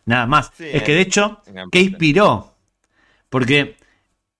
Nada 0.06 0.26
más. 0.26 0.52
es 0.60 0.84
que 0.84 0.94
de 0.94 1.02
hecho, 1.02 1.42
¿qué 1.72 1.82
inspiró? 1.82 2.56
Porque 3.30 3.78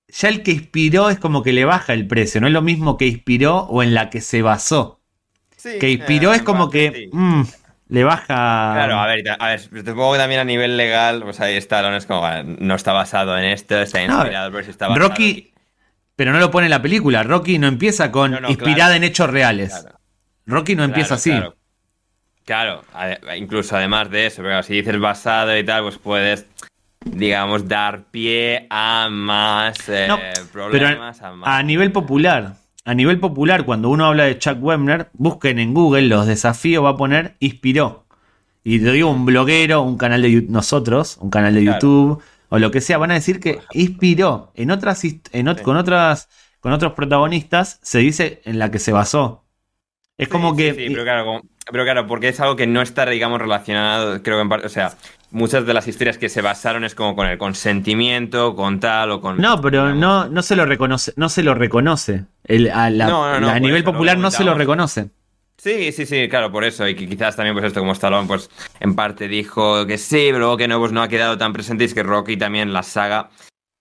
ya 0.08 0.30
el 0.30 0.42
que 0.44 0.52
inspiró 0.52 1.10
es 1.10 1.20
como 1.20 1.44
que 1.44 1.54
le 1.54 1.66
baja 1.66 1.94
el 1.94 2.08
precio. 2.08 2.42
No 2.42 2.48
es 2.48 2.54
lo 2.54 2.62
mismo 2.62 2.98
que 2.98 3.08
inspiró 3.08 3.60
o 3.60 3.84
en 3.84 3.94
la 3.94 4.10
que 4.10 4.22
se 4.22 4.42
basó. 4.42 5.00
que 5.62 5.92
inspiró 5.92 6.34
eh, 6.34 6.38
es 6.38 6.42
como 6.42 6.70
que 6.70 7.10
mm, 7.12 7.44
le 7.90 8.04
baja. 8.04 8.26
Claro, 8.26 9.00
a 9.00 9.08
ver, 9.08 9.24
a 9.38 9.48
ver, 9.48 9.60
supongo 9.60 10.14
que 10.14 10.20
también 10.20 10.40
a 10.40 10.46
nivel 10.46 10.78
legal, 10.78 11.24
pues 11.24 11.40
ahí 11.42 11.56
está, 11.56 11.82
no 11.82 11.96
es 11.96 12.06
como 12.06 12.28
no 12.44 12.76
está 12.76 12.94
basado 12.94 13.38
en 13.38 13.46
esto, 13.46 13.82
está 13.82 14.02
inspirado, 14.02 14.52
pero 14.52 14.64
si 14.64 14.70
está 14.72 14.88
basado 14.88 15.10
Rocky, 15.10 15.52
pero 16.16 16.32
no 16.32 16.40
lo 16.40 16.52
pone 16.52 16.68
en 16.68 16.72
la 16.72 16.82
película. 16.82 17.24
Rocky 17.24 17.58
no 17.58 17.68
empieza 17.68 18.12
con 18.12 18.46
inspirada 18.48 18.96
en 18.96 19.04
hechos 19.04 19.30
reales. 19.30 19.86
Rocky 20.46 20.76
no 20.76 20.84
empieza 20.84 21.16
así. 21.16 21.32
Claro, 22.46 22.84
incluso 23.38 23.76
además 23.76 24.10
de 24.10 24.26
eso, 24.26 24.42
pero 24.42 24.62
si 24.64 24.74
dices 24.74 25.00
basado 25.00 25.56
y 25.58 25.64
tal, 25.64 25.84
pues 25.84 25.98
puedes, 25.98 26.48
digamos, 27.06 27.68
dar 27.68 28.06
pie 28.06 28.68
a 28.70 29.08
más 29.10 29.88
eh, 29.88 30.10
problemas. 30.52 31.22
a, 31.22 31.64
nivel 31.64 31.92
popular, 31.92 32.56
a 32.90 32.96
nivel 32.96 33.20
popular, 33.20 33.66
cuando 33.66 33.88
uno 33.90 34.08
habla 34.08 34.24
de 34.24 34.40
Chuck 34.40 34.58
Webner, 34.64 35.12
busquen 35.14 35.60
en 35.60 35.76
Google 35.76 36.08
los 36.08 36.26
desafíos, 36.26 36.84
va 36.84 36.90
a 36.90 36.98
poner 36.98 37.36
inspiró. 37.38 38.08
Y 38.64 38.80
te 38.80 38.92
digo 38.92 39.12
un 39.12 39.28
bloguero, 39.28 39.84
un 39.84 39.96
canal 39.96 40.24
de 40.24 40.48
nosotros, 40.50 41.20
un 41.22 41.30
canal 41.30 41.54
de 41.54 41.66
YouTube 41.66 42.20
o 42.50 42.58
lo 42.58 42.72
que 42.72 42.82
sea, 42.82 42.98
van 42.98 43.12
a 43.12 43.14
decir 43.14 43.40
que 43.40 43.60
inspiró. 43.74 44.52
En 44.56 44.72
otras, 44.72 45.04
en 45.04 45.56
con 45.62 45.78
otras, 45.78 46.30
con 46.62 46.72
otros 46.74 46.94
protagonistas 46.94 47.80
se 47.84 48.00
dice 48.00 48.42
en 48.44 48.58
la 48.58 48.72
que 48.72 48.80
se 48.80 48.92
basó. 48.92 49.46
Es 50.18 50.28
como 50.28 50.56
que. 50.56 50.74
Sí, 50.74 50.88
pero 50.90 51.04
claro, 51.04 51.42
pero 51.72 51.84
claro, 51.84 52.08
porque 52.08 52.30
es 52.30 52.40
algo 52.40 52.56
que 52.56 52.66
no 52.66 52.82
está, 52.82 53.06
digamos, 53.06 53.40
relacionado, 53.40 54.24
creo 54.24 54.38
que 54.38 54.42
en 54.42 54.50
parte. 54.50 54.66
O 54.66 54.70
sea, 54.70 54.98
muchas 55.32 55.66
de 55.66 55.74
las 55.74 55.88
historias 55.88 56.18
que 56.18 56.30
se 56.30 56.42
basaron 56.42 56.84
es 56.84 56.96
como 56.96 57.16
con 57.16 57.28
el 57.28 57.38
consentimiento, 57.38 58.56
con 58.56 58.80
tal 58.80 59.12
o 59.12 59.22
con. 59.22 59.38
No, 59.38 59.62
pero 59.62 59.94
no, 59.94 60.28
no 60.28 60.42
se 60.42 60.56
lo 60.56 60.66
reconoce, 60.66 61.14
no 61.16 61.30
se 61.30 61.44
lo 61.44 61.54
reconoce. 61.54 62.26
a, 62.74 62.90
nivel 63.60 63.84
popular 63.84 64.18
no 64.18 64.32
se 64.32 64.44
lo 64.44 64.54
reconoce. 64.54 65.10
Sí, 65.58 65.92
sí, 65.92 66.06
sí, 66.06 66.30
claro, 66.30 66.52
por 66.52 66.64
eso. 66.64 66.88
Y 66.88 66.96
que 66.96 67.08
quizás 67.08 67.36
también, 67.36 67.54
pues 67.54 67.66
esto 67.66 67.82
como 67.82 67.92
Stallone, 67.92 68.28
pues 68.28 68.50
en 68.80 68.96
parte 68.96 69.28
dijo 69.28 69.86
que 69.86 69.98
sí, 69.98 70.28
pero 70.28 70.40
luego 70.40 70.58
que 70.58 70.70
no, 70.70 70.80
pues 70.80 70.94
no 70.94 71.02
ha 71.02 71.10
quedado 71.10 71.38
tan 71.38 71.52
presente. 71.52 71.84
Y 71.84 71.88
es 71.88 71.94
que 71.94 72.02
Rocky 72.02 72.38
también, 72.38 72.72
la 72.72 72.82
saga, 72.82 73.30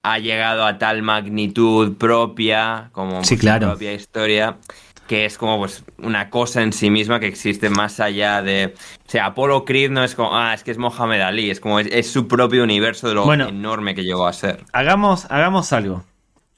ha 0.02 0.18
llegado 0.18 0.64
a 0.66 0.78
tal 0.78 1.02
magnitud 1.02 1.96
propia, 1.96 2.90
como 2.92 3.22
sí, 3.22 3.38
claro. 3.38 3.68
propia 3.68 3.92
historia, 3.92 4.56
que 5.08 5.24
es 5.24 5.36
como 5.38 5.58
pues 5.58 5.82
una 5.98 6.30
cosa 6.30 6.62
en 6.62 6.72
sí 6.72 6.90
misma 6.90 7.18
que 7.18 7.26
existe 7.26 7.70
más 7.70 7.98
allá 7.98 8.42
de... 8.42 8.74
O 9.06 9.10
sea, 9.10 9.26
Apollo 9.26 9.64
Creed 9.64 9.90
no 9.90 10.04
es 10.04 10.14
como, 10.14 10.36
ah, 10.36 10.54
es 10.54 10.62
que 10.62 10.70
es 10.70 10.78
Mohamed 10.78 11.20
Ali, 11.20 11.50
es 11.50 11.58
como, 11.58 11.80
es, 11.80 12.08
su 12.08 12.28
propio 12.28 12.62
universo 12.62 13.08
de 13.08 13.14
lo 13.14 13.32
enorme 13.32 13.96
que 13.96 14.04
llegó 14.04 14.26
a 14.26 14.32
ser. 14.32 14.64
Hagamos, 14.72 15.26
hagamos 15.30 15.72
algo. 15.72 16.04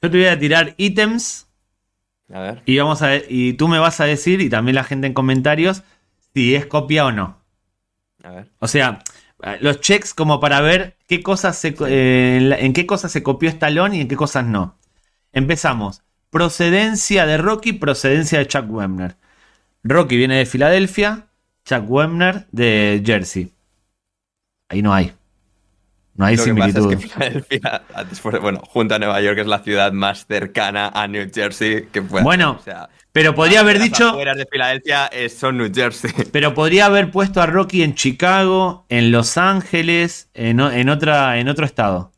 Yo 0.01 0.11
te 0.11 0.17
voy 0.17 0.27
a 0.27 0.37
tirar 0.37 0.75
ítems. 0.77 1.47
A 2.31 2.39
ver. 2.39 2.63
Y, 2.65 2.77
vamos 2.77 3.01
a, 3.01 3.15
y 3.15 3.53
tú 3.53 3.67
me 3.67 3.79
vas 3.79 3.99
a 3.99 4.05
decir, 4.05 4.41
y 4.41 4.49
también 4.49 4.75
la 4.75 4.83
gente 4.83 5.07
en 5.07 5.13
comentarios, 5.13 5.83
si 6.33 6.53
es 6.53 6.65
copia 6.65 7.05
o 7.05 7.11
no. 7.11 7.41
A 8.23 8.29
ver. 8.29 8.47
O 8.59 8.67
sea, 8.67 9.01
los 9.59 9.79
checks 9.79 10.13
como 10.13 10.39
para 10.39 10.61
ver 10.61 10.97
qué 11.07 11.23
cosas 11.23 11.57
se, 11.57 11.75
eh, 11.87 12.57
en, 12.59 12.73
qué 12.73 12.85
cosas 12.85 13.11
se 13.11 13.23
copió 13.23 13.49
Stallone 13.49 13.97
y 13.97 14.01
en 14.01 14.07
qué 14.07 14.15
cosas 14.15 14.45
no. 14.45 14.77
Empezamos. 15.31 16.03
Procedencia 16.31 17.27
de 17.27 17.37
Rocky, 17.37 17.73
procedencia 17.73 18.39
de 18.39 18.47
Chuck 18.47 18.65
Webner. 18.67 19.17
Rocky 19.83 20.17
viene 20.17 20.37
de 20.37 20.45
Filadelfia, 20.47 21.27
Chuck 21.65 21.83
Webner 21.87 22.47
de 22.51 23.03
Jersey. 23.05 23.51
Ahí 24.69 24.81
no 24.81 24.93
hay. 24.93 25.13
No 26.15 26.25
hay 26.25 26.37
similitud. 26.37 26.97
Filadelfia, 26.97 27.83
bueno, 28.41 28.61
junto 28.67 28.95
a 28.95 28.99
Nueva 28.99 29.21
York, 29.21 29.39
es 29.39 29.47
la 29.47 29.59
ciudad 29.59 29.91
más 29.91 30.25
cercana 30.25 30.89
a 30.93 31.07
New 31.07 31.29
Jersey 31.33 31.87
que. 31.91 31.99
Bueno, 31.99 32.59
pero 33.11 33.35
podría 33.35 33.59
haber 33.59 33.79
dicho. 33.79 34.15
de 34.15 34.47
Filadelfia 34.49 35.09
son 35.35 35.57
New 35.57 35.71
Jersey. 35.73 36.11
Pero 36.31 36.53
podría 36.53 36.85
haber 36.85 37.11
puesto 37.11 37.41
a 37.41 37.45
Rocky 37.45 37.83
en 37.83 37.93
Chicago, 37.93 38.85
en 38.87 39.11
Los 39.11 39.37
Ángeles, 39.37 40.29
en, 40.33 40.59
otra, 40.61 41.37
en 41.39 41.49
otro 41.49 41.65
estado. 41.65 42.13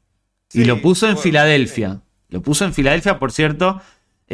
y 0.53 0.65
lo 0.65 0.81
puso 0.81 1.09
en 1.09 1.17
Filadelfia. 1.17 2.01
Lo 2.29 2.41
puso 2.41 2.65
en 2.65 2.73
Filadelfia, 2.73 3.17
por 3.17 3.31
cierto. 3.31 3.81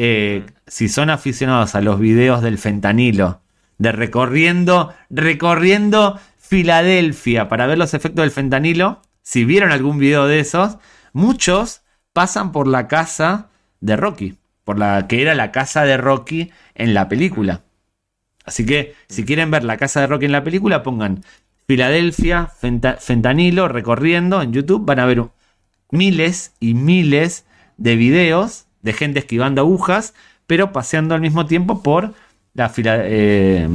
Eh, 0.02 0.46
si 0.66 0.88
son 0.88 1.10
aficionados 1.10 1.76
a 1.76 1.82
los 1.82 2.00
videos 2.00 2.42
del 2.42 2.58
fentanilo, 2.58 3.42
de 3.80 3.92
recorriendo, 3.92 4.94
recorriendo 5.10 6.18
Filadelfia 6.38 7.50
para 7.50 7.68
ver 7.68 7.78
los 7.78 7.94
efectos 7.94 8.24
del 8.24 8.32
fentanilo, 8.32 9.02
si 9.24 9.44
vieron 9.44 9.74
algún 9.74 10.00
video 10.00 10.26
de 10.26 10.40
esos, 10.40 10.78
muchos 11.12 11.82
pasan 12.14 12.54
por 12.54 12.66
la 12.66 12.88
casa 12.88 13.50
de 13.82 13.98
Rocky, 13.98 14.38
por 14.64 14.80
la 14.80 15.06
que 15.06 15.22
era 15.22 15.36
la 15.36 15.52
casa 15.52 15.84
de 15.84 15.98
Rocky 15.98 16.50
en 16.76 16.94
la 16.94 17.10
película. 17.10 17.64
Así 18.46 18.66
que 18.66 18.96
si 19.10 19.26
quieren 19.26 19.52
ver 19.52 19.66
la 19.66 19.76
casa 19.76 20.00
de 20.00 20.08
Rocky 20.08 20.28
en 20.28 20.32
la 20.32 20.46
película, 20.46 20.82
pongan 20.82 21.26
Filadelfia, 21.68 22.48
fentanilo, 22.48 23.68
recorriendo 23.68 24.42
en 24.42 24.54
YouTube, 24.54 24.86
van 24.86 25.00
a 25.00 25.06
ver 25.06 25.26
miles 25.92 26.54
y 26.62 26.74
miles 26.74 27.46
de 27.76 27.98
videos 27.98 28.69
de 28.82 28.94
gente 28.94 29.20
esquivando 29.20 29.62
agujas, 29.62 30.14
pero 30.48 30.72
paseando 30.72 31.16
al 31.16 31.22
mismo 31.22 31.46
tiempo 31.46 31.84
por, 31.84 32.14
eh, 32.56 33.70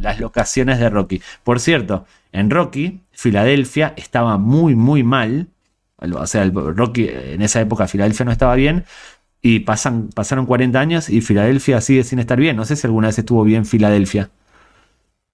las 0.00 0.20
locaciones 0.20 0.78
de 0.78 0.90
Rocky. 0.90 1.22
Por 1.42 1.60
cierto, 1.60 2.06
en 2.32 2.50
Rocky, 2.50 3.00
Filadelfia 3.12 3.94
estaba 3.96 4.38
muy, 4.38 4.74
muy 4.74 5.02
mal. 5.02 5.48
O 5.98 6.26
sea, 6.26 6.42
el 6.42 6.52
Rocky 6.52 7.08
en 7.08 7.42
esa 7.42 7.60
época 7.60 7.86
Filadelfia 7.86 8.24
no 8.24 8.32
estaba 8.32 8.54
bien. 8.54 8.84
Y 9.42 9.60
pasan, 9.60 10.10
pasaron 10.14 10.46
40 10.46 10.78
años 10.78 11.08
y 11.08 11.22
Filadelfia 11.22 11.80
sigue 11.80 12.04
sin 12.04 12.18
estar 12.18 12.38
bien. 12.38 12.56
No 12.56 12.64
sé 12.64 12.76
si 12.76 12.86
alguna 12.86 13.08
vez 13.08 13.18
estuvo 13.18 13.42
bien 13.44 13.64
Filadelfia. 13.64 14.30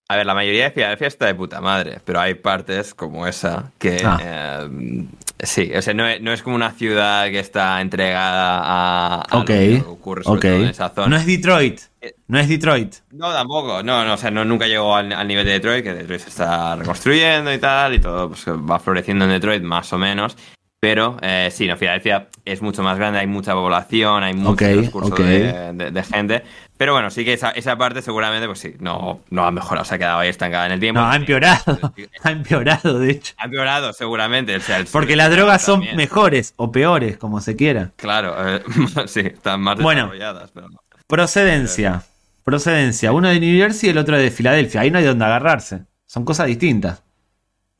A 0.08 0.16
ver, 0.16 0.24
la 0.24 0.34
mayoría 0.34 0.64
de 0.64 0.70
Filadelfia 0.70 1.08
está 1.08 1.26
de 1.26 1.34
puta 1.34 1.60
madre, 1.60 1.98
pero 2.04 2.20
hay 2.20 2.34
partes 2.34 2.94
como 2.94 3.26
esa 3.26 3.72
que 3.76 4.00
ah. 4.04 4.18
eh, 4.22 5.04
sí, 5.40 5.72
o 5.74 5.82
sea, 5.82 5.94
no 5.94 6.32
es, 6.32 6.42
como 6.42 6.54
una 6.54 6.70
ciudad 6.70 7.26
que 7.26 7.40
está 7.40 7.80
entregada 7.80 9.22
a, 9.22 9.36
lo 9.36 9.44
que 9.44 9.82
ocurre 9.84 10.22
en 10.24 10.66
esa 10.66 10.90
zona. 10.90 11.08
No 11.08 11.16
es 11.16 11.26
Detroit. 11.26 11.80
Eh, 12.00 12.14
no 12.28 12.38
es 12.38 12.48
Detroit. 12.48 12.94
No, 13.10 13.32
tampoco. 13.32 13.82
No, 13.82 14.04
no, 14.04 14.14
o 14.14 14.16
sea, 14.16 14.30
no, 14.30 14.44
nunca 14.44 14.68
llegó 14.68 14.94
al, 14.94 15.08
nivel 15.26 15.44
de 15.44 15.52
Detroit, 15.52 15.82
que 15.82 15.92
Detroit 15.92 16.20
se 16.20 16.28
está 16.28 16.76
reconstruyendo 16.76 17.52
y 17.52 17.58
tal, 17.58 17.94
y 17.94 17.98
todo 17.98 18.28
pues, 18.28 18.46
va 18.46 18.78
floreciendo 18.78 19.24
en 19.24 19.32
Detroit 19.32 19.62
más 19.64 19.92
o 19.92 19.98
menos. 19.98 20.36
Pero 20.78 21.16
eh, 21.22 21.48
sí, 21.50 21.66
no, 21.66 21.76
Filadelfia 21.76 22.28
es 22.44 22.62
mucho 22.62 22.82
más 22.82 22.98
grande, 22.98 23.18
hay 23.18 23.26
mucha 23.26 23.54
población, 23.54 24.22
hay 24.22 24.34
mucho 24.34 24.64
de, 24.64 26.04
gente. 26.08 26.42
Pero 26.76 26.92
bueno, 26.92 27.10
sí 27.10 27.24
que 27.24 27.32
esa, 27.32 27.50
esa, 27.50 27.76
parte 27.78 28.02
seguramente, 28.02 28.46
pues 28.46 28.58
sí, 28.58 28.74
no, 28.80 29.20
no 29.30 29.46
ha 29.46 29.50
mejorado, 29.50 29.84
se 29.86 29.94
ha 29.94 29.98
quedado 29.98 30.18
ahí 30.18 30.28
estancada 30.28 30.66
en 30.66 30.72
el 30.72 30.80
tiempo. 30.80 31.00
No, 31.00 31.08
ha 31.08 31.16
empeorado. 31.16 31.94
ha 32.22 32.30
empeorado, 32.30 32.98
de 32.98 33.12
hecho. 33.12 33.34
Ha 33.38 33.46
empeorado, 33.46 33.92
seguramente. 33.94 34.58
Porque 34.92 35.16
las 35.16 35.30
drogas 35.30 35.62
son 35.62 35.84
mejores 35.96 36.52
o 36.56 36.70
peores, 36.70 37.16
como 37.16 37.40
se 37.40 37.56
quiera. 37.56 37.92
Claro, 37.96 38.34
eh, 38.46 38.62
sí, 39.06 39.20
están 39.20 39.60
más 39.60 39.78
desarrolladas. 39.78 40.50
Pero 40.52 40.68
Procedencia. 41.06 42.02
Procedencia. 42.44 43.12
Uno 43.12 43.28
de 43.28 43.40
New 43.40 43.58
Jersey 43.58 43.88
y 43.88 43.92
el 43.92 43.98
otro 43.98 44.18
de 44.18 44.30
Filadelfia. 44.30 44.82
Ahí 44.82 44.90
no 44.90 44.98
hay 44.98 45.04
donde 45.04 45.24
agarrarse. 45.24 45.84
Son 46.04 46.24
cosas 46.24 46.46
distintas. 46.46 47.02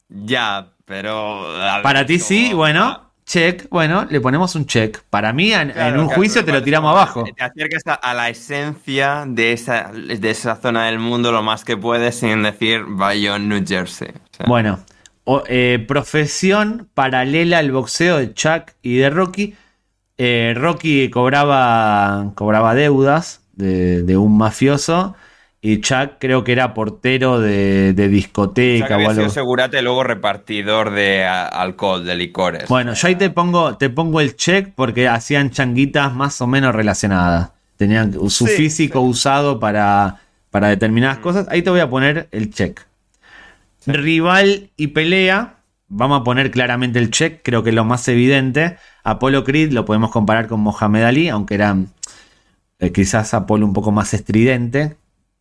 Ya, 0.08 0.68
pero. 0.84 1.54
Para 1.82 2.06
ti 2.06 2.18
sí, 2.18 2.52
bueno. 2.54 3.05
Check, 3.26 3.68
bueno, 3.70 4.06
le 4.08 4.20
ponemos 4.20 4.54
un 4.54 4.66
check. 4.66 5.02
Para 5.10 5.32
mí, 5.32 5.52
en, 5.52 5.98
un 5.98 6.06
juicio 6.06 6.44
te 6.44 6.52
lo 6.52 6.62
tiramos 6.62 6.92
abajo. 6.92 7.24
Te 7.24 7.42
acercas 7.42 7.82
a, 8.00 8.14
la 8.14 8.28
esencia 8.28 9.24
de 9.26 9.52
esa, 9.52 9.90
de 9.92 10.30
esa 10.30 10.54
zona 10.54 10.86
del 10.86 11.00
mundo 11.00 11.32
lo 11.32 11.42
más 11.42 11.64
que 11.64 11.76
puedes 11.76 12.14
sin 12.14 12.44
decir 12.44 12.84
Bayonne, 12.86 13.46
New 13.48 13.64
Jersey. 13.66 14.12
Bueno, 14.46 14.78
eh, 15.48 15.84
profesión 15.88 16.88
paralela 16.94 17.58
al 17.58 17.72
boxeo 17.72 18.18
de 18.18 18.32
Chuck 18.32 18.70
y 18.80 18.98
de 18.98 19.10
Rocky. 19.10 19.56
Eh, 20.18 20.54
Rocky 20.56 21.10
cobraba, 21.10 22.30
cobraba 22.36 22.76
deudas 22.76 23.40
de, 23.54 24.04
de 24.04 24.16
un 24.16 24.38
mafioso 24.38 25.16
y 25.68 25.80
Chuck 25.80 26.12
creo 26.20 26.44
que 26.44 26.52
era 26.52 26.74
portero 26.74 27.40
de, 27.40 27.92
discoteca 27.92 28.98
o, 28.98 29.10
algo. 29.10 29.28
segurate 29.28 29.82
luego 29.82 30.04
repartidor 30.04 30.92
de 30.92 31.24
alcohol, 31.24 32.04
de 32.04 32.14
licores. 32.14 32.68
Bueno, 32.68 32.94
yo 32.94 33.08
ahí 33.08 33.16
te 33.16 33.30
pongo, 33.30 33.76
te 33.76 33.90
pongo 33.90 34.20
el 34.20 34.36
check 34.36 34.72
porque 34.76 35.08
hacían 35.08 35.50
changuitas 35.50 36.14
más 36.14 36.40
o 36.40 36.46
menos 36.46 36.72
relacionadas. 36.72 37.50
Tenían 37.76 38.12
su 38.30 38.46
físico 38.46 39.00
usado 39.00 39.58
para, 39.58 40.20
para 40.52 40.68
determinadas 40.68 41.18
mm. 41.18 41.22
cosas. 41.22 41.48
Ahí 41.50 41.62
te 41.62 41.70
voy 41.70 41.80
a 41.80 41.90
poner 41.90 42.28
el 42.30 42.54
check. 42.54 42.82
Rival 43.86 44.70
y 44.76 44.86
pelea. 44.88 45.56
Vamos 45.88 46.20
a 46.20 46.22
poner 46.22 46.52
claramente 46.52 47.00
el 47.00 47.10
check, 47.10 47.40
creo 47.42 47.64
que 47.64 47.70
es 47.70 47.74
lo 47.74 47.84
más 47.84 48.06
evidente. 48.06 48.76
Apolo 49.02 49.42
Creed 49.42 49.72
lo 49.72 49.84
podemos 49.84 50.12
comparar 50.12 50.46
con 50.46 50.60
Mohamed 50.60 51.02
Ali, 51.02 51.28
aunque 51.28 51.56
era 51.56 51.76
eh, 52.78 52.92
quizás 52.92 53.34
Apolo 53.34 53.66
un 53.66 53.72
poco 53.72 53.90
más 53.90 54.14
estridente 54.14 54.96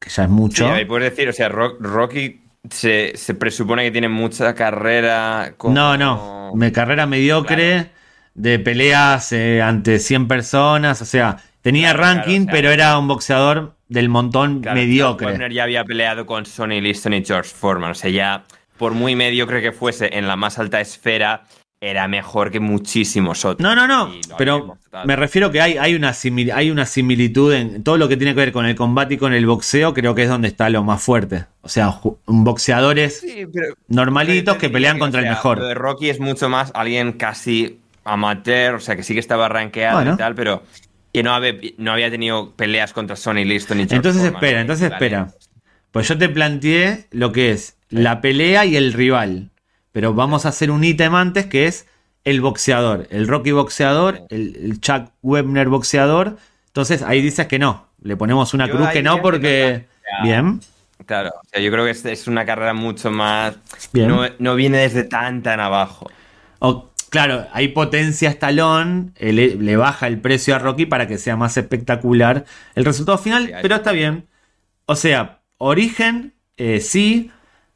que 0.06 0.12
ya 0.12 0.24
es 0.24 0.30
mucho. 0.30 0.66
Sí, 0.66 0.72
ahí 0.72 0.86
puedes 0.86 1.10
decir, 1.10 1.28
o 1.28 1.34
sea, 1.34 1.49
Rocky 1.49 2.41
se, 2.70 3.16
presupone 3.39 3.84
que 3.84 3.91
tiene 3.91 4.08
mucha 4.08 4.53
carrera. 4.53 5.56
No, 5.64 5.97
no, 5.97 6.51
me, 6.53 6.72
carrera 6.72 7.08
mediocre 7.08 7.89
de 8.36 8.60
peleas 8.60 9.32
eh, 9.32 9.62
ante 9.62 9.97
100 9.97 10.28
personas, 10.28 11.01
o 11.01 11.06
sea, 11.06 11.38
tenía 11.62 11.93
ranking, 11.93 12.45
pero 12.45 12.70
era 12.70 12.97
un 12.99 13.08
boxeador 13.08 13.76
del 13.88 14.10
montón 14.10 14.62
mediocre. 14.62 15.51
Ya 15.51 15.64
había 15.64 15.84
peleado 15.84 16.28
con 16.28 16.45
Sonny 16.45 16.82
Liston 16.82 17.16
y 17.16 17.26
George 17.26 17.49
Foreman, 17.49 17.91
o 17.91 17.95
sea, 17.95 18.12
ya 18.12 18.43
por 18.78 18.93
muy 18.93 19.16
mediocre 19.16 19.62
que 19.62 19.72
fuese 19.72 20.18
en 20.18 20.28
la 20.28 20.36
más 20.36 20.60
alta 20.60 20.82
esfera, 20.82 21.45
era 21.89 22.07
mejor 22.07 22.49
que 22.49 22.59
muchísimos 22.59 23.45
otros. 23.45 23.63
No, 23.63 23.75
no, 23.75 23.88
no. 23.88 24.11
Pero 24.38 24.77
me 25.05 25.15
refiero 25.15 25.51
que 25.51 25.61
hay, 25.61 25.77
hay, 25.77 25.93
una 25.93 26.13
hay 26.53 26.71
una 26.71 26.86
similitud 26.86 27.53
en 27.53 27.83
todo 27.83 27.97
lo 27.97 28.07
que 28.07 28.17
tiene 28.17 28.33
que 28.33 28.39
ver 28.39 28.51
con 28.51 28.65
el 28.65 28.75
combate 28.75 29.13
y 29.13 29.17
con 29.17 29.33
el 29.33 29.45
boxeo. 29.45 29.93
Creo 29.93 30.15
que 30.15 30.23
es 30.23 30.29
donde 30.29 30.47
está 30.47 30.69
lo 30.69 30.83
más 30.83 31.03
fuerte. 31.03 31.45
O 31.61 31.69
sea, 31.69 31.99
boxeadores 32.25 33.25
normalitos 33.88 34.57
que 34.57 34.69
pelean 34.69 34.97
contra 34.97 35.21
el 35.21 35.29
mejor. 35.29 35.59
Lo 35.59 35.67
de 35.67 35.75
Rocky 35.75 36.09
es 36.09 36.19
mucho 36.19 36.49
más 36.49 36.71
alguien 36.73 37.13
casi 37.13 37.79
amateur, 38.03 38.75
o 38.75 38.79
sea, 38.79 38.95
que 38.95 39.03
sí 39.03 39.13
que 39.13 39.19
estaba 39.19 39.47
rankeado 39.47 40.13
y 40.13 40.17
tal, 40.17 40.33
pero 40.33 40.63
que 41.13 41.23
no 41.23 41.33
había, 41.33 41.53
no 41.77 41.91
había 41.91 42.09
tenido 42.09 42.51
peleas 42.55 42.93
contra 42.93 43.15
Sonny 43.15 43.45
Liston 43.45 43.79
y 43.79 43.83
Entonces 43.83 44.23
espera, 44.23 44.61
entonces 44.61 44.91
espera. 44.91 45.29
Pues 45.91 46.07
yo 46.07 46.17
te 46.17 46.29
planteé 46.29 47.05
lo 47.11 47.31
que 47.31 47.51
es 47.51 47.77
la 47.89 48.21
pelea 48.21 48.65
y 48.65 48.75
el 48.75 48.91
rival. 48.91 49.51
Pero 49.96 50.14
vamos 50.14 50.46
a 50.46 50.50
hacer 50.50 50.72
un 50.72 50.84
ítem 50.84 51.16
antes 51.16 51.46
que 51.46 51.68
es 51.68 51.88
el 52.26 52.41
boxeador, 52.41 53.08
el 53.12 53.30
Rocky 53.30 53.52
boxeador, 53.52 54.28
el, 54.30 54.82
Chuck 54.82 55.10
Webner 55.22 55.70
boxeador. 55.70 56.36
Entonces 56.68 57.02
ahí 57.02 57.22
dices 57.22 57.48
que 57.48 57.60
no. 57.60 57.88
Le 58.02 58.18
ponemos 58.18 58.54
una 58.54 58.68
cruz 58.68 58.89
que 58.89 59.02
no 59.02 59.22
porque. 59.22 59.86
Bien. 60.22 60.60
Claro, 61.06 61.30
o 61.30 61.48
sea, 61.50 61.62
yo 61.62 61.72
creo 61.72 61.86
que 61.86 61.91
es, 61.91 62.28
una 62.28 62.46
carrera 62.46 62.74
mucho 62.74 63.10
más. 63.10 63.56
No, 64.38 64.56
viene 64.56 64.80
desde 64.80 65.06
tan 65.06 65.41
tan 65.41 65.62
abajo. 65.62 66.12
claro, 67.10 67.48
hay 67.54 67.70
potencia 67.70 68.30
estalón, 68.30 69.14
le, 69.18 69.56
le, 69.56 69.78
baja 69.78 70.08
el 70.08 70.20
precio 70.20 70.58
a 70.58 70.60
Rocky 70.60 70.86
para 70.86 71.08
que 71.08 71.18
sea 71.18 71.38
más 71.38 71.56
espectacular 71.56 72.43
el 72.76 72.84
resultado 72.84 73.18
final, 73.18 73.50
pero 73.62 73.76
está 73.76 73.93
bien. 73.93 74.28
O 74.88 74.98
sea, 74.98 75.39
origen, 75.58 76.34
eh, 76.58 76.82
sí, 76.82 77.32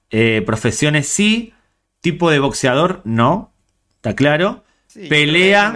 eh, 0.09 0.43
profesiones 0.45 1.07
sí, 1.07 1.53
Tipo 2.01 2.29
de 2.29 2.39
boxeador, 2.39 3.01
no. 3.03 3.51
Está 3.95 4.15
claro. 4.15 4.63
pelea. 5.09 5.73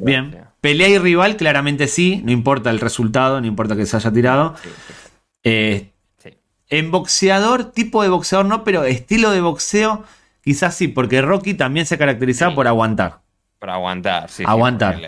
bien. 0.00 0.44
Pelea 0.60 0.88
y 0.88 0.98
rival, 0.98 1.36
claramente 1.36 1.88
sí. 1.88 2.22
No 2.24 2.32
importa 2.32 2.70
el 2.70 2.80
resultado, 2.80 3.40
no 3.40 3.46
importa 3.46 3.76
que 3.76 3.86
se 3.86 3.96
haya 3.96 4.12
tirado. 4.12 4.54
Eh, 5.42 5.90
en 6.68 6.90
boxeador, 6.90 7.72
tipo 7.72 8.02
de 8.02 8.08
boxeador 8.08 8.46
no, 8.46 8.64
pero 8.64 8.84
estilo 8.84 9.30
de 9.30 9.40
boxeo, 9.40 10.04
quizás 10.42 10.74
sí, 10.74 10.88
porque 10.88 11.20
Rocky 11.20 11.54
también 11.54 11.86
se 11.86 11.98
caracterizaba 11.98 12.54
por 12.54 12.66
aguantar. 12.66 13.20
Por 13.58 13.70
aguantar, 13.70 14.30
sí. 14.30 14.44
Aguantar. 14.46 15.00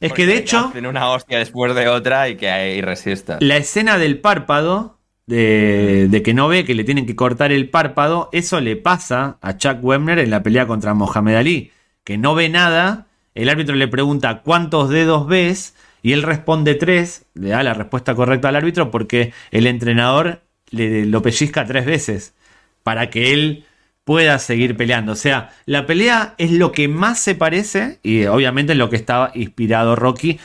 es 0.00 0.12
que 0.12 0.26
de 0.26 0.36
hecho. 0.36 0.68
Hacen 0.68 0.86
una 0.86 1.10
hostia 1.10 1.38
después 1.38 1.74
de 1.74 1.88
otra 1.88 2.28
y 2.28 2.36
que 2.36 2.50
ahí 2.50 2.80
resista. 2.80 3.38
La 3.40 3.56
escena 3.56 3.98
del 3.98 4.20
párpado 4.20 4.98
de, 5.26 6.22
que 6.24 6.34
no 6.34 6.48
ve 6.48 6.64
que 6.64 6.74
le 6.74 6.84
tienen 6.84 7.06
que 7.06 7.16
cortar 7.16 7.52
el 7.52 7.68
párpado, 7.70 8.28
eso 8.32 8.60
le 8.60 8.76
pasa 8.76 9.38
a 9.40 9.56
Chuck 9.56 9.78
Webner 9.82 10.18
en 10.18 10.30
la 10.30 10.42
pelea 10.42 10.66
contra 10.66 10.94
Mohamed 10.94 11.36
Ali, 11.36 11.70
que 12.04 12.18
no 12.18 12.34
ve 12.34 12.48
nada, 12.48 13.06
el 13.34 13.48
árbitro 13.48 13.74
le 13.74 13.88
pregunta 13.88 14.42
cuántos 14.42 14.90
dedos 14.90 15.26
ves 15.26 15.74
y 16.02 16.12
él 16.12 16.22
responde 16.22 16.74
tres, 16.74 17.26
le 17.34 17.50
da 17.50 17.62
la 17.62 17.74
respuesta 17.74 18.14
correcta 18.14 18.48
al 18.48 18.56
árbitro 18.56 18.90
porque 18.90 19.32
el 19.50 19.66
entrenador 19.66 20.42
le, 20.70 21.06
lo 21.06 21.22
pellizca 21.22 21.64
tres 21.64 21.86
veces 21.86 22.34
para 22.82 23.08
que 23.10 23.32
él 23.32 23.64
pueda 24.04 24.38
seguir 24.40 24.76
peleando. 24.76 25.12
O 25.12 25.16
sea, 25.16 25.50
la 25.64 25.86
pelea 25.86 26.34
es 26.38 26.50
lo 26.50 26.72
que 26.72 26.88
más 26.88 27.20
se 27.20 27.36
parece 27.36 28.00
y 28.02 28.24
obviamente 28.24 28.72
en 28.72 28.78
lo 28.78 28.90
que 28.90 28.96
estaba 28.96 29.30
inspirado 29.34 29.94
Rocky. 29.94 30.40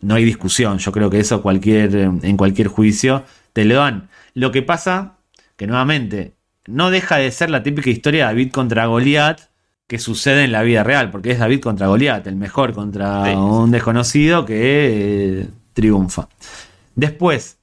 No 0.00 0.14
hay 0.14 0.24
discusión, 0.24 0.78
yo 0.78 0.92
creo 0.92 1.10
que 1.10 1.20
eso 1.20 1.42
cualquier, 1.42 1.94
en 1.94 2.36
cualquier 2.36 2.68
juicio 2.68 3.24
te 3.52 3.64
lo 3.64 3.76
dan. 3.76 4.08
Lo 4.34 4.52
que 4.52 4.62
pasa 4.62 5.18
que 5.56 5.66
nuevamente 5.66 6.34
no 6.66 6.90
deja 6.90 7.16
de 7.16 7.30
ser 7.30 7.50
la 7.50 7.62
típica 7.62 7.90
historia 7.90 8.26
de 8.26 8.32
David 8.32 8.52
contra 8.52 8.86
Goliat 8.86 9.40
que 9.86 9.98
sucede 9.98 10.44
en 10.44 10.52
la 10.52 10.62
vida 10.62 10.84
real, 10.84 11.10
porque 11.10 11.32
es 11.32 11.38
David 11.38 11.60
contra 11.60 11.88
Goliat, 11.88 12.26
el 12.26 12.36
mejor 12.36 12.72
contra 12.72 13.36
un 13.36 13.70
desconocido 13.70 14.46
que 14.46 15.40
eh, 15.40 15.48
triunfa. 15.74 16.28
Después, 16.94 17.58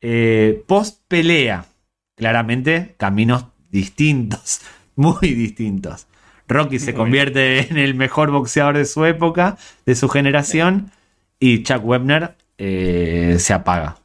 eh, 0.00 0.62
post 0.68 1.00
pelea, 1.08 1.66
claramente 2.14 2.94
caminos 2.96 3.46
distintos, 3.70 4.60
muy 4.94 5.34
distintos. 5.34 6.06
Rocky 6.46 6.78
se 6.78 6.94
convierte 6.94 7.68
en 7.68 7.78
el 7.78 7.94
mejor 7.94 8.30
boxeador 8.30 8.76
de 8.76 8.84
su 8.84 9.04
época, 9.04 9.56
de 9.84 9.96
su 9.96 10.08
generación, 10.08 10.92
y 11.40 11.62
Chuck 11.62 11.84
Webner 11.84 12.36
eh, 12.58 13.36
se 13.40 13.52
apaga. 13.52 13.96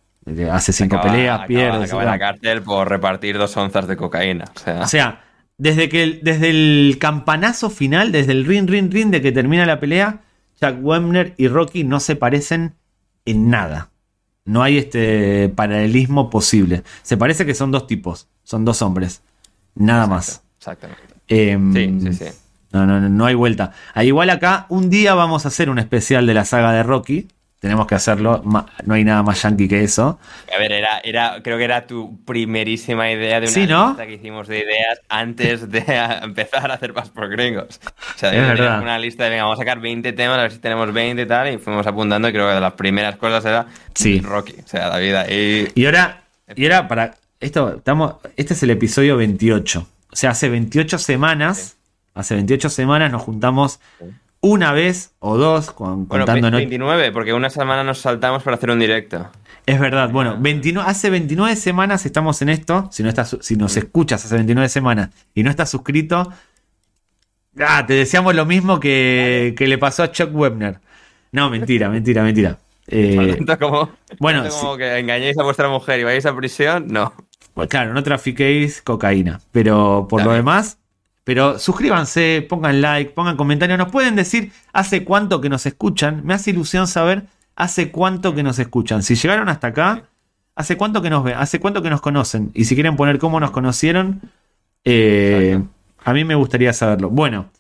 Hace 0.52 0.74
cinco 0.74 1.02
peleas, 1.02 1.46
pierde. 1.48 1.86
Acaba 1.86 2.06
la 2.06 2.20
cárcel 2.20 2.62
por 2.62 2.90
repartir 2.90 3.38
dos 3.38 3.56
onzas 3.58 3.88
de 3.88 3.98
cocaína. 3.98 4.46
O 4.82 4.88
sea, 4.88 5.24
desde, 5.58 5.90
que, 5.90 6.20
desde 6.24 6.50
el 6.50 6.98
campanazo 7.00 7.70
final, 7.70 8.12
desde 8.12 8.32
el 8.32 8.46
ring, 8.46 8.70
ring, 8.70 8.92
ring 8.92 9.10
de 9.10 9.22
que 9.22 9.32
termina 9.32 9.66
la 9.66 9.80
pelea, 9.80 10.22
Chuck 10.60 10.78
Webner 10.82 11.34
y 11.38 11.48
Rocky 11.48 11.84
no 11.84 12.00
se 12.00 12.16
parecen 12.16 12.76
en 13.26 13.50
nada. 13.50 13.90
No 14.46 14.64
hay 14.64 14.78
este 14.78 15.50
paralelismo 15.50 16.30
posible. 16.30 16.84
Se 17.04 17.18
parece 17.18 17.46
que 17.46 17.54
son 17.54 17.72
dos 17.72 17.88
tipos, 17.88 18.28
son 18.44 18.66
dos 18.66 18.82
hombres. 18.82 19.22
Nada 19.76 20.08
más. 20.08 20.44
Exactamente. 20.58 21.04
Em, 21.28 21.74
sí, 21.74 22.00
sí, 22.02 22.14
sí. 22.14 22.26
No, 22.72 22.86
no, 22.86 23.00
no 23.00 23.26
hay 23.26 23.36
vuelta. 23.36 23.72
Ah, 23.94 24.04
igual 24.04 24.30
acá, 24.30 24.66
un 24.70 24.90
día 24.90 25.14
vamos 25.14 25.46
a 25.46 25.50
hacer 25.50 25.70
un 25.70 25.80
especial 25.80 26.26
de 26.26 26.34
la 26.34 26.46
saga 26.46 26.72
de 26.72 26.84
Rocky. 26.84 27.28
Tenemos 27.60 27.88
que 27.88 27.96
hacerlo. 27.96 28.42
No 28.86 28.94
hay 28.94 29.04
nada 29.04 29.22
más 29.22 29.42
yankee 29.42 29.68
que 29.68 29.84
eso. 29.84 30.18
A 30.54 30.58
ver, 30.58 30.72
era, 30.72 31.00
era, 31.00 31.44
creo 31.44 31.58
que 31.58 31.66
era 31.66 31.86
tu 31.86 32.18
primerísima 32.24 33.12
idea 33.12 33.42
de 33.42 33.48
una 33.48 33.88
lista 33.88 34.08
que 34.08 34.14
hicimos 34.14 34.48
de 34.48 34.60
ideas 34.60 35.02
antes 35.10 35.70
de 35.70 35.84
empezar 36.22 36.72
a 36.72 36.76
hacer 36.76 36.94
Pas 36.94 37.10
por 37.10 37.28
Gringos. 37.28 37.82
O 38.16 38.18
sea, 38.18 38.32
una 38.82 38.98
lista 38.98 39.26
de, 39.26 39.32
venga, 39.32 39.44
vamos 39.44 39.60
a 39.60 39.62
sacar 39.62 39.82
20 39.82 40.14
temas, 40.14 40.38
a 40.38 40.44
ver 40.44 40.52
si 40.54 40.60
tenemos 40.60 40.94
20 40.94 41.22
y 41.22 41.26
tal. 41.26 41.54
Y 41.54 41.58
fuimos 41.58 41.86
apuntando 41.86 42.30
y 42.30 42.32
creo 42.32 42.48
que 42.48 42.54
de 42.54 42.62
las 42.62 42.74
primeras 42.74 43.18
cosas 43.18 43.44
era 43.44 43.68
Rocky. 44.24 44.56
O 44.64 44.68
sea, 44.68 44.88
la 44.88 44.98
vida. 44.98 45.30
Y, 45.30 45.68
y 45.76 45.86
ahora, 45.86 46.22
y 46.56 46.64
ahora 46.64 46.88
para. 46.88 47.16
Esto, 47.42 47.78
estamos, 47.78 48.16
este 48.38 48.54
es 48.54 48.64
el 48.64 48.70
episodio 48.70 49.18
28. 49.18 49.88
O 50.12 50.16
sea, 50.16 50.32
hace 50.32 50.48
28 50.48 50.98
semanas. 50.98 51.76
Hace 52.14 52.36
28 52.36 52.70
semanas 52.70 53.12
nos 53.12 53.22
juntamos 53.22 53.80
una 54.42 54.72
vez 54.72 55.16
o 55.20 55.38
dos, 55.38 55.72
con, 55.72 56.08
bueno, 56.08 56.26
contando 56.26 56.58
29, 56.58 57.12
porque 57.12 57.34
una 57.34 57.50
semana 57.50 57.84
nos 57.84 58.00
saltamos 58.00 58.44
para 58.44 58.56
hacer 58.58 58.70
un 58.70 58.80
directo. 58.80 59.30
Es 59.66 59.80
verdad, 59.80 60.10
bueno, 60.10 60.38
29, 60.40 60.90
hace 60.90 61.10
29 61.10 61.56
semanas 61.56 62.06
estamos 62.06 62.42
en 62.42 62.50
esto. 62.50 62.90
Si, 62.92 63.04
no 63.04 63.10
estás, 63.10 63.38
si 63.42 63.56
nos 63.56 63.76
escuchas 63.78 64.24
hace 64.26 64.36
29 64.36 64.70
semanas 64.70 65.10
y 65.36 65.44
no 65.44 65.50
estás 65.50 65.70
suscrito, 65.70 66.32
ah, 67.60 67.86
te 67.86 67.94
deseamos 67.94 68.34
lo 68.34 68.46
mismo 68.46 68.80
que, 68.80 69.54
que 69.58 69.68
le 69.68 69.78
pasó 69.78 70.04
a 70.04 70.12
Chuck 70.12 70.34
Webner. 70.34 70.80
No, 71.32 71.50
mentira, 71.50 71.90
mentira, 71.92 72.24
mentira. 72.24 72.58
Eh, 72.88 73.38
como, 73.60 73.92
bueno, 74.20 74.44
como 74.50 74.78
que 74.78 74.98
engañéis 74.98 75.38
a 75.38 75.44
vuestra 75.44 75.70
mujer 75.70 76.00
y 76.00 76.04
vais 76.04 76.26
a 76.26 76.36
prisión, 76.36 76.88
no. 76.88 77.14
Pues 77.54 77.70
claro, 77.70 77.94
no 77.94 78.02
trafiquéis 78.02 78.82
cocaína. 78.82 79.42
Pero 79.52 80.08
por 80.10 80.24
lo 80.24 80.32
demás, 80.32 80.79
pero 81.30 81.60
suscríbanse, 81.60 82.44
pongan 82.50 82.82
like, 82.82 83.12
pongan 83.12 83.38
comentarios. 83.38 83.78
Nos 83.78 83.92
pueden 83.92 84.16
decir 84.16 84.52
hace 84.74 85.04
cuánto 85.04 85.40
que 85.40 85.48
nos 85.48 85.64
escuchan. 85.68 86.26
Me 86.26 86.34
hace 86.34 86.50
ilusión 86.50 86.88
saber 86.88 87.26
hace 87.56 87.92
cuánto 87.92 88.34
que 88.34 88.42
nos 88.42 88.58
escuchan. 88.58 89.04
Si 89.04 89.14
llegaron 89.14 89.48
hasta 89.48 89.68
acá, 89.68 90.06
hace 90.56 90.76
cuánto 90.76 91.04
que 91.04 91.12
nos 91.12 91.24
ven, 91.24 91.36
hace 91.38 91.60
cuánto 91.60 91.84
que 91.84 91.92
nos 91.92 92.02
conocen. 92.02 92.50
Y 92.56 92.66
si 92.66 92.74
quieren 92.74 92.96
poner 92.96 93.20
cómo 93.20 93.40
nos 93.40 93.52
conocieron, 93.52 94.22
eh, 94.84 95.62
a 96.04 96.14
mí 96.14 96.24
me 96.26 96.34
gustaría 96.34 96.74
saberlo. 96.74 97.12
Bueno. 97.12 97.52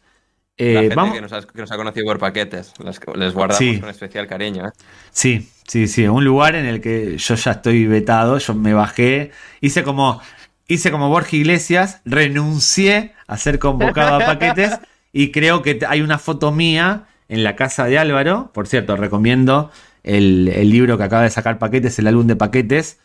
Eh, 0.58 0.90
vamos... 0.96 1.14
que, 1.14 1.22
nos 1.22 1.32
ha, 1.72 1.78
conocido 1.78 2.08
por 2.08 2.18
paquetes, 2.18 2.74
les, 2.84 3.00
guardamos 3.36 3.80
con 3.82 3.90
especial 3.90 4.26
cariño. 4.26 4.66
¿eh? 4.66 4.72
Sí, 5.12 5.48
sí, 5.68 5.88
sí, 5.88 6.08
un 6.08 6.26
lugar 6.26 6.56
en 6.56 6.66
el 6.66 6.82
que 6.82 7.20
yo 7.20 7.36
ya 7.36 7.52
estoy 7.52 7.86
vetado, 7.86 8.40
yo 8.40 8.56
me 8.56 8.74
bajé, 8.74 9.32
hice 9.62 9.84
como, 9.84 10.22
hice 10.70 10.92
como 10.92 11.10
Borja 11.10 11.36
Iglesias, 11.36 12.00
renuncié 12.06 13.14
a 13.28 13.38
ser 13.38 13.60
convocado 13.60 14.16
a 14.16 14.26
paquetes 14.26 14.80
y 15.12 15.32
creo 15.32 15.62
que 15.62 15.80
hay 15.86 16.02
una 16.02 16.20
foto 16.20 16.52
mía 16.52 17.08
en 17.28 17.44
la 17.44 17.56
casa 17.56 17.86
de 17.86 17.98
Álvaro. 17.98 18.52
Por 18.54 18.68
cierto, 18.68 18.96
recomiendo 18.96 19.72
el, 20.04 20.46
libro 20.70 20.98
que 20.98 21.04
acaba 21.04 21.24
de 21.24 21.32
sacar 21.32 21.58
paquetes, 21.58 21.98
el 22.00 22.08
álbum 22.08 22.28
de 22.28 22.36
paquetes. 22.36 23.00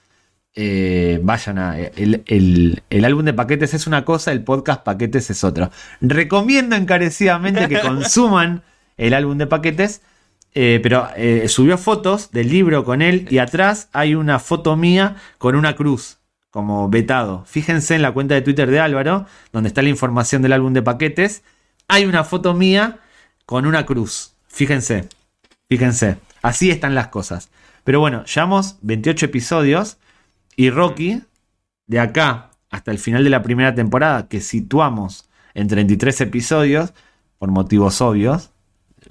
Eh, 0.54 1.18
vayan 1.22 1.58
a. 1.58 1.76
El, 1.78 3.04
álbum 3.04 3.24
de 3.24 3.32
paquetes 3.32 3.74
es 3.74 3.86
una 3.86 4.04
cosa, 4.04 4.30
el 4.30 4.44
podcast 4.44 4.84
paquetes 4.84 5.30
es 5.30 5.42
otra. 5.42 5.70
Recomiendo 6.02 6.76
encarecidamente 6.76 7.66
que 7.66 7.80
consuman 7.80 8.62
el 8.98 9.14
álbum 9.14 9.38
de 9.38 9.46
paquetes. 9.46 10.02
Eh, 10.56 10.78
pero 10.82 11.08
eh, 11.16 11.48
subió 11.48 11.76
fotos 11.76 12.30
del 12.30 12.48
libro 12.48 12.84
con 12.84 13.02
él 13.02 13.26
y 13.28 13.38
atrás 13.38 13.88
hay 13.92 14.14
una 14.14 14.38
foto 14.38 14.76
mía 14.76 15.16
con 15.38 15.56
una 15.56 15.74
cruz 15.74 16.18
como 16.54 16.88
vetado. 16.88 17.42
Fíjense 17.46 17.96
en 17.96 18.02
la 18.02 18.12
cuenta 18.12 18.36
de 18.36 18.40
Twitter 18.40 18.70
de 18.70 18.78
Álvaro, 18.78 19.26
donde 19.52 19.66
está 19.66 19.82
la 19.82 19.88
información 19.88 20.40
del 20.40 20.52
álbum 20.52 20.72
de 20.72 20.82
paquetes. 20.82 21.42
Hay 21.88 22.04
una 22.04 22.22
foto 22.22 22.54
mía 22.54 23.00
con 23.44 23.66
una 23.66 23.84
cruz. 23.84 24.34
Fíjense, 24.46 25.08
fíjense. 25.68 26.18
Así 26.42 26.70
están 26.70 26.94
las 26.94 27.08
cosas. 27.08 27.50
Pero 27.82 27.98
bueno, 27.98 28.24
llevamos 28.26 28.76
28 28.82 29.26
episodios 29.26 29.96
y 30.54 30.70
Rocky, 30.70 31.24
de 31.88 31.98
acá 31.98 32.50
hasta 32.70 32.92
el 32.92 33.00
final 33.00 33.24
de 33.24 33.30
la 33.30 33.42
primera 33.42 33.74
temporada, 33.74 34.28
que 34.28 34.40
situamos 34.40 35.28
en 35.54 35.66
33 35.66 36.20
episodios, 36.20 36.94
por 37.40 37.50
motivos 37.50 38.00
obvios, 38.00 38.52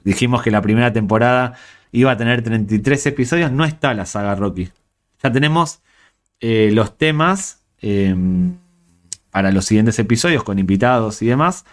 dijimos 0.05 0.43
que 0.43 0.51
la 0.51 0.61
primera 0.61 0.93
temporada 0.93 1.55
iba 1.91 2.09
a 2.09 2.15
tener 2.15 2.41
33 2.41 3.05
episodios, 3.05 3.51
no 3.51 3.65
está 3.65 3.93
la 3.93 4.05
saga 4.05 4.33
Rocky. 4.33 4.69
Ya 5.21 5.29
tenemos 5.29 5.81
eh, 6.45 6.71
los 6.73 6.97
temas 6.97 7.63
em, 7.79 8.57
para 9.31 9.53
los 9.53 9.63
siguientes 9.63 9.97
episodios 9.97 10.43
con 10.43 10.59
invitados 10.59 11.21
y 11.21 11.27
demás. 11.27 11.63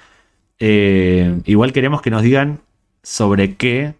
Eh, 0.60 1.40
igual 1.44 1.72
queremos 1.72 2.02
que 2.02 2.10
nos 2.10 2.22
digan 2.22 2.60
sobre 3.02 3.56
qué 3.56 3.94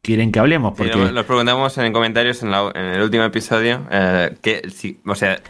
quieren 0.00 0.30
que 0.30 0.38
hablemos. 0.38 0.74
Porque... 0.76 0.94
Los 0.94 1.26
preguntamos 1.26 1.76
en 1.78 1.92
comentarios 1.92 2.40
en, 2.44 2.52
el 2.52 3.02
último 3.02 3.24
episodio. 3.24 3.84
Eh, 3.90 4.36
que, 4.40 4.62
o 5.04 5.14
sea, 5.16 5.42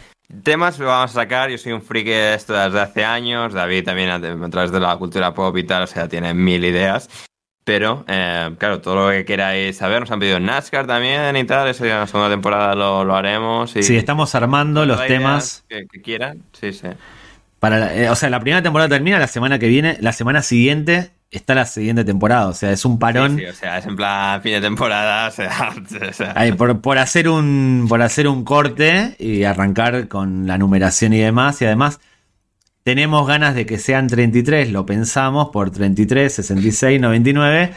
temas 0.43 0.79
lo 0.79 0.87
vamos 0.87 1.11
a 1.11 1.15
sacar. 1.21 1.51
Yo 1.51 1.59
soy 1.59 1.73
un 1.73 1.83
friki 1.83 2.09
de 2.09 2.33
esto 2.33 2.55
desde 2.55 2.81
hace 2.81 3.05
años. 3.05 3.53
David 3.53 3.85
también 3.85 4.09
a 4.09 4.49
través 4.49 4.73
de 4.73 4.81
la 4.81 4.97
cultura 4.97 5.35
pop 5.35 5.55
y 5.59 5.65
tal. 5.65 5.83
O 5.83 5.87
sea, 5.87 6.09
tiene 6.09 6.33
mil 6.33 6.65
ideas. 6.65 7.11
Pero, 7.65 8.05
eh, 8.09 8.51
claro, 8.59 8.81
todo 8.81 9.07
lo 9.07 9.11
que 9.13 9.25
queráis 9.25 9.77
saber, 9.77 10.01
nos 10.01 10.11
han 10.11 10.19
pedido 10.19 10.41
NASCAR 10.41 10.87
también 10.87 11.37
y 11.37 11.45
tal, 11.45 11.69
eso 11.69 11.87
ya 11.87 11.95
en 11.95 12.01
la 12.01 12.07
segunda 12.09 12.29
temporada 12.29 12.75
lo, 12.75 13.15
haremos. 13.15 13.77
Y 13.77 13.85
sí, 13.85 13.97
estamos 13.97 14.35
armando 14.35 14.85
los 14.85 15.07
temas. 15.07 15.65
Que, 15.69 15.87
quieran, 16.03 16.43
sí, 16.53 16.73
sí. 16.73 16.89
Para, 17.61 17.95
eh, 17.95 18.11
o 18.11 18.17
sea, 18.17 18.31
la 18.31 18.41
primera 18.41 18.63
temporada 18.63 18.89
termina 18.89 19.21
la 19.21 19.29
semana 19.29 19.61
que 19.61 19.69
viene, 19.69 19.97
la 20.01 20.13
semana 20.13 20.43
siguiente 20.43 21.13
está 21.31 21.55
la 21.55 21.65
siguiente 21.65 22.05
temporada, 22.05 22.49
o 22.49 22.53
sea, 22.53 22.73
es 22.73 22.85
un 22.85 22.99
parón. 22.99 23.39
Sí, 23.39 23.47
o 23.47 23.55
sea, 23.55 23.79
es 23.79 23.87
en 23.87 23.95
plan 23.95 24.43
fin 24.43 24.53
de 24.53 24.61
temporada, 24.61 25.29
o 25.29 25.31
sea, 25.31 25.73
por, 26.59 26.81
por, 26.81 26.99
hacer 26.99 27.29
un, 27.29 27.87
por 27.89 28.03
hacer 28.03 28.27
un 28.27 28.45
corte 28.45 29.15
y 29.19 29.45
arrancar 29.45 30.09
con 30.09 30.49
la 30.49 30.59
numeración 30.59 31.13
y 31.13 31.19
demás, 31.19 31.63
y 31.63 31.65
además 31.65 32.01
tenemos 32.85 33.27
ganas 33.27 33.55
de 33.55 33.67
que 33.67 33.79
sean 33.79 34.09
33, 34.09 34.71
lo 34.71 34.87
pensamos, 34.87 35.51
por 35.51 35.71
33, 35.71 36.35
66, 36.35 37.01
99. 37.01 37.75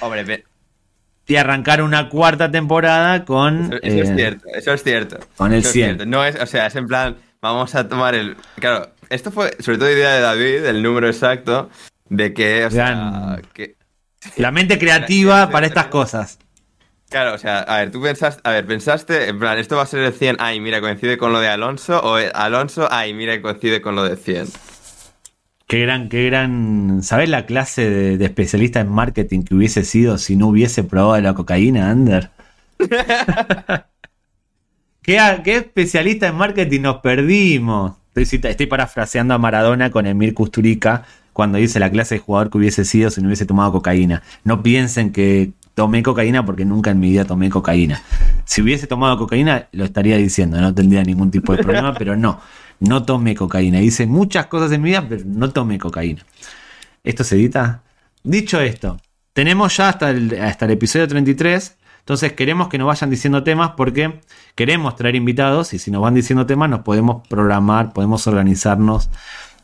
y 1.27 1.36
arrancar 1.36 1.82
una 1.82 2.10
cuarta 2.10 2.52
temporada 2.52 3.26
con. 3.26 3.73
Eso, 3.82 4.02
es 4.02 4.10
eh, 4.10 4.15
cierto, 4.15 4.48
eso 4.53 4.73
es 4.73 4.84
cierto. 4.84 5.19
Con 5.38 5.53
el 5.53 5.64
100. 5.64 6.10
no 6.10 6.26
es, 6.26 6.36
o 6.40 6.45
sea, 6.45 6.68
es 6.68 6.76
en 6.76 6.88
plan, 6.88 7.18
vamos 7.41 7.76
a 7.76 7.88
tomar 7.88 8.15
el. 8.15 8.36
Claro, 8.56 8.91
esto 9.10 9.32
fue 9.32 9.56
sobre 9.60 9.77
todo 9.77 9.91
idea 9.91 10.14
de 10.14 10.22
David, 10.22 10.65
el 10.65 10.82
número 10.82 11.07
exacto, 11.07 11.69
de 12.10 12.34
que. 12.34 12.65
O 12.65 12.72
sea, 12.72 13.40
que 13.53 13.76
la 14.38 14.52
mente 14.52 14.80
creativa 14.80 15.49
para 15.52 15.68
estas 15.68 15.88
cosas. 15.88 16.40
Claro, 17.10 17.36
o 17.36 17.38
sea, 17.38 17.60
a 17.60 17.77
ver, 17.77 17.91
tú 17.91 18.02
pensaste, 18.02 18.41
a 18.44 18.52
ver, 18.52 18.65
pensaste, 18.65 19.30
en 19.30 19.38
plan, 19.38 19.60
esto 19.60 19.76
va 19.76 19.84
a 19.84 19.86
ser 19.86 20.02
el 20.02 20.11
100, 20.11 20.38
ay, 20.40 20.60
mira, 20.60 20.82
coincide 20.82 21.19
con 21.19 21.32
lo 21.32 21.40
de 21.40 21.48
Alonso, 21.48 22.02
o 22.03 22.18
Alonso, 22.34 22.88
ay, 22.91 23.14
mira, 23.14 23.40
coincide 23.41 23.80
con 23.80 23.95
lo 23.95 24.03
de 24.03 24.18
100. 24.18 24.48
Qué 25.68 25.80
gran, 25.82 26.10
qué 26.10 26.26
gran. 26.26 27.02
¿Sabes 27.02 27.28
la 27.30 27.48
clase 27.48 27.90
de, 27.90 28.24
especialista 28.26 28.80
en 28.82 28.90
marketing 28.90 29.42
que 29.42 29.56
hubiese 29.56 29.84
sido 29.84 30.20
si 30.20 30.36
no 30.36 30.48
hubiese 30.48 30.84
probado 30.84 31.20
la 31.22 31.34
cocaína, 31.34 31.90
Ander? 31.90 32.30
¿Qué, 35.02 35.20
¿Qué, 35.44 35.56
especialista 35.58 36.28
en 36.28 36.36
marketing 36.36 36.82
nos 36.82 36.98
perdimos? 36.98 37.94
Estoy, 38.14 38.40
estoy 38.50 38.68
parafraseando 38.68 39.34
a 39.34 39.40
Maradona 39.40 39.90
con 39.90 40.06
Emir 40.06 40.36
Kusturica 40.36 41.04
cuando 41.34 41.58
dice 41.58 41.80
la 41.80 41.90
clase 41.90 42.16
de 42.16 42.20
jugador 42.20 42.50
que 42.50 42.60
hubiese 42.60 42.86
sido 42.86 43.10
si 43.10 43.22
no 43.22 43.28
hubiese 43.28 43.46
tomado 43.46 43.72
cocaína. 43.72 44.22
No 44.44 44.62
piensen 44.62 45.12
que 45.12 45.52
tomé 45.74 46.02
cocaína 46.02 46.46
porque 46.46 46.64
nunca 46.64 46.92
en 46.92 47.00
mi 47.00 47.10
vida 47.10 47.26
tomé 47.26 47.50
cocaína. 47.50 48.02
Si 48.46 48.62
hubiese 48.62 48.88
tomado 48.88 49.18
cocaína, 49.18 49.68
lo 49.72 49.84
estaría 49.84 50.18
diciendo, 50.18 50.62
no 50.62 50.74
tendría 50.74 51.04
ningún 51.04 51.32
tipo 51.32 51.56
de 51.56 51.64
problema, 51.64 51.94
pero 51.98 52.16
no, 52.16 52.40
no 52.80 53.03
tomé 53.03 53.35
cocaína. 53.35 53.81
Hice 53.81 54.06
muchas 54.06 54.47
cosas 54.47 54.72
en 54.72 54.81
mi 54.81 54.89
vida, 54.89 55.06
pero 55.07 55.23
no 55.26 55.52
tomé 55.52 55.77
cocaína. 55.77 56.26
¿Esto 57.03 57.23
se 57.23 57.35
edita? 57.35 57.84
Dicho 58.23 58.60
esto, 58.60 58.99
tenemos 59.34 59.77
ya 59.77 59.89
hasta 59.89 60.10
el, 60.10 60.41
hasta 60.41 60.65
el 60.65 60.72
episodio 60.72 61.07
33. 61.07 61.77
Entonces 61.99 62.34
queremos 62.34 62.68
que 62.68 62.77
nos 62.77 62.88
vayan 62.88 63.10
diciendo 63.10 63.43
temas 63.43 63.72
porque 63.76 64.19
queremos 64.53 64.95
traer 64.95 65.15
invitados 65.15 65.73
y 65.73 65.80
si 65.80 65.89
nos 65.89 66.02
van 66.02 66.14
diciendo 66.14 66.45
temas 66.45 66.69
nos 66.69 66.81
podemos 66.81 67.27
programar, 67.27 67.93
podemos 67.93 68.27
organizarnos 68.27 69.10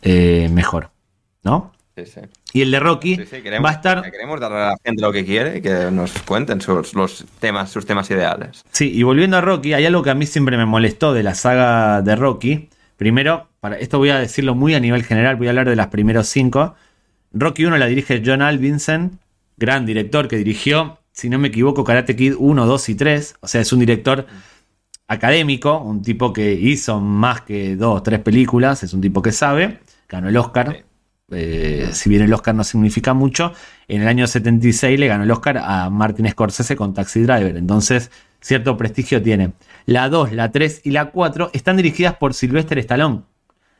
eh, 0.01 0.49
mejor. 0.51 0.91
¿no? 1.43 1.71
Sí, 1.95 2.05
sí. 2.05 2.21
Y 2.53 2.61
el 2.61 2.71
de 2.71 2.79
Rocky 2.79 3.17
va 3.63 3.69
a 3.69 3.73
estar. 3.73 4.09
Queremos 4.09 4.39
darle 4.39 4.57
a 4.57 4.67
la 4.69 4.77
gente 4.83 5.01
lo 5.01 5.11
que 5.11 5.25
quiere 5.25 5.57
y 5.57 5.61
que 5.61 5.91
nos 5.91 6.11
cuenten 6.23 6.61
sus, 6.61 6.93
los 6.93 7.25
temas, 7.39 7.69
sus 7.69 7.85
temas 7.85 8.09
ideales. 8.11 8.63
Sí, 8.71 8.91
y 8.93 9.03
volviendo 9.03 9.37
a 9.37 9.41
Rocky, 9.41 9.73
hay 9.73 9.85
algo 9.85 10.03
que 10.03 10.09
a 10.09 10.15
mí 10.15 10.25
siempre 10.25 10.57
me 10.57 10.65
molestó 10.65 11.13
de 11.13 11.23
la 11.23 11.35
saga 11.35 12.01
de 12.01 12.15
Rocky. 12.15 12.69
Primero, 13.01 13.49
para 13.61 13.79
esto 13.79 13.97
voy 13.97 14.11
a 14.11 14.19
decirlo 14.19 14.53
muy 14.53 14.75
a 14.75 14.79
nivel 14.79 15.03
general, 15.03 15.35
voy 15.35 15.47
a 15.47 15.49
hablar 15.49 15.67
de 15.67 15.75
las 15.75 15.87
primeros 15.87 16.27
cinco. 16.27 16.75
Rocky 17.33 17.65
1 17.65 17.75
la 17.77 17.87
dirige 17.87 18.21
John 18.23 18.43
Alvinson, 18.43 19.17
gran 19.57 19.87
director 19.87 20.27
que 20.27 20.37
dirigió, 20.37 20.99
si 21.11 21.27
no 21.27 21.39
me 21.39 21.47
equivoco, 21.47 21.83
Karate 21.83 22.15
Kid 22.15 22.35
1, 22.37 22.63
2 22.63 22.89
y 22.89 22.93
3. 22.93 23.37
O 23.39 23.47
sea, 23.47 23.61
es 23.61 23.73
un 23.73 23.79
director 23.79 24.27
académico, 25.07 25.79
un 25.79 26.03
tipo 26.03 26.31
que 26.31 26.53
hizo 26.53 26.99
más 26.99 27.41
que 27.41 27.75
dos 27.75 27.97
o 27.97 28.03
tres 28.03 28.19
películas, 28.19 28.83
es 28.83 28.93
un 28.93 29.01
tipo 29.01 29.23
que 29.23 29.31
sabe, 29.31 29.79
ganó 30.07 30.29
el 30.29 30.37
Oscar. 30.37 30.85
Eh, 31.31 31.89
si 31.93 32.07
bien 32.07 32.21
el 32.21 32.31
Oscar 32.31 32.53
no 32.53 32.63
significa 32.63 33.15
mucho, 33.15 33.51
en 33.87 34.03
el 34.03 34.07
año 34.07 34.27
76 34.27 34.99
le 34.99 35.07
ganó 35.07 35.23
el 35.23 35.31
Oscar 35.31 35.57
a 35.57 35.89
Martin 35.89 36.29
Scorsese 36.29 36.75
con 36.75 36.93
Taxi 36.93 37.21
Driver. 37.21 37.57
Entonces, 37.57 38.11
cierto 38.41 38.75
prestigio 38.77 39.21
tiene. 39.21 39.53
La 39.85 40.09
2, 40.09 40.33
la 40.33 40.51
3 40.51 40.81
y 40.83 40.91
la 40.91 41.11
4 41.11 41.51
están 41.53 41.77
dirigidas 41.77 42.15
por 42.15 42.33
Sylvester 42.33 42.77
Stallone, 42.79 43.21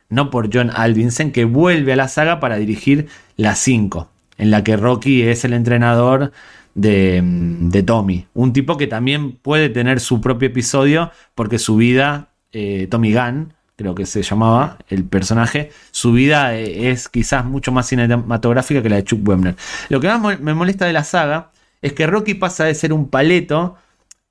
no 0.08 0.30
por 0.30 0.50
John 0.52 0.70
Alvinson, 0.74 1.32
que 1.32 1.44
vuelve 1.44 1.92
a 1.92 1.96
la 1.96 2.08
saga 2.08 2.40
para 2.40 2.56
dirigir 2.56 3.08
la 3.36 3.54
5, 3.54 4.08
en 4.38 4.50
la 4.50 4.64
que 4.64 4.76
Rocky 4.76 5.22
es 5.22 5.44
el 5.44 5.52
entrenador 5.52 6.32
de, 6.74 7.20
de 7.22 7.82
Tommy. 7.82 8.26
Un 8.34 8.52
tipo 8.52 8.76
que 8.76 8.86
también 8.86 9.32
puede 9.32 9.68
tener 9.68 10.00
su 10.00 10.20
propio 10.20 10.48
episodio 10.48 11.10
porque 11.34 11.58
su 11.58 11.76
vida, 11.76 12.30
eh, 12.52 12.86
Tommy 12.90 13.12
Gunn, 13.12 13.54
creo 13.76 13.94
que 13.94 14.06
se 14.06 14.22
llamaba 14.22 14.78
el 14.88 15.04
personaje, 15.04 15.70
su 15.90 16.12
vida 16.12 16.54
eh, 16.54 16.90
es 16.90 17.08
quizás 17.08 17.44
mucho 17.44 17.72
más 17.72 17.88
cinematográfica 17.88 18.82
que 18.82 18.88
la 18.88 18.96
de 18.96 19.04
Chuck 19.04 19.26
Webner. 19.26 19.56
Lo 19.88 20.00
que 20.00 20.08
más 20.08 20.40
me 20.40 20.54
molesta 20.54 20.86
de 20.86 20.92
la 20.92 21.04
saga 21.04 21.50
es 21.80 21.92
que 21.92 22.06
Rocky 22.06 22.34
pasa 22.34 22.64
de 22.64 22.74
ser 22.74 22.92
un 22.92 23.08
paleto, 23.08 23.76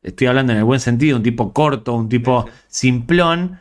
estoy 0.02 0.28
hablando 0.28 0.54
en 0.54 0.60
el 0.60 0.64
buen 0.64 0.80
sentido, 0.80 1.18
un 1.18 1.24
tipo 1.24 1.54
corto, 1.54 1.94
un 1.94 2.10
tipo 2.10 2.48
simplón, 2.68 3.60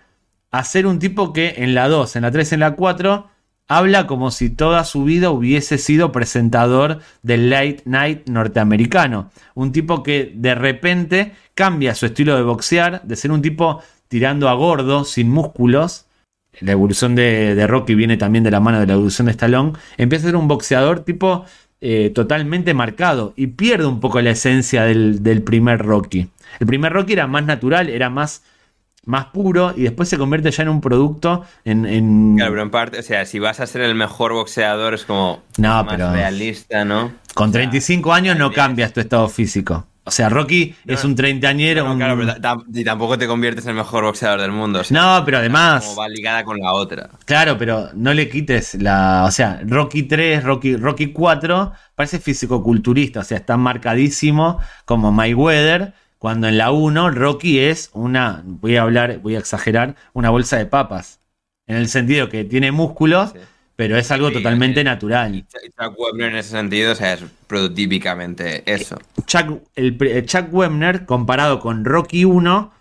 a 0.50 0.64
ser 0.64 0.86
un 0.86 0.98
tipo 0.98 1.32
que 1.32 1.54
en 1.58 1.74
la 1.74 1.88
2, 1.88 2.16
en 2.16 2.22
la 2.22 2.30
3, 2.30 2.52
en 2.54 2.60
la 2.60 2.74
4 2.74 3.30
habla 3.70 4.08
como 4.08 4.32
si 4.32 4.50
toda 4.50 4.84
su 4.84 5.04
vida 5.04 5.30
hubiese 5.30 5.78
sido 5.78 6.10
presentador 6.10 6.98
del 7.22 7.50
late 7.50 7.82
night 7.84 8.28
norteamericano. 8.28 9.30
Un 9.54 9.70
tipo 9.70 10.02
que 10.02 10.32
de 10.34 10.56
repente 10.56 11.34
cambia 11.54 11.94
su 11.94 12.06
estilo 12.06 12.34
de 12.34 12.42
boxear, 12.42 13.02
de 13.04 13.14
ser 13.14 13.30
un 13.30 13.42
tipo 13.42 13.80
tirando 14.08 14.48
a 14.48 14.54
gordo, 14.54 15.04
sin 15.04 15.30
músculos. 15.30 16.06
La 16.58 16.72
evolución 16.72 17.14
de, 17.14 17.64
Rocky 17.68 17.94
viene 17.94 18.16
también 18.16 18.42
de 18.42 18.50
la 18.50 18.58
mano 18.58 18.80
de 18.80 18.88
la 18.88 18.94
evolución 18.94 19.26
de 19.26 19.32
Stallone. 19.32 19.74
Empieza 19.96 20.26
a 20.26 20.30
ser 20.30 20.36
un 20.36 20.48
boxeador 20.48 21.04
tipo 21.04 21.44
eh, 21.82 22.11
totalmente 22.15 22.74
marcado 22.74 23.32
y 23.36 23.47
pierde 23.48 23.86
un 23.86 24.01
poco 24.01 24.20
la 24.20 24.31
esencia 24.31 24.85
del, 24.85 25.43
primer 25.43 25.78
Rocky. 25.78 26.28
El 26.59 26.66
primer 26.66 26.93
Rocky 26.93 27.15
era 27.15 27.27
más 27.27 27.44
natural, 27.47 27.89
era 27.89 28.11
más, 28.11 28.43
más 29.07 29.27
puro 29.27 29.73
y 29.74 29.85
después 29.85 30.09
se 30.09 30.19
convierte 30.19 30.51
ya 30.51 30.65
en 30.65 30.69
un 30.69 30.82
producto 30.82 31.47
en, 31.65 32.36
Claro, 32.36 32.52
pero 32.52 32.62
en 32.62 32.70
parte, 32.70 32.98
o 32.98 33.02
sea, 33.02 33.24
si 33.24 33.39
vas 33.39 33.61
a 33.61 33.66
ser 33.66 33.81
el 33.81 33.94
mejor 33.94 34.35
boxeador 34.35 34.93
es 34.93 35.05
como 35.05 35.43
no, 35.57 35.82
más 35.85 35.98
realista, 35.98 36.85
¿no? 36.85 37.12
Con 37.35 37.51
35 37.51 38.12
años 38.12 38.36
no 38.36 38.52
cambias 38.52 38.93
tu 38.93 39.01
estado 39.01 39.28
físico. 39.28 39.86
O 40.11 40.12
sea, 40.12 40.28
Rocky 40.28 40.74
es 40.87 41.05
un 41.05 41.15
treintañero. 41.15 41.87
y 42.74 42.82
tampoco 42.82 43.16
te 43.16 43.28
conviertes 43.28 43.65
en 43.66 43.70
el 43.70 43.77
mejor 43.77 44.03
boxeador 44.03 44.41
del 44.41 44.51
mundo. 44.51 44.82
no, 44.91 45.23
pero 45.24 45.39
además. 45.39 45.85
Como 45.85 46.01
va 46.01 46.09
ligada 46.09 46.43
con 46.43 46.59
la 46.59 46.73
otra. 46.73 47.11
Claro, 47.27 47.57
pero 47.57 47.91
no 47.95 48.12
le 48.12 48.28
quites 48.28 48.74
la. 48.74 49.23
O 49.24 49.31
sea, 49.31 49.61
Rocky 49.65 50.03
3, 50.03 50.43
Rocky, 50.43 50.74
Rocky 50.74 51.12
4 51.12 51.73
parece 51.95 52.19
físico-culturista. 52.19 53.20
O 53.20 53.23
sea, 53.24 53.39
está 53.39 53.57
marcadísimo 53.57 54.59
como 54.85 55.12
Mayweather. 55.12 55.95
Cuando 56.19 56.49
en 56.49 56.59
la 56.59 56.73
1, 56.73 57.12
Rocky 57.12 57.61
es 57.61 57.91
una. 57.93 58.43
Voy 58.45 58.78
a 58.78 58.82
hablar, 58.82 59.20
voy 59.20 59.37
a 59.37 59.39
exagerar, 59.39 59.95
una 60.12 60.31
bolsa 60.31 60.57
de 60.57 60.66
papas. 60.66 61.20
En 61.69 61.77
el 61.77 61.89
sentido 61.89 62.28
que 62.28 62.43
tiene 62.43 62.73
músculos 62.73 63.32
pero 63.81 63.97
es 63.97 64.11
algo 64.11 64.31
totalmente 64.31 64.85
natural. 64.85 65.47
Chuck 65.51 65.98
Webner 65.98 66.32
en 66.32 66.36
ese 66.36 66.51
sentido 66.51 66.93
o 66.93 66.94
sea, 66.94 67.15
es 67.15 67.24
prototípicamente 67.47 68.62
eso. 68.70 68.98
Chuck, 69.24 69.62
el, 69.74 69.97
Chuck 70.27 70.52
Webner, 70.52 71.07
comparado 71.07 71.61
con 71.61 71.86
Rocky 71.86 72.27
1, 72.27 72.74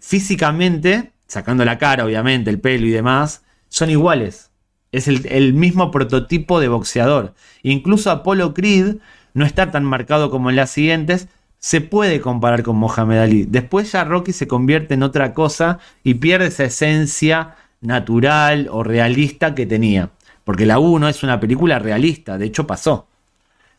físicamente, 0.00 1.12
sacando 1.28 1.64
la 1.64 1.78
cara, 1.78 2.04
obviamente, 2.04 2.50
el 2.50 2.58
pelo 2.58 2.84
y 2.84 2.90
demás, 2.90 3.44
son 3.68 3.90
iguales. 3.90 4.50
Es 4.90 5.06
el, 5.06 5.54
mismo 5.54 5.92
prototipo 5.92 6.58
de 6.58 6.66
boxeador. 6.66 7.32
Incluso 7.62 8.10
Apollo 8.10 8.52
Creed 8.52 8.96
no 9.34 9.46
está 9.46 9.70
tan 9.70 9.84
marcado 9.84 10.32
como 10.32 10.50
en 10.50 10.56
las 10.56 10.72
siguientes. 10.72 11.28
Se 11.60 11.80
puede 11.80 12.20
comparar 12.20 12.64
con 12.64 12.74
Mohamed 12.74 13.18
Ali. 13.18 13.44
Después 13.48 13.92
ya 13.92 14.02
Rocky 14.02 14.32
se 14.32 14.48
convierte 14.48 14.94
en 14.94 15.04
otra 15.04 15.32
cosa 15.32 15.78
y 16.02 16.14
pierde 16.14 16.48
esa 16.48 16.64
esencia 16.64 17.54
natural 17.80 18.66
o 18.68 18.82
realista 18.82 19.54
que 19.54 19.64
tenía. 19.64 20.10
Porque 20.44 20.66
la 20.66 20.78
1 20.78 21.08
es 21.08 21.22
una 21.22 21.38
película 21.40 21.78
realista, 21.78 22.38
de 22.38 22.46
hecho 22.46 22.66
pasó. 22.66 23.06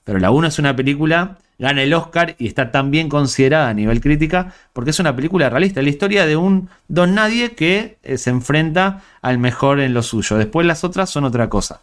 Pero 0.03 0.19
la 0.19 0.31
1 0.31 0.47
es 0.47 0.59
una 0.59 0.75
película, 0.75 1.37
gana 1.59 1.83
el 1.83 1.93
Oscar 1.93 2.35
y 2.39 2.47
está 2.47 2.71
tan 2.71 2.91
bien 2.91 3.07
considerada 3.07 3.69
a 3.69 3.73
nivel 3.73 4.01
crítica 4.01 4.53
porque 4.73 4.89
es 4.89 4.99
una 4.99 5.15
película 5.15 5.49
realista. 5.49 5.79
Es 5.79 5.83
la 5.83 5.89
historia 5.89 6.25
de 6.25 6.35
un 6.35 6.69
don 6.87 7.13
nadie 7.13 7.51
que 7.51 7.97
eh, 8.03 8.17
se 8.17 8.29
enfrenta 8.29 9.03
al 9.21 9.37
mejor 9.37 9.79
en 9.79 9.93
lo 9.93 10.03
suyo. 10.03 10.37
Después 10.37 10.65
las 10.65 10.83
otras 10.83 11.09
son 11.09 11.23
otra 11.23 11.49
cosa. 11.49 11.81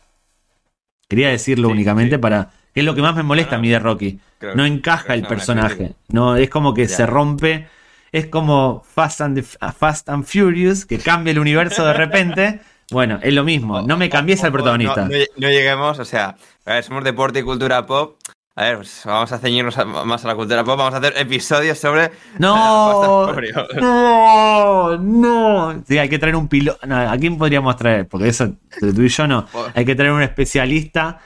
Quería 1.08 1.30
decirlo 1.30 1.68
únicamente 1.68 2.18
para. 2.18 2.50
que 2.74 2.80
es 2.80 2.86
lo 2.86 2.94
que 2.94 3.02
más 3.02 3.16
me 3.16 3.22
molesta 3.22 3.56
a 3.56 3.58
mí 3.58 3.68
de 3.68 3.78
Rocky. 3.78 4.20
no 4.54 4.66
encaja 4.66 5.14
el 5.14 5.26
personaje. 5.26 5.94
No, 6.08 6.36
es 6.36 6.50
como 6.50 6.74
que 6.74 6.86
se 6.86 7.06
rompe. 7.06 7.68
Es 8.10 8.26
como 8.26 8.84
Fast 8.94 9.20
and, 9.20 9.42
Fast 9.42 10.08
and 10.08 10.24
Furious, 10.24 10.86
que 10.86 10.98
cambia 10.98 11.30
el 11.30 11.38
universo 11.38 11.86
de 11.86 11.92
repente. 11.92 12.60
Bueno, 12.90 13.18
es 13.22 13.34
lo 13.34 13.44
mismo. 13.44 13.82
No 13.82 13.96
me 13.96 14.08
cambies 14.08 14.42
al 14.44 14.52
protagonista. 14.52 15.08
No, 15.36 15.48
lleguemos, 15.48 15.98
o 15.98 16.04
sea, 16.04 16.36
a 16.64 16.74
ver, 16.74 16.84
somos 16.84 17.04
deporte 17.04 17.40
y 17.40 17.42
cultura 17.42 17.84
pop. 17.86 18.16
A 18.54 18.64
ver, 18.64 18.76
pues 18.78 19.02
vamos 19.04 19.30
a 19.30 19.38
ceñirnos 19.38 19.76
más 20.04 20.24
a 20.24 20.28
la 20.28 20.34
cultura 20.34 20.64
pop. 20.64 20.78
Vamos 20.78 20.94
a 20.94 20.96
hacer 20.96 21.14
episodios 21.16 21.78
sobre. 21.78 22.10
No, 22.38 23.32
no, 23.80 24.98
no. 24.98 25.84
Sí, 25.86 25.98
hay 25.98 26.08
que 26.08 26.18
traer 26.18 26.34
un 26.34 26.48
piloto. 26.48 26.78
¿A 26.90 27.16
quién 27.18 27.36
podríamos 27.36 27.76
traer? 27.76 28.08
Porque 28.08 28.28
eso, 28.28 28.54
tú 28.80 29.02
y 29.02 29.08
yo 29.08 29.26
no. 29.26 29.46
Hay 29.74 29.84
que 29.84 29.94
traer 29.94 30.12
un 30.12 30.22
especialista 30.22 31.20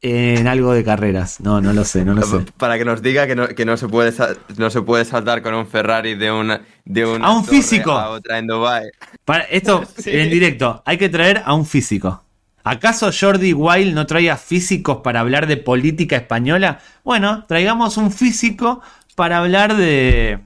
en 0.00 0.46
algo 0.46 0.72
de 0.72 0.84
carreras. 0.84 1.40
No, 1.40 1.60
no 1.60 1.72
lo 1.72 1.84
sé, 1.84 2.04
no 2.04 2.14
lo 2.14 2.22
sé. 2.22 2.44
Para 2.56 2.78
que 2.78 2.84
nos 2.84 3.02
diga 3.02 3.26
que 3.26 3.34
no, 3.34 3.48
que 3.48 3.64
no, 3.64 3.76
se, 3.76 3.88
puede, 3.88 4.12
no 4.56 4.70
se 4.70 4.82
puede 4.82 5.04
saltar 5.04 5.42
con 5.42 5.54
un 5.54 5.66
Ferrari 5.66 6.14
de 6.14 6.30
una, 6.30 6.62
de 6.84 7.02
a 7.02 7.30
un 7.30 7.44
físico. 7.44 7.92
A 7.92 8.10
otra 8.10 8.38
en 8.38 8.46
Dubai. 8.46 8.90
Para 9.24 9.44
esto, 9.44 9.84
en 10.06 10.30
directo, 10.30 10.82
hay 10.86 10.98
que 10.98 11.08
traer 11.08 11.42
a 11.44 11.54
un 11.54 11.66
físico. 11.66 12.24
¿Acaso 12.64 13.10
Jordi 13.18 13.54
Wild 13.54 13.94
no 13.94 14.06
traía 14.06 14.36
físicos 14.36 14.98
para 14.98 15.20
hablar 15.20 15.46
de 15.46 15.56
política 15.56 16.16
española? 16.16 16.80
Bueno, 17.02 17.44
traigamos 17.48 17.96
un 17.96 18.12
físico 18.12 18.82
para 19.14 19.38
hablar 19.38 19.76
de, 19.76 20.38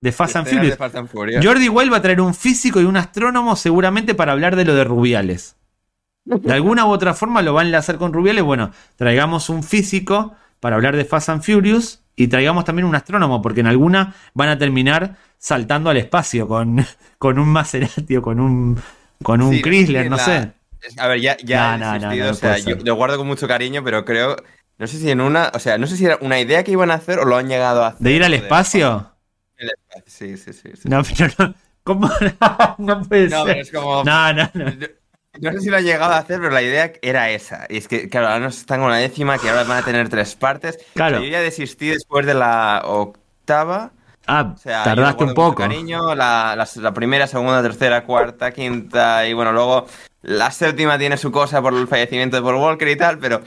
de 0.00 0.12
Fast 0.12 0.36
and 0.36 0.46
Furious. 1.08 1.44
Jordi 1.44 1.68
Wild 1.68 1.92
va 1.92 1.96
a 1.96 2.02
traer 2.02 2.20
un 2.20 2.34
físico 2.34 2.80
y 2.80 2.84
un 2.84 2.96
astrónomo 2.96 3.56
seguramente 3.56 4.14
para 4.14 4.32
hablar 4.32 4.56
de 4.56 4.64
lo 4.64 4.74
de 4.74 4.84
Rubiales. 4.84 5.56
De 6.24 6.52
alguna 6.52 6.86
u 6.86 6.90
otra 6.90 7.14
forma 7.14 7.42
lo 7.42 7.54
va 7.54 7.62
a 7.62 7.64
enlazar 7.64 7.98
con 7.98 8.12
Rubiales. 8.12 8.44
Bueno, 8.44 8.70
traigamos 8.96 9.48
un 9.48 9.62
físico 9.62 10.34
para 10.60 10.76
hablar 10.76 10.96
de 10.96 11.04
Fast 11.04 11.28
and 11.28 11.42
Furious 11.42 12.00
y 12.14 12.28
traigamos 12.28 12.64
también 12.64 12.86
un 12.86 12.94
astrónomo, 12.94 13.42
porque 13.42 13.60
en 13.60 13.66
alguna 13.66 14.14
van 14.34 14.48
a 14.48 14.58
terminar 14.58 15.16
saltando 15.38 15.90
al 15.90 15.96
espacio 15.96 16.46
con, 16.46 16.84
con 17.18 17.38
un 17.38 17.48
Maserati 17.48 18.16
o 18.16 18.22
con 18.22 18.38
un, 18.38 18.80
con 19.22 19.42
un 19.42 19.60
Chrysler, 19.60 20.08
no 20.08 20.18
sé. 20.18 20.52
A 20.98 21.08
ver, 21.08 21.20
ya, 21.20 21.36
ya 21.38 21.78
o 22.30 22.34
sea, 22.34 22.58
yo 22.58 22.76
lo 22.84 22.94
guardo 22.96 23.16
con 23.16 23.26
mucho 23.26 23.46
cariño, 23.46 23.84
pero 23.84 24.04
creo, 24.04 24.36
no 24.78 24.86
sé 24.86 24.98
si 24.98 25.10
en 25.10 25.20
una, 25.20 25.50
o 25.54 25.58
sea, 25.58 25.78
no 25.78 25.86
sé 25.86 25.96
si 25.96 26.04
era 26.04 26.18
una 26.20 26.40
idea 26.40 26.64
que 26.64 26.72
iban 26.72 26.90
a 26.90 26.94
hacer 26.94 27.18
o 27.20 27.24
lo 27.24 27.36
han 27.36 27.48
llegado 27.48 27.84
a 27.84 27.88
hacer. 27.88 28.00
¿De 28.00 28.12
ir 28.12 28.24
al 28.24 28.34
espacio? 28.34 29.12
Sí, 30.06 30.36
sí, 30.36 30.52
sí. 30.52 30.70
No, 30.84 31.02
pero 31.04 31.32
no. 31.38 31.54
¿Cómo? 31.84 32.10
no 32.78 33.02
puede 33.02 33.28
no, 33.28 33.44
ser. 33.44 33.46
Pero 33.46 33.60
es 33.60 33.70
como... 33.70 34.04
No, 34.04 34.32
no, 34.32 34.50
no. 34.54 34.64
No 35.40 35.50
sé 35.52 35.60
si 35.60 35.70
lo 35.70 35.78
han 35.78 35.84
llegado 35.84 36.12
a 36.12 36.18
hacer, 36.18 36.40
pero 36.40 36.50
la 36.52 36.62
idea 36.62 36.92
era 37.00 37.30
esa. 37.30 37.66
Y 37.70 37.78
es 37.78 37.88
que, 37.88 38.08
claro, 38.08 38.28
ahora 38.28 38.40
nos 38.40 38.58
están 38.58 38.80
con 38.80 38.90
la 38.90 38.98
décima, 38.98 39.38
que 39.38 39.48
ahora 39.48 39.64
van 39.64 39.78
a 39.78 39.84
tener 39.84 40.08
tres 40.08 40.34
partes. 40.34 40.78
Claro. 40.94 41.20
yo 41.20 41.26
ya 41.26 41.40
desistí 41.40 41.88
después 41.88 42.26
de 42.26 42.34
la 42.34 42.82
octava. 42.84 43.92
Ah, 44.26 44.52
o 44.54 44.58
sea, 44.58 44.84
tardaste 44.84 45.24
un 45.24 45.34
poco. 45.34 45.62
Cariño, 45.62 46.14
la, 46.14 46.54
la, 46.76 46.94
primera, 46.94 47.26
segunda, 47.26 47.62
tercera, 47.62 48.04
cuarta, 48.04 48.52
quinta, 48.52 49.26
y 49.26 49.32
bueno, 49.32 49.52
luego 49.52 49.86
la 50.20 50.50
séptima 50.50 50.98
tiene 50.98 51.16
su 51.16 51.32
cosa 51.32 51.60
por 51.60 51.74
el 51.74 51.88
fallecimiento 51.88 52.36
de 52.36 52.42
Paul 52.42 52.56
Walker 52.56 52.88
y 52.88 52.96
tal, 52.96 53.18
pero. 53.18 53.42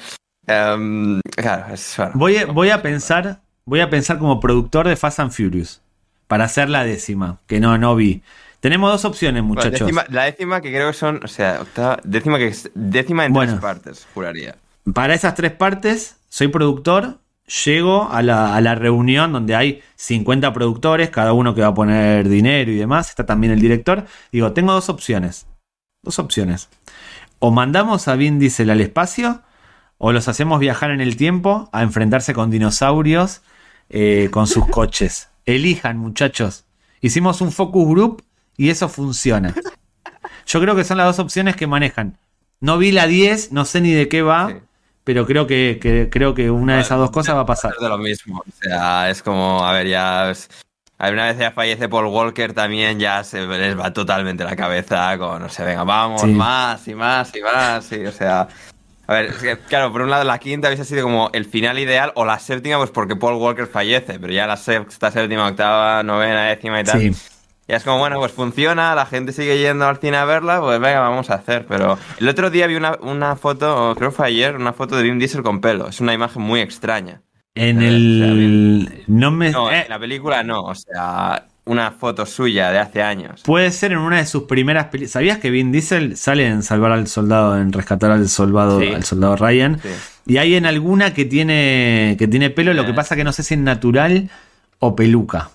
Um, 0.48 1.22
claro, 1.36 1.74
es. 1.74 1.98
Voy, 2.14 2.38
a, 2.38 2.46
voy 2.48 2.72
a 2.72 2.82
pensar. 2.82 3.42
Voy 3.64 3.80
a 3.80 3.90
pensar 3.90 4.20
como 4.20 4.40
productor 4.40 4.88
de 4.88 4.96
Fast 4.96 5.20
and 5.20 5.32
Furious. 5.32 5.82
Para 6.28 6.46
hacer 6.46 6.70
la 6.70 6.84
décima, 6.84 7.40
que 7.48 7.60
no, 7.60 7.78
no 7.78 7.96
vi. 7.96 8.24
Tenemos 8.66 8.92
dos 8.92 9.06
opciones, 9.06 9.44
muchachos. 9.44 9.92
la 10.10 10.24
décima 10.24 10.60
que 10.60 10.72
creo 10.72 10.88
que 10.88 10.98
son, 10.98 11.20
o 11.24 11.28
sea, 11.28 11.60
octava, 11.62 12.00
décima 12.04 12.40
que 12.40 12.48
es 12.48 12.72
décima 12.74 13.24
en 13.24 13.32
tres 13.32 13.54
partes, 13.60 14.08
juraría. 14.12 14.56
Para 14.92 15.14
esas 15.14 15.36
tres 15.36 15.52
partes, 15.52 16.16
soy 16.30 16.48
productor, 16.48 17.20
llego 17.64 18.10
a 18.10 18.24
la, 18.24 18.56
a 18.56 18.62
la, 18.62 18.74
reunión 18.74 19.34
donde 19.34 19.56
hay 19.56 19.84
50 19.98 20.52
productores, 20.52 21.12
cada 21.12 21.34
uno 21.34 21.54
que 21.54 21.62
va 21.62 21.68
a 21.68 21.74
poner 21.76 22.28
dinero 22.28 22.72
y 22.72 22.76
demás, 22.76 23.10
está 23.10 23.24
también 23.28 23.54
el 23.54 23.60
director. 23.60 24.08
Digo, 24.32 24.52
tengo 24.54 24.74
dos 24.74 24.90
opciones. 24.90 25.46
Dos 26.02 26.18
opciones. 26.18 26.70
O 27.38 27.52
mandamos 27.52 28.08
a 28.08 28.16
Vin 28.16 28.40
Diesel 28.40 28.72
al 28.72 28.82
espacio, 28.82 29.44
o 30.00 30.12
los 30.12 30.28
hacemos 30.28 30.60
viajar 30.60 30.90
en 30.90 31.02
el 31.02 31.18
tiempo 31.18 31.70
a 31.72 31.84
enfrentarse 31.84 32.34
con 32.34 32.50
dinosaurios 32.50 33.44
eh, 33.90 34.30
con 34.32 34.48
sus 34.48 34.66
coches. 34.72 35.30
Elijan, 35.46 36.00
muchachos. 36.00 36.66
Hicimos 37.00 37.42
un 37.42 37.52
focus 37.52 37.88
group 37.88 38.25
y 38.58 38.70
eso 38.70 38.90
funciona. 38.90 39.54
Yo 40.46 40.62
creo 40.62 40.76
que 40.76 40.84
son 40.84 40.98
las 40.98 41.08
dos 41.08 41.20
opciones 41.20 41.56
que 41.56 41.68
manejan. 41.68 42.18
No 42.60 42.78
vi 42.78 42.92
la 42.92 43.08
10, 43.08 43.52
no 43.52 43.66
sé 43.66 43.82
ni 43.82 43.92
de 43.92 44.08
qué 44.08 44.22
va, 44.22 44.62
pero 45.04 45.26
creo 45.26 45.48
que, 45.48 46.10
creo 46.12 46.34
que 46.34 46.50
una 46.50 46.76
de 46.76 46.82
esas 46.82 46.98
dos 46.98 47.12
cosas 47.12 47.36
va 47.36 47.42
a 47.42 47.46
pasar. 47.46 47.74
Es 47.76 47.82
de 47.82 47.90
lo 47.90 47.98
mismo. 47.98 48.40
O 48.40 48.64
sea, 48.64 49.10
es 49.10 49.22
como, 49.22 49.66
a 49.66 49.72
ver, 49.74 49.88
ya. 49.88 50.34
una 51.00 51.26
vez 51.26 51.38
ya 51.38 51.52
fallece 51.52 51.90
Paul 51.90 52.06
Walker, 52.06 52.54
también 52.54 53.00
ya 53.00 53.24
se 53.24 53.46
les 53.46 53.78
va 53.78 53.92
totalmente 53.94 54.44
la 54.44 54.56
cabeza 54.56 55.18
con, 55.18 55.42
no 55.42 55.50
sé, 55.50 55.64
venga, 55.64 55.84
vamos, 55.84 56.24
más 56.26 56.88
y 56.88 56.96
más 56.96 57.36
y 57.36 57.42
más. 57.42 57.92
Y, 57.92 58.06
o 58.06 58.12
sea, 58.12 58.48
a 59.08 59.14
ver, 59.14 59.26
es 59.26 59.36
que, 59.38 59.58
claro, 59.60 59.92
por 59.92 60.02
un 60.02 60.10
lado 60.10 60.24
la 60.24 60.40
quinta 60.40 60.70
hubiese 60.70 60.86
sido 60.86 61.04
como 61.04 61.30
el 61.34 61.46
final 61.46 61.78
ideal, 61.78 62.12
o 62.16 62.26
la 62.26 62.40
séptima, 62.40 62.78
pues 62.78 62.92
porque 62.92 63.16
Paul 63.16 63.36
Walker 63.36 63.68
fallece, 63.68 64.20
pero 64.20 64.32
ya 64.32 64.48
la 64.48 64.58
sexta, 64.58 65.12
séptima, 65.12 65.48
octava, 65.48 66.02
novena, 66.04 66.46
décima 66.46 66.82
y 66.82 66.84
tal. 66.84 67.00
Sí. 67.02 67.12
Y 67.68 67.74
es 67.74 67.84
como, 67.84 67.98
bueno, 67.98 68.20
pues 68.20 68.32
funciona, 68.32 68.94
la 68.94 69.08
gente 69.08 69.32
sigue 69.32 69.58
yendo 69.58 69.88
al 69.88 69.98
cine 69.98 70.18
a 70.18 70.26
verla, 70.26 70.62
pues 70.62 70.80
venga, 70.80 71.00
vamos 71.00 71.32
a 71.32 71.36
hacer. 71.36 71.66
Pero 71.68 71.98
el 72.20 72.30
otro 72.30 72.52
día 72.52 72.68
vi 72.68 72.76
una, 72.76 72.98
una 73.02 73.36
foto, 73.36 73.96
creo 73.98 74.12
que 74.12 74.16
fue 74.16 74.28
ayer, 74.28 74.56
una 74.56 74.74
foto 74.74 74.96
de 74.96 75.04
Vin 75.04 75.18
Diesel 75.18 75.42
con 75.42 75.62
pelo. 75.62 75.88
Es 75.88 76.00
una 76.00 76.14
imagen 76.14 76.44
muy 76.44 76.60
extraña. 76.60 77.22
En 77.56 77.82
el... 77.82 79.04
no 79.08 79.32
me... 79.32 79.50
No, 79.50 79.72
en 79.72 79.78
eh. 79.78 79.86
la 79.90 79.98
película 79.98 80.44
no, 80.44 80.62
o 80.62 80.76
sea, 80.76 81.48
una 81.64 81.92
foto 81.92 82.26
suya 82.28 82.70
de 82.70 82.78
hace 82.78 83.02
años. 83.02 83.42
Puede 83.44 83.72
ser 83.72 83.94
en 83.94 83.98
una 83.98 84.18
de 84.18 84.28
sus 84.28 84.44
primeras 84.44 84.86
películas. 84.86 85.14
¿Sabías 85.14 85.40
que 85.40 85.50
Vin 85.50 85.72
Diesel 85.72 86.18
sale 86.18 86.48
en 86.48 86.62
Salvar 86.62 86.92
al 86.92 87.08
Soldado, 87.08 87.58
en 87.58 87.72
Rescatar 87.72 88.12
al 88.12 88.30
Soldado, 88.30 88.78
al 88.78 89.04
soldado 89.04 89.38
Ryan? 89.38 89.80
Y 90.28 90.38
hay 90.38 90.56
en 90.56 90.68
alguna 90.68 91.14
que 91.14 91.26
tiene, 91.26 92.16
que 92.20 92.28
tiene 92.28 92.52
pelo, 92.52 92.74
lo 92.74 92.86
que 92.86 92.94
pasa 92.94 93.16
que 93.16 93.24
no 93.24 93.32
sé 93.32 93.42
si 93.42 93.56
es 93.56 93.60
natural 93.60 94.30
o 94.80 94.96
peluca. 94.96 95.50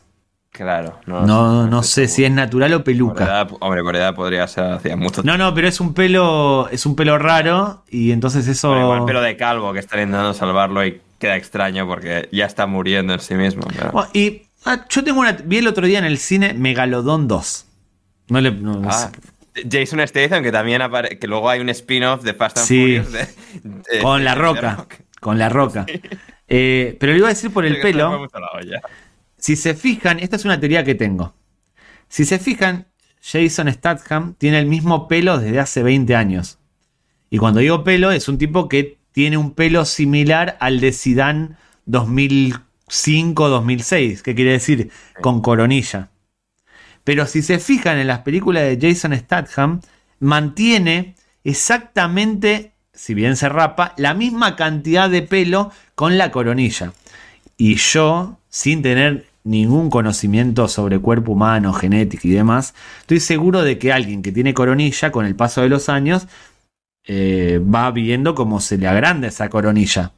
Claro, 0.53 0.99
no, 1.07 1.25
no, 1.27 1.69
no 1.69 1.83
sé 1.85 2.09
si 2.09 2.25
es 2.25 2.31
natural 2.31 2.75
o 2.75 2.83
peluca. 2.85 3.47
hombre, 3.61 3.83
por 3.83 3.95
edad 3.95 4.15
podría 4.15 4.49
ser 4.49 4.73
hacía 4.73 4.97
mucho 4.97 5.23
No, 5.23 5.39
no, 5.39 5.55
pero 5.55 5.69
es 5.69 5.81
un 5.81 5.95
pelo, 5.95 6.69
es 6.71 6.87
un 6.87 6.97
pelo 6.97 7.19
raro 7.19 7.85
y 7.89 8.11
entonces 8.11 8.49
eso. 8.49 8.79
igual 8.79 9.05
pelo 9.05 9.23
de 9.23 9.37
calvo 9.37 9.73
que 9.73 9.79
está 9.79 9.97
intentando 9.97 10.35
salvarlo 10.35 10.85
y 10.85 11.01
queda 11.21 11.37
extraño 11.37 11.87
porque 11.87 12.29
ya 12.33 12.47
está 12.47 12.67
muriendo 12.67 13.15
en 13.15 13.21
sí 13.21 13.35
mismo. 13.35 13.63
y 14.13 14.43
ah, 14.65 14.85
yo 14.89 15.05
tengo 15.05 15.21
una. 15.21 15.33
Vi 15.33 15.59
el 15.59 15.69
otro 15.69 15.87
día 15.87 16.01
en 16.01 16.05
el 16.05 16.19
cine 16.19 16.53
Megalodon 16.53 17.29
2. 17.29 17.67
No 18.31 18.41
le. 18.41 18.57
Ah, 18.87 19.11
Jason 19.71 20.07
Statham, 20.07 20.43
que 20.43 20.51
también 20.51 20.83
aparece. 20.83 21.19
Que 21.21 21.29
luego 21.29 21.49
hay 21.49 21.61
un 21.61 21.69
spin-off 21.69 22.23
de 22.23 22.35
Fast 22.35 22.59
and 22.59 22.67
Furious. 22.67 23.09
con, 24.03 24.25
la 24.25 24.35
roca, 24.35 24.87
con 25.21 25.39
la 25.39 25.49
roca. 25.49 25.87
Pero 26.47 27.13
le 27.13 27.17
iba 27.17 27.29
a 27.29 27.31
decir 27.31 27.53
por 27.53 27.65
el 27.65 27.81
pelo. 27.81 28.29
Si 29.41 29.57
se 29.57 29.75
fijan, 29.75 30.21
esta 30.21 30.37
es 30.37 30.45
una 30.45 30.61
teoría 30.61 30.85
que 30.85 30.95
tengo. 30.95 31.35
Si 32.09 32.25
se 32.25 32.39
fijan, 32.39 32.87
Jason 33.23 33.73
Statham 33.73 34.35
tiene 34.35 34.59
el 34.59 34.67
mismo 34.67 35.09
pelo 35.09 35.39
desde 35.39 35.61
hace 35.61 35.83
20 35.83 36.15
años. 36.15 36.59
Y 37.31 37.39
cuando 37.39 37.61
digo 37.61 37.83
pelo, 37.83 38.13
es 38.13 38.29
un 38.29 38.37
tipo 38.39 38.69
que 38.69 38.99
tiene 39.13 39.39
un 39.39 39.53
pelo 39.53 39.87
similar 39.87 40.57
al 40.61 40.81
de 40.81 40.93
Zidane 40.93 41.57
2005-2006. 41.89 44.21
¿Qué 44.23 44.35
quiere 44.35 44.53
decir? 44.53 44.91
Con 45.21 45.41
coronilla. 45.41 46.11
Pero 47.05 47.27
si 47.27 47.43
se 47.43 47.59
fijan 47.59 47.99
en 47.99 48.07
las 48.09 48.21
películas 48.21 48.65
de 48.65 48.79
Jason 48.81 49.15
Statham, 49.17 49.81
mantiene 50.19 51.15
exactamente, 51.45 52.73
si 52.93 53.15
bien 53.15 53.37
se 53.37 53.49
rapa, 53.49 53.95
la 53.97 54.13
misma 54.13 54.57
cantidad 54.57 55.09
de 55.09 55.23
pelo 55.23 55.73
con 55.95 56.19
la 56.19 56.31
coronilla. 56.31 56.93
Y 57.57 57.77
yo, 57.77 58.39
sin 58.49 58.83
tener 58.83 59.30
ningún 59.45 59.91
conocimiento 59.91 60.69
sobre 60.69 60.99
cuerpo 60.99 61.33
humano, 61.33 61.73
genética 61.73 62.29
y 62.29 62.33
demás, 62.33 62.75
estoy 63.01 63.21
seguro 63.21 63.63
de 63.63 63.79
que 63.79 63.93
alguien 63.93 64.23
que 64.23 64.33
tiene 64.33 64.55
coronilla, 64.55 65.11
con 65.13 65.27
el 65.27 65.35
paso 65.35 65.63
de 65.63 65.69
los 65.69 65.89
años, 65.89 66.27
eh, 67.07 67.61
va 67.63 67.91
viendo 67.91 68.35
cómo 68.35 68.61
se 68.61 68.79
le 68.79 68.87
agranda 68.87 69.29
esa 69.29 69.49
coronilla. 69.49 70.13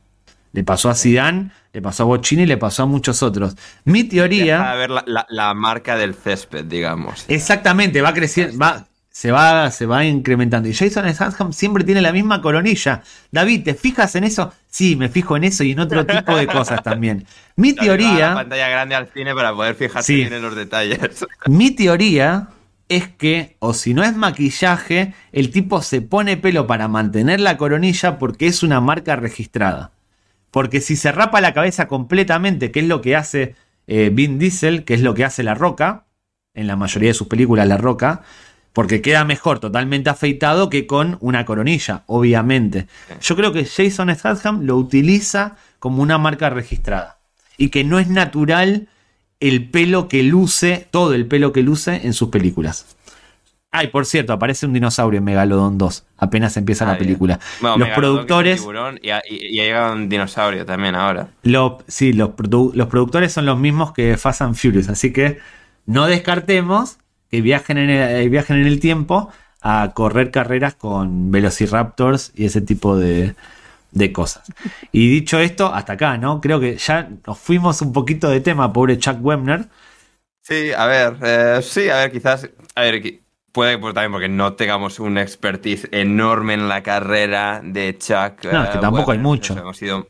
Le 0.52 0.64
pasó 0.64 0.90
a 0.90 0.94
Zidane, 0.94 1.50
le 1.72 1.80
pasó 1.80 2.02
a 2.02 2.06
Bochini 2.06 2.42
y 2.42 2.46
le 2.46 2.58
pasó 2.58 2.82
a 2.82 2.86
muchos 2.86 3.22
otros. 3.22 3.56
Mi 3.84 4.04
teoría. 4.04 4.70
A 4.70 4.74
ver 4.74 4.90
la, 4.90 5.26
la, 5.28 5.54
marca 5.54 5.96
del 5.96 6.14
césped, 6.14 6.66
digamos. 6.66 7.24
Exactamente, 7.28 8.02
va 8.02 8.12
creciendo, 8.12 8.58
va, 8.58 8.86
se 9.12 9.30
va, 9.30 9.70
se 9.70 9.84
va 9.84 10.04
incrementando. 10.04 10.68
Y 10.68 10.74
Jason 10.74 11.08
Statham 11.14 11.52
siempre 11.52 11.84
tiene 11.84 12.00
la 12.00 12.12
misma 12.12 12.40
coronilla. 12.40 13.02
David, 13.30 13.62
¿te 13.62 13.74
fijas 13.74 14.16
en 14.16 14.24
eso? 14.24 14.52
Sí, 14.68 14.96
me 14.96 15.10
fijo 15.10 15.36
en 15.36 15.44
eso 15.44 15.62
y 15.64 15.72
en 15.72 15.80
otro 15.80 16.06
tipo 16.06 16.34
de 16.34 16.46
cosas 16.46 16.82
también. 16.82 17.26
Mi 17.54 17.74
teoría. 17.74 18.34
Pantalla 18.34 18.68
grande 18.70 18.94
al 18.94 19.12
cine 19.12 19.34
para 19.34 19.52
poder 19.54 19.74
fijarse 19.74 20.14
bien 20.14 20.32
en 20.32 20.40
los 20.40 20.56
detalles. 20.56 21.26
Mi 21.46 21.70
teoría 21.72 22.48
es 22.88 23.06
que, 23.08 23.56
o 23.58 23.74
si 23.74 23.92
no 23.92 24.02
es 24.02 24.16
maquillaje, 24.16 25.12
el 25.32 25.50
tipo 25.50 25.82
se 25.82 26.00
pone 26.00 26.38
pelo 26.38 26.66
para 26.66 26.88
mantener 26.88 27.38
la 27.38 27.58
coronilla 27.58 28.18
porque 28.18 28.46
es 28.46 28.62
una 28.62 28.80
marca 28.80 29.14
registrada. 29.16 29.92
Porque 30.50 30.80
si 30.80 30.96
se 30.96 31.12
rapa 31.12 31.42
la 31.42 31.52
cabeza 31.52 31.86
completamente, 31.86 32.70
que 32.70 32.80
es 32.80 32.86
lo 32.86 33.02
que 33.02 33.14
hace 33.14 33.56
eh, 33.86 34.10
Vin 34.10 34.38
Diesel, 34.38 34.84
que 34.84 34.94
es 34.94 35.02
lo 35.02 35.12
que 35.12 35.26
hace 35.26 35.42
La 35.42 35.54
Roca, 35.54 36.06
en 36.54 36.66
la 36.66 36.76
mayoría 36.76 37.10
de 37.10 37.14
sus 37.14 37.28
películas 37.28 37.68
La 37.68 37.76
Roca, 37.76 38.22
porque 38.72 39.02
queda 39.02 39.24
mejor 39.24 39.58
totalmente 39.58 40.10
afeitado 40.10 40.70
que 40.70 40.86
con 40.86 41.18
una 41.20 41.44
coronilla, 41.44 42.04
obviamente. 42.06 42.86
Yo 43.20 43.36
creo 43.36 43.52
que 43.52 43.64
Jason 43.64 44.14
Statham 44.14 44.62
lo 44.62 44.76
utiliza 44.76 45.56
como 45.78 46.02
una 46.02 46.18
marca 46.18 46.48
registrada. 46.50 47.18
Y 47.58 47.68
que 47.68 47.84
no 47.84 47.98
es 47.98 48.08
natural 48.08 48.88
el 49.40 49.68
pelo 49.68 50.08
que 50.08 50.22
luce, 50.22 50.88
todo 50.90 51.14
el 51.14 51.26
pelo 51.26 51.52
que 51.52 51.62
luce 51.62 52.00
en 52.04 52.14
sus 52.14 52.30
películas. 52.30 52.96
Ay, 53.74 53.88
por 53.88 54.04
cierto, 54.04 54.34
aparece 54.34 54.66
un 54.66 54.74
dinosaurio 54.74 55.18
en 55.18 55.24
Megalodon 55.24 55.78
2. 55.78 56.04
Apenas 56.18 56.56
empieza 56.58 56.84
la 56.84 56.98
película. 56.98 57.40
los 57.60 57.88
productores. 57.90 58.64
y, 59.02 59.34
y, 59.34 59.48
llega 59.56 59.92
un 59.92 60.10
dinosaurio 60.10 60.66
también 60.66 60.94
ahora. 60.94 61.28
sí, 61.88 62.12
los, 62.12 62.30
los 62.74 62.86
productores 62.88 63.32
son 63.32 63.46
los 63.46 63.58
mismos 63.58 63.92
que 63.92 64.18
Fast 64.18 64.42
and 64.42 64.56
Furious. 64.56 64.90
Así 64.90 65.10
que 65.10 65.38
no 65.86 66.06
descartemos 66.06 66.98
que 67.32 67.40
viajen 67.40 67.78
en 67.78 67.88
el, 67.88 68.24
eh, 68.24 68.28
viajen 68.28 68.58
en 68.58 68.66
el 68.66 68.78
tiempo 68.78 69.32
a 69.62 69.92
correr 69.94 70.30
carreras 70.30 70.74
con 70.74 71.30
velociraptors 71.30 72.30
y 72.34 72.44
ese 72.44 72.60
tipo 72.60 72.98
de, 72.98 73.34
cosas. 74.12 74.52
Y 74.92 75.08
dicho 75.08 75.38
esto, 75.38 75.72
hasta 75.72 75.94
acá, 75.94 76.18
¿no? 76.18 76.42
Creo 76.42 76.60
que 76.60 76.76
ya 76.76 77.08
nos 77.26 77.38
fuimos 77.38 77.80
un 77.80 77.94
poquito 77.94 78.28
de 78.28 78.40
tema, 78.40 78.70
pobre 78.70 78.98
Chuck 78.98 79.16
Webner. 79.22 79.64
Sí, 80.42 80.72
a 80.76 80.84
ver, 80.84 81.16
eh, 81.22 81.60
sí, 81.62 81.88
a 81.88 81.96
ver, 81.96 82.12
quizás, 82.12 82.50
a 82.74 82.80
ver, 82.82 83.20
puede 83.50 83.80
que 83.80 83.92
también 83.94 84.12
porque 84.12 84.28
no 84.28 84.52
tengamos 84.52 85.00
un 85.00 85.16
expertise 85.16 85.88
enorme 85.90 86.52
en 86.52 86.68
la 86.68 86.82
carrera 86.82 87.62
de 87.64 87.96
Chuck. 87.96 88.44
No, 88.52 88.64
es 88.64 88.70
que 88.70 88.78
eh, 88.78 88.80
tampoco 88.80 89.12
hay 89.12 89.18
mucho. 89.18 89.56
Hemos 89.56 89.80
ido 89.80 90.06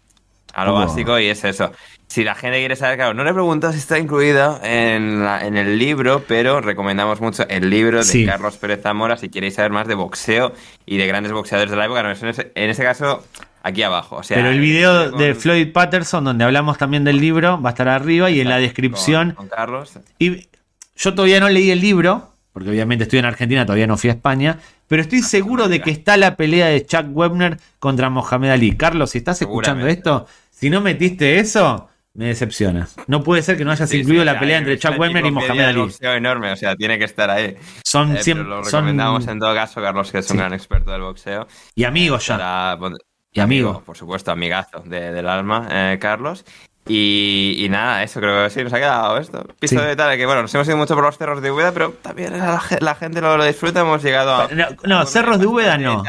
a 0.55 0.65
lo 0.65 0.75
básico 0.75 1.21
y 1.21 1.27
es 1.27 1.45
eso 1.45 1.71
si 2.13 2.25
la 2.25 2.35
gente 2.35 2.59
quiere 2.59 2.77
saber, 2.77 2.99
claro, 2.99 3.15
no 3.15 3.25
le 3.25 3.33
pregunto 3.33 3.73
si 3.73 3.79
está 3.79 3.99
incluido 3.99 4.61
en, 4.63 5.25
en 5.25 5.57
el 5.57 5.79
libro, 5.79 6.23
pero 6.29 6.61
recomendamos 6.61 7.23
mucho 7.23 7.49
el 7.49 7.71
libro 7.71 8.05
de 8.05 8.27
Carlos 8.27 8.59
Pérez 8.59 8.83
Zamora 8.83 9.17
si 9.17 9.31
queréis 9.31 9.55
saber 9.55 9.73
más 9.73 9.89
de 9.89 9.95
boxeo 9.95 10.53
y 10.85 10.99
de 10.99 11.07
grandes 11.07 11.33
boxeadores 11.33 11.71
de 11.71 11.77
la 11.79 11.87
época. 11.87 12.01
en, 12.01 12.69
ese, 12.71 12.83
caso, 12.83 13.25
aquí 13.63 13.83
abajo. 13.83 14.17
O 14.17 14.23
sea, 14.23 14.37
Pero 14.37 14.51
el 14.51 14.61
video 14.61 15.11
de 15.11 15.35
Floyd 15.35 15.73
Patterson, 15.73 16.23
donde 16.23 16.45
hablamos 16.45 16.77
también 16.77 17.03
del 17.03 17.17
libro, 17.17 17.59
va 17.63 17.71
a 17.71 17.73
estar 17.73 17.89
arriba 17.89 18.29
y 18.29 18.43
en 18.43 18.51
la 18.51 18.59
descripción. 18.59 19.31
Con, 19.31 19.49
Carlos. 19.49 19.99
Y 20.19 20.49
yo 20.95 21.15
todavía 21.15 21.41
no 21.41 21.49
leí 21.49 21.71
el 21.71 21.81
libro, 21.81 22.35
porque 22.53 22.69
obviamente 22.69 23.05
estoy 23.05 23.21
en 23.21 23.25
Argentina, 23.25 23.65
todavía 23.65 23.87
no 23.87 23.97
fui 23.97 24.11
a 24.11 24.13
España. 24.13 24.59
Pero 24.87 25.01
estoy 25.01 25.23
seguro 25.23 25.67
de 25.67 25.81
que 25.81 25.91
está 25.91 26.19
la 26.19 26.37
pelea 26.37 26.67
de 26.67 26.85
Chuck 26.85 27.07
Webner 27.09 27.59
contra 27.79 28.11
Mohamed 28.11 28.51
Ali. 28.51 28.77
Carlos, 28.77 29.13
si 29.13 29.17
estás 29.17 29.41
escuchando 29.41 29.87
esto, 29.87 30.27
si 30.51 30.69
no 30.69 30.83
metiste 30.83 31.39
eso, 31.39 31.89
me 32.15 32.27
decepcionas. 32.27 32.97
No 33.07 33.23
puede 33.23 33.43
ser 33.43 33.57
que 33.57 33.65
no 33.65 33.73
hayas 33.73 33.93
incluido 33.93 34.25
la 34.25 34.39
pelea 34.39 34.59
entre 34.59 34.79
Chuck 34.79 34.99
Webner 34.99 35.25
y 35.25 35.31
Mohamed 35.31 35.65
Ali. 35.65 35.95
enorme, 36.03 36.53
o 36.53 36.57
sea, 36.57 36.77
tiene 36.77 36.99
que 36.99 37.05
estar 37.05 37.31
ahí. 37.31 37.57
Son 37.85 38.17
eh, 38.17 38.23
siempre, 38.23 38.47
lo 38.47 38.63
recomendamos 38.63 39.27
en 39.29 39.39
todo 39.39 39.55
caso, 39.55 39.81
Carlos, 39.81 40.13
que 40.13 40.19
es 40.19 40.31
un 40.31 40.39
gran 40.39 40.53
experto 40.53 40.91
del 40.93 41.01
boxeo. 41.01 41.47
Y 41.75 41.85
amigo 41.85 42.19
ya. 42.19 42.79
y 43.33 43.41
amigo. 43.41 43.83
Por 43.85 43.97
supuesto, 43.97 44.31
amigazo 44.31 44.81
del 44.81 45.27
alma, 45.27 45.69
eh, 45.71 45.99
Carlos. 46.01 46.45
Y, 46.87 47.69
nada, 47.71 48.03
eso 48.03 48.19
creo 48.19 48.43
que 48.43 48.51
sí, 48.51 48.63
nos 48.65 48.73
ha 48.73 48.79
quedado 48.79 49.17
esto. 49.17 49.47
Piso 49.61 49.81
de 49.81 49.95
tal, 49.95 50.17
que 50.17 50.27
bueno, 50.27 50.43
nos 50.43 50.55
hemos 50.55 50.67
ido 50.67 50.77
mucho 50.77 50.95
por 50.95 51.05
los 51.05 51.17
cerros 51.17 51.41
de 51.41 51.51
Úbeda, 51.53 51.71
pero 51.73 51.93
también 52.03 52.37
la, 52.37 52.95
gente 52.97 53.21
lo, 53.21 53.43
disfruta, 53.45 53.81
hemos 53.81 54.03
llegado 54.03 54.35
a... 54.35 54.49
No, 54.85 55.07
cerros 55.07 55.39
de 55.39 55.47
Úbeda 55.47 55.79
no. 55.79 56.03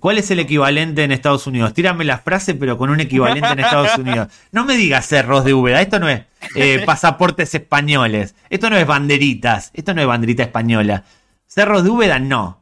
¿Cuál 0.00 0.18
es 0.18 0.30
el 0.30 0.38
equivalente 0.38 1.02
en 1.02 1.12
Estados 1.12 1.46
Unidos? 1.46 1.72
Tírame 1.72 2.04
la 2.04 2.18
frase, 2.18 2.54
pero 2.54 2.76
con 2.76 2.90
un 2.90 3.00
equivalente 3.00 3.48
en 3.48 3.60
Estados 3.60 3.96
Unidos. 3.98 4.28
No 4.52 4.66
me 4.66 4.76
digas 4.76 5.06
cerros 5.06 5.44
de 5.44 5.54
Úbeda, 5.54 5.80
esto 5.80 5.98
no 5.98 6.08
es 6.08 6.24
eh, 6.54 6.82
pasaportes 6.86 7.54
españoles, 7.54 8.34
esto 8.50 8.68
no 8.68 8.76
es 8.76 8.86
banderitas, 8.86 9.70
esto 9.72 9.94
no 9.94 10.02
es 10.02 10.06
banderita 10.06 10.42
española. 10.42 11.04
Cerros 11.46 11.84
de 11.84 11.90
Úbeda, 11.90 12.18
no. 12.18 12.60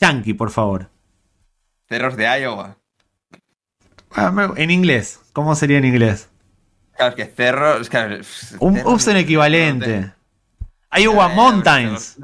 Yankee, 0.00 0.34
por 0.34 0.50
favor. 0.50 0.90
Cerros 1.88 2.16
de 2.16 2.24
Iowa. 2.40 2.76
Ah, 4.12 4.52
en 4.56 4.70
inglés, 4.70 5.20
¿cómo 5.32 5.56
sería 5.56 5.78
en 5.78 5.86
inglés? 5.86 6.28
Claro, 6.96 7.10
es 7.10 7.16
que 7.16 7.34
cerro. 7.34 7.80
Es 7.80 7.90
que, 7.90 8.22
un, 8.60 9.16
equivalente. 9.16 10.12
Iowa 10.96 11.28
Mountains. 11.28 12.16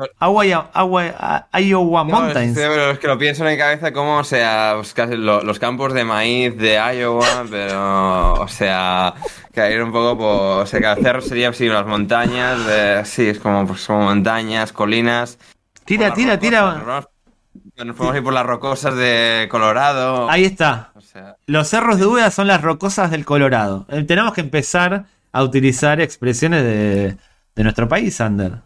Iowa 1.53 2.05
Mountains. 2.05 2.57
Es, 2.57 2.99
que 2.99 3.07
lo 3.07 3.19
pienso 3.19 3.45
en 3.45 3.53
mi 3.53 3.59
cabeza 3.59 3.93
como, 3.93 4.19
o 4.19 4.25
sea, 4.25 4.75
pues 4.77 4.95
los, 5.19 5.59
campos 5.59 5.93
de 5.93 6.05
maíz 6.05 6.57
de 6.57 6.75
Iowa, 6.75 7.45
pero, 7.51 8.35
o 8.35 8.49
sea, 8.49 9.15
caer 9.53 9.83
un 9.83 9.93
poco 9.93 10.17
por. 10.17 10.63
O 10.63 10.67
sea, 10.67 10.81
que 10.81 10.87
el 10.87 11.05
cerro 11.05 11.21
sería 11.21 11.49
así, 11.51 11.69
las 11.69 11.87
montañas, 11.87 13.09
sí, 13.09 13.29
es 13.29 13.39
como, 13.39 13.67
pues, 13.67 13.87
como 13.87 14.03
montañas, 14.05 14.73
colinas. 14.73 15.39
Tira, 15.85 16.15
tira, 16.15 16.39
tira. 16.39 17.07
Nos 17.85 17.97
podemos 17.97 18.17
ir 18.17 18.23
por 18.23 18.33
las 18.33 18.47
rocosas 18.47 18.95
de 18.95 19.49
Colorado. 19.51 20.31
Ahí 20.31 20.45
está. 20.45 20.93
Los 21.47 21.69
cerros 21.69 21.99
de 21.99 22.07
Úbeda 22.07 22.31
son 22.31 22.47
las 22.47 22.63
rocosas 22.63 23.11
del 23.11 23.25
Colorado. 23.25 23.87
Eh, 23.89 24.05
tenemos 24.05 24.35
que 24.35 24.43
empezar 24.43 25.07
a 25.33 25.43
utilizar 25.43 26.01
expresiones 26.01 26.63
de, 26.63 27.17
nuestro 27.65 27.89
país, 27.89 28.21
Ander. 28.21 28.59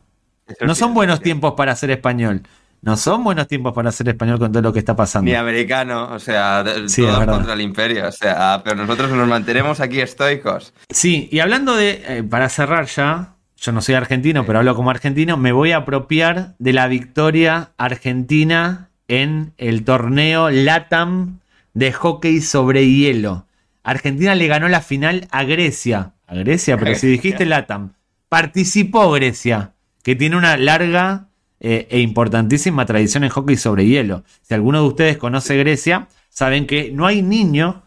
No 0.60 0.74
son 0.74 0.94
buenos 0.94 1.20
tiempos 1.20 1.54
para 1.54 1.74
ser 1.74 1.90
español. 1.90 2.42
No 2.82 2.98
son 2.98 3.24
buenos 3.24 3.48
tiempos 3.48 3.72
para 3.72 3.90
ser 3.92 4.10
español 4.10 4.38
con 4.38 4.52
todo 4.52 4.62
lo 4.62 4.72
que 4.72 4.78
está 4.78 4.94
pasando. 4.94 5.30
Ni 5.30 5.34
americano, 5.34 6.10
o 6.12 6.18
sea, 6.18 6.62
todo 6.62 7.26
contra 7.26 7.54
el 7.54 7.62
imperio, 7.62 8.06
o 8.08 8.12
sea, 8.12 8.60
pero 8.62 8.76
nosotros 8.76 9.10
nos 9.10 9.26
mantenemos 9.26 9.80
aquí 9.80 10.02
estoicos. 10.02 10.74
Sí, 10.90 11.26
y 11.32 11.38
hablando 11.38 11.76
de, 11.76 12.02
eh, 12.06 12.22
para 12.28 12.50
cerrar 12.50 12.84
ya, 12.84 13.36
yo 13.56 13.72
no 13.72 13.80
soy 13.80 13.94
argentino, 13.94 14.44
pero 14.44 14.58
hablo 14.58 14.74
como 14.74 14.90
argentino, 14.90 15.38
me 15.38 15.52
voy 15.52 15.72
a 15.72 15.78
apropiar 15.78 16.56
de 16.58 16.74
la 16.74 16.86
victoria 16.86 17.70
argentina 17.78 18.90
en 19.08 19.54
el 19.56 19.84
torneo 19.84 20.50
LATAM 20.50 21.38
de 21.72 21.90
hockey 21.90 22.42
sobre 22.42 22.86
hielo. 22.86 23.46
Argentina 23.82 24.34
le 24.34 24.46
ganó 24.46 24.68
la 24.68 24.82
final 24.82 25.26
a 25.30 25.44
Grecia. 25.44 26.12
A 26.26 26.34
Grecia, 26.34 26.76
pero 26.76 26.94
si 26.94 27.06
dijiste 27.06 27.46
LATAM. 27.46 27.92
Participó 28.34 29.12
Grecia, 29.12 29.74
que 30.02 30.16
tiene 30.16 30.36
una 30.36 30.56
larga 30.56 31.28
eh, 31.60 31.86
e 31.88 32.00
importantísima 32.00 32.84
tradición 32.84 33.22
en 33.22 33.30
hockey 33.30 33.56
sobre 33.56 33.86
hielo. 33.86 34.24
Si 34.42 34.54
alguno 34.54 34.82
de 34.82 34.88
ustedes 34.88 35.18
conoce 35.18 35.56
Grecia, 35.56 36.08
saben 36.30 36.66
que 36.66 36.90
no 36.90 37.06
hay 37.06 37.22
niño 37.22 37.84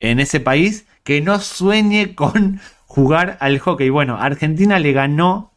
en 0.00 0.18
ese 0.18 0.40
país 0.40 0.88
que 1.04 1.20
no 1.20 1.38
sueñe 1.38 2.16
con 2.16 2.58
jugar 2.86 3.36
al 3.38 3.60
hockey. 3.60 3.88
Bueno, 3.88 4.16
Argentina 4.18 4.80
le 4.80 4.90
ganó, 4.90 5.52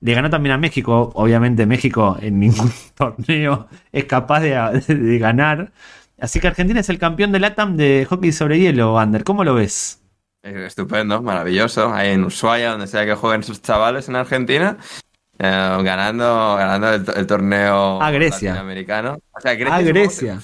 le 0.00 0.12
ganó 0.12 0.28
también 0.28 0.56
a 0.56 0.58
México. 0.58 1.10
Obviamente 1.14 1.64
México 1.64 2.18
en 2.20 2.38
ningún 2.38 2.70
torneo 2.94 3.68
es 3.92 4.04
capaz 4.04 4.40
de, 4.40 5.18
ganar. 5.18 5.72
Así 6.20 6.38
que 6.38 6.48
Argentina 6.48 6.80
es 6.80 6.90
el 6.90 6.98
campeón 6.98 7.32
del 7.32 7.40
LATAM 7.40 7.78
de 7.78 8.06
hockey 8.10 8.30
sobre 8.32 8.58
hielo, 8.58 8.98
Ander. 8.98 9.24
¿Cómo 9.24 9.42
lo 9.42 9.54
ves? 9.54 9.99
Estupendo, 10.42 11.20
maravilloso. 11.22 11.92
Ahí 11.92 12.10
en 12.10 12.24
Ushuaia, 12.24 12.70
donde 12.70 12.86
sea 12.86 13.04
que 13.04 13.14
jueguen 13.14 13.42
sus 13.42 13.60
chavales 13.60 14.08
en 14.08 14.16
Argentina, 14.16 14.78
eh, 15.38 15.78
ganando, 15.82 16.56
ganando 16.56 17.12
el, 17.12 17.26
torneo 17.26 18.00
a 18.00 18.10
Grecia. 18.10 18.50
latinoamericano. 18.50 19.18
O 19.32 19.40
sea, 19.40 19.54
Grecia. 19.54 19.74
A 19.76 19.82
Grecia. 19.82 20.38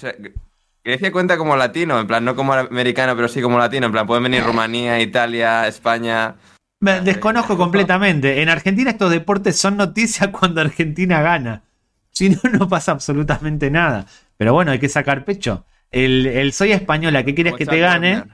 Grecia 0.85 1.11
cuenta 1.11 1.37
como 1.37 1.57
latino, 1.57 1.99
en 1.99 2.07
plan, 2.07 2.25
no 2.25 2.37
como 2.37 2.53
americano, 2.53 3.17
pero 3.17 3.27
sí 3.27 3.41
como 3.41 3.59
latino. 3.59 3.87
En 3.87 3.93
plan, 3.93 4.07
pueden 4.07 4.23
venir 4.23 4.45
Rumanía, 4.45 5.01
Italia, 5.01 5.67
España. 5.67 6.37
desconozco 6.81 7.57
completamente. 7.57 8.43
En 8.43 8.49
Argentina 8.49 8.91
estos 8.91 9.11
deportes 9.11 9.59
son 9.59 9.77
noticias 9.77 10.29
cuando 10.39 10.61
Argentina 10.61 11.23
gana. 11.23 11.65
Si 12.11 12.31
no, 12.31 12.39
no 12.53 12.69
pasa 12.69 12.93
absolutamente 12.93 13.71
nada. 13.71 14.07
Pero 14.37 14.53
bueno, 14.53 14.71
hay 14.71 14.79
que 14.79 14.89
sacar 14.89 15.25
pecho. 15.25 15.65
El, 15.91 16.53
soy 16.53 16.73
española, 16.73 17.25
¿qué 17.25 17.35
quieres 17.35 17.55
que 17.55 17.67
te 17.67 17.79
gane? 17.79 18.25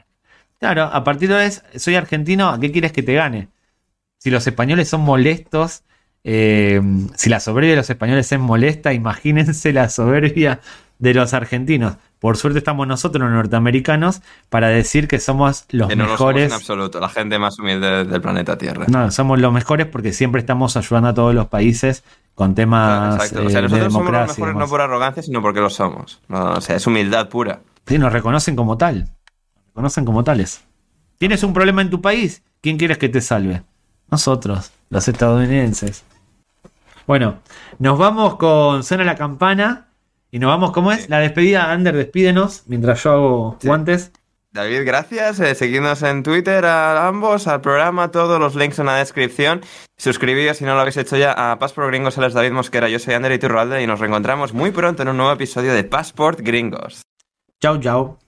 Claro, 0.62 0.84
a 0.84 1.02
partir 1.02 1.28
de 1.28 1.44
eso, 1.44 1.60
soy 1.74 1.96
argentino, 1.96 2.48
¿a 2.48 2.60
qué 2.60 2.70
quieres 2.70 2.92
que 2.92 3.02
te 3.02 3.14
gane? 3.14 3.48
Si 4.18 4.30
los 4.30 4.46
españoles 4.46 4.88
son 4.88 5.00
molestos, 5.00 5.82
eh, 6.22 6.80
si 7.16 7.30
la 7.30 7.40
soberbia 7.40 7.70
de 7.70 7.76
los 7.78 7.90
españoles 7.90 8.30
es 8.30 8.38
molesta, 8.38 8.92
imagínense 8.92 9.72
la 9.72 9.88
soberbia 9.88 10.60
de 11.00 11.14
los 11.14 11.34
argentinos. 11.34 11.96
Por 12.20 12.36
suerte 12.36 12.60
estamos 12.60 12.86
nosotros, 12.86 13.24
los 13.24 13.32
norteamericanos, 13.32 14.22
para 14.50 14.68
decir 14.68 15.08
que 15.08 15.18
somos 15.18 15.64
los 15.70 15.88
mejores. 15.96 16.46
en 16.46 16.52
absoluto, 16.52 17.00
la 17.00 17.08
gente 17.08 17.40
más 17.40 17.58
humilde 17.58 18.04
del 18.04 18.20
planeta 18.20 18.56
Tierra. 18.56 18.86
No, 18.86 19.10
somos 19.10 19.40
los 19.40 19.52
mejores 19.52 19.88
porque 19.88 20.12
siempre 20.12 20.42
estamos 20.42 20.76
ayudando 20.76 21.08
a 21.08 21.14
todos 21.14 21.34
los 21.34 21.48
países 21.48 22.04
con 22.36 22.54
temas 22.54 23.16
exacto. 23.16 23.46
o 23.46 23.50
sea, 23.50 23.58
eh, 23.58 23.62
nosotros 23.62 23.92
somos 23.92 24.12
los 24.12 24.28
mejores 24.28 24.54
no 24.54 24.68
por 24.68 24.80
arrogancia, 24.80 25.24
sino 25.24 25.42
porque 25.42 25.58
lo 25.58 25.70
somos. 25.70 26.20
o 26.28 26.60
sea, 26.60 26.76
es 26.76 26.86
humildad 26.86 27.28
pura. 27.28 27.62
Sí, 27.84 27.98
nos 27.98 28.12
reconocen 28.12 28.54
como 28.54 28.78
tal. 28.78 29.08
Nos 29.72 29.76
reconocen 29.76 30.04
como 30.04 30.22
tales. 30.22 30.62
¿Tienes 31.18 31.42
un 31.42 31.54
problema 31.54 31.80
en 31.80 31.88
tu 31.88 32.02
país? 32.02 32.42
¿Quién 32.60 32.76
quieres 32.76 32.98
que 32.98 33.08
te 33.08 33.22
salve? 33.22 33.62
Nosotros, 34.10 34.70
los 34.90 35.08
estadounidenses. 35.08 36.04
Bueno, 37.06 37.38
nos 37.78 37.98
vamos 37.98 38.36
con 38.36 38.84
Suena 38.84 39.04
la 39.04 39.16
campana 39.16 39.88
y 40.30 40.38
nos 40.38 40.48
vamos, 40.48 40.72
¿cómo 40.72 40.92
es? 40.92 41.08
La 41.08 41.20
despedida, 41.20 41.72
Ander, 41.72 41.96
despídenos 41.96 42.64
mientras 42.66 43.02
yo 43.02 43.12
hago 43.12 43.58
guantes. 43.64 44.12
David, 44.52 44.82
gracias. 44.84 45.40
Eh, 45.40 45.54
seguidnos 45.54 46.02
en 46.02 46.22
Twitter 46.22 46.66
a 46.66 47.08
ambos, 47.08 47.46
al 47.46 47.62
programa, 47.62 48.10
todos 48.10 48.38
los 48.38 48.54
links 48.54 48.78
en 48.78 48.86
la 48.86 48.96
descripción. 48.96 49.62
Suscribíos 49.96 50.58
si 50.58 50.64
no 50.64 50.74
lo 50.74 50.80
habéis 50.80 50.98
hecho 50.98 51.16
ya 51.16 51.32
a 51.32 51.58
Passport 51.58 51.88
Gringos, 51.88 52.18
él 52.18 52.24
es 52.24 52.34
David 52.34 52.52
Mosquera, 52.52 52.90
yo 52.90 52.98
soy 52.98 53.14
Ander 53.14 53.32
Iturralde 53.32 53.82
y 53.82 53.86
nos 53.86 53.98
reencontramos 53.98 54.52
muy 54.52 54.70
pronto 54.70 55.02
en 55.02 55.08
un 55.08 55.16
nuevo 55.16 55.32
episodio 55.32 55.72
de 55.72 55.84
Passport 55.84 56.40
Gringos. 56.40 57.00
Chao, 57.60 57.78
chao. 57.78 58.18